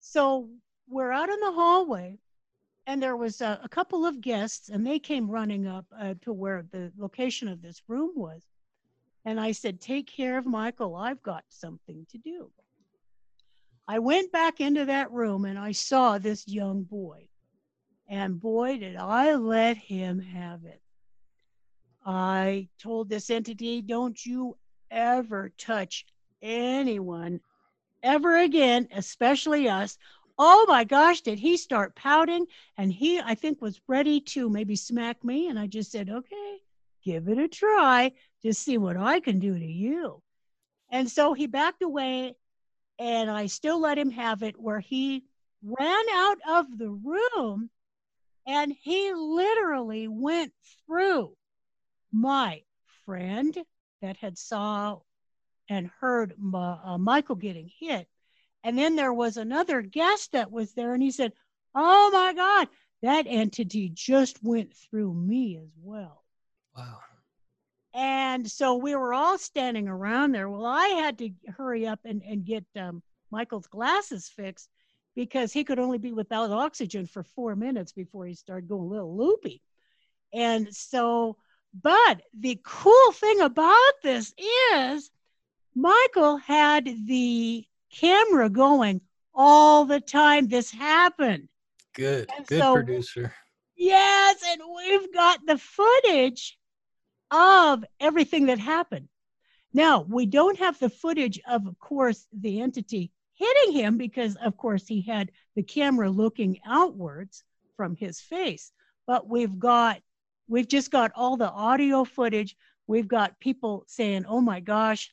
So 0.00 0.50
we're 0.88 1.12
out 1.12 1.30
in 1.30 1.38
the 1.38 1.52
hallway, 1.52 2.18
and 2.86 3.00
there 3.00 3.16
was 3.16 3.40
a, 3.40 3.60
a 3.62 3.68
couple 3.68 4.04
of 4.04 4.20
guests, 4.20 4.68
and 4.68 4.84
they 4.84 4.98
came 4.98 5.30
running 5.30 5.68
up 5.68 5.86
uh, 5.96 6.14
to 6.22 6.32
where 6.32 6.64
the 6.72 6.90
location 6.98 7.46
of 7.46 7.62
this 7.62 7.80
room 7.86 8.12
was. 8.16 8.42
And 9.24 9.38
I 9.38 9.52
said, 9.52 9.80
Take 9.80 10.06
care 10.06 10.38
of 10.38 10.46
Michael. 10.46 10.96
I've 10.96 11.22
got 11.22 11.44
something 11.48 12.06
to 12.10 12.18
do. 12.18 12.50
I 13.86 13.98
went 13.98 14.32
back 14.32 14.60
into 14.60 14.84
that 14.84 15.10
room 15.10 15.44
and 15.44 15.58
I 15.58 15.72
saw 15.72 16.18
this 16.18 16.46
young 16.46 16.84
boy. 16.84 17.28
And 18.08 18.40
boy, 18.40 18.78
did 18.78 18.96
I 18.96 19.34
let 19.34 19.76
him 19.76 20.20
have 20.20 20.64
it. 20.64 20.80
I 22.04 22.68
told 22.80 23.08
this 23.08 23.30
entity, 23.30 23.82
don't 23.82 24.24
you 24.24 24.56
ever 24.90 25.52
touch 25.58 26.06
anyone 26.42 27.40
ever 28.02 28.38
again, 28.38 28.88
especially 28.94 29.68
us. 29.68 29.98
Oh 30.38 30.64
my 30.68 30.84
gosh, 30.84 31.20
did 31.20 31.38
he 31.38 31.56
start 31.56 31.94
pouting? 31.94 32.46
And 32.78 32.92
he, 32.92 33.20
I 33.20 33.34
think, 33.34 33.60
was 33.60 33.80
ready 33.86 34.20
to 34.20 34.48
maybe 34.48 34.74
smack 34.74 35.22
me. 35.22 35.48
And 35.48 35.58
I 35.58 35.66
just 35.66 35.92
said, 35.92 36.08
okay, 36.08 36.49
give 37.04 37.28
it 37.28 37.38
a 37.38 37.48
try. 37.48 38.12
Just 38.42 38.62
see 38.62 38.78
what 38.78 38.96
I 38.96 39.20
can 39.20 39.38
do 39.38 39.58
to 39.58 39.66
you. 39.66 40.22
And 40.90 41.10
so 41.10 41.34
he 41.34 41.46
backed 41.46 41.82
away, 41.82 42.34
and 42.98 43.30
I 43.30 43.46
still 43.46 43.80
let 43.80 43.98
him 43.98 44.10
have 44.10 44.42
it 44.42 44.60
where 44.60 44.80
he 44.80 45.24
ran 45.62 46.04
out 46.12 46.38
of 46.48 46.78
the 46.78 46.90
room 46.90 47.70
and 48.46 48.74
he 48.80 49.12
literally 49.12 50.08
went 50.08 50.52
through 50.86 51.36
my 52.12 52.62
friend 53.04 53.56
that 54.02 54.16
had 54.16 54.38
saw 54.38 54.98
and 55.68 55.90
heard 56.00 56.34
Ma, 56.38 56.78
uh, 56.82 56.98
Michael 56.98 57.36
getting 57.36 57.70
hit. 57.78 58.08
And 58.64 58.76
then 58.76 58.96
there 58.96 59.12
was 59.12 59.36
another 59.36 59.82
guest 59.82 60.32
that 60.32 60.50
was 60.50 60.72
there, 60.72 60.94
and 60.94 61.02
he 61.02 61.10
said, 61.10 61.32
Oh 61.74 62.10
my 62.12 62.34
God, 62.34 62.68
that 63.02 63.26
entity 63.28 63.90
just 63.94 64.42
went 64.42 64.74
through 64.74 65.14
me 65.14 65.56
as 65.56 65.70
well. 65.80 66.19
Wow. 66.80 66.98
And 67.92 68.48
so 68.48 68.76
we 68.76 68.94
were 68.94 69.12
all 69.12 69.38
standing 69.38 69.88
around 69.88 70.32
there. 70.32 70.48
Well, 70.48 70.64
I 70.64 70.86
had 70.86 71.18
to 71.18 71.30
hurry 71.56 71.86
up 71.86 72.00
and, 72.04 72.22
and 72.22 72.44
get 72.44 72.64
um, 72.76 73.02
Michael's 73.30 73.66
glasses 73.66 74.28
fixed 74.28 74.68
because 75.16 75.52
he 75.52 75.64
could 75.64 75.78
only 75.78 75.98
be 75.98 76.12
without 76.12 76.50
oxygen 76.50 77.06
for 77.06 77.22
four 77.22 77.56
minutes 77.56 77.92
before 77.92 78.26
he 78.26 78.34
started 78.34 78.68
going 78.68 78.82
a 78.82 78.92
little 78.92 79.16
loopy. 79.16 79.60
And 80.32 80.72
so, 80.74 81.36
but 81.82 82.22
the 82.38 82.60
cool 82.64 83.12
thing 83.12 83.40
about 83.40 83.92
this 84.02 84.32
is 84.74 85.10
Michael 85.74 86.36
had 86.36 86.88
the 87.06 87.64
camera 87.92 88.48
going 88.48 89.00
all 89.34 89.84
the 89.84 90.00
time 90.00 90.46
this 90.46 90.70
happened. 90.70 91.48
Good, 91.94 92.30
and 92.36 92.46
good 92.46 92.60
so, 92.60 92.74
producer. 92.74 93.34
Yes, 93.76 94.42
and 94.46 94.60
we've 94.76 95.12
got 95.12 95.40
the 95.46 95.58
footage 95.58 96.56
of 97.30 97.84
everything 98.00 98.46
that 98.46 98.58
happened. 98.58 99.08
Now, 99.72 100.04
we 100.08 100.26
don't 100.26 100.58
have 100.58 100.78
the 100.78 100.90
footage 100.90 101.40
of, 101.48 101.66
of 101.66 101.78
course, 101.78 102.26
the 102.32 102.60
entity 102.60 103.12
hitting 103.34 103.72
him 103.72 103.96
because, 103.96 104.36
of 104.36 104.56
course, 104.56 104.86
he 104.86 105.00
had 105.02 105.30
the 105.54 105.62
camera 105.62 106.10
looking 106.10 106.58
outwards 106.66 107.44
from 107.76 107.96
his 107.96 108.20
face. 108.20 108.72
But 109.06 109.28
we've 109.28 109.58
got, 109.58 110.00
we've 110.48 110.68
just 110.68 110.90
got 110.90 111.12
all 111.14 111.36
the 111.36 111.50
audio 111.50 112.04
footage. 112.04 112.56
We've 112.86 113.08
got 113.08 113.38
people 113.38 113.84
saying, 113.86 114.24
oh 114.26 114.40
my 114.40 114.60
gosh, 114.60 115.12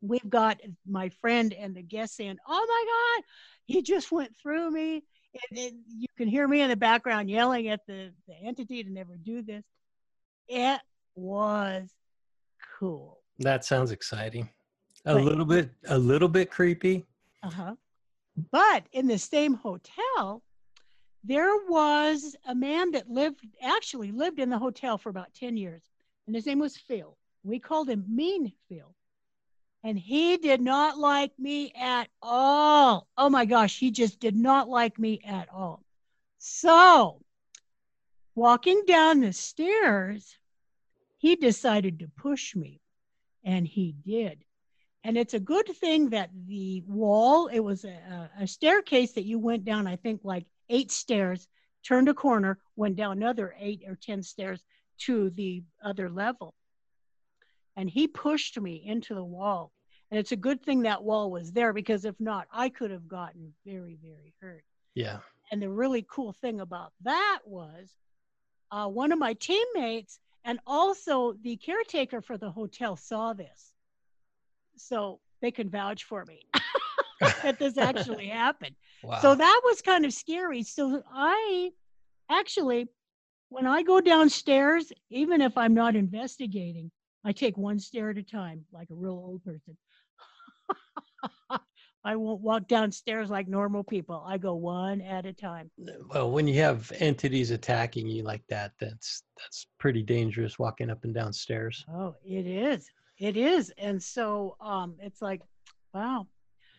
we've 0.00 0.28
got 0.28 0.60
my 0.88 1.10
friend 1.20 1.52
and 1.52 1.74
the 1.74 1.82
guest 1.82 2.16
saying, 2.16 2.38
"Oh 2.46 2.66
my 2.68 3.20
God, 3.20 3.24
he 3.66 3.82
just 3.82 4.10
went 4.10 4.36
through 4.36 4.70
me." 4.70 5.04
And, 5.50 5.58
and 5.58 5.76
you 5.88 6.08
can 6.16 6.28
hear 6.28 6.46
me 6.46 6.60
in 6.60 6.70
the 6.70 6.76
background 6.76 7.30
yelling 7.30 7.68
at 7.68 7.86
the, 7.86 8.12
the 8.26 8.34
entity 8.34 8.82
to 8.82 8.90
never 8.90 9.16
do 9.16 9.42
this. 9.42 9.64
It 10.48 10.80
was 11.20 11.90
cool. 12.78 13.18
That 13.38 13.64
sounds 13.64 13.90
exciting. 13.90 14.48
A 15.06 15.14
but, 15.14 15.24
little 15.24 15.44
bit, 15.44 15.70
a 15.88 15.98
little 15.98 16.28
bit 16.28 16.50
creepy. 16.50 17.06
Uh 17.42 17.50
huh. 17.50 17.74
But 18.50 18.84
in 18.92 19.06
the 19.06 19.18
same 19.18 19.54
hotel, 19.54 20.42
there 21.24 21.56
was 21.68 22.36
a 22.46 22.54
man 22.54 22.90
that 22.92 23.10
lived, 23.10 23.46
actually 23.62 24.12
lived 24.12 24.40
in 24.40 24.50
the 24.50 24.58
hotel 24.58 24.98
for 24.98 25.10
about 25.10 25.32
10 25.34 25.56
years, 25.56 25.82
and 26.26 26.34
his 26.34 26.46
name 26.46 26.58
was 26.58 26.76
Phil. 26.76 27.16
We 27.42 27.58
called 27.58 27.88
him 27.88 28.04
Mean 28.08 28.52
Phil 28.68 28.94
and 29.82 29.98
he 29.98 30.36
did 30.36 30.60
not 30.60 30.98
like 30.98 31.32
me 31.38 31.72
at 31.72 32.08
all. 32.20 33.08
Oh 33.16 33.30
my 33.30 33.44
gosh, 33.44 33.78
he 33.78 33.90
just 33.90 34.20
did 34.20 34.36
not 34.36 34.68
like 34.68 34.98
me 34.98 35.20
at 35.24 35.48
all. 35.52 35.82
So, 36.38 37.22
walking 38.34 38.82
down 38.86 39.20
the 39.20 39.32
stairs, 39.32 40.36
he 41.20 41.36
decided 41.36 42.00
to 42.00 42.08
push 42.08 42.56
me, 42.56 42.80
and 43.44 43.66
he 43.66 43.94
did. 44.04 44.44
And 45.04 45.16
it's 45.16 45.34
a 45.34 45.40
good 45.40 45.68
thing 45.68 46.10
that 46.10 46.30
the 46.46 46.82
wall, 46.86 47.46
it 47.46 47.60
was 47.60 47.84
a, 47.84 48.30
a 48.38 48.46
staircase 48.46 49.12
that 49.12 49.24
you 49.24 49.38
went 49.38 49.64
down, 49.64 49.86
I 49.86 49.96
think 49.96 50.20
like 50.24 50.46
eight 50.68 50.90
stairs, 50.90 51.46
turned 51.86 52.08
a 52.08 52.14
corner, 52.14 52.58
went 52.76 52.96
down 52.96 53.12
another 53.12 53.54
eight 53.58 53.82
or 53.86 53.96
10 53.96 54.22
stairs 54.22 54.62
to 54.98 55.30
the 55.30 55.62
other 55.82 56.10
level 56.10 56.54
and 57.76 57.88
he 57.88 58.06
pushed 58.06 58.60
me 58.60 58.82
into 58.84 59.14
the 59.14 59.24
wall. 59.24 59.72
And 60.10 60.18
it's 60.18 60.32
a 60.32 60.36
good 60.36 60.62
thing 60.62 60.82
that 60.82 61.02
wall 61.02 61.30
was 61.30 61.52
there 61.52 61.72
because 61.72 62.04
if 62.04 62.14
not, 62.20 62.46
I 62.52 62.68
could 62.68 62.90
have 62.90 63.08
gotten 63.08 63.54
very, 63.64 63.96
very 64.02 64.34
hurt. 64.40 64.64
Yeah. 64.94 65.18
And 65.50 65.62
the 65.62 65.70
really 65.70 66.04
cool 66.08 66.32
thing 66.32 66.60
about 66.60 66.92
that 67.04 67.38
was 67.46 67.90
uh, 68.70 68.86
one 68.86 69.12
of 69.12 69.18
my 69.18 69.34
teammates 69.34 70.18
and 70.44 70.58
also 70.66 71.34
the 71.42 71.56
caretaker 71.56 72.20
for 72.20 72.38
the 72.38 72.50
hotel 72.50 72.96
saw 72.96 73.32
this. 73.32 73.72
So 74.76 75.20
they 75.42 75.50
can 75.50 75.68
vouch 75.70 76.04
for 76.04 76.24
me 76.24 76.46
that 77.42 77.58
this 77.58 77.76
actually 77.76 78.28
happened. 78.28 78.74
Wow. 79.02 79.20
So 79.20 79.34
that 79.34 79.60
was 79.64 79.82
kind 79.82 80.04
of 80.04 80.12
scary. 80.12 80.62
So 80.62 81.02
I 81.12 81.70
actually, 82.30 82.88
when 83.48 83.66
I 83.66 83.82
go 83.82 84.00
downstairs, 84.00 84.92
even 85.10 85.40
if 85.40 85.56
I'm 85.56 85.74
not 85.74 85.96
investigating, 85.96 86.90
I 87.24 87.32
take 87.32 87.58
one 87.58 87.78
stair 87.78 88.10
at 88.10 88.18
a 88.18 88.22
time, 88.22 88.64
like 88.72 88.88
a 88.90 88.94
real 88.94 89.12
old 89.12 89.44
person. 89.44 89.76
I 92.04 92.16
won't 92.16 92.40
walk 92.40 92.66
downstairs 92.66 93.28
like 93.30 93.46
normal 93.46 93.84
people. 93.84 94.24
I 94.26 94.38
go 94.38 94.54
one 94.54 95.00
at 95.02 95.26
a 95.26 95.32
time. 95.32 95.70
Well, 96.08 96.30
when 96.30 96.48
you 96.48 96.54
have 96.60 96.90
entities 96.98 97.50
attacking 97.50 98.06
you 98.06 98.22
like 98.22 98.42
that, 98.48 98.72
that's 98.80 99.22
that's 99.36 99.66
pretty 99.78 100.02
dangerous 100.02 100.58
walking 100.58 100.90
up 100.90 101.04
and 101.04 101.14
down 101.14 101.32
stairs. 101.32 101.84
Oh, 101.92 102.16
it 102.24 102.46
is. 102.46 102.88
It 103.18 103.36
is. 103.36 103.72
And 103.76 104.02
so 104.02 104.56
um 104.60 104.96
it's 105.00 105.20
like, 105.20 105.42
wow. 105.92 106.26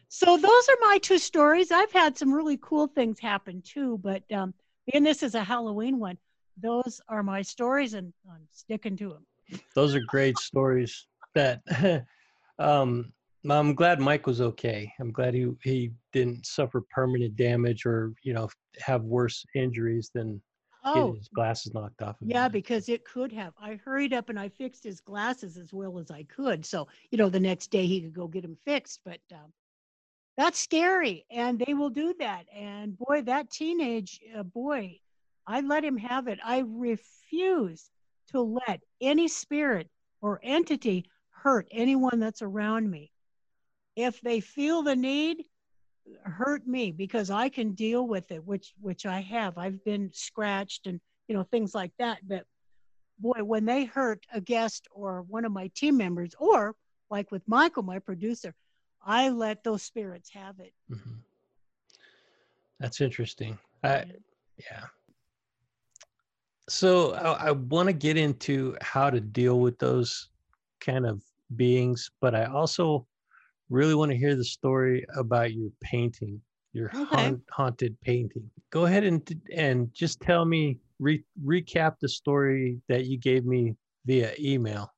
So 0.09 0.37
those 0.37 0.69
are 0.69 0.77
my 0.81 0.97
two 1.01 1.19
stories. 1.19 1.71
I've 1.71 1.91
had 1.91 2.17
some 2.17 2.33
really 2.33 2.57
cool 2.61 2.87
things 2.87 3.19
happen 3.19 3.61
too, 3.61 3.99
but 4.03 4.23
um 4.31 4.53
being 4.91 5.03
this 5.03 5.21
is 5.21 5.35
a 5.35 5.43
Halloween 5.43 5.99
one, 5.99 6.17
those 6.57 6.99
are 7.07 7.21
my 7.21 7.43
stories 7.43 7.93
and 7.93 8.11
I'm 8.29 8.47
sticking 8.51 8.97
to 8.97 9.09
them. 9.09 9.61
Those 9.75 9.95
are 9.95 10.01
great 10.07 10.37
stories 10.37 11.07
that 11.35 11.61
um, 12.59 13.13
I'm 13.49 13.73
glad 13.73 13.99
Mike 13.99 14.27
was 14.27 14.39
okay. 14.39 14.91
I'm 14.99 15.11
glad 15.11 15.33
he 15.33 15.49
he 15.63 15.91
didn't 16.13 16.45
suffer 16.45 16.83
permanent 16.91 17.35
damage 17.35 17.85
or 17.85 18.13
you 18.23 18.33
know 18.33 18.49
have 18.79 19.03
worse 19.03 19.43
injuries 19.55 20.11
than 20.13 20.41
oh, 20.83 21.13
his 21.13 21.27
glasses 21.29 21.73
knocked 21.73 22.01
off. 22.03 22.21
Of 22.21 22.27
yeah, 22.27 22.45
him. 22.45 22.51
because 22.51 22.87
it 22.87 23.03
could 23.03 23.31
have. 23.31 23.53
I 23.59 23.79
hurried 23.83 24.13
up 24.13 24.29
and 24.29 24.39
I 24.39 24.49
fixed 24.49 24.83
his 24.83 24.99
glasses 24.99 25.57
as 25.57 25.73
well 25.73 25.97
as 25.97 26.11
I 26.11 26.23
could. 26.23 26.65
So 26.65 26.87
you 27.09 27.17
know 27.17 27.29
the 27.29 27.39
next 27.39 27.71
day 27.71 27.87
he 27.87 28.01
could 28.01 28.13
go 28.13 28.27
get 28.27 28.43
them 28.43 28.57
fixed. 28.63 29.01
But 29.03 29.19
um, 29.33 29.51
that's 30.37 30.59
scary, 30.59 31.25
and 31.31 31.57
they 31.57 31.73
will 31.73 31.89
do 31.89 32.13
that. 32.19 32.45
And 32.55 32.95
boy, 32.97 33.23
that 33.23 33.49
teenage 33.49 34.19
uh, 34.37 34.43
boy, 34.43 34.99
I 35.47 35.61
let 35.61 35.83
him 35.83 35.97
have 35.97 36.27
it. 36.27 36.39
I 36.43 36.59
refuse 36.59 37.89
to 38.29 38.41
let 38.41 38.81
any 39.01 39.27
spirit 39.27 39.89
or 40.21 40.39
entity 40.43 41.05
hurt 41.31 41.67
anyone 41.71 42.19
that's 42.19 42.43
around 42.43 42.89
me. 42.89 43.11
If 43.95 44.21
they 44.21 44.39
feel 44.39 44.83
the 44.83 44.95
need, 44.95 45.45
hurt 46.23 46.65
me 46.67 46.91
because 46.91 47.29
I 47.29 47.49
can 47.49 47.73
deal 47.73 48.07
with 48.07 48.31
it, 48.31 48.45
which 48.45 48.73
which 48.79 49.05
I 49.05 49.21
have. 49.21 49.57
I've 49.57 49.83
been 49.83 50.11
scratched 50.13 50.87
and 50.87 50.99
you 51.27 51.35
know 51.35 51.43
things 51.43 51.75
like 51.75 51.91
that. 51.99 52.19
But 52.27 52.45
boy, 53.19 53.43
when 53.43 53.65
they 53.65 53.85
hurt 53.85 54.25
a 54.33 54.41
guest 54.41 54.87
or 54.91 55.23
one 55.23 55.45
of 55.45 55.51
my 55.51 55.69
team 55.75 55.97
members, 55.97 56.33
or 56.39 56.75
like 57.09 57.31
with 57.31 57.43
Michael, 57.47 57.83
my 57.83 57.99
producer, 57.99 58.53
I 59.03 59.29
let 59.29 59.63
those 59.63 59.83
spirits 59.83 60.29
have 60.31 60.59
it. 60.59 60.73
Mm-hmm. 60.89 61.15
That's 62.79 63.01
interesting. 63.01 63.59
I, 63.83 64.05
yeah, 64.57 64.85
so 66.71 67.13
I, 67.13 67.47
I 67.47 67.51
want 67.51 67.87
to 67.87 67.93
get 67.93 68.17
into 68.17 68.77
how 68.81 69.09
to 69.09 69.19
deal 69.19 69.59
with 69.59 69.77
those 69.77 70.29
kind 70.79 71.05
of 71.05 71.21
beings, 71.55 72.09
but 72.21 72.33
I 72.33 72.45
also 72.45 73.05
really 73.71 73.95
want 73.95 74.11
to 74.11 74.17
hear 74.17 74.35
the 74.35 74.43
story 74.43 75.05
about 75.15 75.53
your 75.53 75.69
painting, 75.81 76.39
your 76.73 76.89
okay. 76.89 77.05
haunt, 77.05 77.41
haunted 77.49 77.99
painting. 78.01 78.47
Go 78.69 78.85
ahead 78.85 79.03
and 79.03 79.41
and 79.55 79.91
just 79.93 80.19
tell 80.19 80.45
me 80.45 80.77
re, 80.99 81.23
recap 81.43 81.95
the 81.99 82.09
story 82.09 82.79
that 82.87 83.05
you 83.05 83.17
gave 83.17 83.45
me 83.45 83.75
via 84.05 84.33
email. 84.39 84.93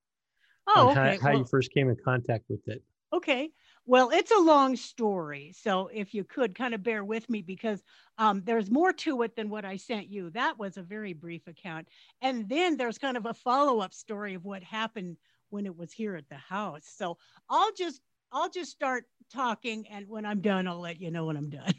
Oh, 0.67 0.89
okay. 0.89 1.17
How, 1.17 1.27
how 1.27 1.29
well, 1.29 1.39
you 1.39 1.45
first 1.45 1.71
came 1.71 1.89
in 1.89 1.97
contact 2.03 2.45
with 2.49 2.67
it. 2.67 2.83
Okay. 3.13 3.51
Well, 3.85 4.11
it's 4.11 4.31
a 4.31 4.39
long 4.39 4.75
story. 4.77 5.53
So 5.59 5.89
if 5.93 6.13
you 6.13 6.23
could 6.23 6.55
kind 6.55 6.73
of 6.73 6.81
bear 6.81 7.03
with 7.03 7.29
me 7.29 7.41
because 7.41 7.83
um, 8.17 8.41
there's 8.45 8.71
more 8.71 8.93
to 8.93 9.21
it 9.23 9.35
than 9.35 9.49
what 9.49 9.65
I 9.65 9.75
sent 9.75 10.07
you. 10.07 10.29
That 10.29 10.57
was 10.57 10.77
a 10.77 10.83
very 10.83 11.11
brief 11.11 11.45
account. 11.47 11.89
And 12.21 12.47
then 12.47 12.77
there's 12.77 12.97
kind 12.97 13.17
of 13.17 13.25
a 13.25 13.33
follow 13.33 13.81
up 13.81 13.93
story 13.93 14.35
of 14.35 14.45
what 14.45 14.63
happened 14.63 15.17
when 15.49 15.65
it 15.65 15.77
was 15.77 15.91
here 15.91 16.15
at 16.15 16.29
the 16.29 16.37
house. 16.37 16.85
So 16.85 17.17
I'll 17.49 17.73
just 17.77 17.99
I'll 18.33 18.49
just 18.49 18.71
start 18.71 19.05
talking 19.31 19.87
and 19.89 20.09
when 20.09 20.25
I'm 20.25 20.41
done 20.41 20.67
I'll 20.67 20.79
let 20.79 20.99
you 20.99 21.11
know 21.11 21.25
when 21.25 21.37
I'm 21.37 21.49
done. 21.49 21.73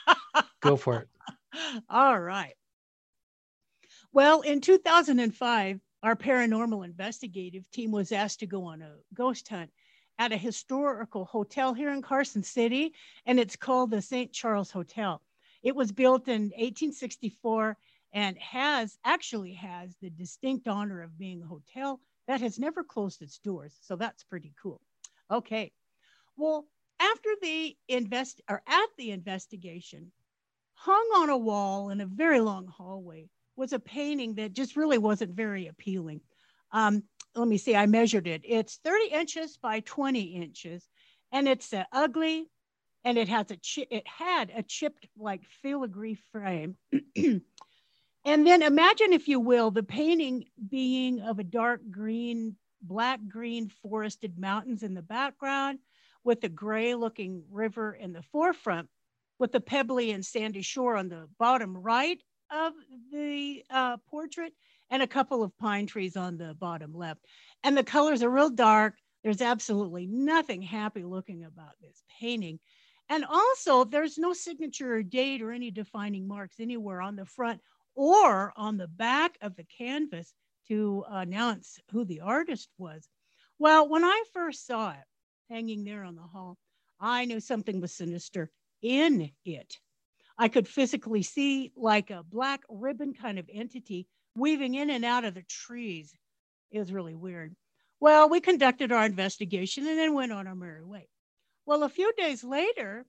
Go 0.60 0.76
for 0.76 1.00
it. 1.02 1.08
All 1.90 2.18
right. 2.18 2.54
Well, 4.12 4.40
in 4.40 4.60
2005, 4.60 5.80
our 6.02 6.16
paranormal 6.16 6.84
investigative 6.84 7.70
team 7.70 7.90
was 7.90 8.12
asked 8.12 8.40
to 8.40 8.46
go 8.46 8.64
on 8.64 8.82
a 8.82 8.94
ghost 9.14 9.48
hunt 9.48 9.70
at 10.18 10.32
a 10.32 10.36
historical 10.36 11.24
hotel 11.24 11.74
here 11.74 11.90
in 11.90 12.02
Carson 12.02 12.42
City, 12.42 12.94
and 13.26 13.38
it's 13.38 13.56
called 13.56 13.90
the 13.90 14.02
St. 14.02 14.32
Charles 14.32 14.70
Hotel. 14.70 15.20
It 15.62 15.76
was 15.76 15.92
built 15.92 16.28
in 16.28 16.42
1864 16.42 17.76
and 18.12 18.38
has 18.38 18.96
actually 19.04 19.54
has 19.54 19.94
the 20.00 20.10
distinct 20.10 20.66
honor 20.68 21.02
of 21.02 21.18
being 21.18 21.42
a 21.42 21.46
hotel 21.46 22.00
that 22.26 22.40
has 22.40 22.58
never 22.58 22.82
closed 22.82 23.20
its 23.22 23.38
doors. 23.38 23.76
So 23.82 23.96
that's 23.96 24.24
pretty 24.24 24.54
cool. 24.60 24.80
Okay. 25.30 25.72
Well, 26.38 26.66
after 27.00 27.30
the 27.42 27.76
invest 27.88 28.40
or 28.48 28.62
at 28.66 28.86
the 28.96 29.10
investigation, 29.10 30.12
hung 30.74 31.10
on 31.16 31.30
a 31.30 31.36
wall 31.36 31.90
in 31.90 32.00
a 32.00 32.06
very 32.06 32.40
long 32.40 32.68
hallway 32.68 33.28
was 33.56 33.72
a 33.72 33.80
painting 33.80 34.36
that 34.36 34.52
just 34.52 34.76
really 34.76 34.98
wasn't 34.98 35.34
very 35.34 35.66
appealing. 35.66 36.20
Um, 36.70 37.02
let 37.34 37.48
me 37.48 37.58
see, 37.58 37.74
I 37.74 37.86
measured 37.86 38.28
it. 38.28 38.42
It's 38.44 38.78
30 38.84 39.06
inches 39.12 39.56
by 39.56 39.80
20 39.80 40.20
inches, 40.20 40.88
and 41.32 41.48
it's 41.48 41.72
uh, 41.74 41.84
ugly, 41.92 42.46
and 43.04 43.18
it 43.18 43.28
has 43.28 43.50
a 43.50 43.56
chi- 43.56 43.88
it 43.90 44.06
had 44.06 44.52
a 44.54 44.62
chipped 44.62 45.08
like 45.18 45.42
filigree 45.62 46.18
frame. 46.30 46.76
and 47.16 47.42
then 48.24 48.62
imagine, 48.62 49.12
if 49.12 49.26
you 49.26 49.40
will, 49.40 49.72
the 49.72 49.82
painting 49.82 50.44
being 50.68 51.20
of 51.20 51.40
a 51.40 51.44
dark 51.44 51.80
green, 51.90 52.54
black 52.80 53.18
green 53.28 53.70
forested 53.82 54.38
mountains 54.38 54.84
in 54.84 54.94
the 54.94 55.02
background, 55.02 55.80
with 56.28 56.44
a 56.44 56.48
gray 56.50 56.94
looking 56.94 57.42
river 57.50 57.94
in 57.94 58.12
the 58.12 58.20
forefront, 58.20 58.86
with 59.38 59.50
the 59.50 59.60
pebbly 59.60 60.10
and 60.10 60.22
sandy 60.22 60.60
shore 60.60 60.94
on 60.94 61.08
the 61.08 61.26
bottom 61.38 61.74
right 61.74 62.20
of 62.50 62.74
the 63.10 63.64
uh, 63.70 63.96
portrait 64.10 64.52
and 64.90 65.02
a 65.02 65.06
couple 65.06 65.42
of 65.42 65.56
pine 65.56 65.86
trees 65.86 66.18
on 66.18 66.36
the 66.36 66.54
bottom 66.60 66.92
left. 66.92 67.24
And 67.64 67.74
the 67.74 67.82
colors 67.82 68.22
are 68.22 68.28
real 68.28 68.50
dark. 68.50 68.92
There's 69.24 69.40
absolutely 69.40 70.06
nothing 70.06 70.60
happy 70.60 71.02
looking 71.02 71.44
about 71.44 71.80
this 71.80 72.02
painting. 72.20 72.60
And 73.08 73.24
also, 73.24 73.84
there's 73.84 74.18
no 74.18 74.34
signature 74.34 74.96
or 74.96 75.02
date 75.02 75.40
or 75.40 75.50
any 75.50 75.70
defining 75.70 76.28
marks 76.28 76.60
anywhere 76.60 77.00
on 77.00 77.16
the 77.16 77.24
front 77.24 77.62
or 77.94 78.52
on 78.54 78.76
the 78.76 78.88
back 78.88 79.38
of 79.40 79.56
the 79.56 79.64
canvas 79.78 80.34
to 80.68 81.06
announce 81.08 81.80
who 81.90 82.04
the 82.04 82.20
artist 82.20 82.68
was. 82.76 83.08
Well, 83.58 83.88
when 83.88 84.04
I 84.04 84.24
first 84.34 84.66
saw 84.66 84.90
it 84.90 85.07
hanging 85.48 85.84
there 85.84 86.04
on 86.04 86.16
the 86.16 86.22
hall, 86.22 86.56
I 87.00 87.24
knew 87.24 87.40
something 87.40 87.80
was 87.80 87.92
sinister 87.92 88.50
in 88.82 89.30
it. 89.44 89.78
I 90.36 90.48
could 90.48 90.68
physically 90.68 91.22
see 91.22 91.72
like 91.76 92.10
a 92.10 92.22
black 92.22 92.62
ribbon 92.68 93.14
kind 93.14 93.38
of 93.38 93.50
entity 93.52 94.06
weaving 94.36 94.74
in 94.74 94.90
and 94.90 95.04
out 95.04 95.24
of 95.24 95.34
the 95.34 95.42
trees. 95.42 96.14
It 96.70 96.78
was 96.78 96.92
really 96.92 97.14
weird. 97.14 97.54
Well, 98.00 98.28
we 98.28 98.40
conducted 98.40 98.92
our 98.92 99.04
investigation 99.04 99.86
and 99.86 99.98
then 99.98 100.14
went 100.14 100.32
on 100.32 100.46
our 100.46 100.54
merry 100.54 100.84
way. 100.84 101.08
Well, 101.66 101.82
a 101.82 101.88
few 101.88 102.12
days 102.16 102.44
later, 102.44 103.04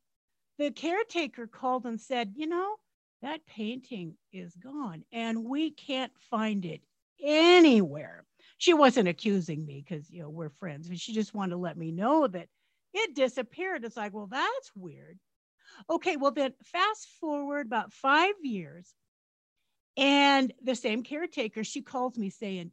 the 0.57 0.72
caretaker 0.72 1.45
called 1.48 1.86
and 1.86 2.02
said, 2.02 2.34
You 2.36 2.48
know, 2.48 2.76
that 3.22 3.45
painting 3.45 4.16
is 4.34 4.56
gone 4.56 5.03
and 5.11 5.45
we 5.45 5.72
can't 5.72 6.11
find 6.32 6.66
it 6.66 6.82
anywhere. 7.22 8.26
She 8.60 8.76
wasn't 8.76 9.07
accusing 9.07 9.65
me 9.65 9.84
because, 9.84 10.11
you 10.11 10.22
know, 10.22 10.30
we're 10.30 10.49
friends, 10.49 10.88
but 10.88 10.99
she 10.99 11.14
just 11.14 11.34
wanted 11.34 11.52
to 11.52 11.57
let 11.57 11.77
me 11.77 11.91
know 11.91 12.27
that 12.27 12.49
it 12.94 13.15
disappeared. 13.15 13.84
It's 13.84 13.98
like, 13.98 14.14
well, 14.14 14.27
that's 14.27 14.72
weird. 14.76 15.18
Okay, 15.90 16.18
well, 16.18 16.31
then 16.31 16.53
fast 16.64 17.07
forward 17.19 17.68
about 17.68 17.94
five 17.94 18.36
years, 18.44 18.94
and 19.98 20.53
the 20.61 20.76
same 20.76 21.03
caretaker, 21.03 21.64
she 21.64 21.81
calls 21.81 22.18
me 22.18 22.30
saying, 22.30 22.72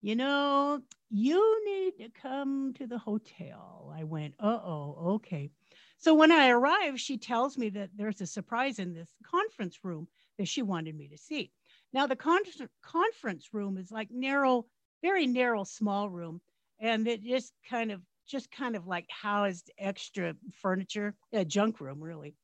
You 0.00 0.16
know, 0.16 0.80
you 1.10 1.64
need 1.66 2.04
to 2.04 2.10
come 2.20 2.74
to 2.74 2.86
the 2.86 2.98
hotel. 2.98 3.92
I 3.96 4.04
went, 4.04 4.34
Uh 4.38 4.60
oh, 4.62 4.96
okay. 5.14 5.50
So 5.98 6.14
when 6.14 6.30
I 6.30 6.50
arrive, 6.50 7.00
she 7.00 7.18
tells 7.18 7.58
me 7.58 7.70
that 7.70 7.90
there's 7.96 8.20
a 8.20 8.26
surprise 8.26 8.78
in 8.78 8.94
this 8.94 9.12
conference 9.24 9.78
room 9.82 10.08
that 10.38 10.46
she 10.48 10.62
wanted 10.62 10.96
me 10.96 11.08
to 11.08 11.18
see. 11.18 11.50
Now, 11.92 12.06
the 12.06 12.16
con- 12.16 12.42
conference 12.82 13.48
room 13.52 13.76
is 13.76 13.90
like 13.90 14.10
narrow, 14.10 14.66
very 15.02 15.26
narrow, 15.26 15.64
small 15.64 16.08
room, 16.08 16.40
and 16.80 17.06
it 17.08 17.22
just 17.22 17.52
kind 17.68 17.90
of, 17.92 18.02
just 18.26 18.50
kind 18.50 18.76
of 18.76 18.86
like 18.86 19.06
housed 19.10 19.70
extra 19.78 20.34
furniture, 20.52 21.14
a 21.32 21.44
junk 21.44 21.80
room, 21.80 22.02
really. 22.02 22.36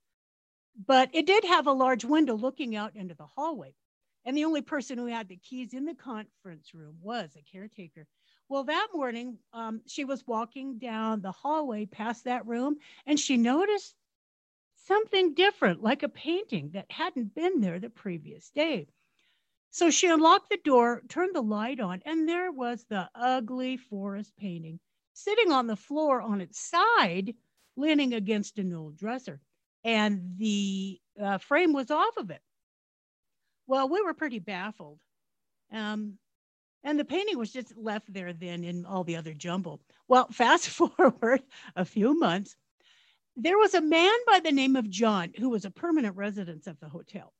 But 0.86 1.10
it 1.12 1.26
did 1.26 1.44
have 1.44 1.66
a 1.66 1.72
large 1.72 2.04
window 2.04 2.34
looking 2.36 2.74
out 2.76 2.96
into 2.96 3.14
the 3.14 3.26
hallway. 3.26 3.74
And 4.24 4.36
the 4.36 4.44
only 4.44 4.62
person 4.62 4.98
who 4.98 5.06
had 5.06 5.28
the 5.28 5.36
keys 5.36 5.74
in 5.74 5.84
the 5.84 5.94
conference 5.94 6.72
room 6.74 6.96
was 7.00 7.36
a 7.36 7.42
caretaker. 7.42 8.06
Well, 8.48 8.64
that 8.64 8.88
morning, 8.92 9.38
um, 9.52 9.82
she 9.86 10.04
was 10.04 10.26
walking 10.26 10.78
down 10.78 11.20
the 11.20 11.32
hallway 11.32 11.86
past 11.86 12.24
that 12.24 12.46
room 12.46 12.76
and 13.06 13.20
she 13.20 13.36
noticed 13.36 13.94
something 14.74 15.34
different, 15.34 15.82
like 15.82 16.02
a 16.02 16.08
painting 16.08 16.70
that 16.72 16.90
hadn't 16.90 17.34
been 17.34 17.60
there 17.60 17.78
the 17.78 17.90
previous 17.90 18.50
day. 18.50 18.88
So 19.74 19.90
she 19.90 20.06
unlocked 20.06 20.50
the 20.50 20.58
door, 20.58 21.02
turned 21.08 21.34
the 21.34 21.42
light 21.42 21.80
on, 21.80 22.00
and 22.06 22.28
there 22.28 22.52
was 22.52 22.84
the 22.84 23.10
ugly 23.12 23.76
forest 23.76 24.32
painting 24.36 24.78
sitting 25.14 25.50
on 25.50 25.66
the 25.66 25.74
floor 25.74 26.22
on 26.22 26.40
its 26.40 26.60
side, 26.60 27.34
leaning 27.76 28.14
against 28.14 28.60
an 28.60 28.72
old 28.72 28.96
dresser. 28.96 29.40
And 29.82 30.38
the 30.38 31.00
uh, 31.20 31.38
frame 31.38 31.72
was 31.72 31.90
off 31.90 32.16
of 32.18 32.30
it. 32.30 32.40
Well, 33.66 33.88
we 33.88 34.00
were 34.00 34.14
pretty 34.14 34.38
baffled. 34.38 35.00
Um, 35.72 36.18
and 36.84 36.96
the 36.96 37.04
painting 37.04 37.36
was 37.36 37.50
just 37.50 37.76
left 37.76 38.12
there 38.12 38.32
then 38.32 38.62
in 38.62 38.86
all 38.86 39.02
the 39.02 39.16
other 39.16 39.34
jumble. 39.34 39.80
Well, 40.06 40.28
fast 40.30 40.68
forward 40.68 41.42
a 41.74 41.84
few 41.84 42.16
months, 42.16 42.54
there 43.34 43.58
was 43.58 43.74
a 43.74 43.80
man 43.80 44.14
by 44.24 44.38
the 44.38 44.52
name 44.52 44.76
of 44.76 44.88
John 44.88 45.32
who 45.36 45.48
was 45.48 45.64
a 45.64 45.70
permanent 45.72 46.14
resident 46.14 46.68
of 46.68 46.78
the 46.78 46.88
hotel. 46.88 47.32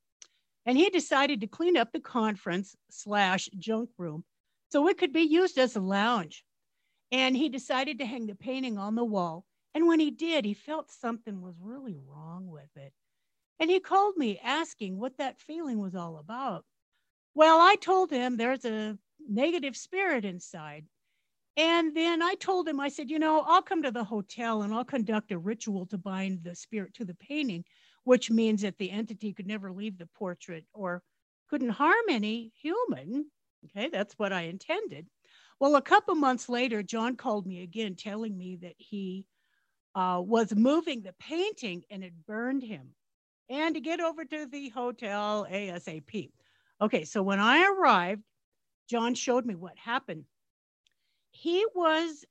And 0.65 0.77
he 0.77 0.89
decided 0.89 1.41
to 1.41 1.47
clean 1.47 1.77
up 1.77 1.91
the 1.91 1.99
conference 1.99 2.75
slash 2.89 3.49
junk 3.57 3.89
room 3.97 4.23
so 4.69 4.87
it 4.87 4.97
could 4.97 5.13
be 5.13 5.21
used 5.21 5.57
as 5.57 5.75
a 5.75 5.81
lounge. 5.81 6.43
And 7.11 7.37
he 7.37 7.49
decided 7.49 7.99
to 7.99 8.05
hang 8.05 8.25
the 8.25 8.35
painting 8.35 8.77
on 8.77 8.95
the 8.95 9.05
wall. 9.05 9.45
And 9.73 9.87
when 9.87 9.99
he 9.99 10.09
did, 10.09 10.45
he 10.45 10.53
felt 10.53 10.89
something 10.89 11.41
was 11.41 11.55
really 11.61 11.97
wrong 12.07 12.47
with 12.47 12.75
it. 12.75 12.93
And 13.59 13.69
he 13.69 13.79
called 13.79 14.17
me 14.17 14.39
asking 14.43 14.97
what 14.97 15.17
that 15.17 15.39
feeling 15.39 15.79
was 15.79 15.95
all 15.95 16.17
about. 16.17 16.65
Well, 17.35 17.59
I 17.59 17.75
told 17.75 18.11
him 18.11 18.37
there's 18.37 18.65
a 18.65 18.97
negative 19.27 19.77
spirit 19.77 20.25
inside. 20.25 20.85
And 21.57 21.95
then 21.95 22.21
I 22.21 22.35
told 22.35 22.67
him, 22.67 22.79
I 22.79 22.89
said, 22.89 23.09
you 23.09 23.19
know, 23.19 23.41
I'll 23.47 23.61
come 23.61 23.83
to 23.83 23.91
the 23.91 24.03
hotel 24.03 24.61
and 24.61 24.73
I'll 24.73 24.83
conduct 24.83 25.31
a 25.31 25.37
ritual 25.37 25.85
to 25.87 25.97
bind 25.97 26.43
the 26.43 26.55
spirit 26.55 26.93
to 26.95 27.05
the 27.05 27.15
painting, 27.15 27.63
which 28.05 28.31
means 28.31 28.61
that 28.61 28.77
the 28.77 28.91
entity 28.91 29.33
could 29.33 29.47
never 29.47 29.71
leave 29.71 29.97
the 29.97 30.07
portrait 30.15 30.63
or 30.73 31.03
couldn't 31.49 31.69
harm 31.69 32.05
any 32.09 32.53
human. 32.59 33.25
Okay, 33.65 33.89
that's 33.89 34.17
what 34.17 34.31
I 34.31 34.43
intended. 34.43 35.07
Well, 35.59 35.75
a 35.75 35.81
couple 35.81 36.15
months 36.15 36.47
later, 36.47 36.83
John 36.83 37.15
called 37.15 37.45
me 37.45 37.63
again, 37.63 37.95
telling 37.95 38.37
me 38.37 38.57
that 38.57 38.75
he 38.77 39.25
uh, 39.95 40.21
was 40.23 40.53
moving 40.55 41.01
the 41.01 41.13
painting 41.19 41.83
and 41.89 42.03
it 42.03 42.13
burned 42.27 42.63
him 42.63 42.93
and 43.49 43.75
to 43.75 43.81
get 43.81 43.99
over 43.99 44.25
to 44.25 44.45
the 44.45 44.69
hotel 44.69 45.47
ASAP. 45.49 46.31
Okay, 46.81 47.05
so 47.05 47.23
when 47.23 47.39
I 47.39 47.67
arrived, 47.67 48.23
John 48.89 49.15
showed 49.15 49.45
me 49.45 49.55
what 49.55 49.77
happened. 49.77 50.25
He 51.31 51.65
was, 51.73 52.25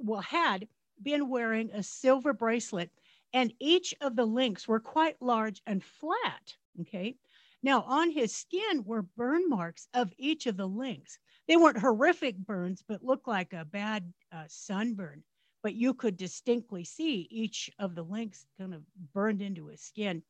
well, 0.00 0.20
had 0.20 0.68
been 1.02 1.28
wearing 1.28 1.70
a 1.72 1.82
silver 1.82 2.32
bracelet, 2.32 2.90
and 3.36 3.52
each 3.60 3.94
of 4.00 4.16
the 4.16 4.24
links 4.24 4.66
were 4.66 4.80
quite 4.80 5.20
large 5.20 5.60
and 5.66 5.84
flat. 5.84 6.54
Okay. 6.80 7.16
Now, 7.62 7.82
on 7.82 8.10
his 8.10 8.34
skin 8.34 8.82
were 8.82 9.02
burn 9.02 9.46
marks 9.50 9.88
of 9.92 10.10
each 10.16 10.46
of 10.46 10.56
the 10.56 10.66
links. 10.66 11.18
They 11.46 11.58
weren't 11.58 11.78
horrific 11.78 12.38
burns, 12.38 12.82
but 12.88 13.04
looked 13.04 13.28
like 13.28 13.52
a 13.52 13.66
bad 13.66 14.10
uh, 14.32 14.44
sunburn. 14.48 15.22
But 15.62 15.74
you 15.74 15.92
could 15.92 16.16
distinctly 16.16 16.84
see 16.84 17.28
each 17.30 17.70
of 17.78 17.94
the 17.94 18.02
links 18.02 18.46
kind 18.58 18.72
of 18.72 18.80
burned 19.12 19.42
into 19.42 19.66
his 19.66 19.82
skin. 19.82 20.22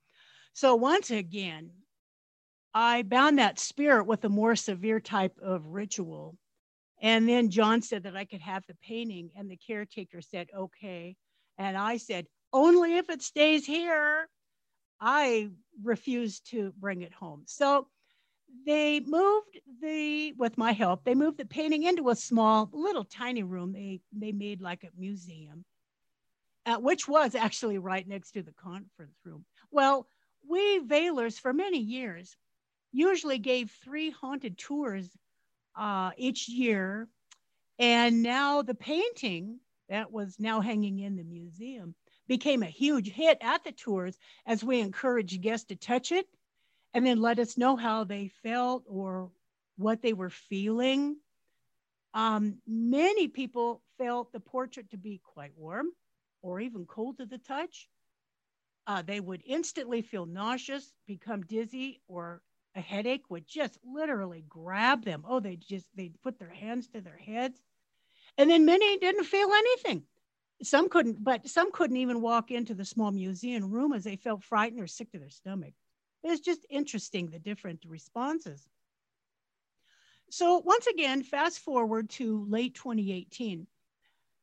So 0.53 0.74
once 0.74 1.12
again, 1.12 1.70
I 2.74 3.03
bound 3.03 3.39
that 3.39 3.61
spirit 3.61 4.09
with 4.09 4.24
a 4.24 4.28
more 4.28 4.57
severe 4.57 4.99
type 4.99 5.39
of 5.41 5.65
ritual. 5.65 6.37
And 7.01 7.28
then 7.28 7.51
John 7.51 7.83
said 7.83 8.03
that 8.03 8.16
I 8.16 8.24
could 8.24 8.41
have 8.41 8.65
the 8.66 8.77
painting, 8.83 9.31
and 9.37 9.49
the 9.49 9.57
caretaker 9.57 10.23
said, 10.23 10.49
okay. 10.57 11.15
And 11.57 11.77
I 11.77 11.99
said, 11.99 12.27
only 12.57 12.97
if 12.97 13.11
it 13.11 13.23
stays 13.23 13.66
here. 13.66 14.28
I 14.99 15.51
refuse 15.85 16.41
to 16.41 16.73
bring 16.78 17.03
it 17.03 17.12
home. 17.12 17.43
So 17.45 17.87
they 18.65 19.01
moved 19.01 19.61
the, 19.83 20.33
with 20.39 20.57
my 20.57 20.73
help, 20.73 21.05
they 21.05 21.15
moved 21.15 21.37
the 21.37 21.45
painting 21.45 21.83
into 21.83 22.09
a 22.09 22.16
small, 22.16 22.70
little 22.73 23.05
tiny 23.05 23.43
room 23.43 23.73
they, 23.73 24.01
they 24.11 24.33
made 24.33 24.62
like 24.62 24.85
a 24.85 24.99
museum, 24.99 25.66
uh, 26.65 26.78
which 26.78 27.07
was 27.07 27.35
actually 27.35 27.77
right 27.77 28.09
next 28.09 28.33
to 28.33 28.43
the 28.43 28.53
conference 28.53 29.19
room. 29.24 29.45
Well, 29.70 30.09
we 30.49 30.78
Veilers 30.78 31.39
for 31.39 31.53
many 31.53 31.78
years 31.78 32.35
usually 32.91 33.39
gave 33.39 33.70
three 33.85 34.11
haunted 34.11 34.57
tours 34.57 35.11
uh, 35.78 36.12
each 36.16 36.49
year. 36.49 37.09
And 37.78 38.23
now 38.23 38.62
the 38.62 38.74
painting 38.74 39.61
that 39.91 40.11
was 40.11 40.37
now 40.39 40.62
hanging 40.62 41.01
in 41.01 41.16
the 41.16 41.24
museum 41.24 41.95
became 42.28 42.62
a 42.62 42.66
huge 42.66 43.09
hit 43.11 43.39
at 43.40 43.65
the 43.65 43.73
tours 43.73 44.19
as 44.47 44.65
we 44.65 44.81
encouraged 44.81 45.40
guests 45.40 45.66
to 45.66 45.77
touch 45.77 46.12
it 46.12 46.27
and 46.94 47.07
then 47.07 47.20
let 47.20 47.39
us 47.39 47.59
know 47.59 47.77
how 47.77 48.05
they 48.05 48.28
felt 48.43 48.85
or 48.89 49.31
what 49.77 50.03
they 50.03 50.12
were 50.12 50.31
feeling. 50.31 51.16
Um, 52.15 52.59
many 52.66 53.28
people 53.28 53.82
felt 53.98 54.32
the 54.32 54.40
portrait 54.40 54.90
to 54.90 54.97
be 54.97 55.20
quite 55.23 55.53
warm 55.57 55.89
or 56.43 56.61
even 56.61 56.86
cold 56.86 57.19
to 57.19 57.27
the 57.27 57.39
touch. 57.39 57.89
Uh, 58.86 59.03
they 59.03 59.20
would 59.20 59.43
instantly 59.44 60.01
feel 60.01 60.27
nauseous, 60.27 60.93
become 61.07 61.43
dizzy, 61.43 62.01
or 62.09 62.40
a 62.74 62.81
headache 62.81 63.28
would 63.31 63.47
just 63.47 63.78
literally 63.85 64.44
grab 64.48 65.05
them. 65.05 65.24
Oh, 65.27 65.40
they 65.40 65.57
just 65.57 65.89
they'd 65.97 66.20
put 66.23 66.39
their 66.39 66.51
hands 66.51 66.89
to 66.89 67.01
their 67.01 67.16
heads. 67.16 67.61
And 68.39 68.48
then 68.48 68.65
many 68.65 68.98
didn't 68.98 69.24
feel 69.24 69.51
anything. 69.53 70.05
Some 70.62 70.89
couldn't, 70.89 71.23
but 71.23 71.49
some 71.49 71.70
couldn't 71.70 71.99
even 71.99 72.20
walk 72.20 72.51
into 72.51 72.74
the 72.74 72.85
small 72.85 73.12
museum 73.12 73.70
room 73.70 73.93
as 73.93 74.05
they 74.05 74.16
felt 74.16 74.43
frightened 74.43 74.81
or 74.81 74.87
sick 74.87 75.11
to 75.12 75.19
their 75.19 75.31
stomach. 75.31 75.74
It's 76.23 76.41
just 76.41 76.66
interesting 76.70 77.28
the 77.28 77.39
different 77.39 77.85
responses. 77.87 78.66
So 80.31 80.59
once 80.59 80.87
again, 80.87 81.23
fast 81.23 81.61
forward 81.61 82.11
to 82.11 82.47
late 82.49 82.74
2018 82.74 83.66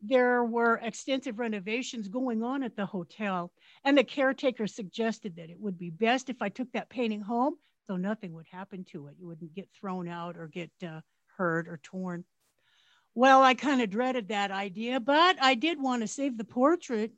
there 0.05 0.43
were 0.43 0.79
extensive 0.83 1.39
renovations 1.39 2.09
going 2.09 2.43
on 2.43 2.61
at 2.61 2.75
the 2.75 2.85
hotel, 2.85 3.51
and 3.85 3.97
the 3.97 4.03
caretaker 4.03 4.67
suggested 4.67 5.37
that 5.37 5.49
it 5.49 5.59
would 5.59 5.79
be 5.79 5.89
best 5.89 6.29
if 6.29 6.41
I 6.41 6.49
took 6.49 6.69
that 6.73 6.89
painting 6.89 7.21
home 7.21 7.55
so 7.87 7.95
nothing 7.95 8.33
would 8.33 8.47
happen 8.51 8.83
to 8.91 9.07
it. 9.07 9.15
You 9.17 9.27
wouldn't 9.27 9.55
get 9.55 9.69
thrown 9.71 10.09
out 10.09 10.37
or 10.37 10.47
get 10.47 10.71
uh, 10.85 11.01
hurt 11.37 11.67
or 11.67 11.79
torn. 11.83 12.25
Well, 13.15 13.43
I 13.43 13.53
kind 13.53 13.81
of 13.81 13.89
dreaded 13.89 14.29
that 14.29 14.51
idea, 14.51 14.99
but 14.99 15.37
I 15.41 15.55
did 15.55 15.81
want 15.81 16.01
to 16.01 16.07
save 16.07 16.37
the 16.37 16.43
portrait. 16.43 17.11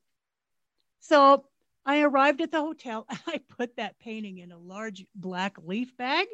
So 0.99 1.45
I 1.85 2.01
arrived 2.01 2.41
at 2.41 2.51
the 2.51 2.61
hotel 2.61 3.05
I 3.27 3.39
put 3.57 3.77
that 3.77 3.99
painting 3.99 4.39
in 4.39 4.51
a 4.51 4.57
large 4.57 5.05
black 5.15 5.57
leaf 5.63 5.95
bag 5.95 6.27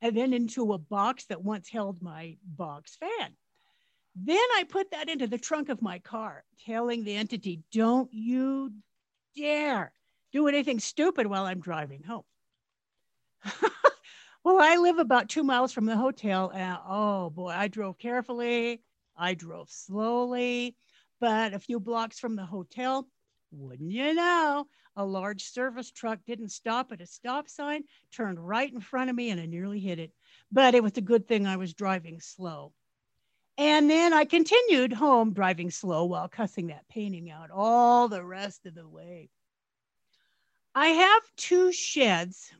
and 0.00 0.16
then 0.16 0.32
into 0.32 0.72
a 0.72 0.78
box 0.78 1.24
that 1.26 1.42
once 1.42 1.68
held 1.68 2.02
my 2.02 2.36
box 2.44 2.96
fan. 2.96 3.36
Then 4.16 4.36
I 4.36 4.64
put 4.68 4.92
that 4.92 5.08
into 5.08 5.26
the 5.26 5.38
trunk 5.38 5.70
of 5.70 5.82
my 5.82 5.98
car, 5.98 6.44
telling 6.66 7.02
the 7.02 7.16
entity, 7.16 7.62
don't 7.72 8.12
you 8.12 8.72
dare 9.36 9.92
do 10.32 10.46
anything 10.46 10.78
stupid 10.78 11.26
while 11.26 11.46
I'm 11.46 11.60
driving 11.60 12.04
home. 12.04 12.22
well, 14.44 14.58
I 14.60 14.76
live 14.76 14.98
about 14.98 15.30
two 15.30 15.42
miles 15.42 15.72
from 15.72 15.86
the 15.86 15.96
hotel, 15.96 16.52
and 16.54 16.76
oh 16.86 17.30
boy, 17.30 17.48
I 17.48 17.68
drove 17.68 17.98
carefully. 17.98 18.82
I 19.16 19.32
drove 19.32 19.70
slowly, 19.70 20.76
but 21.18 21.54
a 21.54 21.58
few 21.58 21.80
blocks 21.80 22.18
from 22.18 22.36
the 22.36 22.44
hotel, 22.44 23.08
wouldn't 23.50 23.90
you 23.90 24.12
know, 24.12 24.66
a 24.96 25.04
large 25.04 25.44
service 25.44 25.90
truck 25.90 26.18
didn't 26.26 26.50
stop 26.50 26.92
at 26.92 27.00
a 27.00 27.06
stop 27.06 27.48
sign, 27.48 27.84
turned 28.12 28.38
right 28.38 28.70
in 28.70 28.80
front 28.80 29.08
of 29.08 29.16
me, 29.16 29.30
and 29.30 29.40
I 29.40 29.46
nearly 29.46 29.80
hit 29.80 29.98
it. 29.98 30.12
But 30.52 30.74
it 30.74 30.82
was 30.82 30.96
a 30.98 31.00
good 31.00 31.26
thing 31.26 31.46
I 31.46 31.56
was 31.56 31.72
driving 31.72 32.20
slow. 32.20 32.74
And 33.56 33.88
then 33.88 34.12
I 34.12 34.24
continued 34.24 34.92
home 34.92 35.32
driving 35.32 35.70
slow 35.70 36.04
while 36.04 36.28
cussing 36.28 36.66
that 36.66 36.88
painting 36.88 37.30
out 37.30 37.50
all 37.50 38.08
the 38.08 38.24
rest 38.24 38.66
of 38.66 38.74
the 38.74 38.86
way. 38.86 39.30
I 40.74 40.88
have 40.88 41.22
two 41.36 41.72
sheds 41.72 42.52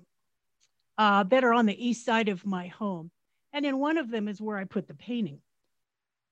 uh, 0.99 1.25
that 1.25 1.45
are 1.45 1.53
on 1.53 1.67
the 1.67 1.87
east 1.87 2.05
side 2.05 2.29
of 2.29 2.47
my 2.47 2.69
home. 2.69 3.11
And 3.53 3.65
in 3.65 3.79
one 3.79 3.99
of 3.99 4.11
them 4.11 4.29
is 4.29 4.41
where 4.41 4.59
I 4.59 4.65
put 4.65 4.89
the 4.89 4.95
painting. 4.95 5.41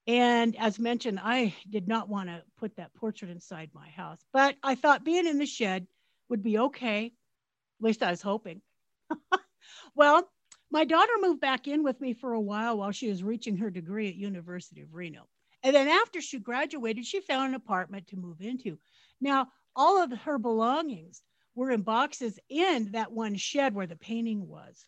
And 0.07 0.57
as 0.57 0.79
mentioned, 0.79 1.21
I 1.23 1.55
did 1.71 1.87
not 1.87 2.09
want 2.09 2.29
to 2.29 2.43
put 2.59 2.77
that 2.77 2.95
portrait 2.95 3.31
inside 3.31 3.71
my 3.73 3.89
house, 3.91 4.25
but 4.33 4.57
I 4.63 4.75
thought 4.75 5.05
being 5.05 5.27
in 5.29 5.39
the 5.39 5.47
shed 5.47 5.87
would 6.29 6.43
be 6.43 6.59
okay. 6.59 7.07
At 7.07 7.85
least 7.85 8.03
I 8.03 8.11
was 8.11 8.23
hoping. 8.23 8.63
well, 9.95 10.29
my 10.73 10.85
daughter 10.85 11.13
moved 11.21 11.41
back 11.41 11.69
in 11.69 11.85
with 11.85 12.01
me 12.01 12.15
for 12.15 12.33
a 12.33 12.41
while 12.41 12.79
while 12.79 12.91
she 12.91 13.09
was 13.09 13.23
reaching 13.23 13.59
her 13.59 13.71
degree 13.71 14.09
at 14.09 14.17
University 14.17 14.81
of 14.81 14.95
Reno. 14.95 15.29
And 15.63 15.77
then 15.77 15.87
after 15.87 16.21
she 16.21 16.41
graduated, 16.41 17.07
she 17.07 17.21
found 17.21 17.51
an 17.51 17.55
apartment 17.55 18.09
to 18.09 18.17
move 18.17 18.41
into. 18.41 18.79
Now, 19.21 19.49
all 19.77 20.03
of 20.03 20.11
her 20.11 20.39
belongings 20.39 21.23
were 21.55 21.71
in 21.71 21.83
boxes 21.83 22.39
in 22.49 22.93
that 22.93 23.13
one 23.13 23.37
shed 23.37 23.75
where 23.75 23.87
the 23.87 23.97
painting 23.97 24.49
was. 24.49 24.87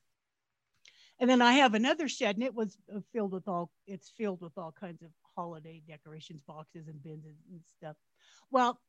And 1.20 1.30
then 1.30 1.42
I 1.42 1.52
have 1.54 1.74
another 1.74 2.08
shed, 2.08 2.36
and 2.36 2.44
it 2.44 2.54
was 2.54 2.76
filled 3.12 3.32
with 3.32 3.46
all 3.46 3.70
it's 3.86 4.10
filled 4.10 4.40
with 4.40 4.58
all 4.58 4.72
kinds 4.72 5.02
of 5.02 5.10
holiday 5.36 5.80
decorations, 5.86 6.42
boxes 6.46 6.88
and 6.88 7.02
bins 7.02 7.24
and 7.26 7.60
stuff. 7.78 7.96
Well, 8.50 8.80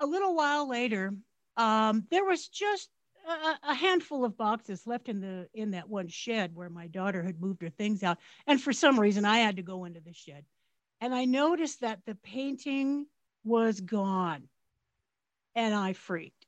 a 0.00 0.06
little 0.06 0.34
while 0.34 0.68
later, 0.68 1.14
um, 1.56 2.06
there 2.10 2.24
was 2.24 2.48
just 2.48 2.88
a, 3.28 3.70
a, 3.70 3.74
handful 3.74 4.24
of 4.24 4.36
boxes 4.36 4.86
left 4.86 5.08
in 5.08 5.20
the 5.20 5.48
in 5.54 5.72
that 5.72 5.88
one 5.88 6.08
shed 6.08 6.54
where 6.54 6.70
my 6.70 6.86
daughter 6.88 7.22
had 7.22 7.40
moved 7.40 7.62
her 7.62 7.70
things 7.70 8.02
out 8.02 8.18
and 8.46 8.60
for 8.60 8.72
some 8.72 8.98
reason 8.98 9.24
i 9.24 9.38
had 9.38 9.56
to 9.56 9.62
go 9.62 9.84
into 9.84 10.00
the 10.00 10.12
shed 10.12 10.44
and 11.00 11.14
i 11.14 11.24
noticed 11.24 11.80
that 11.80 12.00
the 12.06 12.16
painting 12.16 13.06
was 13.44 13.80
gone 13.80 14.48
and 15.54 15.74
i 15.74 15.92
freaked 15.92 16.41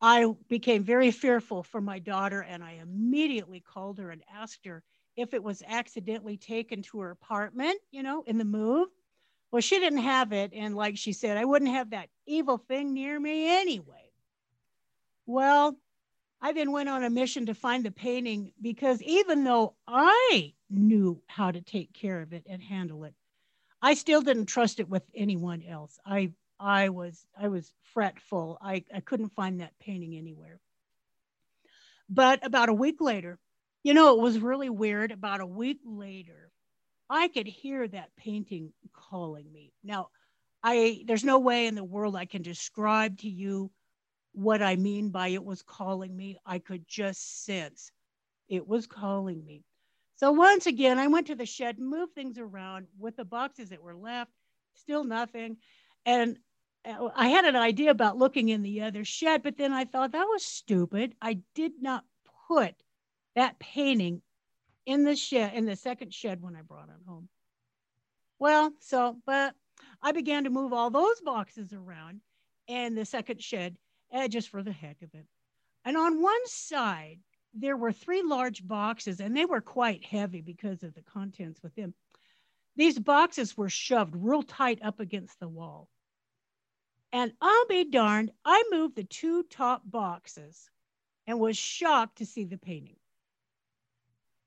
i 0.00 0.26
became 0.48 0.82
very 0.82 1.10
fearful 1.10 1.62
for 1.62 1.80
my 1.80 1.98
daughter 1.98 2.42
and 2.42 2.62
i 2.62 2.72
immediately 2.72 3.60
called 3.60 3.98
her 3.98 4.10
and 4.10 4.22
asked 4.34 4.66
her 4.66 4.82
if 5.16 5.34
it 5.34 5.42
was 5.42 5.62
accidentally 5.66 6.36
taken 6.36 6.82
to 6.82 7.00
her 7.00 7.10
apartment 7.10 7.78
you 7.90 8.02
know 8.02 8.22
in 8.26 8.38
the 8.38 8.44
move 8.44 8.88
well 9.50 9.60
she 9.60 9.78
didn't 9.78 9.98
have 9.98 10.32
it 10.32 10.52
and 10.54 10.74
like 10.76 10.96
she 10.96 11.12
said 11.12 11.36
i 11.36 11.44
wouldn't 11.44 11.70
have 11.70 11.90
that 11.90 12.08
evil 12.26 12.58
thing 12.58 12.92
near 12.92 13.18
me 13.18 13.48
anyway 13.48 14.10
well, 15.30 15.78
I 16.40 16.52
then 16.52 16.72
went 16.72 16.88
on 16.88 17.04
a 17.04 17.10
mission 17.10 17.46
to 17.46 17.54
find 17.54 17.84
the 17.84 17.92
painting 17.92 18.52
because 18.60 19.00
even 19.02 19.44
though 19.44 19.76
I 19.86 20.54
knew 20.68 21.22
how 21.28 21.52
to 21.52 21.60
take 21.60 21.92
care 21.92 22.20
of 22.20 22.32
it 22.32 22.46
and 22.48 22.60
handle 22.60 23.04
it, 23.04 23.14
I 23.80 23.94
still 23.94 24.22
didn't 24.22 24.46
trust 24.46 24.80
it 24.80 24.88
with 24.88 25.04
anyone 25.14 25.62
else. 25.62 26.00
I 26.04 26.32
I 26.60 26.90
was 26.90 27.26
I 27.38 27.48
was 27.48 27.72
fretful. 27.94 28.58
I, 28.60 28.84
I 28.94 29.00
couldn't 29.00 29.30
find 29.30 29.60
that 29.60 29.78
painting 29.80 30.16
anywhere. 30.16 30.60
But 32.08 32.44
about 32.44 32.68
a 32.68 32.74
week 32.74 33.00
later, 33.00 33.38
you 33.82 33.94
know, 33.94 34.14
it 34.14 34.20
was 34.20 34.38
really 34.38 34.68
weird. 34.68 35.10
About 35.10 35.40
a 35.40 35.46
week 35.46 35.80
later, 35.84 36.50
I 37.08 37.28
could 37.28 37.46
hear 37.46 37.88
that 37.88 38.14
painting 38.16 38.72
calling 38.92 39.50
me. 39.50 39.72
Now, 39.82 40.08
I 40.62 41.02
there's 41.06 41.24
no 41.24 41.38
way 41.38 41.66
in 41.66 41.74
the 41.74 41.84
world 41.84 42.14
I 42.14 42.26
can 42.26 42.42
describe 42.42 43.18
to 43.18 43.28
you 43.28 43.70
what 44.32 44.60
I 44.62 44.76
mean 44.76 45.10
by 45.10 45.28
it 45.28 45.44
was 45.44 45.62
calling 45.62 46.14
me. 46.14 46.38
I 46.44 46.58
could 46.58 46.86
just 46.86 47.44
sense 47.44 47.90
it 48.48 48.66
was 48.66 48.86
calling 48.86 49.44
me. 49.44 49.64
So 50.16 50.32
once 50.32 50.66
again, 50.66 50.98
I 50.98 51.06
went 51.06 51.28
to 51.28 51.34
the 51.34 51.46
shed, 51.46 51.78
moved 51.78 52.14
things 52.14 52.38
around 52.38 52.88
with 52.98 53.16
the 53.16 53.24
boxes 53.24 53.70
that 53.70 53.82
were 53.82 53.96
left, 53.96 54.30
still 54.74 55.04
nothing. 55.04 55.56
And 56.04 56.36
I 56.84 57.28
had 57.28 57.44
an 57.44 57.56
idea 57.56 57.90
about 57.90 58.16
looking 58.16 58.48
in 58.48 58.62
the 58.62 58.82
other 58.82 59.04
shed, 59.04 59.42
but 59.42 59.56
then 59.56 59.72
I 59.72 59.84
thought 59.84 60.12
that 60.12 60.24
was 60.24 60.44
stupid. 60.44 61.14
I 61.20 61.40
did 61.54 61.72
not 61.80 62.04
put 62.48 62.74
that 63.34 63.58
painting 63.58 64.22
in 64.86 65.04
the 65.04 65.14
shed, 65.14 65.54
in 65.54 65.66
the 65.66 65.76
second 65.76 66.14
shed 66.14 66.42
when 66.42 66.56
I 66.56 66.62
brought 66.62 66.88
it 66.88 67.06
home. 67.06 67.28
Well, 68.38 68.72
so, 68.80 69.18
but 69.26 69.54
I 70.02 70.12
began 70.12 70.44
to 70.44 70.50
move 70.50 70.72
all 70.72 70.90
those 70.90 71.20
boxes 71.20 71.72
around 71.72 72.22
and 72.68 72.96
the 72.96 73.04
second 73.04 73.42
shed 73.42 73.76
uh, 74.12 74.28
just 74.28 74.48
for 74.48 74.62
the 74.62 74.72
heck 74.72 75.02
of 75.02 75.10
it. 75.14 75.26
And 75.84 75.96
on 75.96 76.22
one 76.22 76.46
side, 76.46 77.18
there 77.52 77.76
were 77.76 77.92
three 77.92 78.22
large 78.22 78.66
boxes, 78.66 79.20
and 79.20 79.36
they 79.36 79.44
were 79.44 79.60
quite 79.60 80.04
heavy 80.04 80.40
because 80.40 80.82
of 80.82 80.94
the 80.94 81.02
contents 81.02 81.62
within. 81.62 81.94
These 82.76 82.98
boxes 82.98 83.56
were 83.56 83.68
shoved 83.68 84.14
real 84.16 84.42
tight 84.42 84.80
up 84.82 85.00
against 85.00 85.38
the 85.40 85.48
wall. 85.48 85.88
And 87.12 87.32
I'll 87.40 87.66
be 87.66 87.84
darned, 87.84 88.30
I 88.44 88.64
moved 88.70 88.94
the 88.94 89.04
two 89.04 89.42
top 89.44 89.82
boxes 89.84 90.70
and 91.26 91.40
was 91.40 91.56
shocked 91.56 92.18
to 92.18 92.26
see 92.26 92.44
the 92.44 92.56
painting. 92.56 92.96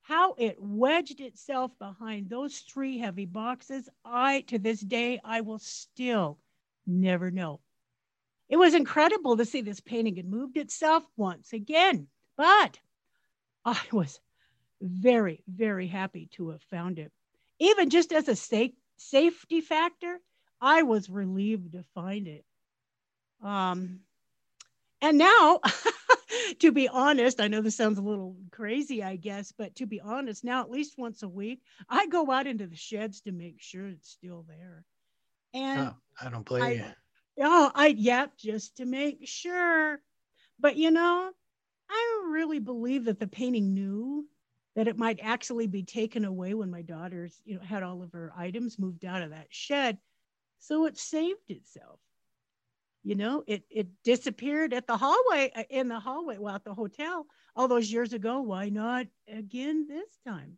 How 0.01 0.33
it 0.37 0.61
wedged 0.61 1.19
itself 1.19 1.77
behind 1.77 2.29
those 2.29 2.59
three 2.59 2.97
heavy 2.97 3.25
boxes, 3.25 3.89
I, 4.03 4.41
to 4.47 4.59
this 4.59 4.79
day, 4.79 5.19
I 5.23 5.41
will 5.41 5.59
still 5.59 6.39
never 6.85 7.31
know. 7.31 7.59
It 8.49 8.57
was 8.57 8.73
incredible 8.73 9.37
to 9.37 9.45
see 9.45 9.61
this 9.61 9.79
painting. 9.79 10.17
It 10.17 10.25
moved 10.25 10.57
itself 10.57 11.03
once 11.17 11.53
again, 11.53 12.07
but 12.35 12.79
I 13.65 13.81
was 13.91 14.19
very, 14.81 15.43
very 15.47 15.87
happy 15.87 16.27
to 16.33 16.49
have 16.49 16.61
found 16.63 16.99
it. 16.99 17.11
Even 17.59 17.89
just 17.89 18.11
as 18.11 18.27
a 18.27 18.35
safe, 18.35 18.71
safety 18.97 19.61
factor, 19.61 20.19
I 20.59 20.83
was 20.83 21.09
relieved 21.09 21.73
to 21.73 21.83
find 21.93 22.27
it. 22.27 22.45
Um, 23.43 23.99
and 25.01 25.17
now, 25.17 25.59
to 26.59 26.71
be 26.71 26.87
honest, 26.87 27.41
I 27.41 27.49
know 27.49 27.61
this 27.61 27.75
sounds 27.75 27.97
a 27.97 28.01
little 28.01 28.37
crazy, 28.51 29.03
I 29.03 29.17
guess, 29.17 29.51
but 29.51 29.75
to 29.75 29.85
be 29.85 29.99
honest, 29.99 30.45
now 30.45 30.61
at 30.61 30.71
least 30.71 30.97
once 30.97 31.23
a 31.23 31.27
week, 31.27 31.61
I 31.89 32.07
go 32.07 32.31
out 32.31 32.47
into 32.47 32.67
the 32.67 32.77
sheds 32.77 33.21
to 33.21 33.33
make 33.33 33.59
sure 33.59 33.87
it's 33.87 34.09
still 34.09 34.45
there. 34.47 34.85
And 35.53 35.89
oh, 35.89 35.95
I 36.21 36.29
don't 36.29 36.45
blame 36.45 36.63
I, 36.63 36.71
you. 36.71 36.85
Oh, 37.41 37.71
I 37.75 37.87
yep, 37.87 38.37
just 38.37 38.77
to 38.77 38.85
make 38.85 39.27
sure. 39.27 39.99
But 40.59 40.77
you 40.77 40.91
know, 40.91 41.31
I 41.89 42.23
really 42.29 42.59
believe 42.59 43.05
that 43.05 43.19
the 43.19 43.27
painting 43.27 43.73
knew 43.73 44.25
that 44.75 44.87
it 44.87 44.97
might 44.97 45.19
actually 45.21 45.67
be 45.67 45.83
taken 45.83 46.25
away 46.25 46.53
when 46.53 46.71
my 46.71 46.81
daughter's, 46.81 47.39
you 47.45 47.55
know, 47.55 47.61
had 47.61 47.83
all 47.83 48.01
of 48.01 48.13
her 48.13 48.31
items 48.35 48.79
moved 48.79 49.03
out 49.05 49.21
of 49.21 49.31
that 49.31 49.47
shed. 49.49 49.97
So 50.59 50.85
it 50.85 50.97
saved 50.97 51.49
itself 51.49 51.99
you 53.03 53.15
know 53.15 53.43
it 53.47 53.63
it 53.69 53.87
disappeared 54.03 54.73
at 54.73 54.87
the 54.87 54.97
hallway 54.97 55.51
uh, 55.55 55.63
in 55.69 55.87
the 55.87 55.99
hallway 55.99 56.37
well 56.37 56.55
at 56.55 56.63
the 56.63 56.73
hotel 56.73 57.25
all 57.55 57.67
those 57.67 57.91
years 57.91 58.13
ago. 58.13 58.41
Why 58.41 58.69
not 58.69 59.07
again 59.27 59.87
this 59.87 60.17
time? 60.25 60.57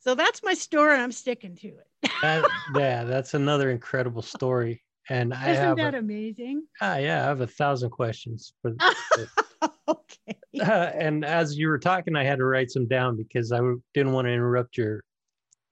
So 0.00 0.14
that's 0.14 0.42
my 0.42 0.54
story. 0.54 0.96
I'm 0.96 1.10
sticking 1.10 1.56
to 1.56 1.68
it. 1.68 2.10
That, 2.22 2.44
yeah 2.76 3.04
that's 3.04 3.34
another 3.34 3.70
incredible 3.70 4.22
story. 4.22 4.82
And 5.08 5.32
I 5.32 5.50
isn't 5.50 5.76
that 5.76 5.94
a, 5.94 5.98
amazing? 5.98 6.64
Ah, 6.80 6.96
yeah 6.96 7.24
i 7.24 7.26
have 7.26 7.40
a 7.40 7.46
thousand 7.46 7.90
questions 7.90 8.52
for 8.60 8.74
okay. 9.88 10.38
uh, 10.60 10.64
and 10.94 11.24
as 11.24 11.56
you 11.56 11.68
were 11.68 11.78
talking 11.78 12.16
i 12.16 12.24
had 12.24 12.38
to 12.38 12.44
write 12.44 12.70
some 12.70 12.86
down 12.86 13.16
because 13.16 13.52
i 13.52 13.60
didn't 13.94 14.12
want 14.12 14.26
to 14.26 14.32
interrupt 14.32 14.76
your 14.76 15.02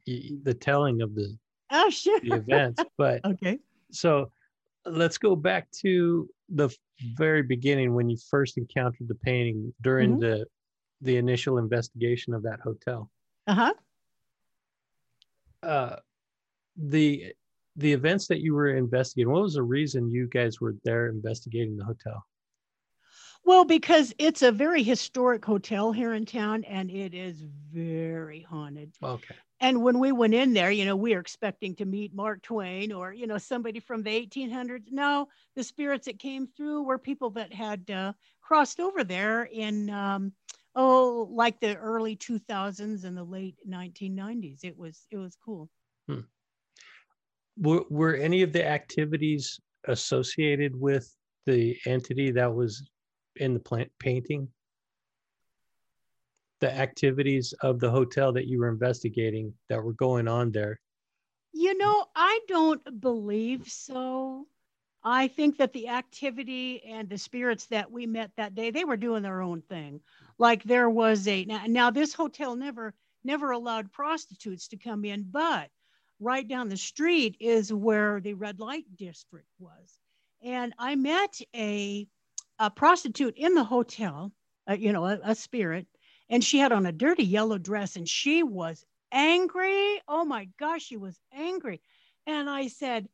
the 0.07 0.55
telling 0.55 1.03
of 1.03 1.15
the 1.15 1.37
oh 1.73 1.91
sure. 1.91 2.21
the 2.21 2.35
events 2.35 2.83
but 2.97 3.25
okay 3.25 3.59
so 3.95 4.31
let's 4.87 5.19
go 5.19 5.35
back 5.35 5.71
to 5.71 6.29
the 6.49 6.69
very 7.17 7.43
beginning 7.43 7.95
when 7.95 8.09
you 8.09 8.17
first 8.31 8.59
encountered 8.59 9.09
the 9.09 9.15
painting 9.17 9.73
during 9.81 10.13
mm-hmm. 10.13 10.21
the 10.21 10.47
the 11.01 11.17
initial 11.17 11.59
investigation 11.59 12.33
of 12.33 12.43
that 12.43 12.61
hotel. 12.61 13.11
Uh-huh. 13.47 13.73
Uh 15.63 15.97
the 16.77 17.33
the 17.77 17.93
events 17.93 18.29
that 18.29 18.41
you 18.41 18.55
were 18.55 18.77
investigating, 18.77 19.33
what 19.33 19.43
was 19.43 19.55
the 19.55 19.63
reason 19.63 20.11
you 20.11 20.29
guys 20.29 20.61
were 20.61 20.75
there 20.85 21.09
investigating 21.09 21.77
the 21.77 21.85
hotel? 21.85 22.25
Well, 23.45 23.65
because 23.65 24.15
it's 24.19 24.43
a 24.43 24.53
very 24.53 24.83
historic 24.83 25.45
hotel 25.45 25.93
here 25.93 26.15
in 26.15 26.25
town 26.25 26.65
and 26.65 26.91
it 26.91 27.15
is 27.15 27.43
very 27.73 28.43
haunted. 28.43 28.95
Okay 29.03 29.35
and 29.65 29.83
when 29.83 29.99
we 29.99 30.13
went 30.13 30.35
in 30.35 30.53
there, 30.53 30.71
you 30.71 30.85
know, 30.85 30.95
we 30.95 31.15
were 31.15 31.21
expecting 31.21 31.75
to 31.77 31.87
meet 31.87 32.15
Mark 32.15 32.43
Twain 32.43 32.93
or, 32.93 33.15
you 33.15 33.27
know, 33.27 33.39
somebody 33.39 33.81
from 33.81 34.03
the 34.03 34.11
1800s. 34.11 34.91
No, 34.91 35.29
the 35.57 35.65
spirits 35.65 36.05
that 36.05 36.19
came 36.19 36.47
through 36.47 36.83
were 36.83 36.99
people 36.99 37.31
that 37.31 37.51
had 37.51 37.91
uh, 37.91 38.13
crossed 38.43 38.79
over 38.79 39.05
there 39.05 39.45
in, 39.45 39.89
um, 39.89 40.33
oh, 40.75 41.29
like 41.31 41.61
the 41.61 41.77
early 41.77 42.15
2000s 42.15 43.05
and 43.05 43.17
the 43.17 43.25
late 43.25 43.57
1990s. 43.67 44.65
It 44.65 44.77
was, 44.77 45.07
it 45.11 45.17
was 45.17 45.35
cool. 45.43 45.71
Hmm. 46.09 46.21
Were, 47.57 47.85
were 47.89 48.17
any 48.17 48.43
of 48.43 48.53
the 48.53 48.67
activities 48.67 49.59
associated 49.87 50.79
with 50.79 51.11
the 51.47 51.75
entity 51.87 52.33
that 52.33 52.53
was 52.53 52.87
in 53.37 53.55
the 53.55 53.61
plant 53.61 53.91
painting? 53.99 54.49
the 56.65 56.75
activities 56.75 57.53
of 57.61 57.79
the 57.79 57.91
hotel 57.91 58.33
that 58.33 58.47
you 58.47 58.59
were 58.59 58.71
investigating 58.71 59.53
that 59.69 59.83
were 59.83 59.93
going 59.93 60.27
on 60.27 60.51
there? 60.51 60.81
You 61.53 61.77
know, 61.77 62.07
I 62.17 62.41
don't 62.49 63.03
believe 63.03 63.69
so. 63.69 64.47
I 65.03 65.29
think 65.29 65.59
that 65.59 65.75
the 65.75 65.89
activity 65.89 66.83
and 66.85 67.07
the 67.07 67.19
spirits 67.19 67.67
that 67.67 67.91
we 67.91 68.07
met 68.07 68.31
that 68.39 68.55
day, 68.55 68.71
they 68.71 68.85
were 68.85 68.97
doing 68.97 69.23
their 69.23 69.43
own 69.43 69.61
thing. 69.61 70.01
Like 70.39 70.63
there 70.65 70.89
was 70.89 71.29
a 71.29 71.45
now, 71.45 71.65
now 71.67 71.91
this 71.91 72.15
hotel 72.15 72.57
never 72.57 72.95
never 73.25 73.51
allowed 73.51 73.93
prostitutes 73.93 74.69
to 74.69 74.79
come 74.79 75.05
in, 75.05 75.27
but 75.31 75.69
right 76.19 76.49
down 76.49 76.71
the 76.71 76.79
street 76.79 77.37
is 77.41 77.75
where 77.75 78.21
the 78.21 78.33
red 78.33 78.59
light 78.59 78.85
district 78.97 79.49
was. 79.59 79.99
And 80.43 80.75
I 80.79 80.95
met 80.95 81.39
a 81.55 82.09
a 82.59 82.71
prostitute 82.71 83.37
in 83.37 83.55
the 83.55 83.65
hotel, 83.65 84.33
uh, 84.69 84.75
you 84.75 84.93
know, 84.93 85.07
a, 85.07 85.19
a 85.23 85.35
spirit, 85.35 85.87
and 86.29 86.43
she 86.43 86.59
had 86.59 86.73
on 86.73 86.87
a 86.87 86.93
dirty 86.93 87.25
yellow 87.25 87.59
dress 87.59 87.97
and 87.97 88.09
she 88.09 88.43
was 88.43 88.85
angry. 89.13 90.01
Oh 90.09 90.25
my 90.25 90.49
gosh, 90.59 90.83
she 90.83 90.97
was 90.97 91.19
angry. 91.33 91.81
And 92.27 92.49
I 92.49 92.69
said, 92.69 93.09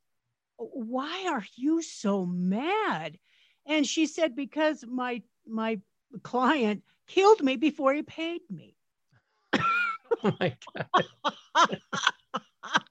Why 0.57 1.27
are 1.29 1.45
you 1.57 1.83
so 1.83 2.25
mad? 2.25 3.19
And 3.67 3.87
she 3.87 4.07
said, 4.07 4.37
Because 4.37 4.85
my 4.87 5.23
my 5.47 5.81
client 6.23 6.83
killed 7.09 7.43
me 7.43 7.57
before 7.57 7.93
he 7.93 8.03
paid 8.03 8.43
me. 8.51 8.77
oh 9.55 10.33
my 10.41 10.57
God. 10.75 11.81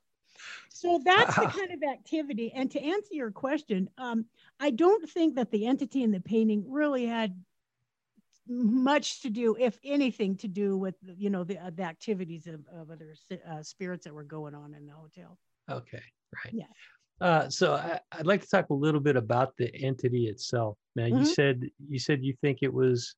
so 0.80 1.00
that's 1.04 1.36
the 1.36 1.46
kind 1.48 1.72
of 1.72 1.84
activity. 1.92 2.54
And 2.56 2.72
to 2.72 2.82
answer 2.82 3.14
your 3.14 3.32
question, 3.32 3.90
um, 3.98 4.26
I 4.60 4.70
don't 4.72 5.10
think 5.10 5.36
that 5.36 5.52
the 5.52 5.66
entity 5.68 6.04
in 6.04 6.12
the 6.12 6.22
painting 6.22 6.66
really 6.68 7.06
had 7.06 7.36
much 8.48 9.22
to 9.22 9.30
do, 9.30 9.58
if 9.60 9.78
anything, 9.84 10.38
to 10.38 10.48
do 10.48 10.78
with 10.78 10.96
you 11.04 11.30
know 11.30 11.44
the, 11.44 11.58
uh, 11.58 11.72
the 11.76 11.84
activities 11.84 12.48
of, 12.48 12.62
of 12.74 12.90
other 12.90 13.14
uh, 13.50 13.62
spirits 13.62 14.06
that 14.06 14.14
were 14.14 14.24
going 14.24 14.56
on 14.56 14.74
in 14.74 14.86
the 14.86 14.94
hotel. 14.94 15.38
Okay, 15.70 16.02
right. 16.44 16.54
Yeah. 16.54 16.66
Uh, 17.22 17.50
so 17.50 17.74
I, 17.74 18.00
would 18.18 18.28
like 18.28 18.42
to 18.42 18.48
talk 18.48 18.70
a 18.70 18.74
little 18.74 19.02
bit 19.02 19.18
about 19.18 19.58
the 19.58 19.76
entity 19.76 20.28
itself. 20.28 20.78
Now, 20.96 21.04
mm-hmm. 21.04 21.20
you 21.20 21.26
said 21.26 21.70
you 21.90 22.00
said 22.00 22.24
you 22.24 22.34
think 22.42 22.60
it 22.62 22.74
was 22.74 23.16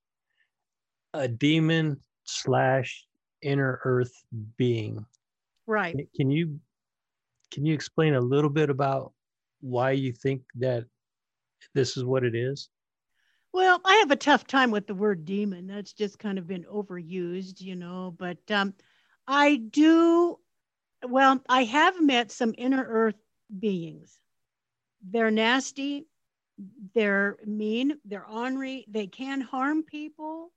a 1.14 1.28
demon 1.28 2.02
slash 2.24 3.06
inner 3.44 3.80
earth 3.84 4.14
being. 4.58 5.06
Right. 5.68 5.96
Can 6.16 6.32
you 6.32 6.60
can 7.52 7.66
you 7.66 7.74
explain 7.74 8.16
a 8.16 8.22
little 8.22 8.50
bit 8.50 8.70
about 8.70 9.14
why 9.60 9.92
you 9.92 10.12
think 10.12 10.42
that 10.56 10.86
this 11.74 11.98
is 11.98 12.04
what 12.04 12.24
it 12.24 12.36
is? 12.36 12.70
Well, 13.54 13.82
I 13.84 13.96
have 13.96 14.12
a 14.12 14.16
tough 14.16 14.48
time 14.48 14.72
with 14.72 14.88
the 14.88 14.96
word 14.96 15.26
demon. 15.26 15.68
That's 15.68 15.92
just 15.94 16.18
kind 16.18 16.38
of 16.38 16.48
been 16.48 16.64
overused, 16.64 17.60
you 17.60 17.76
know. 17.76 18.16
But 18.18 18.40
um, 18.50 18.74
I 19.28 19.58
do, 19.58 20.40
well, 21.04 21.42
I 21.50 21.66
have 21.66 22.02
met 22.02 22.32
some 22.32 22.56
inner 22.58 22.84
earth 22.88 23.20
beings. 23.60 24.18
They're 25.04 25.32
nasty, 25.32 26.06
they're 26.94 27.38
mean, 27.46 27.98
they're 28.06 28.28
ornery, 28.28 28.86
they 28.88 29.08
can 29.08 29.42
harm 29.42 29.84
people. 29.84 30.52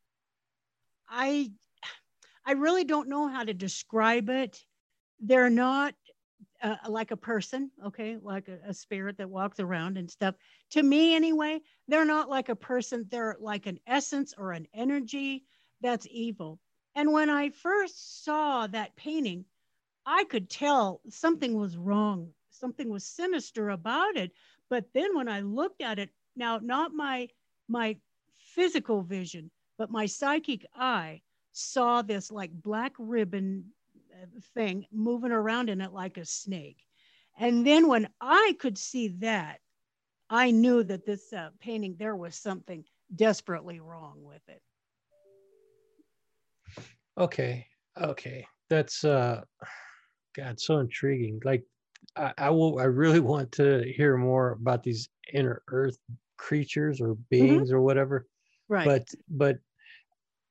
I, 1.09 1.51
I 2.47 2.53
really 2.53 2.85
don't 2.85 3.09
know 3.09 3.27
how 3.29 3.43
to 3.43 3.55
describe 3.55 4.29
it. 4.29 4.63
They're 5.19 5.51
not 5.51 5.95
uh, 6.65 6.77
like 6.89 7.11
a 7.11 7.17
person, 7.17 7.71
okay, 7.87 8.17
like 8.23 8.49
a, 8.49 8.59
a, 8.71 8.73
spirit 8.73 9.19
that 9.19 9.29
walks 9.29 9.61
around 9.61 9.99
and 9.99 10.11
stuff. 10.11 10.35
To 10.71 10.83
me, 10.83 11.15
anyway, 11.15 11.61
they're 11.89 12.07
not 12.07 12.31
like 12.31 12.49
a 12.49 12.57
person. 12.57 13.05
They're 13.11 13.37
like 13.39 13.67
an 13.67 13.79
essence 13.87 14.33
or 14.37 14.53
an 14.53 14.67
energy 14.73 15.45
that's 15.83 16.07
evil. 16.11 16.59
And 16.95 17.13
when 17.13 17.29
I 17.29 17.51
first 17.51 18.25
saw 18.25 18.67
that 18.69 18.97
painting, 18.97 19.45
I 20.07 20.25
could 20.25 20.49
tell 20.49 21.03
something 21.11 21.55
was 21.55 21.77
wrong. 21.77 22.31
Something 22.51 22.89
was 22.89 23.05
sinister 23.05 23.69
about 23.69 24.17
it. 24.17 24.33
But 24.71 24.87
then 24.95 25.15
when 25.15 25.29
I 25.29 25.41
looked 25.41 25.83
at 25.83 25.99
it, 25.99 26.09
now 26.35 26.61
not 26.63 26.95
my 26.95 27.29
my 27.69 27.97
physical 28.55 29.03
vision, 29.03 29.51
but 29.77 29.91
my 29.91 30.07
psychic 30.07 30.65
eye 30.75 31.21
saw 31.53 32.01
this 32.01 32.31
like 32.31 32.51
black 32.53 32.93
ribbon 32.99 33.65
thing 34.55 34.87
moving 34.93 35.33
around 35.33 35.71
in 35.71 35.81
it 35.81 35.93
like 35.93 36.19
a 36.19 36.25
snake. 36.25 36.79
And 37.39 37.67
then 37.67 37.89
when 37.89 38.09
I 38.21 38.57
could 38.59 38.79
see 38.79 39.09
that, 39.19 39.59
I 40.31 40.51
knew 40.51 40.83
that 40.85 41.05
this 41.05 41.33
uh, 41.33 41.51
painting, 41.61 41.97
there 41.99 42.17
was 42.17 42.37
something 42.37 42.85
desperately 43.15 43.81
wrong 43.81 44.23
with 44.23 44.43
it. 44.49 44.63
Okay. 47.19 47.67
Okay. 48.01 48.47
That's, 48.71 49.05
uh, 49.05 49.43
God, 50.35 50.59
so 50.59 50.79
intriguing. 50.79 51.41
Like, 51.45 51.65
I, 52.17 52.33
I 52.39 52.51
will, 52.51 52.79
I 52.79 52.85
really 52.85 53.21
want 53.33 53.53
to 53.53 53.85
hear 53.97 54.17
more 54.17 54.53
about 54.53 54.83
these 54.83 55.09
inner 55.33 55.63
earth 55.69 55.99
creatures 56.37 57.01
or 57.01 57.09
mm-hmm. 57.09 57.23
beings 57.31 57.69
mm-hmm. 57.69 57.77
or 57.77 57.81
whatever. 57.83 58.27
Right. 58.69 58.87
But, 58.87 59.09
but, 59.29 59.59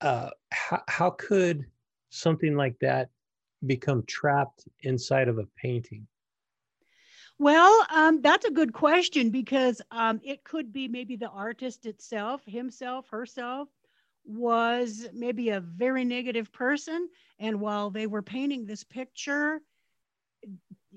uh, 0.01 0.29
how, 0.51 0.83
how 0.87 1.09
could 1.11 1.65
something 2.09 2.55
like 2.55 2.77
that 2.79 3.09
become 3.65 4.03
trapped 4.03 4.67
inside 4.81 5.27
of 5.27 5.37
a 5.37 5.47
painting? 5.57 6.07
Well, 7.39 7.85
um, 7.89 8.21
that's 8.21 8.45
a 8.45 8.51
good 8.51 8.73
question 8.73 9.29
because 9.29 9.81
um, 9.91 10.21
it 10.23 10.43
could 10.43 10.71
be 10.71 10.87
maybe 10.87 11.15
the 11.15 11.29
artist 11.29 11.85
itself, 11.85 12.41
himself, 12.45 13.09
herself, 13.09 13.69
was 14.25 15.07
maybe 15.13 15.49
a 15.49 15.59
very 15.59 16.05
negative 16.05 16.53
person. 16.53 17.09
And 17.39 17.59
while 17.59 17.89
they 17.89 18.07
were 18.07 18.21
painting 18.21 18.65
this 18.65 18.83
picture, 18.83 19.59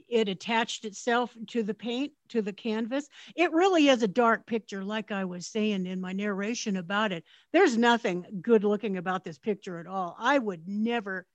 it 0.09 0.29
attached 0.29 0.85
itself 0.85 1.35
to 1.49 1.63
the 1.63 1.75
paint, 1.75 2.13
to 2.29 2.43
the 2.43 2.53
canvas. 2.53 3.09
It 3.35 3.53
really 3.53 3.89
is 3.89 4.03
a 4.03 4.09
dark 4.09 4.47
picture, 4.47 4.85
like 4.85 5.11
I 5.11 5.25
was 5.25 5.47
saying 5.47 5.87
in 5.87 6.01
my 6.01 6.13
narration 6.13 6.77
about 6.77 7.13
it. 7.13 7.25
There's 7.53 7.77
nothing 7.77 8.27
good 8.43 8.63
looking 8.63 8.99
about 8.99 9.25
this 9.25 9.39
picture 9.39 9.79
at 9.79 9.87
all. 9.87 10.15
I 10.19 10.39
would 10.39 10.69
never, 10.69 11.27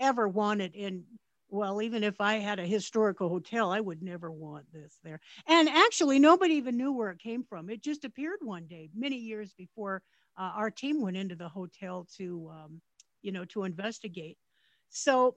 ever 0.00 0.28
want 0.28 0.60
it 0.60 0.74
in 0.74 1.04
well, 1.50 1.80
even 1.80 2.04
if 2.04 2.20
I 2.20 2.34
had 2.34 2.58
a 2.58 2.66
historical 2.66 3.28
hotel, 3.28 3.72
I 3.72 3.80
would 3.80 4.02
never 4.02 4.30
want 4.30 4.66
this 4.72 4.98
there. 5.02 5.18
And 5.46 5.68
actually, 5.68 6.18
nobody 6.18 6.54
even 6.54 6.76
knew 6.76 6.92
where 6.92 7.10
it 7.10 7.20
came 7.20 7.42
from. 7.42 7.70
It 7.70 7.82
just 7.82 8.04
appeared 8.04 8.40
one 8.42 8.66
day, 8.66 8.90
many 8.94 9.16
years 9.16 9.54
before 9.56 10.02
uh, 10.36 10.52
our 10.54 10.70
team 10.70 11.00
went 11.00 11.16
into 11.16 11.36
the 11.36 11.48
hotel 11.48 12.06
to, 12.18 12.50
um, 12.52 12.80
you 13.22 13.32
know, 13.32 13.44
to 13.46 13.64
investigate. 13.64 14.36
So 14.90 15.36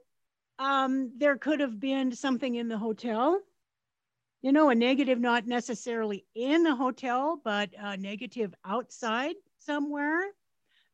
um, 0.59 1.13
there 1.17 1.38
could 1.38 1.61
have 1.61 1.79
been 1.79 2.11
something 2.11 2.55
in 2.55 2.67
the 2.67 2.77
hotel, 2.77 3.39
you 4.41 4.51
know, 4.51 4.69
a 4.69 4.75
negative, 4.75 5.19
not 5.19 5.47
necessarily 5.47 6.25
in 6.35 6.63
the 6.63 6.75
hotel, 6.75 7.39
but 7.43 7.69
a 7.77 7.95
negative 7.95 8.53
outside 8.65 9.35
somewhere 9.57 10.23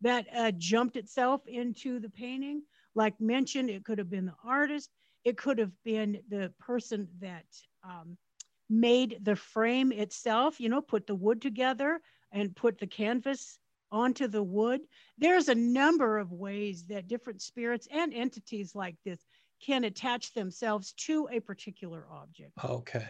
that 0.01 0.27
uh, 0.35 0.51
jumped 0.51 0.95
itself 0.95 1.41
into 1.47 1.99
the 1.99 2.09
painting. 2.09 2.61
Like 2.97 3.21
mentioned, 3.21 3.69
it 3.69 3.85
could 3.85 3.97
have 3.99 4.09
been 4.09 4.25
the 4.25 4.35
artist 4.43 4.89
it 5.27 5.35
could 5.35 5.59
have 5.59 5.73
been 5.83 6.21
the 6.29 6.53
person 6.57 7.05
that 7.19 7.43
um, 7.83 8.17
made 8.69 9.19
the 9.23 9.35
frame 9.35 9.91
itself, 9.91 10.57
you 10.57 10.69
know, 10.69 10.81
put 10.81 11.05
the 11.05 11.15
wood 11.15 11.41
together 11.41 11.99
and 12.31 12.55
put 12.55 12.79
the 12.79 12.87
canvas 12.87 13.59
onto 13.91 14.25
the 14.25 14.41
wood. 14.41 14.79
There's 15.17 15.49
a 15.49 15.55
number 15.55 16.17
of 16.17 16.31
ways 16.31 16.85
that 16.87 17.09
different 17.09 17.41
spirits 17.41 17.89
and 17.91 18.13
entities 18.13 18.73
like 18.73 18.95
this 19.03 19.19
can 19.61 19.83
attach 19.83 20.31
themselves 20.31 20.93
to 20.93 21.27
a 21.29 21.41
particular 21.41 22.05
object. 22.09 22.53
Okay. 22.63 23.09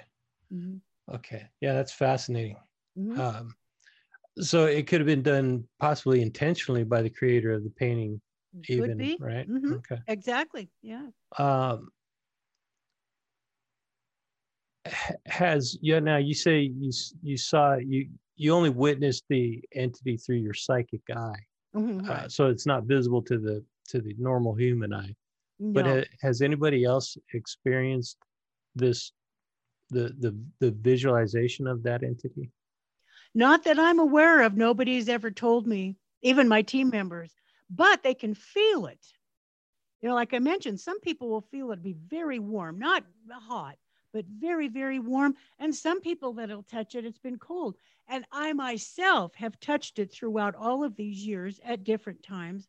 Mm-hmm. 0.51 1.15
Okay. 1.15 1.47
Yeah, 1.61 1.73
that's 1.73 1.93
fascinating. 1.93 2.57
Mm-hmm. 2.97 3.19
Um, 3.19 3.55
so 4.39 4.65
it 4.65 4.87
could 4.87 5.01
have 5.01 5.07
been 5.07 5.21
done 5.21 5.67
possibly 5.79 6.23
intentionally 6.23 6.83
by 6.83 7.03
the 7.03 7.11
creator 7.11 7.51
of 7.51 7.63
the 7.63 7.69
painting, 7.69 8.19
could 8.65 8.73
even 8.73 8.97
be. 8.97 9.17
right? 9.19 9.49
Mm-hmm. 9.49 9.73
Okay. 9.73 10.01
Exactly. 10.07 10.69
Yeah. 10.81 11.07
Um, 11.37 11.89
has 15.25 15.77
yeah 15.81 15.99
now 15.99 16.17
you 16.17 16.33
say 16.33 16.59
you 16.59 16.91
you 17.21 17.37
saw 17.37 17.75
you 17.75 18.07
you 18.35 18.53
only 18.53 18.69
witnessed 18.69 19.25
the 19.29 19.61
entity 19.73 20.17
through 20.17 20.37
your 20.37 20.53
psychic 20.53 21.01
eye 21.15 21.43
mm-hmm, 21.75 22.05
uh, 22.05 22.13
right. 22.13 22.23
uh, 22.25 22.29
so 22.29 22.47
it's 22.47 22.65
not 22.65 22.83
visible 22.83 23.21
to 23.21 23.37
the 23.37 23.63
to 23.87 24.01
the 24.01 24.15
normal 24.17 24.53
human 24.53 24.93
eye 24.93 25.13
no. 25.59 25.73
but 25.73 25.85
ha, 25.85 26.01
has 26.21 26.41
anybody 26.41 26.83
else 26.83 27.17
experienced 27.33 28.17
this 28.75 29.11
the 29.89 30.13
the 30.19 30.37
the 30.59 30.71
visualization 30.81 31.67
of 31.67 31.83
that 31.83 32.03
entity 32.03 32.49
not 33.33 33.63
that 33.63 33.79
i'm 33.79 33.99
aware 33.99 34.41
of 34.41 34.55
nobody's 34.55 35.09
ever 35.09 35.31
told 35.31 35.67
me 35.67 35.95
even 36.21 36.47
my 36.47 36.61
team 36.61 36.89
members 36.89 37.31
but 37.69 38.03
they 38.03 38.13
can 38.13 38.33
feel 38.33 38.85
it 38.85 39.05
you 40.01 40.09
know 40.09 40.15
like 40.15 40.33
i 40.33 40.39
mentioned 40.39 40.79
some 40.79 40.99
people 41.01 41.29
will 41.29 41.41
feel 41.41 41.71
it 41.71 41.83
be 41.83 41.95
very 42.07 42.39
warm 42.39 42.79
not 42.79 43.03
hot 43.31 43.77
but 44.17 44.25
very, 44.25 44.67
very 44.67 44.97
warm. 44.97 45.35
And 45.59 45.75
some 45.75 46.01
people 46.01 46.33
that'll 46.33 46.63
touch 46.63 46.95
it, 46.95 47.05
it's 47.05 47.19
been 47.19 47.37
cold. 47.37 47.75
And 48.07 48.25
I 48.31 48.51
myself 48.53 49.35
have 49.35 49.59
touched 49.59 49.99
it 49.99 50.11
throughout 50.11 50.55
all 50.55 50.83
of 50.83 50.95
these 50.95 51.25
years 51.25 51.59
at 51.63 51.83
different 51.83 52.23
times. 52.23 52.67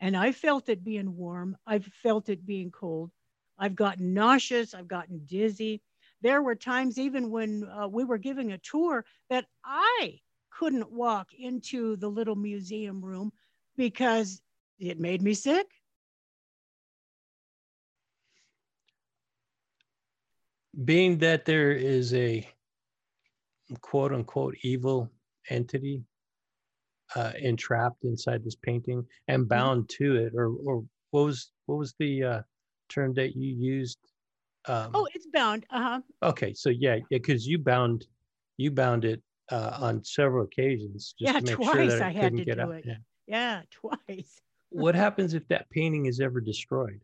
And 0.00 0.16
I 0.16 0.32
felt 0.32 0.70
it 0.70 0.84
being 0.84 1.16
warm. 1.16 1.58
I've 1.66 1.84
felt 1.84 2.30
it 2.30 2.46
being 2.46 2.70
cold. 2.70 3.10
I've 3.58 3.74
gotten 3.74 4.14
nauseous. 4.14 4.72
I've 4.72 4.88
gotten 4.88 5.26
dizzy. 5.26 5.82
There 6.22 6.42
were 6.42 6.54
times, 6.54 6.98
even 6.98 7.30
when 7.30 7.64
uh, 7.64 7.88
we 7.88 8.04
were 8.04 8.18
giving 8.18 8.52
a 8.52 8.58
tour, 8.58 9.04
that 9.28 9.44
I 9.64 10.20
couldn't 10.50 10.90
walk 10.90 11.32
into 11.38 11.96
the 11.96 12.08
little 12.08 12.34
museum 12.34 13.04
room 13.04 13.32
because 13.78 14.42
it 14.78 15.00
made 15.00 15.22
me 15.22 15.32
sick. 15.32 15.66
being 20.84 21.18
that 21.18 21.44
there 21.44 21.72
is 21.72 22.14
a 22.14 22.46
quote 23.80 24.12
unquote 24.12 24.56
evil 24.62 25.10
entity 25.50 26.02
uh, 27.16 27.32
entrapped 27.40 28.04
inside 28.04 28.44
this 28.44 28.56
painting 28.56 29.04
and 29.28 29.42
mm-hmm. 29.42 29.48
bound 29.48 29.88
to 29.88 30.16
it, 30.16 30.32
or 30.34 30.52
or 30.64 30.84
what 31.10 31.24
was 31.24 31.50
what 31.66 31.78
was 31.78 31.94
the 31.98 32.22
uh, 32.22 32.42
term 32.88 33.14
that 33.14 33.34
you 33.34 33.54
used? 33.54 33.98
Um, 34.66 34.90
oh, 34.94 35.08
it's 35.14 35.26
bound. 35.32 35.64
Uh 35.70 35.82
huh. 35.82 36.00
Okay, 36.22 36.52
so 36.52 36.70
yeah, 36.70 36.98
because 37.10 37.46
you 37.46 37.58
bound 37.58 38.06
you 38.56 38.70
bound 38.70 39.04
it 39.04 39.22
uh, 39.50 39.78
on 39.80 40.04
several 40.04 40.44
occasions. 40.44 41.14
yeah, 41.18 41.40
twice 41.40 41.92
sure 41.92 42.04
I 42.04 42.10
had 42.10 42.36
to 42.36 42.44
do 42.44 42.60
out. 42.60 42.72
it. 42.72 42.84
Yeah. 42.86 42.94
Yeah, 43.28 43.62
twice. 43.70 44.40
what 44.70 44.94
happens 44.94 45.34
if 45.34 45.46
that 45.48 45.70
painting 45.70 46.06
is 46.06 46.20
ever 46.20 46.40
destroyed? 46.40 47.00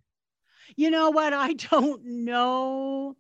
You 0.76 0.90
know 0.90 1.10
what? 1.10 1.32
I 1.32 1.52
don't 1.52 2.04
know. 2.04 3.16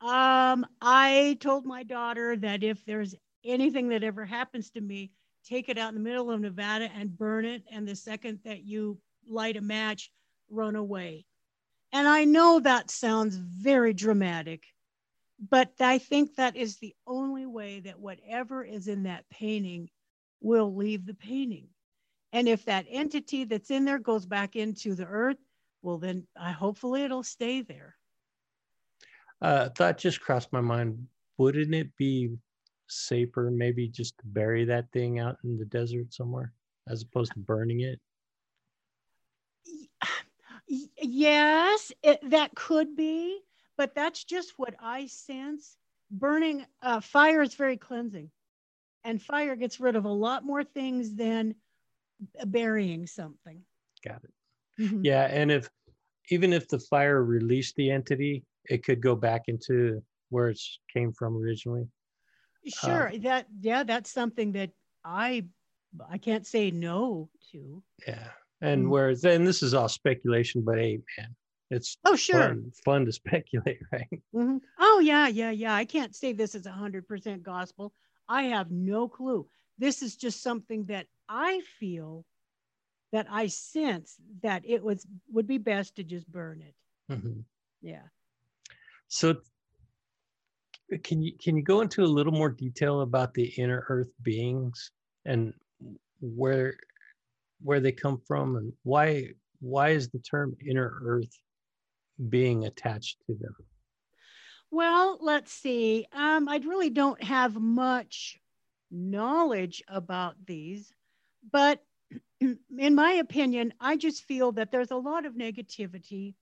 Um, 0.00 0.66
I 0.80 1.36
told 1.40 1.66
my 1.66 1.82
daughter 1.82 2.36
that 2.36 2.62
if 2.62 2.84
there's 2.84 3.14
anything 3.44 3.88
that 3.90 4.02
ever 4.02 4.24
happens 4.24 4.70
to 4.70 4.80
me, 4.80 5.12
take 5.44 5.68
it 5.68 5.78
out 5.78 5.90
in 5.90 5.94
the 5.94 6.00
middle 6.00 6.30
of 6.30 6.40
Nevada 6.40 6.88
and 6.94 7.16
burn 7.16 7.44
it. 7.44 7.62
And 7.70 7.86
the 7.86 7.96
second 7.96 8.40
that 8.44 8.64
you 8.64 8.98
light 9.28 9.56
a 9.56 9.60
match, 9.60 10.10
run 10.50 10.76
away. 10.76 11.26
And 11.92 12.06
I 12.06 12.24
know 12.24 12.60
that 12.60 12.90
sounds 12.90 13.36
very 13.36 13.92
dramatic, 13.92 14.64
but 15.50 15.72
I 15.80 15.98
think 15.98 16.36
that 16.36 16.56
is 16.56 16.76
the 16.76 16.94
only 17.06 17.46
way 17.46 17.80
that 17.80 17.98
whatever 17.98 18.62
is 18.62 18.88
in 18.88 19.04
that 19.04 19.28
painting 19.30 19.88
will 20.40 20.74
leave 20.74 21.06
the 21.06 21.14
painting. 21.14 21.68
And 22.32 22.48
if 22.48 22.64
that 22.66 22.86
entity 22.88 23.44
that's 23.44 23.70
in 23.70 23.84
there 23.84 23.98
goes 23.98 24.26
back 24.26 24.56
into 24.56 24.94
the 24.94 25.06
earth, 25.06 25.38
well, 25.82 25.98
then 25.98 26.26
I 26.38 26.52
hopefully 26.52 27.02
it'll 27.02 27.22
stay 27.22 27.62
there 27.62 27.96
uh, 29.40 29.68
thought 29.70 29.98
just 29.98 30.20
crossed 30.20 30.52
my 30.52 30.60
mind. 30.60 31.06
Wouldn't 31.36 31.74
it 31.74 31.94
be 31.96 32.30
safer 32.88 33.50
maybe 33.50 33.88
just 33.88 34.18
to 34.18 34.26
bury 34.26 34.64
that 34.64 34.90
thing 34.92 35.18
out 35.18 35.36
in 35.44 35.58
the 35.58 35.64
desert 35.66 36.12
somewhere 36.12 36.52
as 36.88 37.02
opposed 37.02 37.32
to 37.32 37.38
burning 37.38 37.80
it? 37.80 38.00
Yes, 41.00 41.92
it, 42.02 42.18
that 42.30 42.54
could 42.54 42.94
be, 42.94 43.40
but 43.76 43.94
that's 43.94 44.24
just 44.24 44.52
what 44.58 44.74
I 44.80 45.06
sense. 45.06 45.76
Burning 46.10 46.66
uh, 46.82 47.00
fire 47.00 47.42
is 47.42 47.54
very 47.54 47.76
cleansing, 47.76 48.30
and 49.04 49.22
fire 49.22 49.56
gets 49.56 49.80
rid 49.80 49.96
of 49.96 50.04
a 50.04 50.10
lot 50.10 50.44
more 50.44 50.64
things 50.64 51.14
than 51.14 51.54
burying 52.46 53.06
something. 53.06 53.62
Got 54.04 54.22
it. 54.24 54.82
Mm-hmm. 54.82 55.04
Yeah, 55.04 55.24
and 55.24 55.50
if 55.50 55.68
even 56.30 56.52
if 56.52 56.68
the 56.68 56.78
fire 56.78 57.22
released 57.22 57.74
the 57.76 57.90
entity, 57.90 58.44
it 58.66 58.84
could 58.84 59.00
go 59.00 59.16
back 59.16 59.44
into 59.48 60.02
where 60.30 60.48
it 60.48 60.60
came 60.92 61.12
from 61.12 61.36
originally. 61.36 61.88
Sure, 62.66 63.08
uh, 63.08 63.18
that 63.22 63.46
yeah, 63.60 63.82
that's 63.82 64.10
something 64.10 64.52
that 64.52 64.70
I 65.04 65.46
I 66.08 66.18
can't 66.18 66.46
say 66.46 66.70
no 66.70 67.30
to. 67.52 67.82
Yeah, 68.06 68.28
and 68.60 68.86
mm 68.86 68.90
whereas 68.90 69.24
and 69.24 69.46
this 69.46 69.62
is 69.62 69.74
all 69.74 69.88
speculation, 69.88 70.62
but 70.62 70.78
hey, 70.78 71.00
man, 71.16 71.34
it's 71.70 71.96
oh 72.04 72.16
sure 72.16 72.40
fun, 72.40 72.72
fun 72.84 73.06
to 73.06 73.12
speculate, 73.22 73.80
right? 73.92 74.22
Mm-hmm. 74.34 74.58
Oh 74.78 75.00
yeah, 75.02 75.28
yeah, 75.28 75.50
yeah. 75.50 75.74
I 75.74 75.84
can't 75.84 76.14
say 76.14 76.32
this 76.32 76.54
is 76.54 76.66
a 76.66 76.72
hundred 76.72 77.08
percent 77.08 77.42
gospel. 77.42 77.92
I 78.28 78.44
have 78.44 78.70
no 78.70 79.08
clue. 79.08 79.46
This 79.78 80.02
is 80.02 80.16
just 80.16 80.42
something 80.42 80.84
that 80.86 81.06
I 81.28 81.62
feel 81.78 82.24
that 83.12 83.26
I 83.30 83.46
sense 83.46 84.16
that 84.42 84.62
it 84.66 84.82
was 84.82 85.06
would 85.32 85.46
be 85.46 85.58
best 85.58 85.96
to 85.96 86.04
just 86.04 86.30
burn 86.30 86.62
it. 86.62 86.74
Mm-hmm. 87.12 87.40
Yeah. 87.80 88.02
So 89.08 89.36
can 91.02 91.22
you 91.22 91.32
can 91.42 91.56
you 91.56 91.62
go 91.62 91.80
into 91.80 92.02
a 92.02 92.06
little 92.06 92.32
more 92.32 92.50
detail 92.50 93.00
about 93.02 93.34
the 93.34 93.46
inner 93.56 93.84
earth 93.88 94.10
beings 94.22 94.90
and 95.24 95.52
where 96.20 96.74
where 97.62 97.80
they 97.80 97.92
come 97.92 98.20
from 98.26 98.56
and 98.56 98.72
why 98.82 99.28
why 99.60 99.90
is 99.90 100.08
the 100.08 100.18
term 100.18 100.56
inner 100.66 100.98
earth 101.02 101.38
being 102.28 102.64
attached 102.64 103.18
to 103.26 103.34
them? 103.34 103.54
Well, 104.70 105.18
let's 105.20 105.52
see. 105.52 106.06
Um, 106.12 106.48
I 106.48 106.58
really 106.58 106.90
don't 106.90 107.22
have 107.22 107.56
much 107.56 108.38
knowledge 108.90 109.82
about 109.88 110.36
these, 110.46 110.92
but 111.50 111.82
in 112.40 112.94
my 112.94 113.12
opinion, 113.12 113.74
I 113.80 113.96
just 113.96 114.24
feel 114.24 114.52
that 114.52 114.70
there's 114.70 114.90
a 114.90 114.96
lot 114.96 115.26
of 115.26 115.34
negativity 115.34 116.34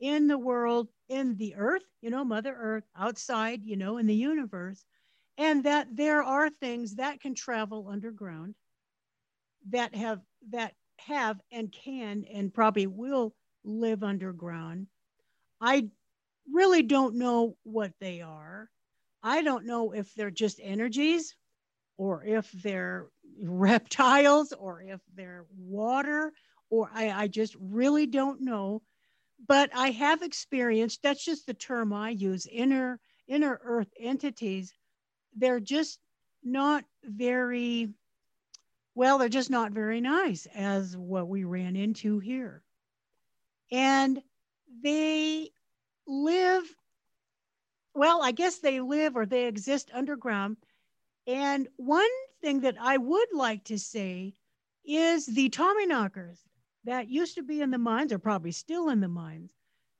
in 0.00 0.26
the 0.26 0.38
world, 0.38 0.88
in 1.08 1.36
the 1.36 1.54
earth, 1.56 1.84
you 2.02 2.10
know, 2.10 2.24
Mother 2.24 2.54
Earth, 2.54 2.84
outside, 2.96 3.64
you 3.64 3.76
know, 3.76 3.96
in 3.98 4.06
the 4.06 4.14
universe, 4.14 4.84
and 5.38 5.64
that 5.64 5.88
there 5.94 6.22
are 6.22 6.50
things 6.50 6.96
that 6.96 7.20
can 7.20 7.34
travel 7.34 7.88
underground 7.88 8.54
that 9.70 9.94
have 9.94 10.20
that 10.50 10.74
have 10.98 11.40
and 11.50 11.72
can 11.72 12.24
and 12.32 12.52
probably 12.52 12.86
will 12.86 13.34
live 13.64 14.02
underground. 14.02 14.86
I 15.60 15.88
really 16.52 16.82
don't 16.82 17.16
know 17.16 17.56
what 17.64 17.92
they 18.00 18.20
are. 18.20 18.70
I 19.22 19.42
don't 19.42 19.66
know 19.66 19.92
if 19.92 20.14
they're 20.14 20.30
just 20.30 20.60
energies 20.62 21.34
or 21.96 22.24
if 22.24 22.50
they're 22.52 23.06
reptiles 23.42 24.52
or 24.52 24.82
if 24.82 25.00
they're 25.14 25.46
water 25.56 26.32
or 26.70 26.90
I, 26.92 27.10
I 27.10 27.28
just 27.28 27.56
really 27.60 28.06
don't 28.06 28.40
know. 28.40 28.82
But 29.46 29.70
I 29.74 29.90
have 29.90 30.22
experienced, 30.22 31.02
that's 31.02 31.24
just 31.24 31.46
the 31.46 31.54
term 31.54 31.92
I 31.92 32.10
use, 32.10 32.46
inner 32.46 33.00
inner 33.28 33.60
earth 33.62 33.92
entities. 33.98 34.72
They're 35.36 35.60
just 35.60 35.98
not 36.42 36.84
very 37.04 37.90
well, 38.94 39.18
they're 39.18 39.28
just 39.28 39.50
not 39.50 39.72
very 39.72 40.00
nice 40.00 40.46
as 40.54 40.96
what 40.96 41.28
we 41.28 41.44
ran 41.44 41.76
into 41.76 42.18
here. 42.18 42.62
And 43.70 44.22
they 44.82 45.50
live, 46.06 46.62
well, 47.94 48.22
I 48.22 48.32
guess 48.32 48.58
they 48.58 48.80
live 48.80 49.16
or 49.16 49.26
they 49.26 49.46
exist 49.46 49.90
underground. 49.92 50.56
And 51.26 51.68
one 51.76 52.06
thing 52.40 52.60
that 52.60 52.76
I 52.80 52.96
would 52.96 53.28
like 53.32 53.64
to 53.64 53.78
say 53.78 54.34
is 54.84 55.26
the 55.26 55.50
Tommyknockers 55.50 56.38
that 56.84 57.08
used 57.08 57.34
to 57.34 57.42
be 57.42 57.60
in 57.60 57.70
the 57.70 57.78
mines, 57.78 58.12
are 58.12 58.18
probably 58.18 58.52
still 58.52 58.90
in 58.90 59.00
the 59.00 59.08
mines, 59.08 59.50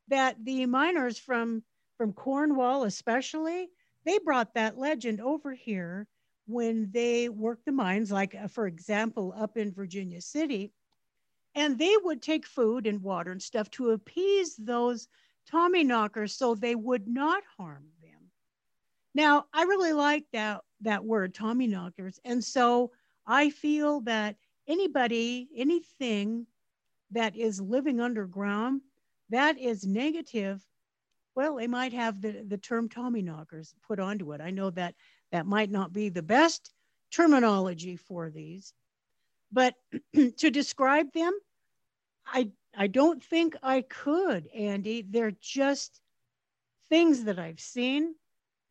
that 0.09 0.36
the 0.44 0.66
miners 0.66 1.19
from, 1.19 1.65
from 1.97 2.12
Cornwall, 2.12 2.85
especially, 2.85 3.69
they 4.05 4.19
brought 4.19 4.55
that 4.55 4.78
legend 4.78 5.20
over 5.20 5.53
here 5.53 6.07
when 6.47 6.89
they 6.93 7.28
worked 7.28 7.65
the 7.65 7.73
mines, 7.73 8.12
like, 8.12 8.36
uh, 8.36 8.47
for 8.47 8.69
example, 8.69 9.35
up 9.36 9.57
in 9.57 9.73
Virginia 9.73 10.20
City. 10.20 10.73
And 11.57 11.77
they 11.77 11.97
would 12.05 12.23
take 12.23 12.47
food 12.47 12.86
and 12.86 13.03
water 13.03 13.32
and 13.32 13.43
stuff 13.43 13.69
to 13.73 13.90
appease 13.90 14.55
those 14.55 15.09
Tommy 15.51 15.82
knockers 15.82 16.35
so 16.35 16.55
they 16.55 16.77
would 16.77 17.09
not 17.09 17.43
harm. 17.57 17.86
Now, 19.16 19.47
I 19.51 19.62
really 19.62 19.94
like 19.94 20.26
that 20.34 20.60
that 20.82 21.02
word 21.02 21.32
Tommy 21.32 21.66
knockers, 21.66 22.20
and 22.22 22.44
so 22.44 22.90
I 23.26 23.48
feel 23.48 24.02
that 24.02 24.36
anybody, 24.68 25.48
anything 25.56 26.47
that 27.12 27.34
is 27.34 27.59
living 27.59 27.98
underground 27.98 28.82
that 29.30 29.59
is 29.59 29.86
negative, 29.86 30.62
well, 31.34 31.56
they 31.56 31.66
might 31.66 31.94
have 31.94 32.20
the, 32.20 32.44
the 32.47 32.59
term 32.59 32.90
Tommy 32.90 33.22
knockers 33.22 33.74
put 33.88 33.98
onto 33.98 34.34
it. 34.34 34.43
I 34.43 34.51
know 34.51 34.68
that 34.72 34.94
that 35.32 35.47
might 35.47 35.70
not 35.70 35.94
be 35.94 36.10
the 36.10 36.22
best 36.22 36.74
terminology 37.10 37.97
for 37.97 38.28
these, 38.28 38.74
but 39.51 39.76
to 40.36 40.51
describe 40.51 41.10
them, 41.14 41.32
I 42.26 42.51
I 42.76 42.88
don't 42.88 43.24
think 43.24 43.56
I 43.62 43.80
could, 43.80 44.47
Andy. 44.55 45.06
They're 45.09 45.32
just 45.40 46.02
things 46.90 47.24
that 47.24 47.38
I've 47.38 47.60
seen, 47.60 48.14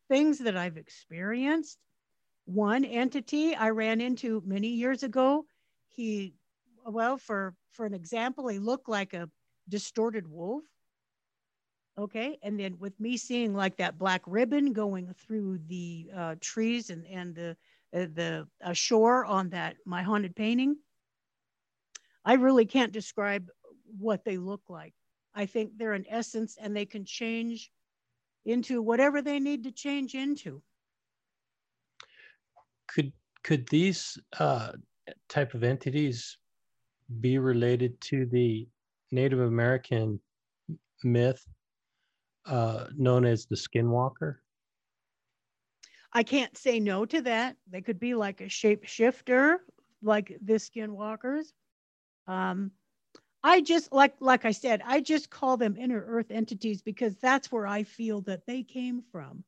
things 0.08 0.38
that 0.38 0.56
I've 0.56 0.76
experienced. 0.76 1.78
One 2.44 2.84
entity 2.84 3.54
I 3.54 3.70
ran 3.70 4.00
into 4.00 4.42
many 4.46 4.68
years 4.68 5.02
ago, 5.02 5.46
he, 5.88 6.34
well, 6.84 7.16
for, 7.16 7.54
for 7.72 7.86
an 7.86 7.94
example, 7.94 8.48
he 8.48 8.58
looked 8.58 8.88
like 8.88 9.14
a 9.14 9.28
distorted 9.68 10.28
wolf. 10.28 10.62
Okay. 11.98 12.38
And 12.42 12.60
then 12.60 12.76
with 12.78 12.98
me 13.00 13.16
seeing 13.16 13.54
like 13.54 13.78
that 13.78 13.98
black 13.98 14.22
ribbon 14.26 14.72
going 14.72 15.12
through 15.14 15.58
the 15.66 16.10
uh, 16.14 16.34
trees 16.40 16.90
and, 16.90 17.06
and 17.06 17.34
the, 17.34 17.56
uh, 17.94 18.06
the 18.14 18.46
uh, 18.62 18.72
shore 18.74 19.24
on 19.24 19.48
that, 19.50 19.76
my 19.86 20.02
haunted 20.02 20.36
painting, 20.36 20.76
I 22.24 22.34
really 22.34 22.66
can't 22.66 22.92
describe 22.92 23.48
what 23.98 24.24
they 24.24 24.36
look 24.36 24.62
like. 24.68 24.92
I 25.34 25.46
think 25.46 25.72
they're 25.76 25.92
an 25.92 26.06
essence 26.08 26.56
and 26.60 26.76
they 26.76 26.86
can 26.86 27.04
change 27.04 27.70
into 28.46 28.80
whatever 28.80 29.20
they 29.20 29.38
need 29.38 29.64
to 29.64 29.72
change 29.72 30.14
into. 30.14 30.62
Could 32.88 33.12
could 33.42 33.68
these 33.68 34.18
uh, 34.38 34.72
type 35.28 35.54
of 35.54 35.62
entities 35.62 36.38
be 37.20 37.38
related 37.38 38.00
to 38.00 38.26
the 38.26 38.66
Native 39.12 39.40
American 39.40 40.20
myth 41.04 41.44
uh, 42.46 42.86
known 42.96 43.24
as 43.24 43.46
the 43.46 43.56
skinwalker? 43.56 44.36
I 46.12 46.22
can't 46.22 46.56
say 46.56 46.80
no 46.80 47.04
to 47.04 47.20
that. 47.22 47.56
They 47.70 47.82
could 47.82 48.00
be 48.00 48.14
like 48.14 48.40
a 48.40 48.44
shapeshifter, 48.44 49.56
like 50.02 50.36
the 50.42 50.54
skinwalkers. 50.54 51.46
Um, 52.26 52.70
I 53.46 53.60
just 53.60 53.92
like 53.92 54.16
like 54.18 54.44
I 54.44 54.50
said, 54.50 54.82
I 54.84 55.00
just 55.00 55.30
call 55.30 55.56
them 55.56 55.76
inner 55.76 56.02
earth 56.04 56.32
entities 56.32 56.82
because 56.82 57.14
that's 57.16 57.52
where 57.52 57.64
I 57.66 57.84
feel 57.84 58.20
that 58.22 58.44
they 58.44 58.64
came 58.64 59.02
from. 59.12 59.44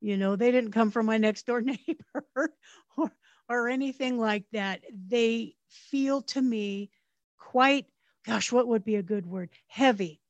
You 0.00 0.16
know, 0.16 0.34
they 0.36 0.50
didn't 0.50 0.72
come 0.72 0.90
from 0.90 1.04
my 1.04 1.18
next 1.18 1.44
door 1.46 1.60
neighbor 1.62 2.54
or 2.96 3.12
or 3.50 3.68
anything 3.68 4.18
like 4.18 4.44
that. 4.52 4.80
They 5.08 5.56
feel 5.68 6.22
to 6.22 6.40
me 6.40 6.90
quite 7.36 7.86
gosh, 8.24 8.50
what 8.50 8.66
would 8.66 8.84
be 8.84 8.96
a 8.96 9.02
good 9.02 9.26
word? 9.26 9.50
Heavy. 9.66 10.22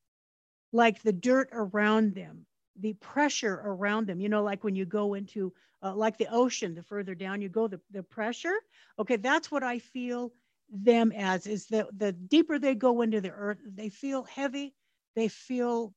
Like 0.73 1.03
the 1.03 1.13
dirt 1.13 1.51
around 1.53 2.15
them, 2.17 2.47
the 2.77 2.95
pressure 2.95 3.55
around 3.65 4.09
them. 4.09 4.21
You 4.21 4.29
know, 4.29 4.43
like 4.43 4.65
when 4.65 4.75
you 4.75 4.87
go 4.87 5.15
into 5.15 5.53
uh, 5.83 5.95
like 5.95 6.19
the 6.19 6.29
ocean, 6.33 6.75
the 6.75 6.83
further 6.83 7.15
down 7.15 7.43
you 7.43 7.49
go, 7.49 7.69
the, 7.69 7.81
the 7.93 8.03
pressure. 8.03 8.57
Okay, 8.99 9.17
that's 9.17 9.53
what 9.53 9.63
I 9.63 9.79
feel 9.79 10.33
them 10.71 11.13
as 11.13 11.47
is 11.47 11.67
that 11.67 11.87
the 11.97 12.13
deeper 12.13 12.59
they 12.59 12.75
go 12.75 13.03
into 13.03 13.21
the 13.21 13.31
earth, 13.31 13.59
they 13.65 13.89
feel 13.89 14.25
heavy. 14.25 14.75
They 15.15 15.29
feel 15.29 15.95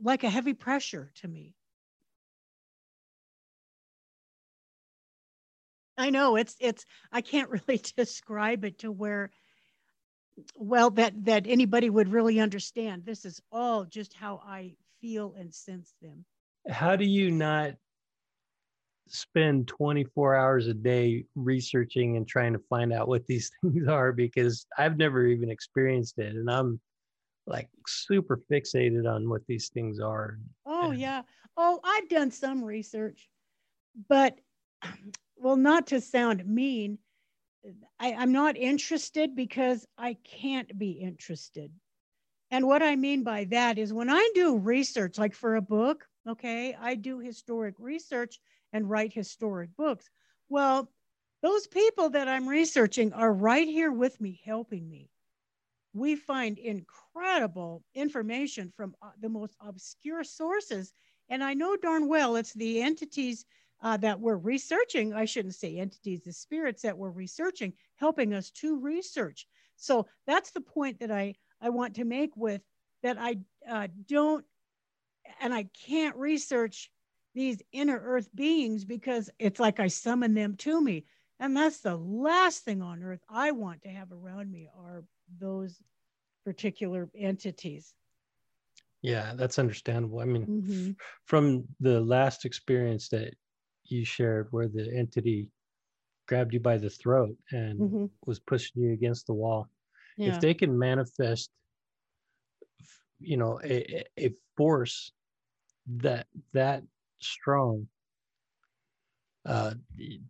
like 0.00 0.24
a 0.24 0.30
heavy 0.30 0.54
pressure 0.54 1.12
to 1.16 1.28
me. 1.28 1.54
I 5.98 6.10
know 6.10 6.36
it's 6.36 6.56
it's 6.58 6.84
I 7.10 7.20
can't 7.20 7.50
really 7.68 7.80
describe 7.96 8.64
it 8.64 8.78
to 8.78 8.90
where 8.90 9.30
well 10.56 10.90
that 10.90 11.24
that 11.24 11.46
anybody 11.46 11.90
would 11.90 12.08
really 12.08 12.40
understand. 12.40 13.04
This 13.04 13.24
is 13.24 13.40
all 13.50 13.84
just 13.84 14.14
how 14.14 14.40
I 14.44 14.74
feel 15.00 15.34
and 15.38 15.52
sense 15.52 15.94
them. 16.00 16.24
How 16.68 16.96
do 16.96 17.04
you 17.04 17.30
not 17.30 17.72
spend 19.08 19.68
24 19.68 20.34
hours 20.34 20.66
a 20.68 20.74
day 20.74 21.24
researching 21.34 22.16
and 22.16 22.26
trying 22.26 22.52
to 22.52 22.58
find 22.70 22.92
out 22.92 23.08
what 23.08 23.26
these 23.26 23.50
things 23.62 23.88
are 23.88 24.12
because 24.12 24.66
I've 24.78 24.96
never 24.96 25.26
even 25.26 25.50
experienced 25.50 26.18
it 26.18 26.34
and 26.34 26.50
I'm 26.50 26.80
like 27.46 27.68
super 27.86 28.40
fixated 28.50 29.10
on 29.12 29.28
what 29.28 29.42
these 29.46 29.68
things 29.68 30.00
are. 30.00 30.38
Oh 30.64 30.90
and, 30.90 31.00
yeah. 31.00 31.22
Oh, 31.56 31.80
I've 31.84 32.08
done 32.08 32.30
some 32.30 32.64
research, 32.64 33.28
but 34.08 34.38
well, 35.36 35.56
not 35.56 35.88
to 35.88 36.00
sound 36.00 36.46
mean, 36.46 36.98
I, 37.98 38.14
I'm 38.14 38.32
not 38.32 38.56
interested 38.56 39.36
because 39.36 39.86
I 39.98 40.16
can't 40.24 40.76
be 40.78 40.92
interested. 40.92 41.70
And 42.50 42.66
what 42.66 42.82
I 42.82 42.96
mean 42.96 43.22
by 43.22 43.44
that 43.44 43.78
is 43.78 43.92
when 43.92 44.10
I 44.10 44.30
do 44.34 44.58
research, 44.58 45.18
like 45.18 45.34
for 45.34 45.56
a 45.56 45.62
book, 45.62 46.06
okay, 46.28 46.76
I 46.78 46.94
do 46.94 47.18
historic 47.18 47.74
research 47.78 48.38
and 48.72 48.88
write 48.88 49.12
historic 49.12 49.74
books. 49.76 50.08
Well, 50.48 50.90
those 51.42 51.66
people 51.66 52.10
that 52.10 52.28
I'm 52.28 52.48
researching 52.48 53.12
are 53.12 53.32
right 53.32 53.66
here 53.66 53.90
with 53.90 54.20
me, 54.20 54.40
helping 54.44 54.88
me. 54.88 55.10
We 55.92 56.16
find 56.16 56.58
incredible 56.58 57.82
information 57.94 58.72
from 58.76 58.94
uh, 59.02 59.10
the 59.20 59.28
most 59.28 59.56
obscure 59.60 60.24
sources. 60.24 60.92
And 61.28 61.42
I 61.42 61.54
know 61.54 61.76
darn 61.76 62.08
well 62.08 62.36
it's 62.36 62.54
the 62.54 62.80
entities 62.80 63.44
uh, 63.82 63.96
that 63.98 64.20
we're 64.20 64.36
researching. 64.36 65.12
I 65.12 65.24
shouldn't 65.24 65.56
say 65.56 65.76
entities, 65.76 66.22
the 66.22 66.32
spirits 66.32 66.82
that 66.82 66.96
we're 66.96 67.10
researching, 67.10 67.72
helping 67.96 68.32
us 68.32 68.50
to 68.52 68.78
research. 68.78 69.46
So 69.76 70.06
that's 70.26 70.52
the 70.52 70.60
point 70.60 71.00
that 71.00 71.10
I, 71.10 71.34
I 71.60 71.70
want 71.70 71.96
to 71.96 72.04
make 72.04 72.36
with 72.36 72.62
that 73.02 73.18
I 73.18 73.38
uh, 73.68 73.88
don't 74.06 74.44
and 75.40 75.52
I 75.52 75.64
can't 75.86 76.16
research 76.16 76.90
these 77.34 77.62
inner 77.72 78.00
earth 78.04 78.28
beings 78.34 78.84
because 78.84 79.30
it's 79.38 79.60
like 79.60 79.80
I 79.80 79.88
summon 79.88 80.34
them 80.34 80.56
to 80.58 80.80
me. 80.80 81.04
And 81.40 81.56
that's 81.56 81.80
the 81.80 81.96
last 81.96 82.64
thing 82.64 82.82
on 82.82 83.02
earth 83.02 83.22
I 83.28 83.50
want 83.50 83.82
to 83.82 83.88
have 83.88 84.12
around 84.12 84.50
me 84.50 84.68
are 84.78 85.02
those 85.40 85.80
particular 86.44 87.08
entities. 87.16 87.94
Yeah, 89.00 89.32
that's 89.34 89.58
understandable. 89.58 90.20
I 90.20 90.24
mean, 90.24 90.46
mm-hmm. 90.46 90.90
f- 90.90 90.96
from 91.24 91.64
the 91.80 92.00
last 92.00 92.44
experience 92.44 93.08
that 93.08 93.34
you 93.84 94.04
shared 94.04 94.48
where 94.52 94.68
the 94.68 94.88
entity 94.96 95.48
grabbed 96.28 96.54
you 96.54 96.60
by 96.60 96.78
the 96.78 96.90
throat 96.90 97.36
and 97.50 97.80
mm-hmm. 97.80 98.04
was 98.26 98.38
pushing 98.38 98.80
you 98.80 98.92
against 98.92 99.26
the 99.26 99.32
wall, 99.32 99.68
yeah. 100.16 100.28
if 100.28 100.40
they 100.40 100.54
can 100.54 100.78
manifest 100.78 101.50
you 103.22 103.36
know 103.36 103.60
a, 103.64 104.04
a 104.18 104.34
force 104.56 105.12
that 105.86 106.26
that 106.52 106.82
strong 107.24 107.88
uh, 109.44 109.74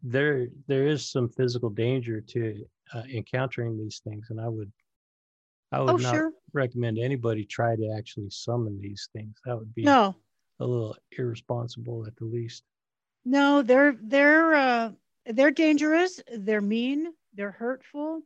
there 0.02 0.48
there 0.68 0.86
is 0.86 1.10
some 1.10 1.28
physical 1.28 1.68
danger 1.68 2.20
to 2.20 2.64
uh, 2.94 3.02
encountering 3.12 3.78
these 3.78 4.00
things, 4.04 4.28
and 4.30 4.40
I 4.40 4.48
would 4.48 4.72
I 5.70 5.80
would 5.80 5.92
Oh, 5.92 5.98
not 5.98 6.14
sure. 6.14 6.32
recommend 6.52 6.98
anybody 6.98 7.44
try 7.44 7.76
to 7.76 7.94
actually 7.96 8.30
summon 8.30 8.80
these 8.80 9.08
things. 9.12 9.36
That 9.44 9.58
would 9.58 9.74
be 9.74 9.84
No, 9.84 10.14
a 10.60 10.66
little 10.66 10.96
irresponsible 11.18 12.06
at 12.06 12.16
the 12.16 12.24
least. 12.24 12.64
no, 13.24 13.62
they're 13.62 13.96
they're 14.02 14.54
uh, 14.54 14.92
they're 15.26 15.50
dangerous. 15.50 16.20
They're 16.34 16.60
mean. 16.60 17.12
They're 17.34 17.52
hurtful. 17.52 18.22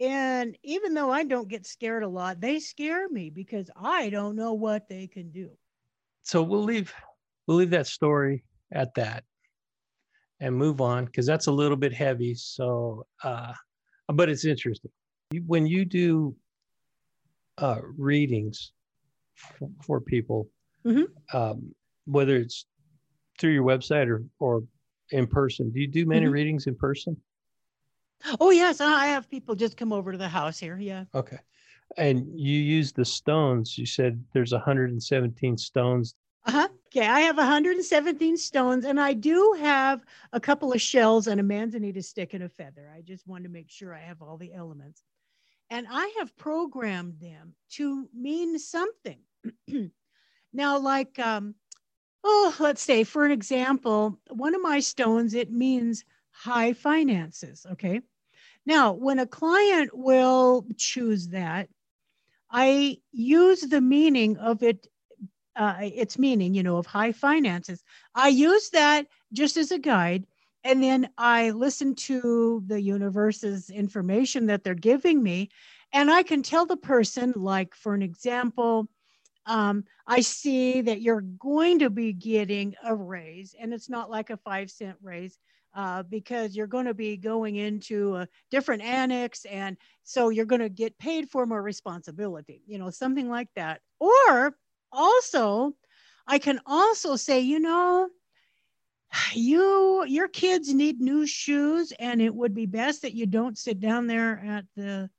And 0.00 0.58
even 0.62 0.94
though 0.94 1.10
I 1.10 1.24
don't 1.24 1.48
get 1.48 1.66
scared 1.66 2.02
a 2.02 2.08
lot, 2.08 2.40
they 2.40 2.58
scare 2.58 3.08
me 3.08 3.30
because 3.30 3.70
I 3.76 4.10
don't 4.10 4.36
know 4.36 4.54
what 4.54 4.88
they 4.88 5.06
can 5.06 5.30
do. 5.30 5.56
So 6.22 6.42
we'll 6.42 6.64
leave 6.64 6.92
we'll 7.46 7.56
leave 7.58 7.70
that 7.70 7.86
story 7.86 8.44
at 8.72 8.94
that 8.94 9.24
and 10.40 10.54
move 10.56 10.80
on 10.80 11.04
because 11.04 11.26
that's 11.26 11.46
a 11.46 11.52
little 11.52 11.76
bit 11.76 11.92
heavy. 11.92 12.34
So, 12.34 13.06
uh, 13.22 13.52
but 14.08 14.28
it's 14.28 14.44
interesting. 14.44 14.90
You- 15.32 15.42
When 15.46 15.66
you 15.66 15.84
do 15.84 16.36
uh, 17.58 17.80
readings 17.96 18.72
for, 19.34 19.70
for 19.84 20.00
people, 20.00 20.48
Mhm. 20.84 21.06
um, 21.32 21.74
whether 22.04 22.36
it's 22.36 22.66
through 23.38 23.52
your 23.52 23.64
website 23.64 24.08
or 24.08 24.24
or 24.40 24.64
in 25.10 25.26
person, 25.26 25.70
do 25.70 25.80
you 25.80 25.86
do 25.86 26.04
many 26.06 26.26
Mhm. 26.26 26.32
readings 26.32 26.66
in 26.66 26.74
person? 26.74 27.16
Oh 28.40 28.50
yes, 28.50 28.80
I 28.80 29.06
have 29.06 29.28
people 29.30 29.54
just 29.54 29.76
come 29.76 29.92
over 29.92 30.12
to 30.12 30.18
the 30.18 30.28
house 30.28 30.58
here. 30.58 30.78
Yeah. 30.78 31.04
Okay. 31.14 31.38
And 31.96 32.26
you 32.38 32.58
use 32.60 32.92
the 32.92 33.04
stones. 33.04 33.78
You 33.78 33.86
said 33.86 34.24
there's 34.32 34.52
117 34.52 35.56
stones. 35.58 36.16
Uh-huh. 36.46 36.68
Okay, 36.96 37.08
I 37.08 37.22
have 37.22 37.38
117 37.38 38.36
stones, 38.36 38.84
and 38.84 39.00
I 39.00 39.14
do 39.14 39.56
have 39.58 40.04
a 40.32 40.38
couple 40.38 40.72
of 40.72 40.80
shells 40.80 41.26
and 41.26 41.40
a 41.40 41.42
manzanita 41.42 42.00
stick 42.00 42.34
and 42.34 42.44
a 42.44 42.48
feather. 42.48 42.88
I 42.94 43.00
just 43.00 43.26
wanted 43.26 43.44
to 43.44 43.48
make 43.48 43.68
sure 43.68 43.92
I 43.92 43.98
have 43.98 44.22
all 44.22 44.36
the 44.36 44.52
elements. 44.52 45.02
And 45.70 45.88
I 45.90 46.14
have 46.20 46.36
programmed 46.36 47.18
them 47.18 47.56
to 47.70 48.08
mean 48.14 48.60
something. 48.60 49.18
now, 50.52 50.78
like, 50.78 51.18
um, 51.18 51.56
oh, 52.22 52.54
let's 52.60 52.82
say, 52.82 53.02
for 53.02 53.24
an 53.24 53.32
example, 53.32 54.20
one 54.30 54.54
of 54.54 54.62
my 54.62 54.78
stones, 54.78 55.34
it 55.34 55.50
means 55.50 56.04
high 56.30 56.74
finances. 56.74 57.66
Okay. 57.72 58.02
Now, 58.66 58.92
when 58.92 59.18
a 59.18 59.26
client 59.26 59.90
will 59.92 60.64
choose 60.76 61.26
that, 61.30 61.68
I 62.52 62.98
use 63.10 63.62
the 63.62 63.80
meaning 63.80 64.36
of 64.36 64.62
it 64.62 64.86
uh, 65.56 65.76
its 65.80 66.18
meaning, 66.18 66.54
you 66.54 66.62
know, 66.62 66.76
of 66.76 66.86
high 66.86 67.12
finances. 67.12 67.82
I 68.14 68.28
use 68.28 68.70
that 68.70 69.06
just 69.32 69.56
as 69.56 69.70
a 69.70 69.78
guide. 69.78 70.26
And 70.64 70.82
then 70.82 71.10
I 71.18 71.50
listen 71.50 71.94
to 71.94 72.62
the 72.66 72.80
universe's 72.80 73.68
information 73.68 74.46
that 74.46 74.64
they're 74.64 74.74
giving 74.74 75.22
me. 75.22 75.50
And 75.92 76.10
I 76.10 76.22
can 76.22 76.42
tell 76.42 76.66
the 76.66 76.76
person, 76.76 77.34
like, 77.36 77.74
for 77.74 77.94
an 77.94 78.02
example, 78.02 78.88
um, 79.46 79.84
I 80.06 80.20
see 80.20 80.80
that 80.80 81.02
you're 81.02 81.20
going 81.20 81.80
to 81.80 81.90
be 81.90 82.12
getting 82.12 82.74
a 82.82 82.94
raise, 82.94 83.54
and 83.58 83.74
it's 83.74 83.90
not 83.90 84.10
like 84.10 84.30
a 84.30 84.38
five 84.38 84.70
cent 84.70 84.96
raise. 85.02 85.38
Uh, 85.76 86.04
because 86.04 86.54
you're 86.54 86.68
going 86.68 86.86
to 86.86 86.94
be 86.94 87.16
going 87.16 87.56
into 87.56 88.14
a 88.14 88.28
different 88.48 88.80
annex 88.80 89.44
and 89.46 89.76
so 90.04 90.28
you're 90.28 90.44
going 90.44 90.60
to 90.60 90.68
get 90.68 90.96
paid 90.98 91.28
for 91.28 91.46
more 91.46 91.60
responsibility 91.60 92.62
you 92.64 92.78
know 92.78 92.90
something 92.90 93.28
like 93.28 93.48
that 93.56 93.80
or 93.98 94.54
also 94.94 95.74
i 96.26 96.38
can 96.38 96.60
also 96.66 97.16
say 97.16 97.40
you 97.40 97.60
know 97.60 98.08
you 99.34 100.04
your 100.06 100.28
kids 100.28 100.72
need 100.72 101.00
new 101.00 101.26
shoes 101.26 101.92
and 101.98 102.20
it 102.20 102.34
would 102.34 102.54
be 102.54 102.66
best 102.66 103.02
that 103.02 103.14
you 103.14 103.26
don't 103.26 103.58
sit 103.58 103.80
down 103.80 104.06
there 104.06 104.40
at 104.44 104.64
the 104.76 105.10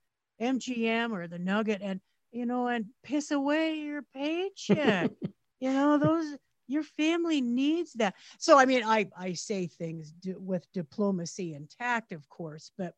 mgm 0.41 1.11
or 1.13 1.27
the 1.27 1.39
nugget 1.39 1.81
and 1.81 1.99
you 2.31 2.45
know 2.45 2.67
and 2.67 2.85
piss 3.03 3.31
away 3.31 3.75
your 3.79 4.03
paycheck. 4.13 5.11
You 5.61 5.71
know 5.71 5.97
those 5.97 6.37
your 6.67 6.83
family 6.83 7.41
needs 7.41 7.93
that. 7.93 8.15
So 8.39 8.59
i 8.59 8.65
mean 8.65 8.83
i 8.85 9.07
i 9.17 9.33
say 9.33 9.67
things 9.67 10.11
d- 10.11 10.35
with 10.37 10.67
diplomacy 10.73 11.53
and 11.53 11.69
tact 11.69 12.11
of 12.11 12.27
course 12.29 12.71
but 12.77 12.93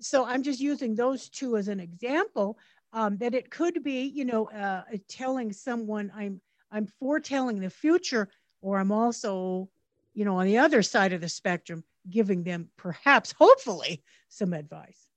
so 0.00 0.24
i'm 0.24 0.42
just 0.42 0.60
using 0.60 0.94
those 0.94 1.28
two 1.28 1.56
as 1.56 1.68
an 1.68 1.78
example 1.78 2.58
um, 2.92 3.16
that 3.18 3.34
it 3.34 3.50
could 3.50 3.82
be, 3.82 4.02
you 4.02 4.24
know, 4.24 4.46
uh, 4.50 4.82
telling 5.08 5.52
someone 5.52 6.10
I'm 6.14 6.40
I'm 6.72 6.86
foretelling 6.86 7.60
the 7.60 7.70
future, 7.70 8.28
or 8.62 8.78
I'm 8.78 8.92
also, 8.92 9.68
you 10.14 10.24
know, 10.24 10.36
on 10.36 10.46
the 10.46 10.58
other 10.58 10.82
side 10.82 11.12
of 11.12 11.20
the 11.20 11.28
spectrum, 11.28 11.82
giving 12.08 12.44
them 12.44 12.68
perhaps, 12.76 13.32
hopefully, 13.32 14.02
some 14.28 14.52
advice. 14.52 15.08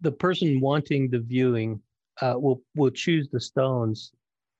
The 0.00 0.12
person 0.12 0.60
wanting 0.60 1.10
the 1.10 1.20
viewing 1.20 1.80
uh, 2.20 2.34
will 2.36 2.62
will 2.74 2.90
choose 2.90 3.28
the 3.30 3.40
stones, 3.40 4.12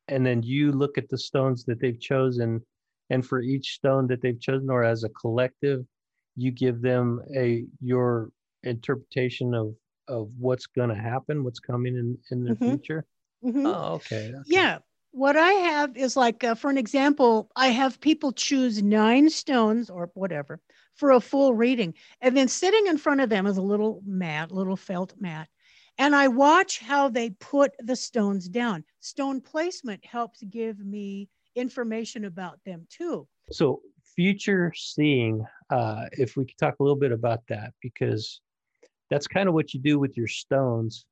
and 0.09 0.25
then 0.25 0.43
you 0.43 0.73
look 0.73 0.99
at 0.99 1.09
the 1.09 1.19
stones 1.19 1.65
that 1.65 1.81
they've 1.81 2.01
chosen, 2.01 2.63
and 3.11 3.25
for 3.25 3.41
each 3.41 3.75
stone 3.75 4.07
that 4.09 4.21
they've 4.23 4.41
chosen, 4.41 4.71
or 4.71 4.85
as 4.85 5.05
a 5.05 5.09
collective, 5.11 5.85
you 6.37 6.51
give 6.51 6.83
them 6.83 7.21
a 7.37 7.65
your 7.81 8.31
interpretation 8.65 9.55
of 9.55 9.75
of 10.09 10.31
what's 10.39 10.67
going 10.67 10.89
to 10.91 10.95
happen, 10.95 11.45
what's 11.45 11.61
coming 11.61 11.97
in 11.97 12.19
in 12.31 12.45
the 12.45 12.55
Mhm. 12.55 12.59
future. 12.59 13.07
Mhm. 13.43 13.67
Oh, 13.67 13.95
okay. 13.95 14.17
okay. 14.17 14.35
Yeah. 14.47 14.79
What 15.13 15.37
I 15.37 15.53
have 15.53 15.97
is 15.97 16.17
like, 16.17 16.43
uh, 16.43 16.57
for 16.57 16.71
an 16.71 16.79
example, 16.79 17.49
I 17.55 17.69
have 17.69 18.01
people 18.01 18.33
choose 18.33 18.83
nine 18.83 19.31
stones 19.31 19.89
or 19.89 20.11
whatever 20.15 20.61
for 20.95 21.13
a 21.13 21.21
full 21.21 21.55
reading. 21.55 21.95
And 22.21 22.37
then 22.37 22.49
sitting 22.49 22.89
in 22.89 22.99
front 22.99 23.21
of 23.21 23.29
them 23.29 23.47
is 23.47 23.57
a 23.57 23.63
little 23.63 24.03
mat, 24.05 24.51
little 24.51 24.77
felt 24.77 25.15
mat. 25.21 25.49
And 25.99 26.17
I 26.17 26.27
watch 26.27 26.81
how 26.81 27.09
they 27.09 27.31
put 27.31 27.71
the 27.79 27.95
stones 27.95 28.49
down. 28.49 28.85
Stone 29.01 29.43
placement 29.43 30.05
helps 30.05 30.43
give 30.43 30.81
me 30.81 31.29
information 31.55 32.25
about 32.25 32.59
them 32.65 32.87
too. 32.91 33.29
So 33.53 33.83
future 34.17 34.73
seeing, 34.75 35.45
uh, 35.71 36.07
if 36.13 36.37
we 36.37 36.45
could 36.45 36.59
talk 36.59 36.75
a 36.81 36.83
little 36.83 36.99
bit 36.99 37.13
about 37.13 37.47
that, 37.49 37.73
because 37.81 38.41
that's 39.15 39.29
kind 39.29 39.49
of 39.49 39.55
what 39.55 39.73
you 39.73 39.79
do 39.79 40.01
with 40.01 40.17
your 40.17 40.27
stones 40.27 41.07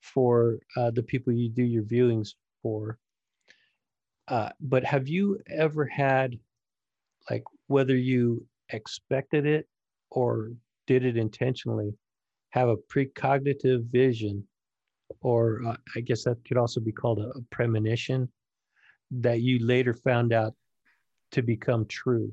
for 0.00 0.58
uh, 0.76 0.90
the 0.90 1.04
people 1.04 1.32
you 1.32 1.48
do 1.48 1.62
your 1.62 1.84
viewings 1.84 2.30
for. 2.62 2.98
Uh, 4.26 4.50
but 4.60 4.82
have 4.82 5.06
you 5.06 5.38
ever 5.48 5.86
had, 5.86 6.36
like, 7.30 7.44
whether 7.68 7.94
you 7.94 8.44
expected 8.70 9.46
it 9.46 9.68
or 10.10 10.50
did 10.88 11.04
it 11.04 11.16
intentionally, 11.16 11.94
have 12.50 12.68
a 12.68 12.76
precognitive 12.76 13.84
vision, 13.84 14.44
or 15.20 15.62
uh, 15.64 15.76
I 15.94 16.00
guess 16.00 16.24
that 16.24 16.44
could 16.44 16.56
also 16.56 16.80
be 16.80 16.90
called 16.90 17.20
a, 17.20 17.28
a 17.28 17.42
premonition 17.52 18.32
that 19.12 19.42
you 19.42 19.64
later 19.64 19.94
found 19.94 20.32
out 20.32 20.54
to 21.30 21.42
become 21.42 21.86
true? 21.86 22.32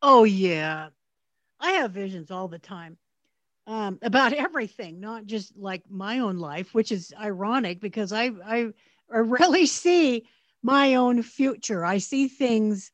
Oh, 0.00 0.24
yeah. 0.24 0.88
I 1.60 1.72
have 1.72 1.90
visions 1.90 2.30
all 2.30 2.48
the 2.48 2.58
time 2.58 2.96
um, 3.66 3.98
about 4.02 4.32
everything, 4.32 5.00
not 5.00 5.26
just 5.26 5.56
like 5.56 5.82
my 5.90 6.20
own 6.20 6.38
life, 6.38 6.74
which 6.74 6.92
is 6.92 7.12
ironic 7.20 7.80
because 7.80 8.12
I, 8.12 8.30
I, 8.44 8.72
I 9.12 9.18
really 9.18 9.66
see 9.82 10.26
my 10.62 10.94
own 10.94 11.22
future. 11.22 11.84
I 11.84 11.98
see 11.98 12.28
things 12.28 12.90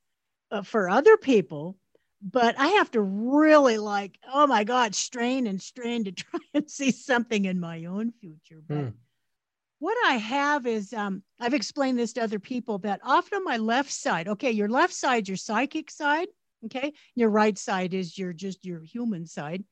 uh, 0.50 0.62
for 0.62 0.88
other 0.88 1.16
people, 1.16 1.76
but 2.22 2.58
I 2.58 2.68
have 2.68 2.90
to 2.92 3.00
really 3.00 3.78
like, 3.78 4.18
oh 4.32 4.46
my 4.46 4.64
God, 4.64 4.94
strain 4.94 5.46
and 5.46 5.60
strain 5.60 6.04
to 6.04 6.12
try 6.12 6.40
and 6.54 6.70
see 6.70 6.90
something 6.90 7.44
in 7.44 7.60
my 7.60 7.84
own 7.84 8.12
future. 8.12 8.62
But 8.66 8.86
Hmm. 8.86 8.88
what 9.78 9.96
I 10.06 10.14
have 10.14 10.66
is 10.66 10.92
um, 10.92 11.22
I've 11.40 11.54
explained 11.54 11.98
this 11.98 12.12
to 12.14 12.22
other 12.22 12.38
people 12.38 12.78
that 12.78 13.00
often 13.04 13.36
on 13.38 13.44
my 13.44 13.58
left 13.58 13.92
side, 13.92 14.28
okay, 14.28 14.50
your 14.50 14.68
left 14.68 14.92
side, 14.94 15.28
your 15.28 15.36
psychic 15.36 15.90
side, 15.90 16.28
okay, 16.64 16.92
your 17.14 17.30
right 17.30 17.56
side 17.56 17.94
is 17.94 18.18
your 18.18 18.32
just 18.32 18.64
your 18.64 18.80
human 18.82 19.26
side. 19.26 19.64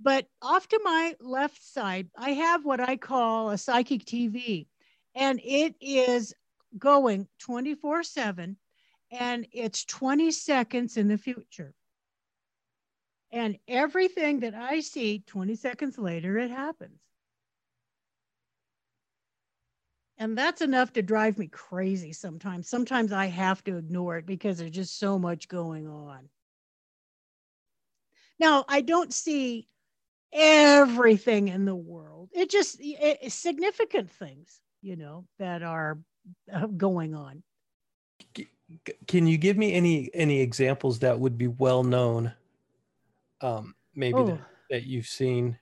But 0.00 0.26
off 0.42 0.68
to 0.68 0.80
my 0.82 1.14
left 1.20 1.62
side, 1.62 2.08
I 2.16 2.30
have 2.30 2.64
what 2.64 2.80
I 2.80 2.96
call 2.96 3.50
a 3.50 3.58
psychic 3.58 4.04
TV, 4.04 4.66
and 5.14 5.40
it 5.42 5.76
is 5.80 6.34
going 6.76 7.28
24 7.38 8.02
7 8.02 8.56
and 9.10 9.46
it's 9.52 9.84
20 9.84 10.30
seconds 10.32 10.96
in 10.96 11.08
the 11.08 11.18
future. 11.18 11.72
And 13.30 13.58
everything 13.68 14.40
that 14.40 14.54
I 14.54 14.80
see 14.80 15.20
20 15.26 15.54
seconds 15.56 15.98
later, 15.98 16.38
it 16.38 16.50
happens. 16.50 17.00
And 20.18 20.38
that's 20.38 20.62
enough 20.62 20.92
to 20.92 21.02
drive 21.02 21.38
me 21.38 21.48
crazy 21.48 22.12
sometimes. 22.12 22.68
Sometimes 22.68 23.12
I 23.12 23.26
have 23.26 23.62
to 23.64 23.76
ignore 23.76 24.18
it 24.18 24.26
because 24.26 24.58
there's 24.58 24.70
just 24.70 24.98
so 24.98 25.18
much 25.18 25.48
going 25.48 25.88
on. 25.88 26.28
Now, 28.38 28.64
I 28.68 28.80
don't 28.80 29.12
see 29.12 29.68
everything 30.34 31.48
in 31.48 31.64
the 31.64 31.74
world. 31.74 32.28
It 32.32 32.50
just 32.50 32.78
it, 32.80 33.32
significant 33.32 34.10
things, 34.10 34.60
you 34.82 34.96
know, 34.96 35.24
that 35.38 35.62
are 35.62 35.98
uh, 36.52 36.66
going 36.66 37.14
on. 37.14 37.42
Can 39.06 39.26
you 39.26 39.38
give 39.38 39.56
me 39.56 39.74
any 39.74 40.10
any 40.14 40.40
examples 40.40 40.98
that 41.00 41.18
would 41.18 41.38
be 41.38 41.48
well 41.48 41.84
known? 41.84 42.32
Um, 43.40 43.74
maybe 43.94 44.18
Oh. 44.18 44.26
that, 44.26 44.40
that 44.70 44.82
you've 44.84 45.06
seen. 45.06 45.58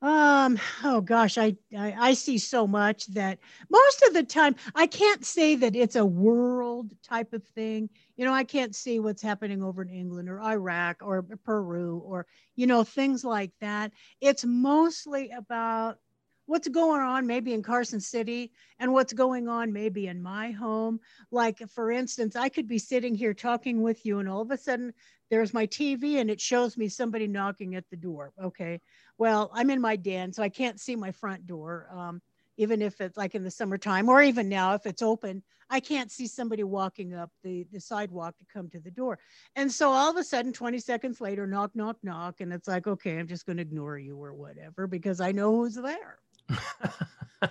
Um, 0.00 0.58
oh 0.84 1.02
gosh, 1.02 1.36
I, 1.36 1.56
I 1.76 1.92
I 1.98 2.14
see 2.14 2.38
so 2.38 2.66
much 2.66 3.06
that 3.08 3.38
most 3.68 4.02
of 4.02 4.14
the 4.14 4.22
time 4.22 4.56
I 4.74 4.86
can't 4.86 5.22
say 5.24 5.54
that 5.56 5.76
it's 5.76 5.96
a 5.96 6.04
world 6.06 6.94
type 7.02 7.34
of 7.34 7.44
thing. 7.48 7.90
You 8.16 8.24
know, 8.24 8.32
I 8.32 8.44
can't 8.44 8.74
see 8.74 9.00
what's 9.00 9.20
happening 9.20 9.62
over 9.62 9.82
in 9.82 9.90
England 9.90 10.30
or 10.30 10.40
Iraq 10.40 11.02
or 11.02 11.22
Peru 11.44 11.98
or 12.06 12.26
you 12.54 12.66
know 12.66 12.84
things 12.84 13.22
like 13.22 13.52
that. 13.60 13.92
It's 14.22 14.46
mostly 14.46 15.30
about 15.30 15.98
what's 16.46 16.68
going 16.68 17.00
on 17.00 17.26
maybe 17.26 17.52
in 17.52 17.62
Carson 17.62 18.00
City 18.00 18.52
and 18.78 18.92
what's 18.92 19.12
going 19.12 19.48
on 19.48 19.72
maybe 19.72 20.06
in 20.06 20.22
my 20.22 20.50
home. 20.50 21.00
Like 21.30 21.60
for 21.70 21.90
instance, 21.90 22.36
I 22.36 22.48
could 22.48 22.66
be 22.66 22.78
sitting 22.78 23.14
here 23.14 23.34
talking 23.34 23.82
with 23.82 24.04
you 24.06 24.18
and 24.18 24.28
all 24.28 24.42
of 24.42 24.50
a 24.50 24.56
sudden 24.56 24.92
there's 25.28 25.52
my 25.52 25.66
TV 25.66 26.20
and 26.20 26.30
it 26.30 26.40
shows 26.40 26.76
me 26.76 26.88
somebody 26.88 27.26
knocking 27.26 27.74
at 27.74 27.84
the 27.90 27.96
door. 27.96 28.32
Okay 28.42 28.80
well, 29.18 29.50
I'm 29.54 29.70
in 29.70 29.80
my 29.80 29.96
den, 29.96 30.32
so 30.32 30.42
I 30.42 30.48
can't 30.48 30.80
see 30.80 30.96
my 30.96 31.10
front 31.10 31.46
door. 31.46 31.88
Um, 31.92 32.20
even 32.58 32.80
if 32.80 33.00
it's 33.00 33.16
like 33.16 33.34
in 33.34 33.44
the 33.44 33.50
summertime 33.50 34.08
or 34.08 34.22
even 34.22 34.48
now, 34.48 34.74
if 34.74 34.86
it's 34.86 35.02
open, 35.02 35.42
I 35.68 35.80
can't 35.80 36.10
see 36.10 36.26
somebody 36.26 36.64
walking 36.64 37.12
up 37.12 37.30
the, 37.42 37.66
the 37.72 37.80
sidewalk 37.80 38.38
to 38.38 38.44
come 38.50 38.70
to 38.70 38.80
the 38.80 38.90
door. 38.90 39.18
And 39.56 39.70
so 39.70 39.90
all 39.90 40.10
of 40.10 40.16
a 40.16 40.24
sudden, 40.24 40.52
20 40.52 40.78
seconds 40.78 41.20
later, 41.20 41.46
knock, 41.46 41.72
knock, 41.74 41.98
knock. 42.02 42.40
And 42.40 42.52
it's 42.52 42.68
like, 42.68 42.86
okay, 42.86 43.18
I'm 43.18 43.26
just 43.26 43.44
going 43.44 43.56
to 43.56 43.62
ignore 43.62 43.98
you 43.98 44.16
or 44.16 44.32
whatever 44.32 44.86
because 44.86 45.20
I 45.20 45.32
know 45.32 45.54
who's 45.54 45.74
there. 45.74 46.18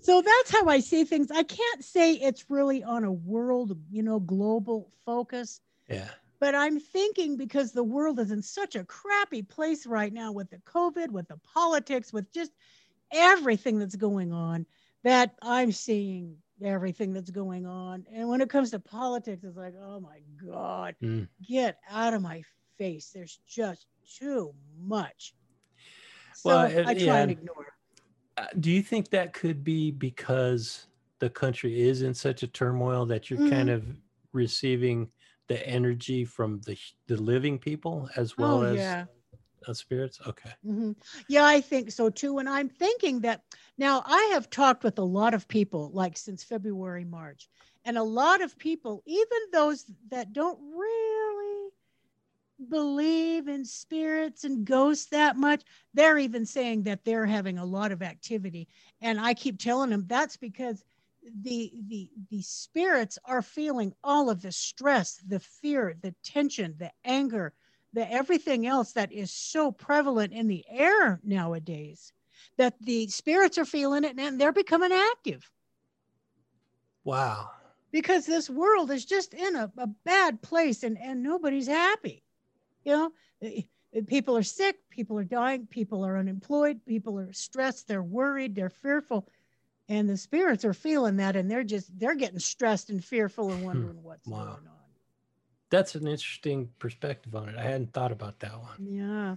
So 0.00 0.22
that's 0.22 0.50
how 0.50 0.68
I 0.68 0.80
see 0.80 1.04
things. 1.04 1.30
I 1.30 1.42
can't 1.42 1.84
say 1.84 2.14
it's 2.14 2.48
really 2.48 2.82
on 2.82 3.04
a 3.04 3.12
world, 3.12 3.76
you 3.90 4.02
know, 4.02 4.20
global 4.20 4.90
focus 5.04 5.60
yeah. 5.88 6.08
but 6.40 6.54
I'm 6.54 6.80
thinking 6.80 7.36
because 7.36 7.72
the 7.72 7.84
world 7.84 8.18
is 8.18 8.30
in 8.30 8.42
such 8.42 8.74
a 8.74 8.84
crappy 8.84 9.42
place 9.42 9.86
right 9.86 10.12
now 10.12 10.32
with 10.32 10.48
the 10.50 10.58
COVID, 10.58 11.10
with 11.10 11.28
the 11.28 11.36
politics, 11.38 12.12
with 12.12 12.32
just 12.32 12.52
everything 13.12 13.78
that's 13.78 13.96
going 13.96 14.32
on, 14.32 14.64
that 15.04 15.34
I'm 15.42 15.72
seeing 15.72 16.36
everything 16.64 17.12
that's 17.12 17.30
going 17.30 17.66
on. 17.66 18.06
And 18.14 18.28
when 18.28 18.40
it 18.40 18.48
comes 18.48 18.70
to 18.70 18.78
politics, 18.78 19.44
it's 19.44 19.56
like, 19.56 19.74
oh 19.82 20.00
my 20.00 20.20
God, 20.42 20.94
Mm. 21.02 21.28
get 21.46 21.78
out 21.90 22.14
of 22.14 22.22
my 22.22 22.42
face. 22.78 23.10
There's 23.14 23.38
just 23.46 23.86
too 24.18 24.54
much. 24.80 25.34
So 26.34 26.48
Well, 26.48 26.64
it- 26.66 26.86
I 26.86 26.94
try 26.94 27.04
yeah. 27.04 27.16
and 27.22 27.30
ignore 27.30 27.64
it. 27.64 27.71
Do 28.60 28.70
you 28.70 28.82
think 28.82 29.10
that 29.10 29.32
could 29.32 29.64
be 29.64 29.90
because 29.90 30.86
the 31.18 31.30
country 31.30 31.80
is 31.80 32.02
in 32.02 32.14
such 32.14 32.42
a 32.42 32.46
turmoil 32.48 33.06
that 33.06 33.30
you're 33.30 33.38
kind 33.38 33.68
Mm-hmm. 33.68 33.68
of 33.70 33.84
receiving 34.32 35.10
the 35.48 35.66
energy 35.68 36.24
from 36.24 36.60
the 36.66 36.76
the 37.06 37.16
living 37.20 37.58
people 37.58 38.08
as 38.16 38.38
well 38.38 38.62
oh, 38.62 38.62
as 38.62 38.76
yeah. 38.76 39.06
uh, 39.68 39.74
spirits? 39.74 40.20
Okay. 40.26 40.52
hmm 40.64 40.92
Yeah, 41.28 41.44
I 41.44 41.60
think 41.60 41.90
so 41.90 42.08
too. 42.10 42.38
And 42.38 42.48
I'm 42.48 42.68
thinking 42.68 43.20
that 43.20 43.42
now 43.78 44.02
I 44.06 44.30
have 44.32 44.48
talked 44.50 44.84
with 44.84 44.98
a 44.98 45.02
lot 45.04 45.34
of 45.34 45.48
people 45.48 45.90
like 45.92 46.16
since 46.16 46.44
February, 46.44 47.04
March, 47.04 47.48
and 47.84 47.98
a 47.98 48.02
lot 48.02 48.42
of 48.42 48.56
people, 48.58 49.02
even 49.06 49.38
those 49.52 49.84
that 50.10 50.32
don't 50.32 50.58
really 50.76 51.01
believe 52.68 53.48
in 53.48 53.64
spirits 53.64 54.44
and 54.44 54.64
ghosts 54.64 55.06
that 55.06 55.36
much, 55.36 55.62
they're 55.94 56.18
even 56.18 56.46
saying 56.46 56.84
that 56.84 57.04
they're 57.04 57.26
having 57.26 57.58
a 57.58 57.64
lot 57.64 57.92
of 57.92 58.02
activity. 58.02 58.68
And 59.00 59.20
I 59.20 59.34
keep 59.34 59.58
telling 59.58 59.90
them 59.90 60.04
that's 60.06 60.36
because 60.36 60.84
the 61.42 61.72
the 61.88 62.10
the 62.30 62.42
spirits 62.42 63.18
are 63.24 63.42
feeling 63.42 63.94
all 64.02 64.28
of 64.30 64.42
the 64.42 64.52
stress, 64.52 65.16
the 65.26 65.40
fear, 65.40 65.96
the 66.02 66.14
tension, 66.24 66.74
the 66.78 66.90
anger, 67.04 67.52
the 67.92 68.10
everything 68.10 68.66
else 68.66 68.92
that 68.92 69.12
is 69.12 69.30
so 69.32 69.70
prevalent 69.70 70.32
in 70.32 70.48
the 70.48 70.64
air 70.68 71.20
nowadays 71.24 72.12
that 72.56 72.74
the 72.80 73.06
spirits 73.08 73.58
are 73.58 73.64
feeling 73.64 74.04
it 74.04 74.18
and 74.18 74.40
they're 74.40 74.52
becoming 74.52 74.92
active 74.92 75.50
Wow. 77.04 77.50
because 77.92 78.26
this 78.26 78.50
world 78.50 78.90
is 78.90 79.04
just 79.04 79.34
in 79.34 79.54
a, 79.56 79.70
a 79.78 79.86
bad 79.86 80.42
place 80.42 80.82
and, 80.82 80.98
and 80.98 81.22
nobody's 81.22 81.68
happy. 81.68 82.24
You 82.84 83.12
know, 83.42 84.02
people 84.06 84.36
are 84.36 84.42
sick, 84.42 84.76
people 84.90 85.18
are 85.18 85.24
dying, 85.24 85.66
people 85.66 86.04
are 86.04 86.16
unemployed, 86.18 86.84
people 86.86 87.18
are 87.18 87.32
stressed, 87.32 87.88
they're 87.88 88.02
worried, 88.02 88.54
they're 88.54 88.70
fearful. 88.70 89.28
And 89.88 90.08
the 90.08 90.16
spirits 90.16 90.64
are 90.64 90.74
feeling 90.74 91.16
that 91.16 91.36
and 91.36 91.50
they're 91.50 91.64
just 91.64 91.98
they're 91.98 92.14
getting 92.16 92.38
stressed 92.40 92.90
and 92.90 93.04
fearful 93.04 93.52
and 93.52 93.62
hmm. 93.72 93.88
wondering 93.88 94.02
what's 94.02 94.30
Wow. 94.30 94.60
going 94.60 94.66
on. 94.66 94.78
That's 95.70 95.96
an 95.96 96.06
interesting 96.06 96.72
perspective 96.78 97.34
on 97.34 97.48
it. 97.48 97.56
I 97.56 97.62
hadn't 97.62 97.92
thought 97.92 98.12
about 98.12 98.38
that 98.40 98.60
one. 98.60 98.78
Yeah. 98.78 99.36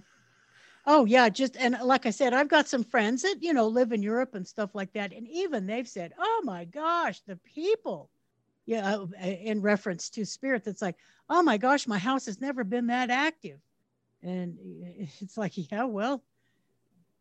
Oh 0.86 1.04
yeah, 1.06 1.28
just 1.30 1.56
and 1.56 1.78
like 1.82 2.06
I 2.06 2.10
said, 2.10 2.34
I've 2.34 2.48
got 2.48 2.68
some 2.68 2.84
friends 2.84 3.22
that 3.22 3.42
you 3.42 3.52
know 3.52 3.68
live 3.68 3.92
in 3.92 4.02
Europe 4.02 4.34
and 4.34 4.46
stuff 4.48 4.74
like 4.74 4.92
that, 4.94 5.12
and 5.12 5.28
even 5.28 5.66
they've 5.66 5.88
said, 5.88 6.14
"Oh 6.18 6.42
my 6.44 6.64
gosh, 6.66 7.22
the 7.22 7.36
people," 7.36 8.10
yeah, 8.66 8.96
uh, 8.96 9.06
in 9.24 9.62
reference 9.62 10.10
to 10.10 10.24
spirit. 10.24 10.64
That's 10.64 10.82
like, 10.82 10.96
"Oh 11.30 11.42
my 11.42 11.56
gosh, 11.56 11.86
my 11.86 11.98
house 11.98 12.26
has 12.26 12.40
never 12.40 12.64
been 12.64 12.88
that 12.88 13.10
active," 13.10 13.60
and 14.22 14.58
it's 15.20 15.36
like, 15.36 15.52
yeah, 15.70 15.84
well, 15.84 16.22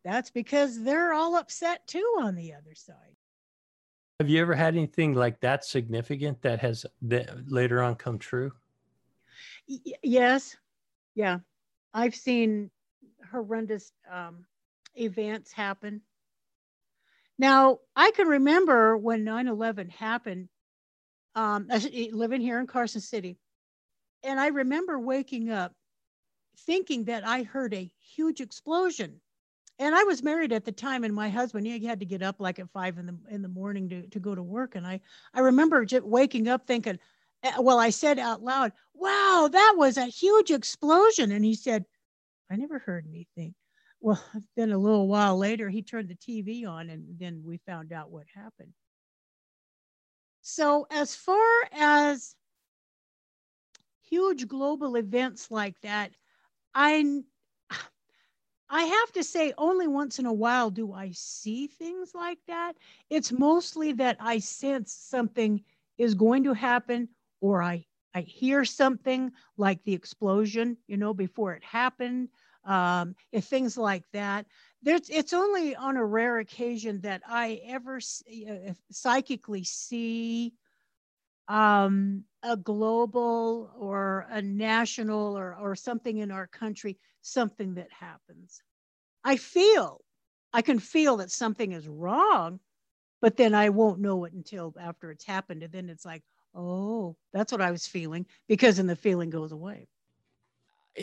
that's 0.03 0.31
because 0.31 0.83
they're 0.83 1.13
all 1.13 1.35
upset 1.35 1.87
too 1.87 2.17
on 2.19 2.35
the 2.35 2.53
other 2.53 2.75
side. 2.75 3.15
Have 4.19 4.29
you 4.29 4.41
ever 4.41 4.55
had 4.55 4.75
anything 4.75 5.13
like 5.13 5.41
that 5.41 5.65
significant 5.65 6.41
that 6.41 6.59
has 6.59 6.85
that 7.03 7.51
later 7.51 7.81
on 7.81 7.95
come 7.95 8.17
true? 8.17 8.53
Y- 9.67 9.79
y- 9.85 9.93
yes, 10.03 10.55
yeah, 11.15 11.39
I've 11.93 12.15
seen 12.15 12.71
horrendous 13.29 13.91
um, 14.09 14.45
events 14.95 15.51
happen. 15.51 16.01
Now, 17.37 17.79
I 17.95 18.11
can 18.11 18.27
remember 18.27 18.95
when 18.95 19.25
9 19.25 19.47
11 19.47 19.89
happened, 19.89 20.47
um, 21.35 21.67
living 22.11 22.41
here 22.41 22.59
in 22.59 22.67
Carson 22.67 23.01
City. 23.01 23.37
And 24.23 24.39
I 24.39 24.47
remember 24.47 24.99
waking 24.99 25.51
up 25.51 25.73
thinking 26.59 27.05
that 27.05 27.27
I 27.27 27.43
heard 27.43 27.73
a 27.73 27.91
huge 28.15 28.41
explosion. 28.41 29.21
And 29.77 29.93
I 29.93 30.03
was 30.03 30.23
married 30.23 30.53
at 30.53 30.63
the 30.63 30.71
time, 30.71 31.03
and 31.03 31.13
my 31.13 31.29
husband, 31.29 31.67
he 31.67 31.85
had 31.85 31.99
to 31.99 32.05
get 32.05 32.21
up 32.21 32.37
like 32.39 32.59
at 32.59 32.71
five 32.71 32.97
in 32.97 33.07
the 33.07 33.17
in 33.29 33.41
the 33.41 33.49
morning 33.49 33.89
to, 33.89 34.07
to 34.07 34.19
go 34.19 34.33
to 34.33 34.41
work. 34.41 34.75
And 34.75 34.87
I, 34.87 35.01
I 35.33 35.41
remember 35.41 35.83
just 35.83 36.05
waking 36.05 36.47
up 36.47 36.65
thinking, 36.65 36.97
eh, 37.43 37.51
well, 37.59 37.77
I 37.77 37.89
said 37.89 38.17
out 38.17 38.41
loud, 38.41 38.71
wow, 38.93 39.49
that 39.51 39.73
was 39.75 39.97
a 39.97 40.05
huge 40.05 40.49
explosion. 40.49 41.33
And 41.33 41.43
he 41.43 41.55
said, 41.55 41.83
I 42.49 42.55
never 42.55 42.79
heard 42.79 43.05
anything. 43.09 43.53
Well, 43.99 44.23
then 44.55 44.71
a 44.71 44.77
little 44.77 45.09
while 45.09 45.37
later, 45.37 45.69
he 45.69 45.81
turned 45.81 46.07
the 46.07 46.15
TV 46.15 46.65
on, 46.65 46.89
and 46.89 47.19
then 47.19 47.41
we 47.43 47.57
found 47.65 47.91
out 47.91 48.11
what 48.11 48.25
happened. 48.33 48.73
So, 50.47 50.85
as 50.91 51.15
far 51.15 51.67
as 51.71 52.35
huge 54.03 54.47
global 54.47 54.95
events 54.95 55.49
like 55.49 55.79
that, 55.81 56.11
I 56.73 57.23
I 58.69 58.83
have 58.83 59.11
to 59.13 59.23
say, 59.23 59.53
only 59.57 59.87
once 59.87 60.19
in 60.19 60.25
a 60.25 60.33
while 60.33 60.69
do 60.69 60.91
I 60.93 61.11
see 61.13 61.67
things 61.67 62.13
like 62.15 62.39
that. 62.47 62.73
It's 63.09 63.31
mostly 63.31 63.91
that 63.93 64.17
I 64.19 64.39
sense 64.39 64.93
something 64.93 65.63
is 65.97 66.15
going 66.15 66.43
to 66.43 66.53
happen, 66.53 67.09
or 67.41 67.61
I 67.63 67.85
I 68.13 68.21
hear 68.21 68.65
something 68.65 69.31
like 69.57 69.83
the 69.83 69.93
explosion, 69.93 70.77
you 70.87 70.97
know, 70.97 71.13
before 71.13 71.53
it 71.53 71.63
happened, 71.63 72.29
um, 72.63 73.15
if 73.31 73.45
things 73.45 73.77
like 73.77 74.03
that. 74.13 74.45
There's, 74.85 75.09
it's 75.09 75.33
only 75.33 75.75
on 75.75 75.97
a 75.97 76.05
rare 76.05 76.37
occasion 76.37 77.01
that 77.01 77.23
I 77.27 77.59
ever 77.65 77.97
s- 77.97 78.23
uh, 78.29 78.73
psychically 78.91 79.63
see 79.63 80.53
um, 81.47 82.23
a 82.43 82.55
global 82.55 83.71
or 83.75 84.27
a 84.29 84.43
national 84.43 85.37
or, 85.37 85.55
or 85.55 85.75
something 85.75 86.19
in 86.19 86.31
our 86.31 86.45
country, 86.45 86.99
something 87.21 87.73
that 87.75 87.91
happens. 87.91 88.61
I 89.23 89.37
feel, 89.37 90.01
I 90.53 90.61
can 90.61 90.77
feel 90.77 91.17
that 91.17 91.31
something 91.31 91.71
is 91.71 91.87
wrong, 91.87 92.59
but 93.21 93.37
then 93.37 93.55
I 93.55 93.69
won't 93.69 93.99
know 93.99 94.23
it 94.25 94.33
until 94.33 94.75
after 94.79 95.09
it's 95.09 95.25
happened. 95.25 95.63
And 95.63 95.73
then 95.73 95.89
it's 95.89 96.05
like, 96.05 96.21
oh, 96.53 97.15
that's 97.33 97.51
what 97.51 97.61
I 97.61 97.71
was 97.71 97.87
feeling 97.87 98.27
because 98.47 98.77
then 98.77 98.85
the 98.85 98.95
feeling 98.95 99.31
goes 99.31 99.51
away. 99.51 99.87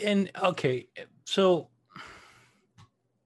And 0.03 0.31
okay, 0.41 0.87
so 1.25 1.69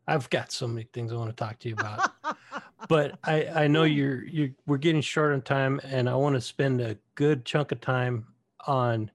I've 0.08 0.30
got 0.30 0.52
so 0.52 0.68
many 0.68 0.88
things 0.94 1.12
I 1.12 1.16
want 1.16 1.30
to 1.36 1.36
talk 1.36 1.60
to 1.60 1.70
you 1.70 1.76
about. 1.76 2.12
but 2.90 3.20
I, 3.24 3.48
I 3.48 3.68
know 3.68 3.84
you're 3.84 4.24
you 4.26 4.56
we're 4.66 4.78
getting 4.78 5.02
short 5.02 5.34
on 5.34 5.42
time 5.42 5.82
and 5.84 6.10
I 6.10 6.16
want 6.16 6.36
to 6.36 6.42
spend 6.42 6.82
a 6.82 6.98
good 7.16 7.46
chunk 7.46 7.72
of 7.72 7.82
time 7.82 8.34
on 8.66 9.12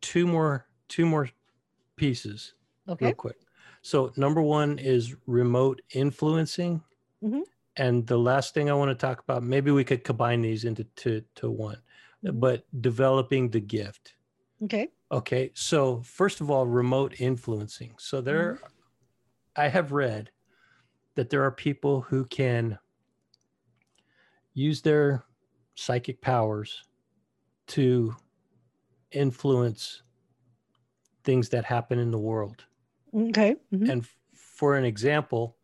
two 0.00 0.26
more 0.26 0.66
two 0.88 1.06
more 1.06 1.28
pieces 1.96 2.54
okay. 2.88 3.06
real 3.06 3.14
quick. 3.14 3.36
So 3.82 4.12
number 4.16 4.42
one 4.42 4.78
is 4.78 5.16
remote 5.26 5.82
influencing. 5.94 6.82
Mhm. 7.22 7.44
and 7.76 8.06
the 8.06 8.18
last 8.18 8.54
thing 8.54 8.70
I 8.70 8.74
want 8.74 8.90
to 8.90 8.94
talk 8.94 9.20
about, 9.20 9.42
maybe 9.44 9.70
we 9.70 9.84
could 9.84 10.04
combine 10.04 10.42
these 10.42 10.64
into 10.64 10.84
to, 10.84 11.22
to 11.36 11.50
one, 11.50 11.82
Mhm. 12.24 12.40
but 12.40 12.66
developing 12.82 13.50
the 13.50 13.60
gift. 13.60 14.14
Okay. 14.62 14.88
Okay, 15.10 15.52
so 15.54 16.02
first 16.02 16.40
of 16.40 16.50
all, 16.50 16.66
remote 16.66 17.20
influencing. 17.20 17.94
So 17.98 18.20
there, 18.20 18.60
I 19.56 19.68
have 19.68 19.92
read 19.92 20.30
that 21.14 21.30
there 21.30 21.42
are 21.44 21.50
people 21.50 22.00
who 22.02 22.24
can 22.24 22.78
use 24.54 24.82
their 24.82 25.24
psychic 25.74 26.20
powers 26.20 26.84
to 27.68 28.14
influence 29.10 30.02
things 31.24 31.48
that 31.50 31.64
happen 31.64 31.98
in 31.98 32.10
the 32.10 32.18
world. 32.18 32.64
Okay. 33.14 33.56
mhm. 33.72 33.90
And 33.90 34.02
f- 34.02 34.16
for 34.34 34.76
an 34.76 34.84
example, 34.84 35.56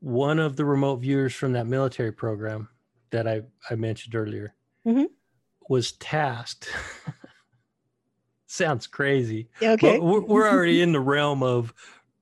one 0.00 0.38
of 0.38 0.56
the 0.56 0.64
remote 0.64 0.96
viewers 0.96 1.34
from 1.34 1.52
that 1.52 1.66
military 1.66 2.12
program 2.12 2.68
that 3.10 3.26
I, 3.28 3.42
I 3.70 3.74
mentioned 3.76 4.14
earlier 4.14 4.54
Mhm. 4.86 5.06
was 5.68 5.92
tasked. 5.92 6.68
Sounds 8.46 8.86
crazy. 8.88 9.48
Okay. 9.62 9.98
But 9.98 10.02
we're, 10.04 10.20
we're 10.20 10.48
already 10.48 10.82
in 10.82 10.92
the 10.92 11.00
realm 11.00 11.42
of 11.42 11.72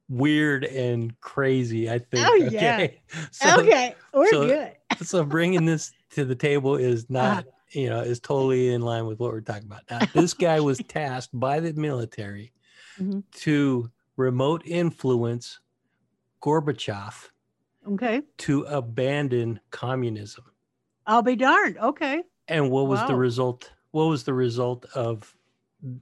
weird 0.09 0.64
and 0.64 1.18
crazy, 1.20 1.90
I 1.90 1.98
think. 1.98 2.26
Oh, 2.26 2.35
yeah. 2.35 2.74
Okay. 2.74 3.01
So, 3.30 3.60
okay. 3.60 3.94
We're 4.14 4.30
so- 4.30 4.47
good. 4.47 4.72
so 5.06 5.24
bringing 5.24 5.64
this 5.66 5.93
to 6.10 6.24
the 6.24 6.35
table 6.35 6.76
is 6.76 7.09
not, 7.10 7.39
Uh-huh. 7.44 7.51
you 7.72 7.89
know, 7.90 8.01
is 8.01 8.20
totally 8.20 8.72
in 8.72 8.80
line 8.82 9.06
with 9.06 9.18
what 9.20 9.32
we're 9.32 9.40
talking 9.43 9.66
about. 9.66 9.82
Now, 9.90 10.01
this 10.14 10.32
guy 10.35 10.60
was 10.70 10.78
tasked 10.78 11.39
by 11.39 11.60
the 11.60 11.72
military 11.74 12.52
Mhm. 12.98 13.22
to 13.43 13.90
remote 14.16 14.62
influence 14.66 15.60
Gorbachev 16.43 17.30
Okay. 17.86 18.22
to 18.39 18.62
abandon 18.62 19.60
communism. 19.70 20.44
I'll 21.06 21.22
be 21.22 21.36
darned. 21.36 21.78
Okay. 21.78 22.22
And 22.48 22.70
what 22.70 22.86
was 22.86 23.01
the 23.06 23.14
result? 23.14 23.70
What 23.93 24.05
was 24.06 24.24
the 24.24 24.35
result 24.35 24.85
of 24.94 25.35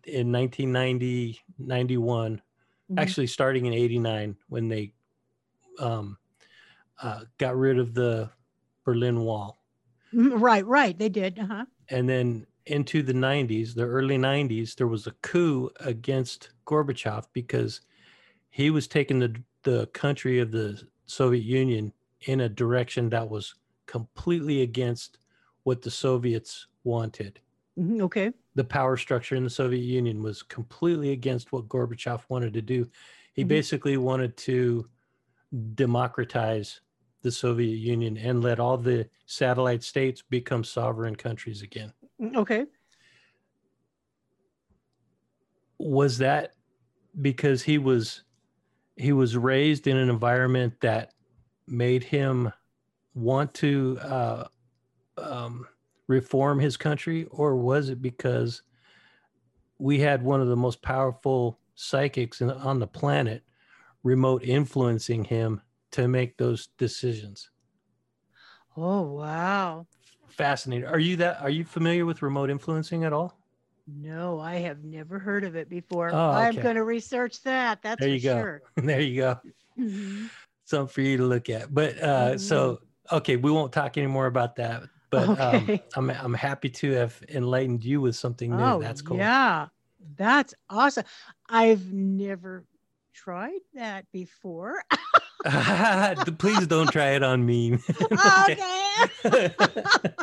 in 0.04 0.32
1990, 0.32 1.40
91, 1.58 2.40
Mhm. 2.90 2.96
actually 3.02 3.26
starting 3.26 3.66
in 3.66 3.72
89 3.72 4.36
when 4.48 4.68
they 4.68 4.94
um, 5.80 6.18
uh, 7.02 7.24
got 7.38 7.56
rid 7.56 7.78
of 7.78 7.94
the 7.94 8.30
Berlin 8.84 9.20
Wall. 9.20 9.58
Mhm, 10.14 10.40
Right. 10.40 10.66
Right. 10.66 10.98
They 10.98 11.08
did. 11.08 11.38
Uh 11.38 11.46
huh. 11.46 11.66
And 11.88 12.08
then 12.08 12.46
into 12.66 13.02
the 13.02 13.14
90s, 13.14 13.74
the 13.74 13.84
early 13.84 14.18
90s, 14.18 14.74
there 14.74 14.86
was 14.88 15.06
a 15.06 15.12
coup 15.22 15.70
against 15.80 16.50
Gorbachev 16.66 17.26
because 17.32 17.80
he 18.50 18.70
was 18.70 18.88
taking 18.88 19.20
the, 19.20 19.42
the 19.64 19.88
country 19.88 20.38
of 20.40 20.52
the 20.52 20.88
Soviet 21.06 21.44
Union 21.44 21.92
in 22.22 22.40
a 22.40 22.48
direction 22.48 23.10
that 23.10 23.28
was 23.30 23.54
completely 23.86 24.62
against 24.62 25.18
what 25.64 25.82
the 25.82 25.90
Soviets 25.90 26.66
wanted. 26.84 27.40
Mhm, 27.78 28.00
Okay. 28.02 28.32
The 28.54 28.64
power 28.64 28.96
structure 28.96 29.36
in 29.36 29.44
the 29.44 29.50
Soviet 29.50 29.82
Union 29.82 30.22
was 30.22 30.42
completely 30.42 31.12
against 31.12 31.52
what 31.52 31.68
Gorbachev 31.68 32.24
wanted 32.28 32.54
to 32.54 32.62
do. 32.62 32.90
He 33.34 33.44
Mhm. 33.44 33.48
basically 33.48 33.98
wanted 33.98 34.36
to 34.38 34.90
democratize 35.74 36.80
the 37.22 37.32
Soviet 37.32 37.76
Union 37.76 38.16
and 38.18 38.42
let 38.42 38.60
all 38.60 38.78
the 38.78 39.10
satellite 39.26 39.82
states 39.84 40.22
become 40.22 40.64
sovereign 40.64 41.16
countries 41.16 41.62
again. 41.62 41.92
Mm, 42.20 42.36
Okay. 42.36 42.66
was 45.78 46.18
that 46.18 46.54
because 47.20 47.62
he 47.62 47.78
was 47.78 48.24
he 48.96 49.12
was 49.12 49.36
raised 49.36 49.86
in 49.86 49.96
an 49.96 50.10
environment 50.10 50.80
that 50.80 51.14
made 51.66 52.04
him 52.04 52.52
want 53.14 53.54
to 53.54 53.98
uh, 54.02 54.48
um, 55.18 55.66
reform 56.06 56.58
his 56.60 56.76
country, 56.76 57.24
or 57.26 57.56
was 57.56 57.88
it 57.88 58.00
because 58.00 58.62
we 59.78 59.98
had 60.00 60.22
one 60.22 60.40
of 60.40 60.48
the 60.48 60.56
most 60.56 60.82
powerful 60.82 61.58
psychics 61.74 62.40
in, 62.40 62.50
on 62.50 62.78
the 62.78 62.86
planet 62.86 63.42
remote 64.02 64.42
influencing 64.44 65.24
him 65.24 65.60
to 65.90 66.08
make 66.08 66.36
those 66.36 66.68
decisions? 66.78 67.50
Oh 68.76 69.02
wow. 69.02 69.86
Fascinating. 70.28 70.86
Are 70.86 70.98
you 70.98 71.16
that? 71.16 71.40
Are 71.40 71.50
you 71.50 71.64
familiar 71.64 72.04
with 72.04 72.22
remote 72.22 72.50
influencing 72.50 73.04
at 73.04 73.12
all? 73.12 73.38
No, 73.86 74.40
I 74.40 74.56
have 74.56 74.84
never 74.84 75.18
heard 75.18 75.44
of 75.44 75.54
it 75.56 75.68
before. 75.68 76.10
Oh, 76.10 76.30
I'm 76.32 76.56
going 76.56 76.74
to 76.74 76.84
research 76.84 77.42
that. 77.44 77.82
That's 77.82 78.00
There 78.00 78.08
for 78.08 78.14
you 78.16 78.20
go. 78.20 78.40
sure. 78.40 78.62
there 78.76 79.00
you 79.00 79.20
go. 79.20 79.40
Mhm. 79.78 80.30
something 80.64 80.92
for 80.92 81.00
you 81.00 81.16
to 81.18 81.24
look 81.24 81.48
at. 81.48 81.72
But 81.72 81.96
uh, 81.98 82.38
so 82.38 82.80
okay, 83.12 83.36
we 83.36 83.50
won't 83.50 83.72
talk 83.72 83.96
anymore 83.96 84.26
about 84.26 84.56
that. 84.56 84.82
But 85.10 85.40
um, 85.40 85.70
I'm 85.94 86.10
I'm 86.10 86.34
happy 86.34 86.68
to 86.70 86.92
have 86.92 87.22
enlightened 87.28 87.84
you 87.84 88.00
with 88.00 88.16
something 88.16 88.54
new. 88.56 88.62
Oh, 88.62 88.80
That's 88.80 89.02
cool. 89.02 89.16
Yeah, 89.16 89.68
that's 90.16 90.54
awesome. 90.68 91.04
I've 91.48 91.92
never 91.92 92.64
tried 93.14 93.60
that 93.74 94.04
before. 94.12 94.82
Please 96.38 96.66
don't 96.66 96.90
try 96.90 97.10
it 97.10 97.22
on 97.22 97.44
me. 97.46 97.78
okay. 98.48 98.94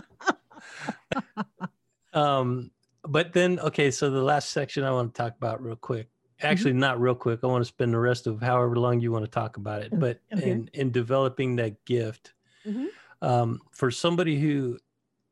um, 2.14 2.72
but 3.04 3.34
then 3.34 3.60
okay, 3.60 3.92
so 3.92 4.10
the 4.10 4.22
last 4.22 4.50
section 4.50 4.84
I 4.84 4.92
want 4.92 5.14
to 5.14 5.22
talk 5.22 5.36
about 5.36 5.64
real 5.64 5.76
quick. 5.76 6.08
Mm-hmm. 6.08 6.52
Actually, 6.52 6.74
not 6.74 7.00
real 7.00 7.16
quick. 7.16 7.40
I 7.44 7.48
want 7.48 7.62
to 7.62 7.68
spend 7.68 7.94
the 7.94 8.00
rest 8.00 8.28
of 8.28 8.42
however 8.42 8.76
long 8.76 9.00
you 9.00 9.12
want 9.12 9.26
to 9.26 9.32
talk 9.32 9.58
about 9.58 9.82
it. 9.82 9.92
But 9.98 10.20
Okay. 10.34 10.50
in 10.50 10.70
in 10.74 10.92
developing 10.92 11.56
that 11.58 11.86
gift, 11.86 12.34
Mhm. 12.68 12.88
Um, 13.24 13.60
for 13.72 13.90
somebody 13.90 14.40
who 14.40 14.78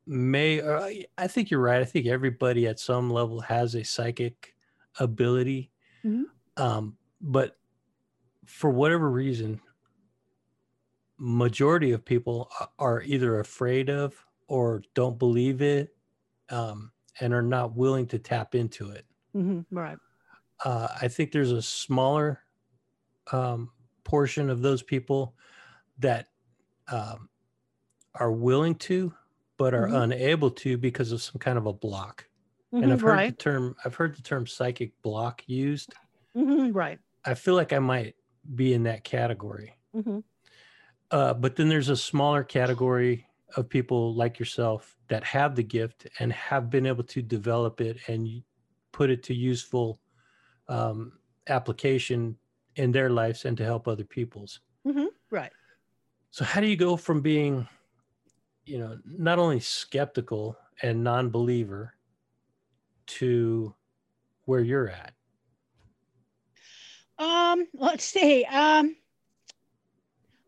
may, 0.06 0.60
or 0.60 0.78
I- 0.78 1.06
I 1.18 1.28
think 1.28 1.50
you're 1.50 1.60
right. 1.60 1.80
I 1.80 1.84
think 1.84 2.06
everybody 2.06 2.66
at 2.66 2.80
some 2.80 3.10
level 3.10 3.40
has 3.42 3.74
a 3.74 3.84
psychic 3.84 4.56
ability, 4.98 5.70
Mhm. 6.04 6.24
um, 6.56 6.98
but 7.20 7.58
for 8.46 8.70
whatever 8.70 9.10
reason, 9.10 9.60
majority 11.18 11.92
of 11.92 12.04
people 12.04 12.50
are 12.78 13.02
either 13.02 13.38
afraid 13.38 13.88
of 13.88 14.26
or 14.48 14.82
don't 14.94 15.18
believe 15.18 15.62
it, 15.62 15.96
um, 16.48 16.92
and 17.20 17.32
are 17.32 17.42
not 17.42 17.74
willing 17.76 18.06
to 18.08 18.18
tap 18.18 18.54
into 18.54 18.90
it. 18.90 19.06
Mhm, 19.34 19.66
Right. 19.70 19.98
Uh, 20.64 20.88
I 21.00 21.08
think 21.08 21.32
there's 21.32 21.52
a 21.52 21.62
smaller 21.62 22.44
um, 23.30 23.72
portion 24.04 24.50
of 24.50 24.62
those 24.62 24.82
people 24.82 25.36
that 25.98 26.28
um, 26.88 27.28
are 28.14 28.32
willing 28.32 28.74
to, 28.76 29.14
but 29.58 29.74
are 29.74 29.88
Mhm. 29.88 30.02
unable 30.02 30.50
to 30.50 30.78
because 30.78 31.12
of 31.12 31.22
some 31.22 31.38
kind 31.38 31.58
of 31.58 31.66
a 31.66 31.72
block. 31.72 32.28
Mhm, 32.72 32.82
And 32.82 32.92
I've 32.92 33.02
heard 33.02 33.26
the 33.26 33.32
term 33.32 33.76
I've 33.84 33.94
heard 33.96 34.16
the 34.16 34.22
term 34.22 34.46
psychic 34.46 35.00
block 35.02 35.44
used. 35.48 35.94
Mhm, 36.34 36.74
Right. 36.74 37.00
I 37.24 37.34
feel 37.34 37.54
like 37.54 37.72
I 37.72 37.78
might 37.80 38.16
be 38.54 38.72
in 38.72 38.84
that 38.84 39.04
category. 39.04 39.76
Mhm. 39.92 40.22
Uh, 41.10 41.34
but 41.34 41.56
then 41.56 41.68
there's 41.68 41.88
a 41.88 41.96
smaller 41.96 42.42
category 42.42 43.26
of 43.56 43.68
people 43.68 44.14
like 44.14 44.38
yourself 44.38 44.96
that 45.08 45.22
have 45.24 45.54
the 45.56 45.62
gift 45.62 46.06
and 46.18 46.32
have 46.32 46.70
been 46.70 46.86
able 46.86 47.04
to 47.04 47.20
develop 47.20 47.80
it 47.80 47.98
and 48.08 48.42
put 48.92 49.10
it 49.10 49.22
to 49.24 49.34
useful 49.34 50.00
um, 50.68 51.20
application 51.48 52.38
in 52.76 52.92
their 52.92 53.10
lives 53.10 53.44
and 53.46 53.56
to 53.58 53.64
help 53.64 53.88
other 53.88 54.04
people's. 54.04 54.60
Mhm, 54.84 55.08
Right. 55.30 55.52
So 56.30 56.44
how 56.44 56.60
do 56.60 56.66
you 56.66 56.76
go 56.76 56.96
from 56.96 57.20
being, 57.20 57.68
you 58.64 58.78
know, 58.78 58.98
not 59.04 59.38
only 59.38 59.60
skeptical 59.60 60.56
and 60.82 61.02
non-believer 61.02 61.94
to 63.06 63.74
where 64.44 64.60
you're 64.60 64.88
at? 64.88 65.12
Um, 67.18 67.66
let's 67.74 68.04
see. 68.04 68.44
Um, 68.44 68.96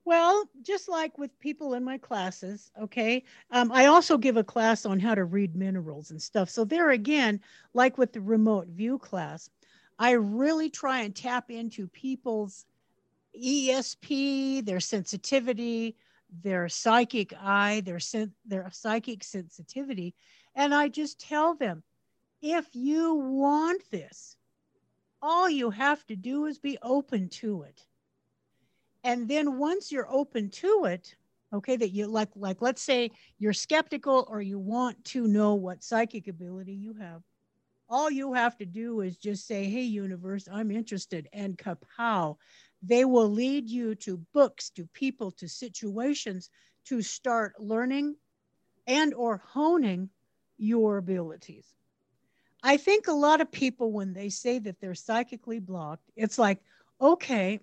well, 0.04 0.48
just 0.62 0.88
like 0.88 1.16
with 1.16 1.38
people 1.38 1.74
in 1.74 1.82
my 1.82 1.98
classes, 1.98 2.70
okay. 2.80 3.24
Um, 3.50 3.72
I 3.72 3.86
also 3.86 4.18
give 4.18 4.36
a 4.36 4.44
class 4.44 4.84
on 4.84 5.00
how 5.00 5.14
to 5.14 5.24
read 5.24 5.56
minerals 5.56 6.10
and 6.10 6.20
stuff. 6.20 6.50
So 6.50 6.64
there 6.64 6.90
again, 6.90 7.40
like 7.72 7.96
with 7.96 8.12
the 8.12 8.20
remote 8.20 8.68
view 8.68 8.98
class, 8.98 9.48
I 9.98 10.12
really 10.12 10.68
try 10.68 11.00
and 11.00 11.14
tap 11.14 11.50
into 11.50 11.86
people's 11.88 12.66
ESP, 13.40 14.64
their 14.64 14.80
sensitivity, 14.80 15.96
their 16.42 16.68
psychic 16.68 17.32
eye, 17.40 17.82
their 17.84 18.00
sen- 18.00 18.34
their 18.46 18.68
psychic 18.72 19.24
sensitivity, 19.24 20.14
and 20.54 20.74
I 20.74 20.88
just 20.88 21.20
tell 21.20 21.54
them, 21.54 21.82
if 22.42 22.66
you 22.74 23.14
want 23.14 23.82
this, 23.90 24.36
all 25.22 25.48
you 25.48 25.70
have 25.70 26.04
to 26.06 26.16
do 26.16 26.46
is 26.46 26.58
be 26.58 26.78
open 26.82 27.28
to 27.30 27.62
it. 27.62 27.86
And 29.02 29.28
then 29.28 29.58
once 29.58 29.92
you're 29.92 30.10
open 30.10 30.50
to 30.50 30.84
it 30.86 31.14
okay 31.54 31.76
that 31.76 31.90
you 31.90 32.06
like 32.06 32.30
like 32.34 32.60
let's 32.60 32.82
say 32.82 33.10
you're 33.38 33.52
skeptical 33.52 34.26
or 34.28 34.42
you 34.42 34.58
want 34.58 35.02
to 35.04 35.26
know 35.26 35.54
what 35.54 35.82
psychic 35.82 36.26
ability 36.28 36.72
you 36.72 36.94
have 36.94 37.22
all 37.88 38.10
you 38.10 38.32
have 38.32 38.56
to 38.56 38.66
do 38.66 39.00
is 39.00 39.16
just 39.16 39.46
say 39.46 39.64
hey 39.64 39.82
universe 39.82 40.48
i'm 40.50 40.70
interested 40.70 41.28
and 41.32 41.56
kapow 41.56 42.36
they 42.86 43.04
will 43.04 43.28
lead 43.30 43.68
you 43.68 43.94
to 43.94 44.18
books 44.32 44.70
to 44.70 44.86
people 44.92 45.30
to 45.32 45.48
situations 45.48 46.50
to 46.84 47.00
start 47.00 47.54
learning 47.58 48.14
and 48.86 49.14
or 49.14 49.38
honing 49.38 50.10
your 50.58 50.98
abilities. 50.98 51.66
I 52.62 52.76
think 52.76 53.08
a 53.08 53.12
lot 53.12 53.40
of 53.40 53.50
people 53.50 53.92
when 53.92 54.12
they 54.12 54.28
say 54.28 54.58
that 54.60 54.80
they're 54.80 54.94
psychically 54.94 55.60
blocked, 55.60 56.10
it's 56.16 56.38
like, 56.38 56.60
okay, 57.00 57.60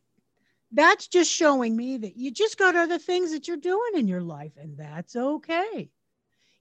that's 0.72 1.08
just 1.08 1.32
showing 1.32 1.76
me 1.76 1.98
that 1.98 2.18
you 2.18 2.32
just 2.32 2.58
got 2.58 2.76
other 2.76 2.98
things 2.98 3.32
that 3.32 3.48
you're 3.48 3.58
doing 3.58 3.92
in 3.96 4.08
your 4.08 4.22
life 4.22 4.54
and 4.58 4.78
that's 4.78 5.16
okay. 5.16 5.90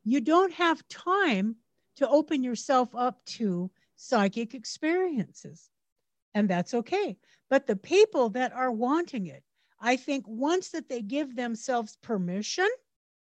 You 0.05 0.21
don't 0.21 0.53
have 0.55 0.87
time 0.89 1.57
to 1.97 2.09
open 2.09 2.43
yourself 2.43 2.95
up 2.95 3.25
to 3.27 3.71
psychic 3.97 4.55
experiences. 4.55 5.69
And 6.35 6.49
that's 6.49 6.75
okay. 6.75 7.19
But 7.51 7.67
the 7.67 7.77
people 7.77 8.31
that 8.31 8.53
are 8.53 8.71
wanting 8.71 9.27
it, 9.27 9.43
I 9.81 9.97
think 9.97 10.25
once 10.27 10.71
that 10.71 10.89
they 10.89 11.03
give 11.03 11.35
themselves 11.35 11.99
permission, 12.01 12.69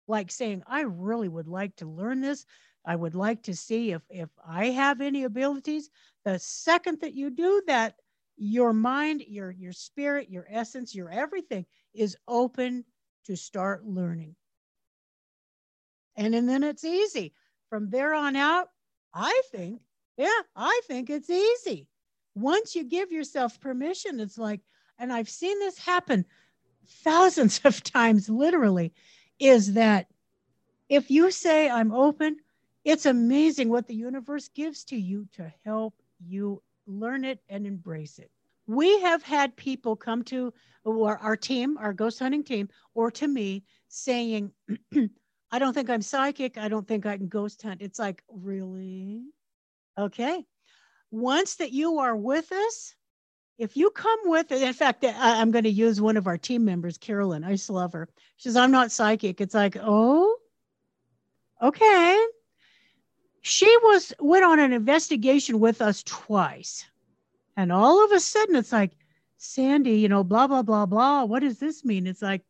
like 0.08 0.30
saying, 0.30 0.64
I 0.68 0.82
really 0.82 1.30
would 1.30 1.48
like 1.48 1.76
to 1.78 1.86
learn 1.86 2.20
this. 2.20 2.46
I 2.86 2.96
would 2.96 3.16
like 3.16 3.44
to 3.44 3.56
see 3.56 3.92
if, 3.92 4.02
if 4.10 4.30
I 4.46 4.66
have 4.68 5.00
any 5.00 5.24
abilities. 5.24 5.90
The 6.26 6.38
second 6.40 7.02
that 7.02 7.14
you 7.14 7.30
do 7.30 7.62
that, 7.68 7.96
your 8.36 8.74
mind, 8.74 9.24
your, 9.28 9.52
your 9.52 9.74
spirit, 9.74 10.30
your 10.30 10.48
essence, 10.50 10.94
your 10.94 11.10
everything 11.10 11.66
is 11.94 12.18
open 12.28 12.86
to 13.26 13.36
start 13.38 13.86
learning. 13.86 14.36
And, 16.16 16.34
and 16.34 16.50
then 16.50 16.64
it's 16.64 16.84
easy. 16.84 17.34
From 17.70 17.90
there 17.90 18.14
on 18.14 18.36
out, 18.36 18.70
I 19.14 19.42
think, 19.52 19.82
yeah, 20.18 20.42
I 20.56 20.82
think 20.88 21.10
it's 21.10 21.30
easy. 21.30 21.88
Once 22.36 22.76
you 22.76 22.84
give 22.84 23.12
yourself 23.12 23.60
permission, 23.60 24.20
it's 24.20 24.38
like, 24.38 24.62
and 24.98 25.12
I've 25.12 25.30
seen 25.30 25.60
this 25.60 25.78
happen 25.78 26.26
thousands 27.04 27.62
of 27.66 27.84
times, 27.84 28.30
literally, 28.30 28.94
is 29.40 29.74
that 29.74 30.08
if 30.90 31.12
you 31.12 31.32
say, 31.32 31.70
I'm 31.70 31.92
open, 31.92 32.38
it's 32.84 33.06
amazing 33.06 33.70
what 33.70 33.88
the 33.88 33.96
universe 33.96 34.50
gives 34.50 34.84
to 34.86 34.96
you 34.96 35.28
to 35.34 35.52
help 35.64 35.94
you 36.26 36.64
learn 36.88 37.24
it 37.24 37.40
and 37.50 37.68
embrace 37.68 38.20
it. 38.20 38.32
We 38.68 39.02
have 39.02 39.24
had 39.24 39.56
people 39.56 39.96
come 39.96 40.24
to 40.26 40.54
our, 40.86 41.18
our 41.18 41.38
team, 41.38 41.78
our 41.78 41.94
ghost 41.94 42.20
hunting 42.20 42.44
team, 42.44 42.70
or 42.94 43.12
to 43.12 43.28
me 43.28 43.64
saying, 43.88 44.52
I 45.52 45.60
don't 45.60 45.74
think 45.74 45.90
I'm 45.90 46.02
psychic. 46.02 46.58
I 46.58 46.68
don't 46.68 46.88
think 46.88 47.06
I 47.06 47.18
can 47.18 47.28
ghost 47.28 47.62
hunt. 47.62 47.82
It's 47.82 48.00
like, 48.00 48.24
really? 48.30 49.24
Okay. 49.98 50.46
Once 51.12 51.56
that 51.56 51.72
you 51.72 52.00
are 52.00 52.16
with 52.16 52.52
us, 52.52 52.96
if 53.58 53.76
you 53.76 53.90
come 53.92 54.20
with 54.26 54.52
it, 54.52 54.62
in 54.62 54.74
fact, 54.74 55.04
I, 55.04 55.42
am 55.42 55.52
going 55.52 55.66
to 55.66 55.70
use 55.70 56.00
one 56.00 56.16
of 56.16 56.28
our 56.28 56.38
team 56.38 56.64
members, 56.64 56.98
Carolyn. 56.98 57.44
I 57.44 57.52
just 57.52 57.70
love 57.70 57.94
her. 57.94 58.08
She 58.38 58.48
says, 58.50 58.56
I'm 58.56 58.72
not 58.72 58.92
psychic. 58.92 59.42
It's 59.42 59.54
like, 59.54 59.76
oh, 59.80 60.38
okay. 61.62 62.26
She 63.42 63.66
was 63.84 64.14
went 64.20 64.46
on 64.46 64.60
an 64.60 64.72
investigation 64.72 65.60
with 65.60 65.82
us 65.82 66.04
twice. 66.04 66.86
And 67.58 67.72
all 67.72 68.06
of 68.06 68.12
a 68.12 68.20
sudden 68.20 68.56
it's 68.56 68.72
like, 68.72 68.92
Sandy, 69.38 70.00
you 70.00 70.10
know, 70.10 70.24
blah, 70.24 70.48
blah, 70.48 70.62
blah, 70.62 70.86
blah. 70.86 71.26
What 71.26 71.42
does 71.42 71.60
this 71.60 71.84
mean? 71.84 72.08
It's 72.08 72.22
like, 72.22 72.44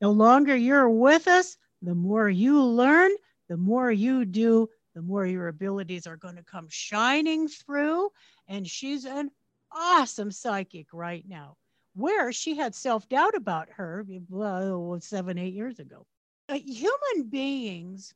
the 0.00 0.08
longer 0.08 0.54
you're 0.54 0.88
with 0.88 1.26
us, 1.26 1.56
the 1.82 1.94
more 1.94 2.28
you 2.28 2.62
learn, 2.62 3.10
the 3.48 3.56
more 3.56 3.90
you 3.90 4.24
do, 4.24 4.68
the 4.96 5.02
more 5.02 5.26
your 5.26 5.48
abilities 5.48 6.06
are 6.06 6.16
going 6.16 6.36
to 6.36 6.42
come 6.42 6.66
shining 6.70 7.48
through. 7.48 8.08
And 8.48 8.66
she's 8.66 9.04
an 9.04 9.30
awesome 9.70 10.30
psychic 10.30 10.86
right 10.90 11.22
now, 11.28 11.58
where 11.94 12.32
she 12.32 12.56
had 12.56 12.74
self 12.74 13.06
doubt 13.06 13.34
about 13.34 13.68
her 13.76 14.06
well, 14.30 14.96
seven, 15.00 15.36
eight 15.36 15.52
years 15.52 15.78
ago. 15.78 16.06
Uh, 16.48 16.54
human 16.54 17.28
beings 17.28 18.14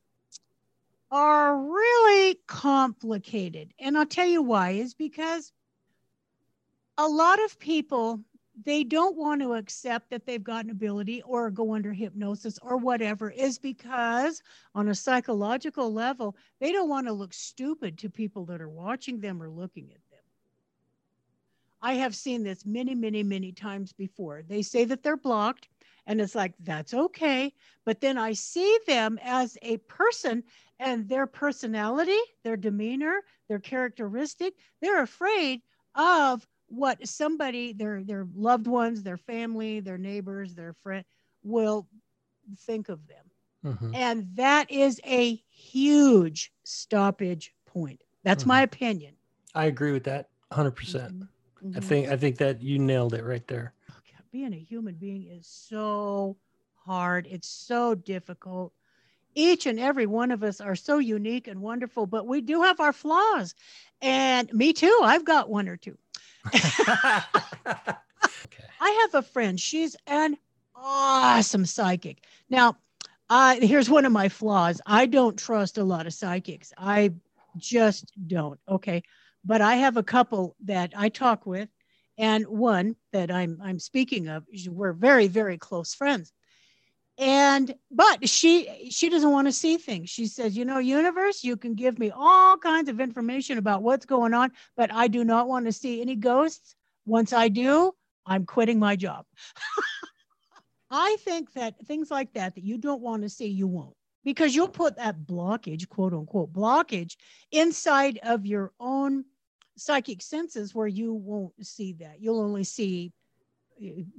are 1.11 1.55
really 1.55 2.39
complicated. 2.47 3.73
And 3.79 3.95
I'll 3.95 4.07
tell 4.07 4.27
you 4.27 4.41
why, 4.41 4.71
is 4.71 4.95
because 4.95 5.53
a 6.97 7.07
lot 7.07 7.43
of 7.43 7.59
people 7.59 8.21
they 8.65 8.83
don't 8.83 9.17
want 9.17 9.41
to 9.41 9.53
accept 9.53 10.09
that 10.09 10.25
they've 10.25 10.43
got 10.43 10.65
an 10.65 10.71
ability 10.71 11.21
or 11.23 11.49
go 11.49 11.73
under 11.73 11.93
hypnosis 11.93 12.57
or 12.61 12.77
whatever 12.77 13.29
is 13.29 13.57
because 13.57 14.41
on 14.75 14.89
a 14.89 14.95
psychological 14.95 15.91
level 15.91 16.35
they 16.59 16.71
don't 16.71 16.89
want 16.89 17.07
to 17.07 17.13
look 17.13 17.33
stupid 17.33 17.97
to 17.97 18.09
people 18.09 18.45
that 18.45 18.61
are 18.61 18.69
watching 18.69 19.19
them 19.19 19.41
or 19.41 19.49
looking 19.49 19.85
at 19.91 20.01
them. 20.11 20.19
I 21.81 21.93
have 21.93 22.15
seen 22.15 22.43
this 22.43 22.65
many 22.65 22.93
many 22.93 23.23
many 23.23 23.51
times 23.51 23.93
before. 23.93 24.43
They 24.47 24.61
say 24.61 24.85
that 24.85 25.03
they're 25.03 25.17
blocked 25.17 25.67
and 26.07 26.19
it's 26.19 26.35
like 26.35 26.53
that's 26.59 26.93
okay. 26.93 27.53
But 27.85 28.01
then 28.01 28.17
i 28.17 28.33
see 28.33 28.77
them 28.87 29.19
as 29.23 29.57
a 29.61 29.77
person 29.77 30.43
and 30.79 31.07
their 31.07 31.27
personality 31.27 32.19
their 32.43 32.57
demeanor 32.57 33.21
their 33.47 33.59
characteristic 33.59 34.53
they're 34.81 35.03
afraid 35.03 35.61
of 35.95 36.47
what 36.71 37.05
somebody 37.05 37.73
their 37.73 38.01
their 38.03 38.25
loved 38.33 38.65
ones 38.65 39.03
their 39.03 39.17
family 39.17 39.81
their 39.81 39.97
neighbors 39.97 40.55
their 40.55 40.73
friend 40.73 41.03
will 41.43 41.87
think 42.59 42.89
of 42.89 42.99
them. 43.07 43.17
Mm-hmm. 43.63 43.93
and 43.93 44.27
that 44.33 44.71
is 44.71 44.99
a 45.05 45.35
huge 45.51 46.51
stoppage 46.63 47.53
point. 47.67 48.01
That's 48.23 48.41
mm-hmm. 48.41 48.47
my 48.49 48.61
opinion. 48.63 49.13
I 49.53 49.65
agree 49.65 49.91
with 49.91 50.03
that 50.05 50.29
100%. 50.51 50.73
Mm-hmm. 50.73 51.77
i 51.77 51.79
think 51.79 52.09
i 52.09 52.17
think 52.17 52.37
that 52.37 52.63
you 52.63 52.79
nailed 52.79 53.13
it 53.13 53.23
right 53.23 53.47
there. 53.47 53.73
Being 54.31 54.53
a 54.53 54.57
human 54.57 54.95
being 54.95 55.27
is 55.27 55.45
so 55.45 56.37
hard. 56.85 57.27
It's 57.29 57.49
so 57.49 57.95
difficult. 57.95 58.71
Each 59.35 59.65
and 59.65 59.77
every 59.77 60.05
one 60.05 60.31
of 60.31 60.41
us 60.41 60.61
are 60.61 60.75
so 60.75 60.99
unique 60.99 61.47
and 61.47 61.61
wonderful 61.61 62.07
but 62.07 62.25
we 62.25 62.41
do 62.41 62.61
have 62.63 62.79
our 62.79 62.93
flaws. 62.93 63.53
And 64.01 64.51
me 64.53 64.73
too 64.73 64.99
i've 65.03 65.25
got 65.25 65.49
one 65.49 65.67
or 65.67 65.77
two 65.77 65.97
okay. 66.47 66.59
I 68.81 68.89
have 69.01 69.15
a 69.15 69.21
friend. 69.21 69.59
She's 69.59 69.95
an 70.07 70.37
awesome 70.75 71.65
psychic. 71.65 72.25
Now, 72.49 72.77
here's 73.59 73.89
one 73.89 74.05
of 74.05 74.11
my 74.11 74.29
flaws. 74.29 74.81
I 74.85 75.05
don't 75.05 75.37
trust 75.37 75.77
a 75.77 75.83
lot 75.83 76.07
of 76.07 76.13
psychics. 76.13 76.73
I 76.77 77.13
just 77.57 78.11
don't. 78.27 78.59
Okay. 78.67 79.03
But 79.43 79.61
I 79.61 79.75
have 79.75 79.97
a 79.97 80.03
couple 80.03 80.55
that 80.65 80.93
I 80.95 81.09
talk 81.09 81.45
with, 81.45 81.69
and 82.17 82.45
one 82.45 82.95
that 83.11 83.31
I'm 83.31 83.59
I'm 83.63 83.79
speaking 83.79 84.27
of. 84.27 84.45
We're 84.67 84.93
very 84.93 85.27
very 85.27 85.57
close 85.57 85.95
friends 85.95 86.31
and 87.17 87.75
but 87.91 88.27
she 88.27 88.89
she 88.89 89.09
doesn't 89.09 89.31
want 89.31 89.47
to 89.47 89.51
see 89.51 89.77
things. 89.77 90.09
She 90.09 90.27
says 90.27 90.55
you 90.57 90.65
know 90.65 90.79
universe 90.79 91.43
you 91.43 91.57
can 91.57 91.75
give 91.75 91.99
me 91.99 92.11
all 92.15 92.57
kinds 92.57 92.89
of 92.89 92.99
information 92.99 93.57
about 93.57 93.83
what's 93.83 94.05
going 94.05 94.33
on 94.33 94.51
but 94.75 94.93
i 94.93 95.07
do 95.07 95.23
not 95.23 95.47
want 95.47 95.65
to 95.65 95.71
see 95.71 96.01
any 96.01 96.15
ghosts. 96.15 96.75
Once 97.05 97.33
i 97.33 97.47
do 97.47 97.93
i'm 98.25 98.45
quitting 98.45 98.79
my 98.79 98.95
job. 98.95 99.25
I 100.91 101.15
think 101.21 101.53
that 101.53 101.75
things 101.87 102.11
like 102.11 102.33
that 102.33 102.55
that 102.55 102.63
you 102.65 102.77
don't 102.77 103.01
want 103.01 103.23
to 103.23 103.29
see 103.29 103.47
you 103.47 103.67
won't. 103.67 103.95
Because 104.23 104.53
you'll 104.53 104.67
put 104.67 104.97
that 104.97 105.21
blockage 105.25 105.87
quote 105.89 106.13
unquote 106.13 106.53
blockage 106.53 107.15
inside 107.51 108.19
of 108.23 108.45
your 108.45 108.71
own 108.79 109.25
psychic 109.77 110.21
senses 110.21 110.75
where 110.75 110.87
you 110.87 111.13
won't 111.13 111.53
see 111.65 111.93
that. 111.93 112.17
You'll 112.21 112.41
only 112.41 112.63
see 112.63 113.13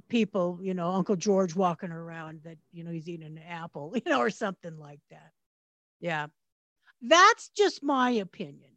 people, 0.09 0.59
you 0.63 0.75
know, 0.75 0.91
Uncle 0.91 1.17
George 1.17 1.55
walking 1.55 1.91
around 1.91 2.41
that, 2.45 2.59
you 2.73 2.85
know, 2.85 2.91
he's 2.91 3.09
eating 3.09 3.27
an 3.27 3.41
apple, 3.49 3.93
you 3.95 4.11
know, 4.11 4.21
or 4.21 4.31
something 4.31 4.77
like 4.79 5.01
that. 5.11 5.31
Yeah. 6.01 6.27
That's 7.01 7.49
just 7.49 7.83
my 7.83 8.11
opinion. 8.11 8.71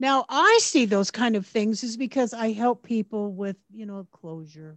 Now, 0.00 0.24
I 0.28 0.58
see 0.60 0.84
those 0.84 1.10
kind 1.10 1.36
of 1.36 1.46
things 1.46 1.84
is 1.84 1.96
because 1.96 2.34
I 2.34 2.52
help 2.52 2.82
people 2.82 3.32
with, 3.32 3.56
you 3.72 3.86
know, 3.86 4.06
closure. 4.10 4.76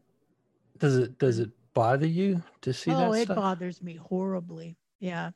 Does 0.78 0.98
it 0.98 1.18
does 1.18 1.36
mm-hmm. 1.36 1.46
it 1.46 1.52
bother 1.74 2.06
you 2.06 2.44
to 2.62 2.74
see 2.74 2.92
oh, 2.92 2.98
that? 2.98 3.10
Oh, 3.10 3.14
it 3.14 3.28
bothers 3.30 3.82
me 3.82 3.96
horribly. 3.96 4.78
Yeah. 5.00 5.32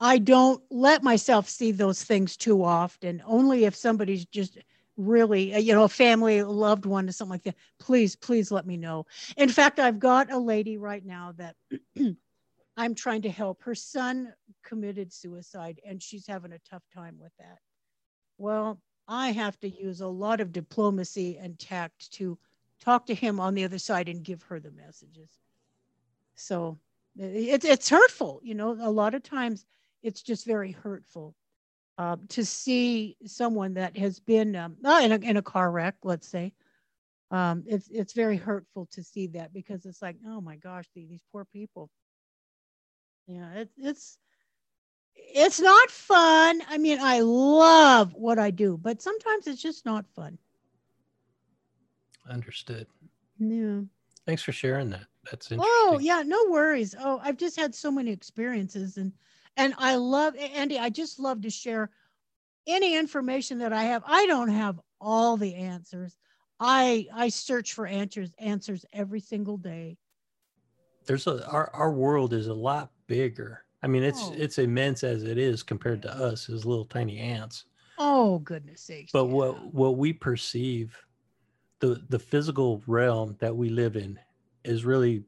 I 0.00 0.18
don't 0.18 0.62
let 0.70 1.02
myself 1.02 1.48
see 1.48 1.70
those 1.70 2.02
things 2.02 2.36
too 2.36 2.64
often, 2.64 3.22
only 3.24 3.66
if 3.66 3.76
somebody's 3.76 4.24
just 4.26 4.58
really, 4.96 5.54
uh, 5.54 5.58
you 5.58 5.74
know, 5.74 5.84
a 5.84 5.88
family, 5.88 6.38
a 6.38 6.48
loved 6.48 6.86
one, 6.86 7.08
or 7.08 7.12
something 7.12 7.32
like 7.32 7.42
that, 7.44 7.56
please, 7.78 8.16
please 8.16 8.50
let 8.50 8.66
me 8.66 8.76
know. 8.76 9.06
In 9.36 9.48
fact, 9.48 9.78
I've 9.78 9.98
got 9.98 10.30
a 10.30 10.38
lady 10.38 10.76
right 10.76 11.04
now 11.04 11.34
that 11.36 11.56
I'm 12.76 12.94
trying 12.94 13.22
to 13.22 13.30
help. 13.30 13.62
Her 13.62 13.74
son 13.74 14.32
committed 14.64 15.12
suicide 15.12 15.80
and 15.86 16.02
she's 16.02 16.26
having 16.26 16.52
a 16.52 16.58
tough 16.58 16.84
time 16.94 17.16
with 17.18 17.32
that. 17.38 17.58
Well, 18.38 18.80
I 19.08 19.30
have 19.32 19.58
to 19.60 19.68
use 19.68 20.00
a 20.00 20.06
lot 20.06 20.40
of 20.40 20.52
diplomacy 20.52 21.38
and 21.38 21.58
tact 21.58 22.12
to 22.12 22.38
talk 22.80 23.06
to 23.06 23.14
him 23.14 23.40
on 23.40 23.54
the 23.54 23.64
other 23.64 23.78
side 23.78 24.08
and 24.08 24.24
give 24.24 24.42
her 24.42 24.60
the 24.60 24.70
messages. 24.70 25.38
So 26.34 26.78
it's 27.16 27.64
it's 27.64 27.88
hurtful, 27.90 28.40
you 28.42 28.54
know. 28.54 28.76
A 28.80 28.90
lot 28.90 29.14
of 29.14 29.22
times, 29.22 29.66
it's 30.02 30.22
just 30.22 30.46
very 30.46 30.72
hurtful 30.72 31.34
uh, 32.02 32.16
to 32.28 32.44
see 32.44 33.16
someone 33.24 33.74
that 33.74 33.96
has 33.96 34.18
been 34.18 34.56
um, 34.56 34.76
in, 35.00 35.12
a, 35.12 35.16
in 35.18 35.36
a 35.36 35.42
car 35.42 35.70
wreck, 35.70 35.94
let's 36.02 36.26
say, 36.26 36.52
um, 37.30 37.62
it's 37.64 37.88
it's 37.90 38.12
very 38.12 38.36
hurtful 38.36 38.86
to 38.90 39.04
see 39.04 39.28
that 39.28 39.54
because 39.54 39.86
it's 39.86 40.02
like, 40.02 40.16
oh 40.26 40.40
my 40.40 40.56
gosh, 40.56 40.84
these, 40.96 41.08
these 41.08 41.22
poor 41.30 41.44
people. 41.44 41.90
Yeah, 43.28 43.48
it, 43.52 43.70
it's 43.78 44.18
it's 45.14 45.60
not 45.60 45.90
fun. 45.92 46.62
I 46.68 46.76
mean, 46.76 46.98
I 47.00 47.20
love 47.20 48.14
what 48.14 48.38
I 48.40 48.50
do, 48.50 48.76
but 48.76 49.00
sometimes 49.00 49.46
it's 49.46 49.62
just 49.62 49.86
not 49.86 50.04
fun. 50.16 50.36
Understood. 52.28 52.88
Yeah. 53.38 53.82
Thanks 54.26 54.42
for 54.42 54.52
sharing 54.52 54.90
that. 54.90 55.06
That's 55.30 55.52
interesting. 55.52 55.68
Oh, 55.84 56.00
yeah, 56.02 56.22
no 56.26 56.46
worries. 56.50 56.96
Oh, 56.98 57.20
I've 57.22 57.36
just 57.36 57.56
had 57.56 57.76
so 57.76 57.92
many 57.92 58.10
experiences 58.10 58.96
and 58.96 59.12
and 59.56 59.74
I 59.78 59.96
love 59.96 60.34
Andy, 60.36 60.78
I 60.78 60.90
just 60.90 61.18
love 61.18 61.42
to 61.42 61.50
share 61.50 61.90
any 62.66 62.96
information 62.96 63.58
that 63.58 63.72
I 63.72 63.84
have. 63.84 64.02
I 64.06 64.26
don't 64.26 64.48
have 64.48 64.80
all 65.00 65.36
the 65.36 65.54
answers. 65.54 66.16
I 66.60 67.06
I 67.12 67.28
search 67.28 67.72
for 67.74 67.86
answers 67.86 68.32
answers 68.38 68.84
every 68.92 69.20
single 69.20 69.56
day. 69.56 69.98
There's 71.06 71.26
a 71.26 71.46
our 71.48 71.70
our 71.74 71.92
world 71.92 72.32
is 72.32 72.46
a 72.46 72.54
lot 72.54 72.92
bigger. 73.06 73.64
I 73.82 73.88
mean, 73.88 74.04
it's 74.04 74.22
Oh. 74.22 74.34
it's 74.36 74.58
immense 74.58 75.02
as 75.02 75.24
it 75.24 75.38
is 75.38 75.62
compared 75.62 76.02
to 76.02 76.14
us 76.14 76.48
as 76.48 76.64
little 76.64 76.84
tiny 76.84 77.18
ants. 77.18 77.64
Oh, 77.98 78.38
goodness 78.40 78.80
sakes. 78.80 79.12
But 79.12 79.26
yeah. 79.26 79.32
what 79.32 79.74
what 79.74 79.96
we 79.96 80.12
perceive, 80.12 80.96
the 81.80 82.04
the 82.08 82.18
physical 82.18 82.82
realm 82.86 83.36
that 83.40 83.54
we 83.54 83.68
live 83.68 83.96
in, 83.96 84.18
is 84.64 84.84
really 84.84 85.24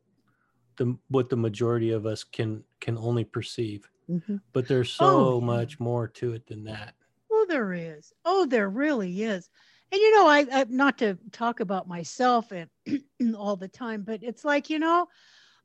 the 0.77 0.97
what 1.09 1.29
the 1.29 1.37
majority 1.37 1.91
of 1.91 2.07
us 2.07 2.23
can 2.23 2.63
can 2.81 2.97
only 2.97 3.25
perceive. 3.25 3.91
Mhm. 4.09 4.41
But 4.55 4.69
there's 4.69 4.93
Oh, 4.99 5.21
so 5.21 5.41
yeah. 5.49 5.61
much 5.61 5.79
more 5.81 6.09
to 6.09 6.33
it 6.33 6.47
than 6.47 6.65
that. 6.65 6.97
Oh, 7.31 7.47
there 7.49 7.73
is. 7.73 8.13
Oh, 8.25 8.47
there 8.47 8.69
really 8.69 9.23
is. 9.23 9.49
And 9.93 10.01
you 10.01 10.13
know, 10.17 10.27
I, 10.27 10.47
I 10.51 10.65
not 10.69 10.99
to 10.99 11.19
talk 11.33 11.61
about 11.61 11.89
myself 11.89 12.53
and 12.53 12.71
all 13.37 13.57
the 13.57 13.69
time, 13.69 14.03
but 14.03 14.23
it's 14.23 14.45
like 14.45 14.71
you 14.71 14.79
know, 14.79 15.09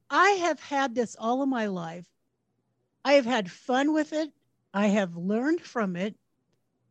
I 0.10 0.32
have 0.32 0.60
had 0.62 0.96
this 0.96 1.16
all 1.20 1.42
of 1.42 1.50
my 1.50 1.68
life. 1.68 2.08
I 3.06 3.14
have 3.14 3.26
had 3.26 3.52
fun 3.52 3.94
with 3.94 4.14
it. 4.14 4.34
I 4.74 4.88
have 4.88 5.18
learned 5.18 5.62
from 5.62 5.96
it. 5.96 6.18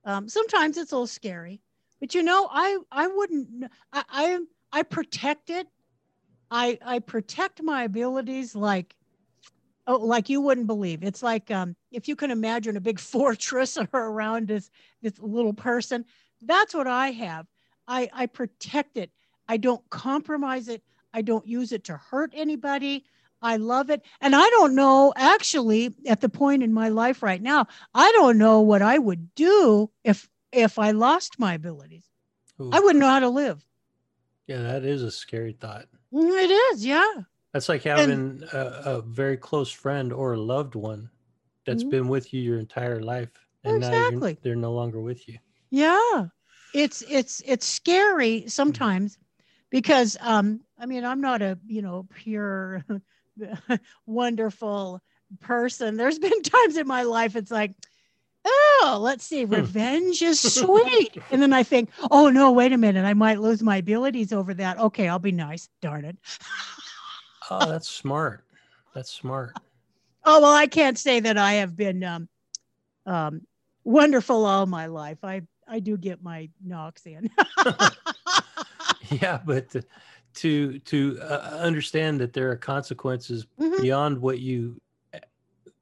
Um, 0.04 0.28
sometimes 0.28 0.78
it's 0.78 0.92
a 0.92 0.96
little 0.96 1.06
scary, 1.08 1.62
but 2.00 2.14
you 2.14 2.22
know, 2.22 2.48
I 2.50 2.78
I 2.92 3.08
wouldn't. 3.08 3.64
I 3.92 4.04
I, 4.08 4.40
I 4.72 4.82
protect 4.84 5.50
it. 5.50 5.68
I 6.50 6.78
I 6.82 6.98
protect 7.00 7.62
my 7.62 7.84
abilities 7.84 8.54
like 8.54 8.96
oh 9.88 9.96
like 9.96 10.28
you 10.28 10.40
wouldn't 10.40 10.68
believe. 10.68 11.02
It's 11.02 11.22
like 11.24 11.50
um, 11.50 11.74
if 11.90 12.06
you 12.06 12.14
can 12.14 12.30
imagine 12.30 12.76
a 12.76 12.80
big 12.80 13.00
fortress 13.14 13.76
around 13.92 14.46
this 14.46 14.70
this 15.02 15.18
little 15.18 15.52
person. 15.54 16.04
That's 16.42 16.72
what 16.74 16.86
I 16.86 17.10
have. 17.10 17.46
I 17.88 18.08
I 18.12 18.26
protect 18.26 18.96
it. 18.96 19.10
I 19.48 19.56
don't 19.56 19.82
compromise 19.90 20.68
it. 20.68 20.82
I 21.12 21.22
don't 21.22 21.46
use 21.46 21.72
it 21.72 21.82
to 21.84 21.96
hurt 21.96 22.32
anybody. 22.36 23.04
I 23.40 23.56
love 23.56 23.88
it. 23.90 24.02
And 24.20 24.34
I 24.36 24.48
don't 24.50 24.74
know 24.74 25.12
actually 25.16 25.94
at 26.06 26.20
the 26.20 26.28
point 26.28 26.62
in 26.62 26.72
my 26.72 26.88
life 26.90 27.22
right 27.22 27.40
now, 27.40 27.66
I 27.94 28.10
don't 28.12 28.36
know 28.36 28.60
what 28.60 28.82
I 28.82 28.98
would 28.98 29.34
do 29.34 29.90
if 30.04 30.28
if 30.52 30.78
I 30.78 30.90
lost 30.92 31.38
my 31.38 31.54
abilities. 31.54 32.04
Ooh, 32.60 32.70
I 32.72 32.80
wouldn't 32.80 33.00
know 33.00 33.08
how 33.08 33.20
to 33.20 33.28
live. 33.28 33.64
yeah, 34.46 34.62
that 34.62 34.84
is 34.84 35.02
a 35.02 35.10
scary 35.10 35.52
thought. 35.52 35.86
Mm, 36.12 36.30
It 36.44 36.50
is, 36.50 36.84
yeah. 36.84 37.12
That's 37.52 37.68
like 37.68 37.82
having 37.82 38.42
a, 38.52 38.58
a 38.84 39.02
very 39.02 39.36
close 39.36 39.70
friend 39.70 40.12
or 40.12 40.34
a 40.34 40.40
loved 40.40 40.74
one 40.74 41.10
that's 41.66 41.82
Mhm. 41.82 41.90
been 41.90 42.08
with 42.08 42.32
you 42.32 42.40
your 42.40 42.58
entire 42.58 43.00
life, 43.00 43.30
and 43.64 43.80
now 43.80 43.90
Exactly. 43.90 44.32
you're, 44.32 44.38
they're 44.42 44.56
no 44.56 44.72
longer 44.72 45.00
with 45.00 45.26
you. 45.28 45.38
Yeah. 45.70 46.26
It's 46.74 47.02
it's 47.08 47.42
it's 47.46 47.66
scary 47.66 48.44
sometimes 48.48 49.16
because 49.70 50.16
um 50.20 50.60
I 50.78 50.86
mean 50.86 51.04
I'm 51.04 51.20
not 51.20 51.40
a, 51.42 51.58
you 51.66 51.80
know, 51.82 52.06
pure 52.14 52.84
wonderful 54.06 55.02
person. 55.40 55.96
There's 55.96 56.18
been 56.18 56.42
times 56.42 56.76
in 56.76 56.86
my 56.86 57.02
life 57.02 57.36
it's 57.36 57.50
like 57.50 57.72
oh, 58.44 58.98
let's 59.02 59.24
see, 59.24 59.44
revenge 59.44 60.22
is 60.22 60.40
sweet. 60.54 61.18
and 61.30 61.42
then 61.42 61.52
I 61.52 61.62
think, 61.62 61.90
oh 62.10 62.30
no, 62.30 62.52
wait 62.52 62.72
a 62.72 62.78
minute, 62.78 63.04
I 63.04 63.14
might 63.14 63.40
lose 63.40 63.62
my 63.62 63.76
abilities 63.78 64.32
over 64.32 64.54
that. 64.54 64.78
Okay, 64.78 65.08
I'll 65.08 65.18
be 65.18 65.32
nice. 65.32 65.68
Darn 65.82 66.04
it. 66.04 66.16
Oh, 67.50 67.68
that's 67.70 67.88
smart. 67.88 68.44
That's 68.94 69.10
smart. 69.10 69.54
Oh 70.24 70.40
well, 70.40 70.54
I 70.54 70.66
can't 70.66 70.98
say 70.98 71.20
that 71.20 71.38
I 71.38 71.54
have 71.54 71.76
been 71.76 72.04
um, 72.04 72.28
um, 73.06 73.46
wonderful 73.84 74.44
all 74.44 74.66
my 74.66 74.86
life. 74.86 75.18
I 75.22 75.42
I 75.66 75.80
do 75.80 75.96
get 75.96 76.22
my 76.22 76.50
knocks 76.64 77.06
in. 77.06 77.30
yeah, 79.10 79.40
but 79.44 79.70
to 79.70 79.82
to, 80.34 80.78
to 80.80 81.18
uh, 81.20 81.58
understand 81.60 82.20
that 82.20 82.32
there 82.32 82.50
are 82.50 82.56
consequences 82.56 83.46
Mhm. 83.58 83.80
beyond 83.80 84.20
what 84.20 84.38
you 84.40 84.80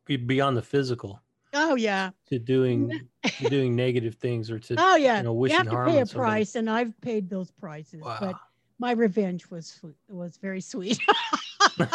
beyond 0.07 0.57
the 0.57 0.63
physical 0.63 1.21
Oh 1.53 1.75
yeah, 1.75 2.11
to 2.29 2.39
doing 2.39 3.09
to 3.39 3.49
doing 3.51 3.75
negative 3.75 4.15
things 4.15 4.51
or 4.51 4.59
to 4.61 4.77
oh 4.79 4.97
yeah. 4.97 5.19
you 5.19 5.25
know 5.25 5.45
you 5.45 5.53
have 5.55 5.65
to 5.65 5.71
harm 5.71 5.91
pay 5.93 6.01
a 6.01 6.07
price, 6.07 6.55
and 6.55 6.71
I've 6.71 6.99
paid 7.01 7.29
those 7.29 7.51
prices. 7.51 8.03
But 8.03 8.21
Wow. 8.21 8.41
my 8.79 8.93
revenge 8.93 9.51
was 9.51 9.81
was 10.09 10.37
very 10.37 10.61
sweet. 10.61 11.01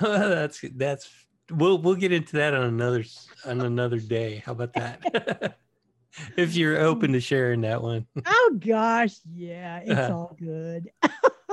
that's 0.00 0.60
that's 0.74 1.10
we'll 1.50 1.78
we'll 1.78 1.94
get 1.94 2.12
into 2.12 2.36
that 2.36 2.54
on 2.54 2.64
another 2.64 3.04
on 3.44 3.60
another 3.60 3.98
day. 3.98 4.42
How 4.44 4.52
about 4.52 4.74
that? 4.74 5.58
if 6.36 6.54
you're 6.54 6.78
open 6.78 7.12
to 7.12 7.20
sharing 7.20 7.60
that 7.62 7.82
one. 7.82 8.06
oh 8.26 8.56
gosh, 8.58 9.16
yeah, 9.32 9.78
it's 9.78 9.90
Uh-huh. 9.98 10.14
all 10.14 10.36
good. 10.38 10.90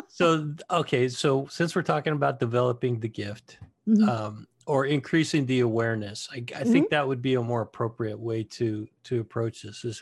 So 0.08 0.54
okay, 0.72 1.10
so 1.10 1.48
since 1.48 1.76
we're 1.76 1.82
talking 1.82 2.14
about 2.14 2.40
developing 2.40 3.00
the 3.00 3.10
gift, 3.10 3.58
Mhm. 3.88 4.08
um, 4.08 4.48
or 4.66 4.86
increasing 4.86 5.46
the 5.46 5.60
awareness, 5.60 6.28
I, 6.32 6.38
I 6.38 6.40
Mm-hmm. 6.40 6.72
think 6.72 6.90
that 6.90 7.08
would 7.08 7.22
be 7.22 7.36
a 7.36 7.42
more 7.42 7.62
appropriate 7.62 8.20
way 8.20 8.44
to 8.44 8.88
to 9.06 9.20
approach 9.20 9.64
this. 9.64 9.84
Is 9.84 10.02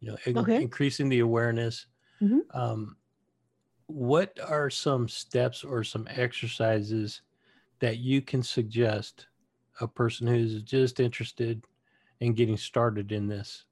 you 0.00 0.10
know 0.10 0.16
Okay. 0.26 0.60
increasing 0.60 1.08
the 1.08 1.20
awareness. 1.20 1.86
Mhm. 2.22 2.40
Um, 2.52 2.96
what 3.94 4.38
are 4.40 4.70
some 4.70 5.08
steps 5.08 5.62
or 5.62 5.84
some 5.84 6.08
exercises 6.10 7.22
that 7.80 7.98
you 7.98 8.20
can 8.22 8.42
suggest 8.42 9.28
a 9.80 9.86
person 9.86 10.26
who's 10.26 10.62
just 10.62 10.98
interested 11.00 11.64
in 12.20 12.34
getting 12.34 12.56
started 12.56 13.12
in 13.12 13.28
this? 13.28 13.66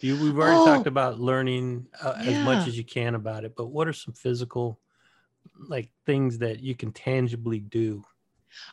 You, 0.00 0.16
we've 0.16 0.38
already 0.38 0.60
talked 0.60 0.86
Oh. 0.86 0.86
about 0.86 1.20
learning 1.20 1.88
uh, 2.02 2.14
as 2.24 2.40
much 2.40 2.66
as 2.66 2.78
you 2.78 2.84
can 2.84 3.14
about 3.14 3.44
it, 3.44 3.54
but 3.56 3.66
what 3.68 3.88
are 3.88 3.92
some 3.92 4.14
physical 4.14 4.80
like 5.68 5.90
things 6.06 6.38
that 6.38 6.60
you 6.60 6.74
can 6.74 6.92
tangibly 6.92 7.60
do? 7.60 8.04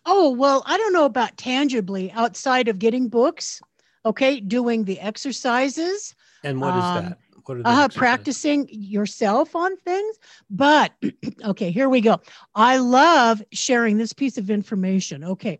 Oh, 0.05 0.31
well, 0.31 0.63
I 0.65 0.77
don't 0.77 0.93
know 0.93 1.05
about 1.05 1.37
tangibly 1.37 2.11
outside 2.11 2.67
of 2.67 2.79
getting 2.79 3.09
books, 3.09 3.61
okay, 4.05 4.39
doing 4.39 4.85
the 4.85 4.99
exercises, 4.99 6.15
And 6.43 6.61
what 6.61 6.75
is 6.75 6.91
Um, 6.91 6.93
that? 6.93 7.19
What 7.47 7.59
are 7.59 7.63
the 7.63 7.69
uh, 7.69 7.87
practicing 7.89 8.67
yourself 8.69 9.55
on 9.55 9.77
things. 9.77 10.17
But 10.49 10.93
okay, 11.45 11.71
here 11.71 11.89
we 11.89 12.01
go. 12.01 12.19
I 12.55 12.77
love 12.77 13.41
sharing 13.51 13.97
this 13.97 14.13
piece 14.13 14.37
of 14.37 14.49
information. 14.49 15.23
Okay. 15.23 15.59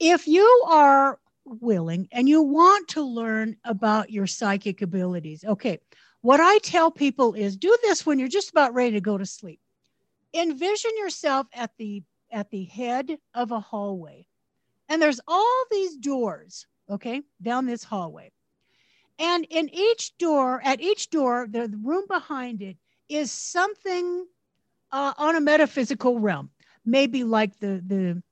If 0.00 0.26
you 0.26 0.64
are 0.68 1.20
willing 1.44 2.08
and 2.12 2.28
you 2.28 2.42
want 2.42 2.88
to 2.88 3.02
learn 3.02 3.56
about 3.64 4.10
your 4.10 4.26
psychic 4.26 4.82
abilities, 4.82 5.44
okay, 5.44 5.78
what 6.22 6.40
I 6.40 6.58
tell 6.58 6.90
people 6.90 7.34
is 7.34 7.56
do 7.56 7.76
this 7.82 8.04
when 8.04 8.18
you're 8.18 8.28
just 8.28 8.50
about 8.50 8.74
ready 8.74 8.92
to 8.92 9.00
go 9.00 9.16
to 9.16 9.26
sleep. 9.26 9.60
Envision 10.34 10.90
yourself 10.98 11.46
at 11.52 11.70
the 11.78 12.02
at 12.32 12.50
the 12.50 12.64
head 12.64 13.18
of 13.34 13.52
a 13.52 13.60
hallway. 13.60 14.26
And 14.88 15.00
there's 15.00 15.20
all 15.28 15.64
these 15.70 15.96
doors, 15.96 16.66
okay, 16.90 17.22
down 17.40 17.66
this 17.66 17.84
hallway. 17.84 18.32
And 19.18 19.46
in 19.50 19.68
each 19.72 20.16
door, 20.18 20.60
at 20.64 20.80
each 20.80 21.10
door, 21.10 21.46
the, 21.50 21.68
room 21.82 22.04
behind 22.08 22.62
it 22.62 22.76
is 23.08 23.30
something 23.30 24.26
uh, 24.90 25.12
on 25.16 25.36
a 25.36 25.40
metaphysical 25.40 26.18
realm. 26.18 26.50
Maybe 26.84 27.22
like 27.24 27.58
the 27.60 27.82
the 27.86 28.22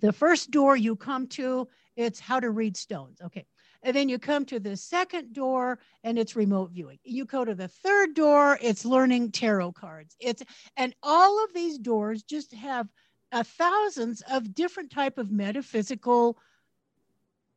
the 0.00 0.12
first 0.12 0.50
door 0.50 0.76
you 0.76 0.96
come 0.96 1.28
to, 1.28 1.68
it's 1.96 2.18
how 2.18 2.40
to 2.40 2.50
read 2.50 2.76
stones. 2.76 3.20
Okay. 3.22 3.46
And 3.84 3.94
then 3.94 4.08
you 4.08 4.18
come 4.18 4.44
to 4.46 4.60
the 4.60 4.76
second 4.76 5.32
door 5.32 5.78
and 6.04 6.18
it's 6.18 6.36
remote 6.36 6.70
viewing. 6.70 6.98
You 7.04 7.24
go 7.24 7.44
to 7.44 7.54
the 7.54 7.68
third 7.68 8.14
door, 8.14 8.58
it's 8.62 8.84
learning 8.84 9.32
tarot 9.32 9.72
cards. 9.72 10.16
It's 10.20 10.42
and 10.76 10.94
all 11.02 11.44
of 11.44 11.52
these 11.52 11.78
doors 11.78 12.22
just 12.22 12.54
have 12.54 12.88
uh, 13.32 13.42
thousands 13.42 14.22
of 14.30 14.54
different 14.54 14.90
type 14.90 15.18
of 15.18 15.30
metaphysical 15.30 16.38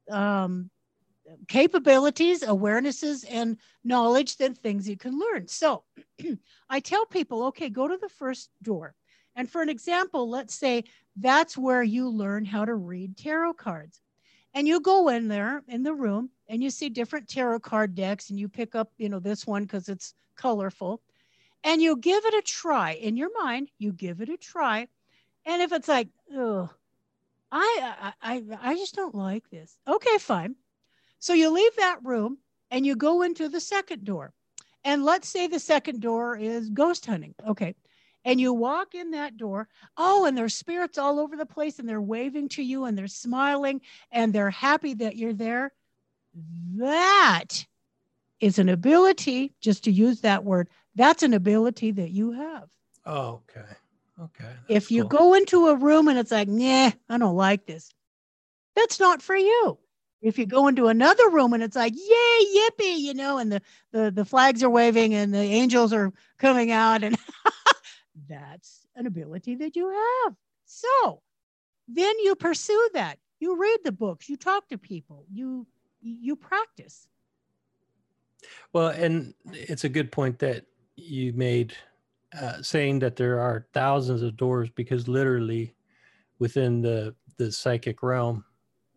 um, 0.09 0.69
capabilities, 1.47 2.41
awarenesses, 2.43 3.25
and 3.29 3.57
knowledge 3.83 4.37
than 4.37 4.53
things 4.53 4.87
you 4.87 4.97
can 4.97 5.17
learn. 5.17 5.47
So 5.47 5.83
I 6.69 6.79
tell 6.79 7.05
people, 7.05 7.43
okay, 7.45 7.69
go 7.69 7.87
to 7.87 7.97
the 7.97 8.09
first 8.09 8.49
door. 8.61 8.95
And 9.35 9.49
for 9.49 9.61
an 9.61 9.69
example, 9.69 10.29
let's 10.29 10.55
say 10.55 10.83
that's 11.17 11.57
where 11.57 11.83
you 11.83 12.09
learn 12.09 12.45
how 12.45 12.65
to 12.65 12.75
read 12.75 13.17
tarot 13.17 13.53
cards. 13.53 14.01
And 14.53 14.67
you 14.67 14.79
go 14.79 15.09
in 15.09 15.27
there 15.27 15.63
in 15.67 15.83
the 15.83 15.93
room 15.93 16.29
and 16.47 16.63
you 16.63 16.69
see 16.69 16.89
different 16.89 17.27
tarot 17.27 17.59
card 17.59 17.95
decks 17.95 18.29
and 18.29 18.39
you 18.39 18.47
pick 18.47 18.73
up, 18.73 18.91
you 18.97 19.09
know, 19.09 19.19
this 19.19 19.45
one 19.45 19.63
because 19.63 19.89
it's 19.89 20.13
colorful 20.37 21.01
and 21.63 21.81
you 21.81 21.97
give 21.97 22.23
it 22.25 22.33
a 22.33 22.41
try 22.41 22.93
in 22.93 23.17
your 23.17 23.31
mind. 23.43 23.69
You 23.77 23.91
give 23.91 24.21
it 24.21 24.29
a 24.29 24.37
try. 24.37 24.87
And 25.45 25.61
if 25.61 25.73
it's 25.73 25.89
like, 25.89 26.07
oh, 26.33 26.69
I, 27.51 28.13
I, 28.21 28.43
I 28.61 28.75
just 28.75 28.95
don't 28.95 29.15
like 29.15 29.49
this. 29.49 29.75
Okay, 29.87 30.17
fine. 30.19 30.55
So 31.25 31.33
you 31.33 31.49
leave 31.49 31.75
that 31.77 31.97
room 32.03 32.37
and 32.69 32.85
you 32.85 32.95
go 32.95 33.23
into 33.23 33.49
the 33.49 33.59
second 33.59 34.03
door. 34.05 34.31
And 34.83 35.03
let's 35.03 35.27
say 35.27 35.47
the 35.47 35.59
second 35.59 36.01
door 36.01 36.37
is 36.37 36.69
ghost 36.69 37.07
hunting. 37.07 37.33
Okay. 37.47 37.73
And 38.23 38.39
you 38.39 38.53
walk 38.53 38.93
in 38.93 39.09
that 39.09 39.35
door. 39.35 39.67
Oh, 39.97 40.25
and 40.25 40.37
there's 40.37 40.53
spirits 40.53 40.99
all 40.99 41.19
over 41.19 41.35
the 41.35 41.47
place 41.47 41.79
and 41.79 41.89
they're 41.89 41.99
waving 41.99 42.49
to 42.49 42.61
you 42.61 42.85
and 42.85 42.95
they're 42.95 43.07
smiling 43.07 43.81
and 44.11 44.33
they're 44.33 44.51
happy 44.51 44.93
that 44.93 45.15
you're 45.15 45.33
there. 45.33 45.71
That 46.75 47.65
is 48.39 48.59
an 48.59 48.69
ability, 48.69 49.55
just 49.59 49.85
to 49.85 49.91
use 49.91 50.21
that 50.21 50.43
word, 50.43 50.69
that's 50.93 51.23
an 51.23 51.33
ability 51.33 51.89
that 51.93 52.11
you 52.11 52.33
have. 52.33 52.69
Oh, 53.03 53.41
okay. 53.49 53.65
Okay. 54.21 54.53
If 54.69 54.91
you 54.91 55.05
cool. 55.05 55.09
go 55.09 55.33
into 55.33 55.69
a 55.69 55.75
room 55.75 56.07
and 56.07 56.19
it's 56.19 56.31
like, 56.31 56.49
nah, 56.49 56.91
I 57.09 57.17
don't 57.17 57.35
like 57.35 57.65
this, 57.65 57.89
that's 58.75 58.99
not 58.99 59.23
for 59.23 59.35
you. 59.35 59.79
If 60.25 60.39
you 60.39 60.47
go 60.47 60.67
into 60.67 60.87
another 60.87 61.29
room 61.29 61.53
and 61.53 61.61
it's 61.61 61.75
like, 61.75 61.93
yay, 61.95 62.45
yippee, 62.57 62.97
you 62.97 63.13
know, 63.13 63.37
and 63.37 63.51
the 63.51 63.61
the, 63.91 64.11
the 64.11 64.25
flags 64.25 64.63
are 64.63 64.69
waving 64.69 65.13
and 65.13 65.33
the 65.33 65.37
angels 65.37 65.93
are 65.93 66.11
coming 66.39 66.71
out, 66.71 67.03
and 67.03 67.15
that's 68.27 68.87
an 68.95 69.05
ability 69.05 69.55
that 69.55 69.75
you 69.75 69.89
have. 69.89 70.35
So 70.65 71.21
then 71.87 72.15
you 72.23 72.35
pursue 72.35 72.89
that. 72.93 73.19
You 73.39 73.55
read 73.55 73.79
the 73.83 73.91
books, 73.91 74.27
you 74.27 74.37
talk 74.37 74.67
to 74.69 74.77
people, 74.77 75.25
you 75.31 75.67
you 76.01 76.35
practice. 76.35 77.07
Well, 78.73 78.89
and 78.89 79.33
it's 79.51 79.83
a 79.83 79.89
good 79.89 80.11
point 80.11 80.39
that 80.39 80.65
you 80.95 81.33
made 81.33 81.75
uh, 82.39 82.61
saying 82.61 82.99
that 82.99 83.15
there 83.15 83.39
are 83.39 83.67
thousands 83.73 84.21
of 84.21 84.37
doors 84.37 84.69
because 84.75 85.07
literally 85.07 85.75
within 86.39 86.81
the 86.81 87.15
the 87.37 87.51
psychic 87.51 88.01
realm 88.01 88.43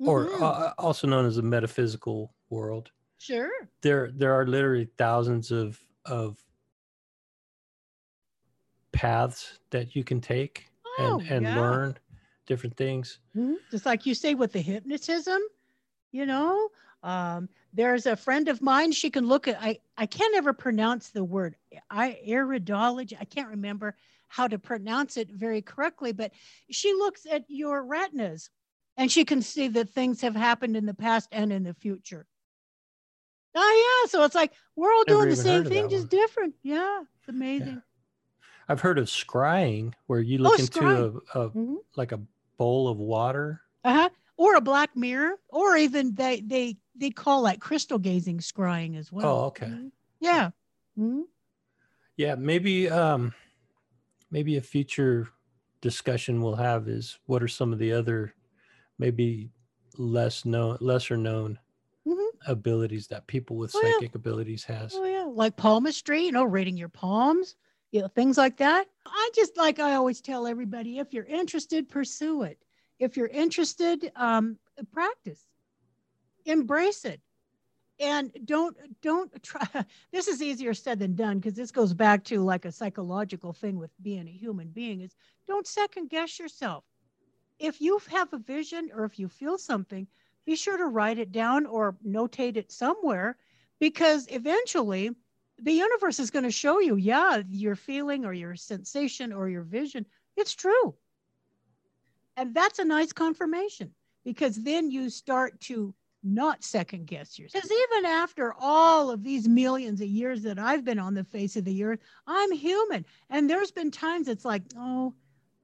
or 0.04 0.26
Mhm. 0.26 0.42
uh, 0.42 0.74
also 0.78 1.06
known 1.06 1.26
as 1.26 1.36
the 1.36 1.42
metaphysical 1.42 2.34
world 2.50 2.90
sure. 3.18 3.68
there 3.82 4.10
there 4.12 4.32
are 4.32 4.46
literally 4.46 4.88
thousands 4.98 5.50
of 5.50 5.80
of 6.04 6.44
paths 8.92 9.58
that 9.70 9.94
you 9.94 10.02
can 10.04 10.20
take 10.20 10.70
Oh, 10.86 11.20
and 11.20 11.30
and 11.30 11.46
yeah. 11.46 11.54
learn 11.54 11.98
different 12.46 12.76
things 12.76 13.20
Mhm. 13.36 13.56
Just 13.70 13.86
like 13.86 14.06
you 14.06 14.14
say 14.14 14.34
with 14.34 14.52
the 14.52 14.60
hypnotism, 14.60 15.40
you 16.12 16.26
know, 16.26 16.70
um, 17.02 17.48
there's 17.72 18.06
a 18.06 18.16
friend 18.16 18.48
of 18.48 18.62
mine. 18.62 18.92
She 18.92 19.10
can 19.10 19.26
look 19.26 19.48
at. 19.48 19.56
I 19.62 19.80
I 19.96 20.06
can't 20.06 20.34
ever 20.36 20.52
pronounce 20.52 21.10
the 21.10 21.24
word. 21.24 21.56
I 21.90 22.20
iridology. 22.26 23.16
I 23.20 23.24
can't 23.24 23.48
remember 23.50 23.96
how 24.28 24.48
to 24.48 24.58
pronounce 24.58 25.16
it 25.16 25.30
very 25.30 25.62
correctly, 25.62 26.12
but 26.12 26.32
she 26.70 26.92
looks 26.94 27.26
at 27.26 27.44
your 27.48 27.84
retinas, 27.84 28.50
and 28.98 29.10
she 29.10 29.24
can 29.24 29.40
see 29.40 29.68
that 29.68 29.88
things 29.88 30.20
have 30.20 30.36
happened 30.36 30.76
in 30.76 30.84
the 30.84 30.92
past 30.92 31.28
and 31.32 31.52
in 31.52 31.62
the 31.62 31.72
future. 31.72 32.26
Oh 33.54 34.02
yeah, 34.04 34.10
so 34.10 34.24
it's 34.24 34.34
like 34.34 34.52
we're 34.76 34.92
all 34.92 35.04
Never 35.06 35.20
doing 35.20 35.30
the 35.30 35.36
same 35.42 35.64
thing, 35.64 35.88
just 35.88 36.08
one. 36.10 36.20
different. 36.20 36.54
Yeah, 36.62 37.02
it's 37.18 37.28
amazing. 37.28 37.82
i've 38.68 38.80
heard 38.82 38.98
of 38.98 39.06
scrying 39.06 39.94
where 40.06 40.20
you 40.20 40.36
look 40.38 40.58
into 40.58 40.80
scrying. 40.80 41.20
a, 41.34 41.40
a 41.40 41.50
Mhm. 41.50 41.76
like 41.96 42.12
a 42.12 42.20
bowl 42.58 42.88
of 42.88 42.98
water 42.98 43.62
uh-huh 43.84 44.10
or 44.36 44.56
a 44.56 44.60
black 44.60 44.94
mirror 44.94 45.36
or 45.48 45.76
even 45.76 46.14
they 46.14 46.40
they 46.42 46.76
they 46.94 47.10
call 47.10 47.40
like 47.40 47.60
crystal 47.60 47.98
gazing 47.98 48.38
scrying 48.38 48.96
as 48.98 49.10
well 49.10 49.26
Oh, 49.26 49.44
okay. 49.46 49.66
Mhm. 49.66 49.90
yeah 50.20 50.50
Mhm. 50.98 51.22
Yeah, 52.16 52.34
maybe 52.34 52.90
um 52.90 53.32
maybe 54.30 54.56
a 54.56 54.60
future 54.60 55.28
discussion 55.80 56.42
we'll 56.42 56.56
have 56.56 56.88
is 56.88 57.18
what 57.26 57.42
are 57.42 57.48
some 57.48 57.72
of 57.72 57.78
the 57.78 57.92
other 57.92 58.34
maybe 58.98 59.50
less 59.96 60.44
known 60.44 60.76
lesser 60.80 61.16
known 61.16 61.58
Mhm. 62.06 62.28
abilities 62.46 63.06
that 63.08 63.26
people 63.26 63.56
with 63.56 63.74
Oh, 63.74 63.80
yeah. 63.82 63.92
psychic 63.92 64.14
abilities 64.14 64.64
has. 64.64 64.94
oh 64.94 65.04
yeah 65.04 65.24
like 65.24 65.56
palmistry 65.56 66.24
you 66.24 66.32
know 66.32 66.44
reading 66.44 66.76
your 66.76 66.88
palms 66.88 67.56
you 67.90 68.00
know 68.00 68.08
things 68.08 68.38
like 68.38 68.56
that 68.58 68.86
i 69.06 69.30
just 69.34 69.56
like 69.56 69.78
i 69.78 69.94
always 69.94 70.20
tell 70.20 70.46
everybody 70.46 70.98
if 70.98 71.12
you're 71.12 71.24
interested 71.24 71.88
pursue 71.88 72.42
it 72.42 72.58
if 72.98 73.16
you're 73.16 73.26
interested 73.28 74.12
um 74.16 74.56
practice 74.92 75.46
embrace 76.46 77.04
it 77.04 77.20
and 78.00 78.30
don't 78.44 78.76
don't 79.02 79.42
try 79.42 79.66
this 80.12 80.28
is 80.28 80.40
easier 80.40 80.72
said 80.72 80.98
than 80.98 81.14
done 81.14 81.38
because 81.38 81.54
this 81.54 81.70
goes 81.72 81.92
back 81.92 82.22
to 82.24 82.40
like 82.40 82.64
a 82.64 82.72
psychological 82.72 83.52
thing 83.52 83.76
with 83.78 83.90
being 84.02 84.28
a 84.28 84.30
human 84.30 84.68
being 84.68 85.00
is 85.00 85.14
don't 85.46 85.66
second 85.66 86.08
guess 86.08 86.38
yourself 86.38 86.84
if 87.59 87.80
you 87.80 88.01
have 88.10 88.32
a 88.32 88.39
vision 88.39 88.90
or 88.94 89.05
if 89.05 89.18
you 89.18 89.28
feel 89.28 89.59
something 89.59 90.06
be 90.47 90.56
sure 90.56 90.76
to 90.76 90.86
write 90.86 91.18
it 91.18 91.32
down 91.32 91.66
or 91.66 91.97
notate 92.06 92.56
it 92.56 92.72
somewhere 92.72 93.36
because 93.80 94.26
eventually 94.30 95.10
the 95.60 95.72
universe 95.72 96.18
is 96.18 96.30
going 96.30 96.44
to 96.44 96.51
show 96.51 96.80
you 96.80 96.97
yeah 96.97 97.43
your 97.51 97.76
feeling 97.76 98.24
or 98.24 98.32
your 98.32 98.55
sensation 98.56 99.32
or 99.32 99.48
your 99.48 99.62
vision 99.62 100.06
it's 100.36 100.55
true 100.55 100.94
and 102.36 102.55
that's 102.55 102.78
a 102.78 102.85
nice 102.85 103.12
confirmation 103.12 103.90
because 104.24 104.56
then 104.56 104.90
you 104.90 105.10
start 105.10 105.59
to 105.60 105.94
not 106.22 106.64
second 106.64 107.06
guess 107.06 107.39
yourself. 107.39 107.62
Because 107.62 107.76
even 107.76 108.06
after 108.06 108.55
all 108.59 109.10
of 109.10 109.22
these 109.22 109.48
millions 109.48 110.01
of 110.01 110.09
years 110.09 110.43
that 110.43 110.59
I've 110.59 110.85
been 110.85 110.98
on 110.98 111.14
the 111.14 111.24
face 111.24 111.56
of 111.56 111.64
the 111.64 111.85
earth, 111.85 112.01
I'm 112.26 112.52
human. 112.52 113.05
And 113.30 113.48
there's 113.48 113.70
been 113.70 113.90
times 113.90 114.28
it's 114.28 114.44
like, 114.44 114.62
oh, 114.76 115.14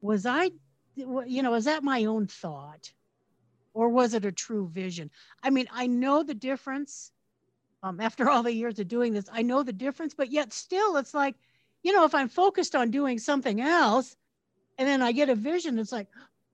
was 0.01 0.27
I, 0.27 0.51
you 0.95 1.43
know, 1.43 1.55
is 1.55 1.65
that 1.65 1.83
my 1.83 2.05
own 2.05 2.27
thought? 2.27 2.93
Or 3.73 3.89
was 3.89 4.15
it 4.15 4.25
a 4.25 4.33
true 4.33 4.69
vision? 4.69 5.11
I 5.43 5.51
mean, 5.51 5.67
I 5.73 5.87
know 5.87 6.23
the 6.23 6.35
difference. 6.35 7.11
Um, 7.83 8.01
after 8.01 8.31
all 8.31 8.43
the 8.43 8.55
years 8.55 8.79
of 8.79 8.89
doing 8.89 9.13
this, 9.13 9.27
I 9.31 9.43
know 9.43 9.63
the 9.63 9.73
difference, 9.73 10.15
but 10.15 10.31
yet 10.31 10.53
still, 10.53 10.97
it's 10.97 11.13
like, 11.13 11.35
you 11.83 11.93
know, 11.93 12.05
if 12.05 12.15
I'm 12.15 12.29
focused 12.29 12.75
on 12.75 12.91
doing 12.91 13.19
something 13.19 13.61
else 13.61 14.17
and 14.79 14.89
then 14.89 15.03
I 15.03 15.13
get 15.13 15.29
a 15.29 15.35
vision, 15.35 15.79
it's 15.79 15.93
like, 15.93 16.09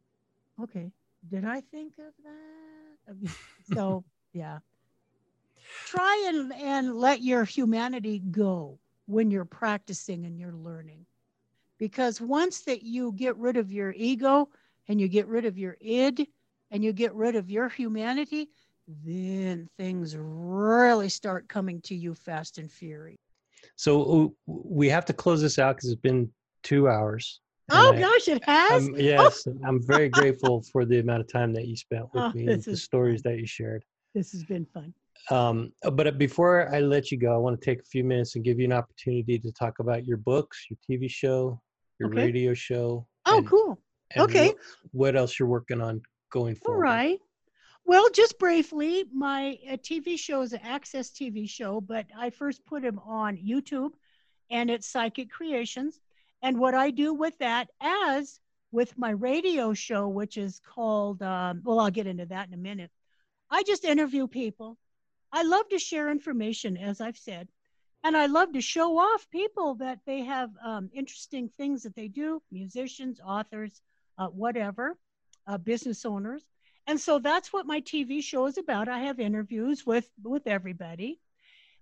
okay, 0.62 0.90
did 1.30 1.44
I 1.44 1.60
think 1.60 1.94
of 1.98 2.14
that? 2.24 3.30
So 3.74 4.04
yeah. 4.32 4.58
Try 5.86 6.24
and, 6.28 6.52
and 6.54 6.96
let 6.96 7.22
your 7.22 7.44
humanity 7.44 8.18
go 8.18 8.78
when 9.06 9.30
you're 9.30 9.44
practicing 9.44 10.24
and 10.24 10.38
you're 10.38 10.54
learning. 10.54 11.06
Because 11.80 12.20
once 12.20 12.60
that 12.60 12.82
you 12.82 13.12
get 13.12 13.36
rid 13.38 13.56
of 13.56 13.72
your 13.72 13.92
ego 13.96 14.50
and 14.88 15.00
you 15.00 15.08
get 15.08 15.26
rid 15.26 15.46
of 15.46 15.56
your 15.58 15.76
id 15.80 16.28
and 16.70 16.84
you 16.84 16.92
get 16.92 17.14
rid 17.14 17.34
of 17.34 17.50
your 17.50 17.68
humanity, 17.70 18.50
then 18.86 19.66
things 19.78 20.14
really 20.18 21.08
start 21.08 21.48
coming 21.48 21.80
to 21.82 21.94
you 21.96 22.14
fast 22.14 22.58
and 22.58 22.70
furious. 22.70 23.18
So 23.76 24.32
uh, 24.46 24.52
we 24.52 24.88
have 24.90 25.06
to 25.06 25.12
close 25.14 25.40
this 25.40 25.58
out 25.58 25.76
because 25.76 25.90
it's 25.90 26.00
been 26.00 26.30
two 26.62 26.86
hours. 26.88 27.40
Oh 27.70 27.92
I- 27.96 27.98
gosh, 27.98 28.28
it 28.28 28.44
has. 28.44 28.88
I'm- 28.88 28.94
yes, 28.98 29.46
I'm 29.66 29.82
very 29.82 30.10
grateful 30.10 30.62
for 30.72 30.84
the 30.84 30.98
amount 30.98 31.22
of 31.22 31.32
time 31.32 31.52
that 31.54 31.66
you 31.66 31.76
spent 31.76 32.04
with 32.12 32.24
Oh, 32.24 32.32
me 32.34 32.46
and 32.48 32.62
the 32.62 32.76
stories 32.76 33.22
fun. 33.22 33.32
that 33.32 33.40
you 33.40 33.46
shared. 33.46 33.84
this 34.14 34.32
has 34.32 34.44
been 34.44 34.66
fun. 34.66 34.92
Um, 35.30 35.72
uh, 35.84 35.90
but 35.90 36.18
before 36.18 36.74
I 36.74 36.80
let 36.80 37.10
you 37.10 37.16
go, 37.18 37.32
I 37.32 37.36
want 37.38 37.60
to 37.60 37.64
take 37.64 37.80
a 37.80 37.84
few 37.84 38.02
minutes 38.04 38.34
and 38.34 38.44
give 38.44 38.58
you 38.58 38.64
an 38.64 38.72
opportunity 38.72 39.38
to 39.38 39.52
talk 39.52 39.78
about 39.78 40.04
your 40.06 40.16
books, 40.16 40.66
your 40.68 40.78
TV 40.88 41.08
show, 41.08 41.60
your 42.00 42.08
Okay. 42.08 42.24
radio 42.26 42.54
show. 42.54 43.06
Oh, 43.26 43.44
cool. 43.46 43.78
Okay. 44.16 44.48
What, 44.48 44.56
what 44.92 45.16
else 45.16 45.38
you're 45.38 45.48
working 45.48 45.80
on 45.80 46.02
going 46.32 46.56
All 46.56 46.74
forward? 46.74 46.82
right. 46.82 47.20
Well, 47.84 48.08
just 48.10 48.38
briefly, 48.38 49.04
my 49.12 49.58
uh, 49.68 49.76
TV 49.76 50.18
show 50.18 50.42
is 50.42 50.52
an 50.52 50.60
Access 50.62 51.10
TV 51.10 51.48
show, 51.48 51.80
but 51.80 52.06
I 52.16 52.30
first 52.30 52.64
put 52.66 52.82
him 52.84 52.98
on 53.00 53.36
YouTube 53.36 53.90
and 54.50 54.70
it's 54.70 54.88
Psychic 54.88 55.30
Creations. 55.30 56.00
And 56.42 56.58
what 56.58 56.74
I 56.74 56.90
do 56.90 57.14
with 57.14 57.36
that, 57.38 57.68
as 57.80 58.40
with 58.72 58.96
my 58.96 59.10
radio 59.10 59.74
show, 59.74 60.08
which 60.08 60.36
is 60.36 60.60
called, 60.60 61.22
um, 61.22 61.62
well, 61.64 61.80
I'll 61.80 61.90
get 61.90 62.06
into 62.06 62.26
that 62.26 62.48
in 62.48 62.54
a 62.54 62.58
minute. 62.58 62.90
I 63.50 63.62
just 63.62 63.84
interview 63.84 64.26
people. 64.26 64.78
I 65.32 65.42
love 65.42 65.68
to 65.70 65.78
share 65.78 66.10
information, 66.10 66.76
as 66.76 67.00
I've 67.00 67.16
said, 67.16 67.48
and 68.02 68.16
I 68.16 68.26
love 68.26 68.52
to 68.54 68.60
show 68.60 68.98
off 68.98 69.28
people 69.30 69.74
that 69.76 70.00
they 70.06 70.20
have 70.20 70.50
um, 70.64 70.90
interesting 70.94 71.50
things 71.58 71.82
that 71.82 71.94
they 71.94 72.08
do 72.08 72.42
musicians, 72.50 73.20
authors, 73.24 73.82
uh, 74.18 74.28
whatever, 74.28 74.96
uh, 75.46 75.58
business 75.58 76.04
owners. 76.06 76.44
And 76.86 76.98
so 76.98 77.18
that's 77.18 77.52
what 77.52 77.66
my 77.66 77.80
TV 77.82 78.22
show 78.22 78.46
is 78.46 78.56
about. 78.56 78.88
I 78.88 79.00
have 79.00 79.20
interviews 79.20 79.84
with 79.84 80.08
with 80.22 80.46
everybody. 80.46 81.20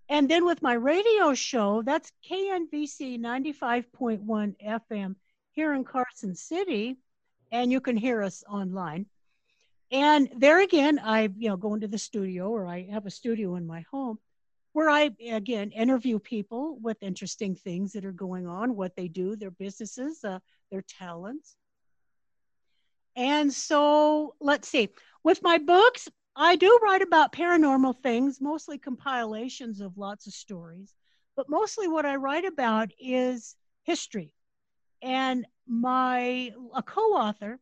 And 0.09 0.28
then 0.28 0.45
with 0.45 0.62
my 0.62 0.73
radio 0.73 1.35
show, 1.35 1.82
that's 1.82 2.11
KNVC 2.28 3.20
95.1 3.20 4.55
FM 4.66 5.16
here 5.53 5.74
in 5.74 5.85
Carson 5.85 6.35
City, 6.35 6.97
and 7.53 7.70
you 7.70 7.81
can 7.81 7.97
hear 7.97 8.23
us 8.23 8.43
online. 8.49 9.07
And 9.90 10.31
there 10.36 10.61
again, 10.62 10.99
I 10.99 11.28
you 11.36 11.49
know 11.49 11.57
go 11.57 11.74
into 11.74 11.89
the 11.89 11.99
studio 11.99 12.49
or 12.49 12.66
I 12.66 12.89
have 12.90 13.07
a 13.07 13.11
studio 13.11 13.55
in 13.55 13.66
my 13.66 13.85
home 13.90 14.19
where 14.78 14.90
I 14.90 15.10
again 15.28 15.72
interview 15.72 16.20
people 16.20 16.78
with 16.80 17.02
interesting 17.02 17.56
things 17.56 17.90
that 17.94 18.05
are 18.05 18.12
going 18.12 18.46
on, 18.46 18.76
what 18.76 18.94
they 18.94 19.09
do, 19.09 19.34
their 19.34 19.50
businesses, 19.50 20.22
uh, 20.22 20.38
their 20.70 20.82
talents. 20.82 21.56
And 23.16 23.52
so 23.52 24.36
let's 24.40 24.68
see. 24.68 24.90
With 25.24 25.42
my 25.42 25.59
books, 25.59 26.09
I 26.36 26.55
do 26.55 26.78
write 26.80 27.02
about 27.02 27.32
paranormal 27.32 28.00
things, 28.05 28.40
mostly 28.40 28.78
compilations 28.78 29.80
of 29.80 29.98
lots 29.98 30.28
of 30.28 30.32
stories, 30.32 30.94
but 31.34 31.50
mostly 31.50 31.88
what 31.88 32.06
I 32.06 32.14
write 32.14 32.44
about 32.44 32.92
is 33.00 33.56
history. 33.82 34.30
And 35.02 35.44
my 35.66 36.52
a 36.72 36.84
co-author 36.84 37.59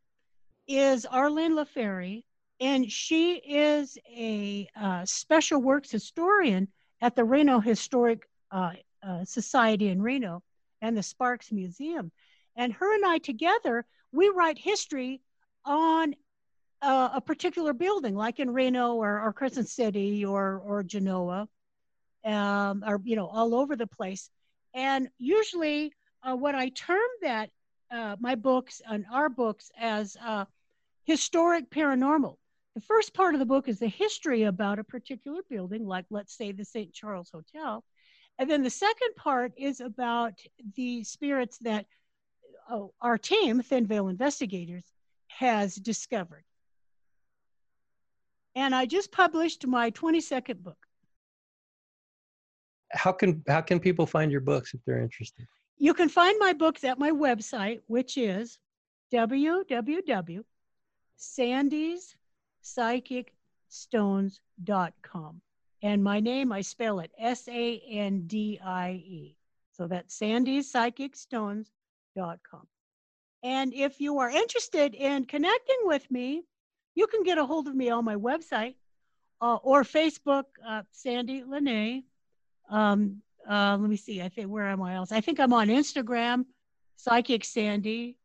is 0.69 1.07
Arlene 1.07 1.53
LaFerry, 1.57 2.25
and 2.61 2.93
she 2.93 3.37
is 3.37 3.97
a 4.07 4.69
uh, 4.79 5.07
special 5.07 5.63
works 5.63 5.91
historian 5.91 6.69
at 7.01 7.15
the 7.15 7.25
Reno 7.25 7.61
Historic 7.61 8.29
uh, 8.51 8.73
uh, 9.03 9.25
Society 9.25 9.89
in 9.89 10.01
Reno 10.03 10.43
and 10.81 10.97
the 10.97 11.03
Sparks 11.03 11.53
Museum. 11.53 12.11
And 12.57 12.73
her 12.73 12.95
and 12.95 13.05
I 13.05 13.19
together, 13.19 13.85
we 14.13 14.29
write 14.29 14.59
history 14.59 15.21
on 15.65 16.15
uh, 16.83 17.11
a 17.15 17.21
particular 17.21 17.73
building, 17.73 18.15
like 18.15 18.41
in 18.41 18.51
Reno 18.51 18.95
or, 18.95 19.21
or 19.21 19.33
Crescent 19.33 19.69
City 19.69 20.25
or, 20.25 20.59
or 20.65 20.83
Genoa, 20.83 21.49
um, 22.25 22.85
or, 22.87 23.01
you 23.05 23.17
know, 23.17 23.27
all 23.27 23.55
over 23.55 23.77
the 23.77 23.87
place. 23.87 24.31
And 24.75 25.09
usually 25.19 25.93
uh, 26.23 26.35
what 26.35 26.55
I 26.55 26.71
term 26.71 27.09
that, 27.23 27.51
uh, 27.91 28.17
my 28.21 28.35
books 28.35 28.83
and 28.89 29.05
our 29.13 29.29
books 29.29 29.71
as 29.79 30.17
historic 31.05 31.71
paranormal. 31.71 32.37
The 32.77 32.83
first 32.83 33.15
part 33.15 33.35
of 33.35 33.39
the 33.39 33.47
book 33.47 33.69
is 33.69 33.79
the 33.79 33.89
history 33.89 34.43
about 34.43 34.79
a 34.79 34.85
particular 34.85 35.41
building, 35.49 35.87
like 35.87 36.05
let's 36.11 36.37
say 36.37 36.53
the 36.53 36.63
St. 36.63 36.93
Charles 36.93 37.31
Hotel. 37.33 37.83
And 38.39 38.51
then 38.51 38.63
the 38.63 38.69
second 38.69 39.17
part 39.17 39.53
is 39.57 39.81
about 39.81 40.35
the 40.75 41.03
spirits 41.03 41.57
that 41.63 41.87
oh, 42.71 42.93
our 43.01 43.17
team, 43.17 43.63
Thin 43.63 43.87
Veil 43.87 44.09
Investigators, 44.09 44.85
has 45.29 45.77
discovered. 45.77 46.45
And 48.55 48.75
I 48.75 48.85
just 48.85 49.11
published 49.11 49.67
my 49.67 49.91
22nd 49.93 50.63
book. 50.63 50.77
How 52.93 53.11
can 53.11 53.43
how 53.49 53.63
can 53.63 53.81
people 53.81 54.05
find 54.05 54.31
your 54.31 54.43
books 54.43 54.75
if 54.75 54.81
they're 54.87 55.01
interested? 55.01 55.47
You 55.79 55.95
can 55.95 56.11
find 56.11 56.39
my 56.39 56.53
books 56.53 56.85
at 56.85 56.99
my 56.99 57.11
website, 57.11 57.81
which 57.87 58.19
is 58.19 58.59
www.sandie'spsychicstones.com. 62.67 65.41
And 65.83 66.03
my 66.03 66.21
name, 66.21 66.53
I 66.53 66.63
spell 66.63 67.01
it 67.01 67.11
S 67.19 67.47
A 67.49 67.83
N 67.91 68.27
D 68.27 68.59
I 68.65 68.93
E. 68.93 69.37
So 69.73 69.87
that's 69.87 70.19
sandie'spsychicstones.com. 70.19 72.67
And 73.43 73.75
if 73.75 74.01
you 74.01 74.19
are 74.19 74.31
interested 74.31 74.95
in 74.95 75.27
connecting 75.27 75.77
with 75.83 76.11
me, 76.11 76.45
you 76.95 77.07
can 77.07 77.23
get 77.23 77.37
a 77.39 77.45
hold 77.45 77.69
of 77.69 77.75
me 77.75 77.91
on 77.91 78.07
my 78.07 78.17
website 78.17 78.77
uh, 79.41 79.57
or 79.57 79.85
Facebook, 79.85 80.45
uh, 80.67 80.83
Sandie 80.93 81.45
LaNae. 81.45 82.05
Um, 82.71 83.21
uh, 83.49 83.77
let 83.79 83.91
me 83.91 83.97
see. 83.97 84.23
I 84.23 84.31
think 84.31 84.49
where 84.49 84.67
am 84.67 84.83
I 84.83 84.95
else? 84.95 85.13
I 85.13 85.21
think 85.21 85.39
I'm 85.39 85.53
on 85.53 85.69
Instagram, 85.69 86.47
Psychic 86.97 87.45
Sandy. 87.45 88.17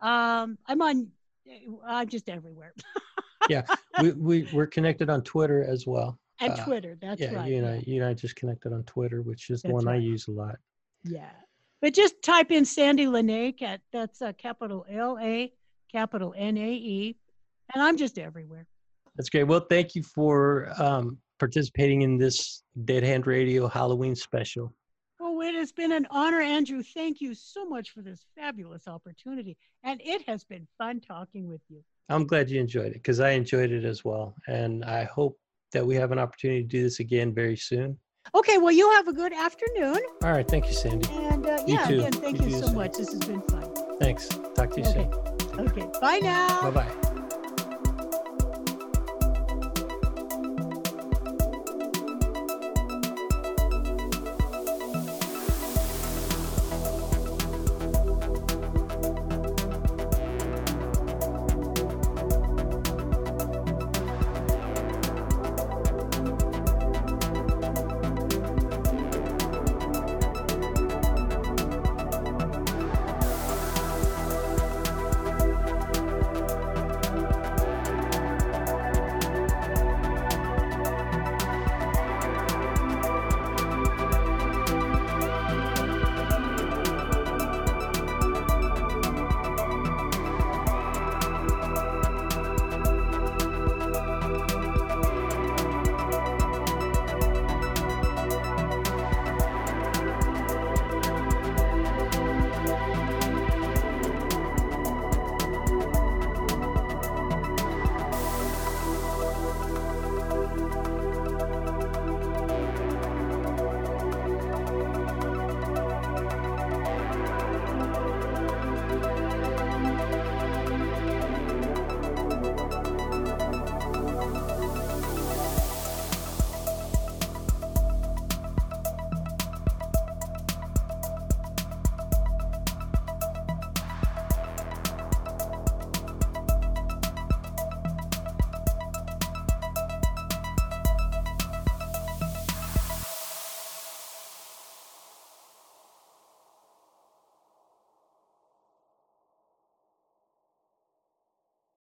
Um, 0.00 0.56
I'm 0.66 0.80
on. 0.80 1.08
I'm 1.86 2.08
just 2.08 2.30
everywhere. 2.30 2.72
yeah, 3.48 3.62
we 4.00 4.12
we 4.12 4.48
we're 4.52 4.66
connected 4.66 5.10
on 5.10 5.22
Twitter 5.22 5.64
as 5.64 5.86
well. 5.86 6.18
And 6.40 6.52
uh, 6.52 6.64
Twitter, 6.64 6.96
that's 7.00 7.20
yeah, 7.20 7.34
right. 7.34 7.50
You 7.50 7.62
know, 7.62 7.80
you 7.86 8.00
and 8.00 8.10
I 8.10 8.14
just 8.14 8.36
connected 8.36 8.72
on 8.72 8.82
Twitter, 8.84 9.22
which 9.22 9.50
is 9.50 9.62
the 9.62 9.70
one 9.70 9.84
right. 9.84 9.94
I 9.94 9.98
use 9.98 10.28
a 10.28 10.32
lot. 10.32 10.56
Yeah, 11.04 11.30
but 11.80 11.94
just 11.94 12.20
type 12.22 12.50
in 12.50 12.64
Sandie 12.64 13.06
LaNae. 13.06 13.54
At, 13.62 13.80
that's 13.92 14.20
a 14.20 14.32
capital 14.32 14.84
L 14.90 15.18
A, 15.20 15.52
capital 15.90 16.34
N 16.36 16.56
A 16.56 16.72
E, 16.72 17.16
and 17.72 17.82
I'm 17.82 17.96
just 17.96 18.18
everywhere. 18.18 18.66
That's 19.16 19.28
great. 19.28 19.44
Well, 19.44 19.64
thank 19.70 19.94
you 19.94 20.02
for 20.02 20.72
um, 20.76 21.18
participating 21.38 22.02
in 22.02 22.18
this 22.18 22.64
Dead 22.84 23.04
Hand 23.04 23.26
Radio 23.26 23.68
Halloween 23.68 24.16
special. 24.16 24.74
Oh, 25.20 25.40
it 25.40 25.54
has 25.54 25.72
been 25.72 25.92
an 25.92 26.06
honor, 26.10 26.40
Andrew. 26.40 26.82
Thank 26.82 27.20
you 27.20 27.34
so 27.34 27.64
much 27.64 27.90
for 27.90 28.02
this 28.02 28.26
fabulous 28.36 28.88
opportunity. 28.88 29.56
And 29.84 30.00
it 30.04 30.28
has 30.28 30.44
been 30.44 30.66
fun 30.78 31.00
talking 31.00 31.48
with 31.48 31.60
you. 31.68 31.82
I'm 32.08 32.26
glad 32.26 32.50
you 32.50 32.60
enjoyed 32.60 32.86
it 32.86 32.94
because 32.94 33.20
I 33.20 33.30
enjoyed 33.30 33.72
it 33.72 33.84
as 33.84 34.04
well. 34.04 34.34
And 34.46 34.84
I 34.84 35.04
hope 35.04 35.38
that 35.72 35.84
we 35.86 35.94
have 35.96 36.12
an 36.12 36.18
opportunity 36.18 36.62
to 36.62 36.68
do 36.68 36.82
this 36.82 37.00
again 37.00 37.34
very 37.34 37.56
soon. 37.56 37.98
Okay, 38.34 38.58
well, 38.58 38.72
you 38.72 38.90
have 38.92 39.08
a 39.08 39.12
good 39.12 39.32
afternoon. 39.32 39.98
All 40.22 40.32
right. 40.32 40.48
Thank 40.48 40.66
you, 40.66 40.72
Sandy. 40.72 41.08
And 41.10 41.46
uh, 41.46 41.62
yeah, 41.66 41.88
again, 41.88 42.12
thank 42.12 42.40
you, 42.40 42.48
you 42.48 42.58
so 42.58 42.72
much. 42.72 42.96
This 42.96 43.12
has 43.12 43.20
been 43.20 43.42
fun. 43.42 43.70
Thanks. 44.00 44.28
Talk 44.28 44.70
to 44.70 44.80
you 44.80 44.86
okay. 44.86 45.08
soon. 45.52 45.68
Okay. 45.68 45.86
Bye 46.00 46.20
now. 46.20 46.62
Bye 46.62 46.70
bye. 46.70 47.03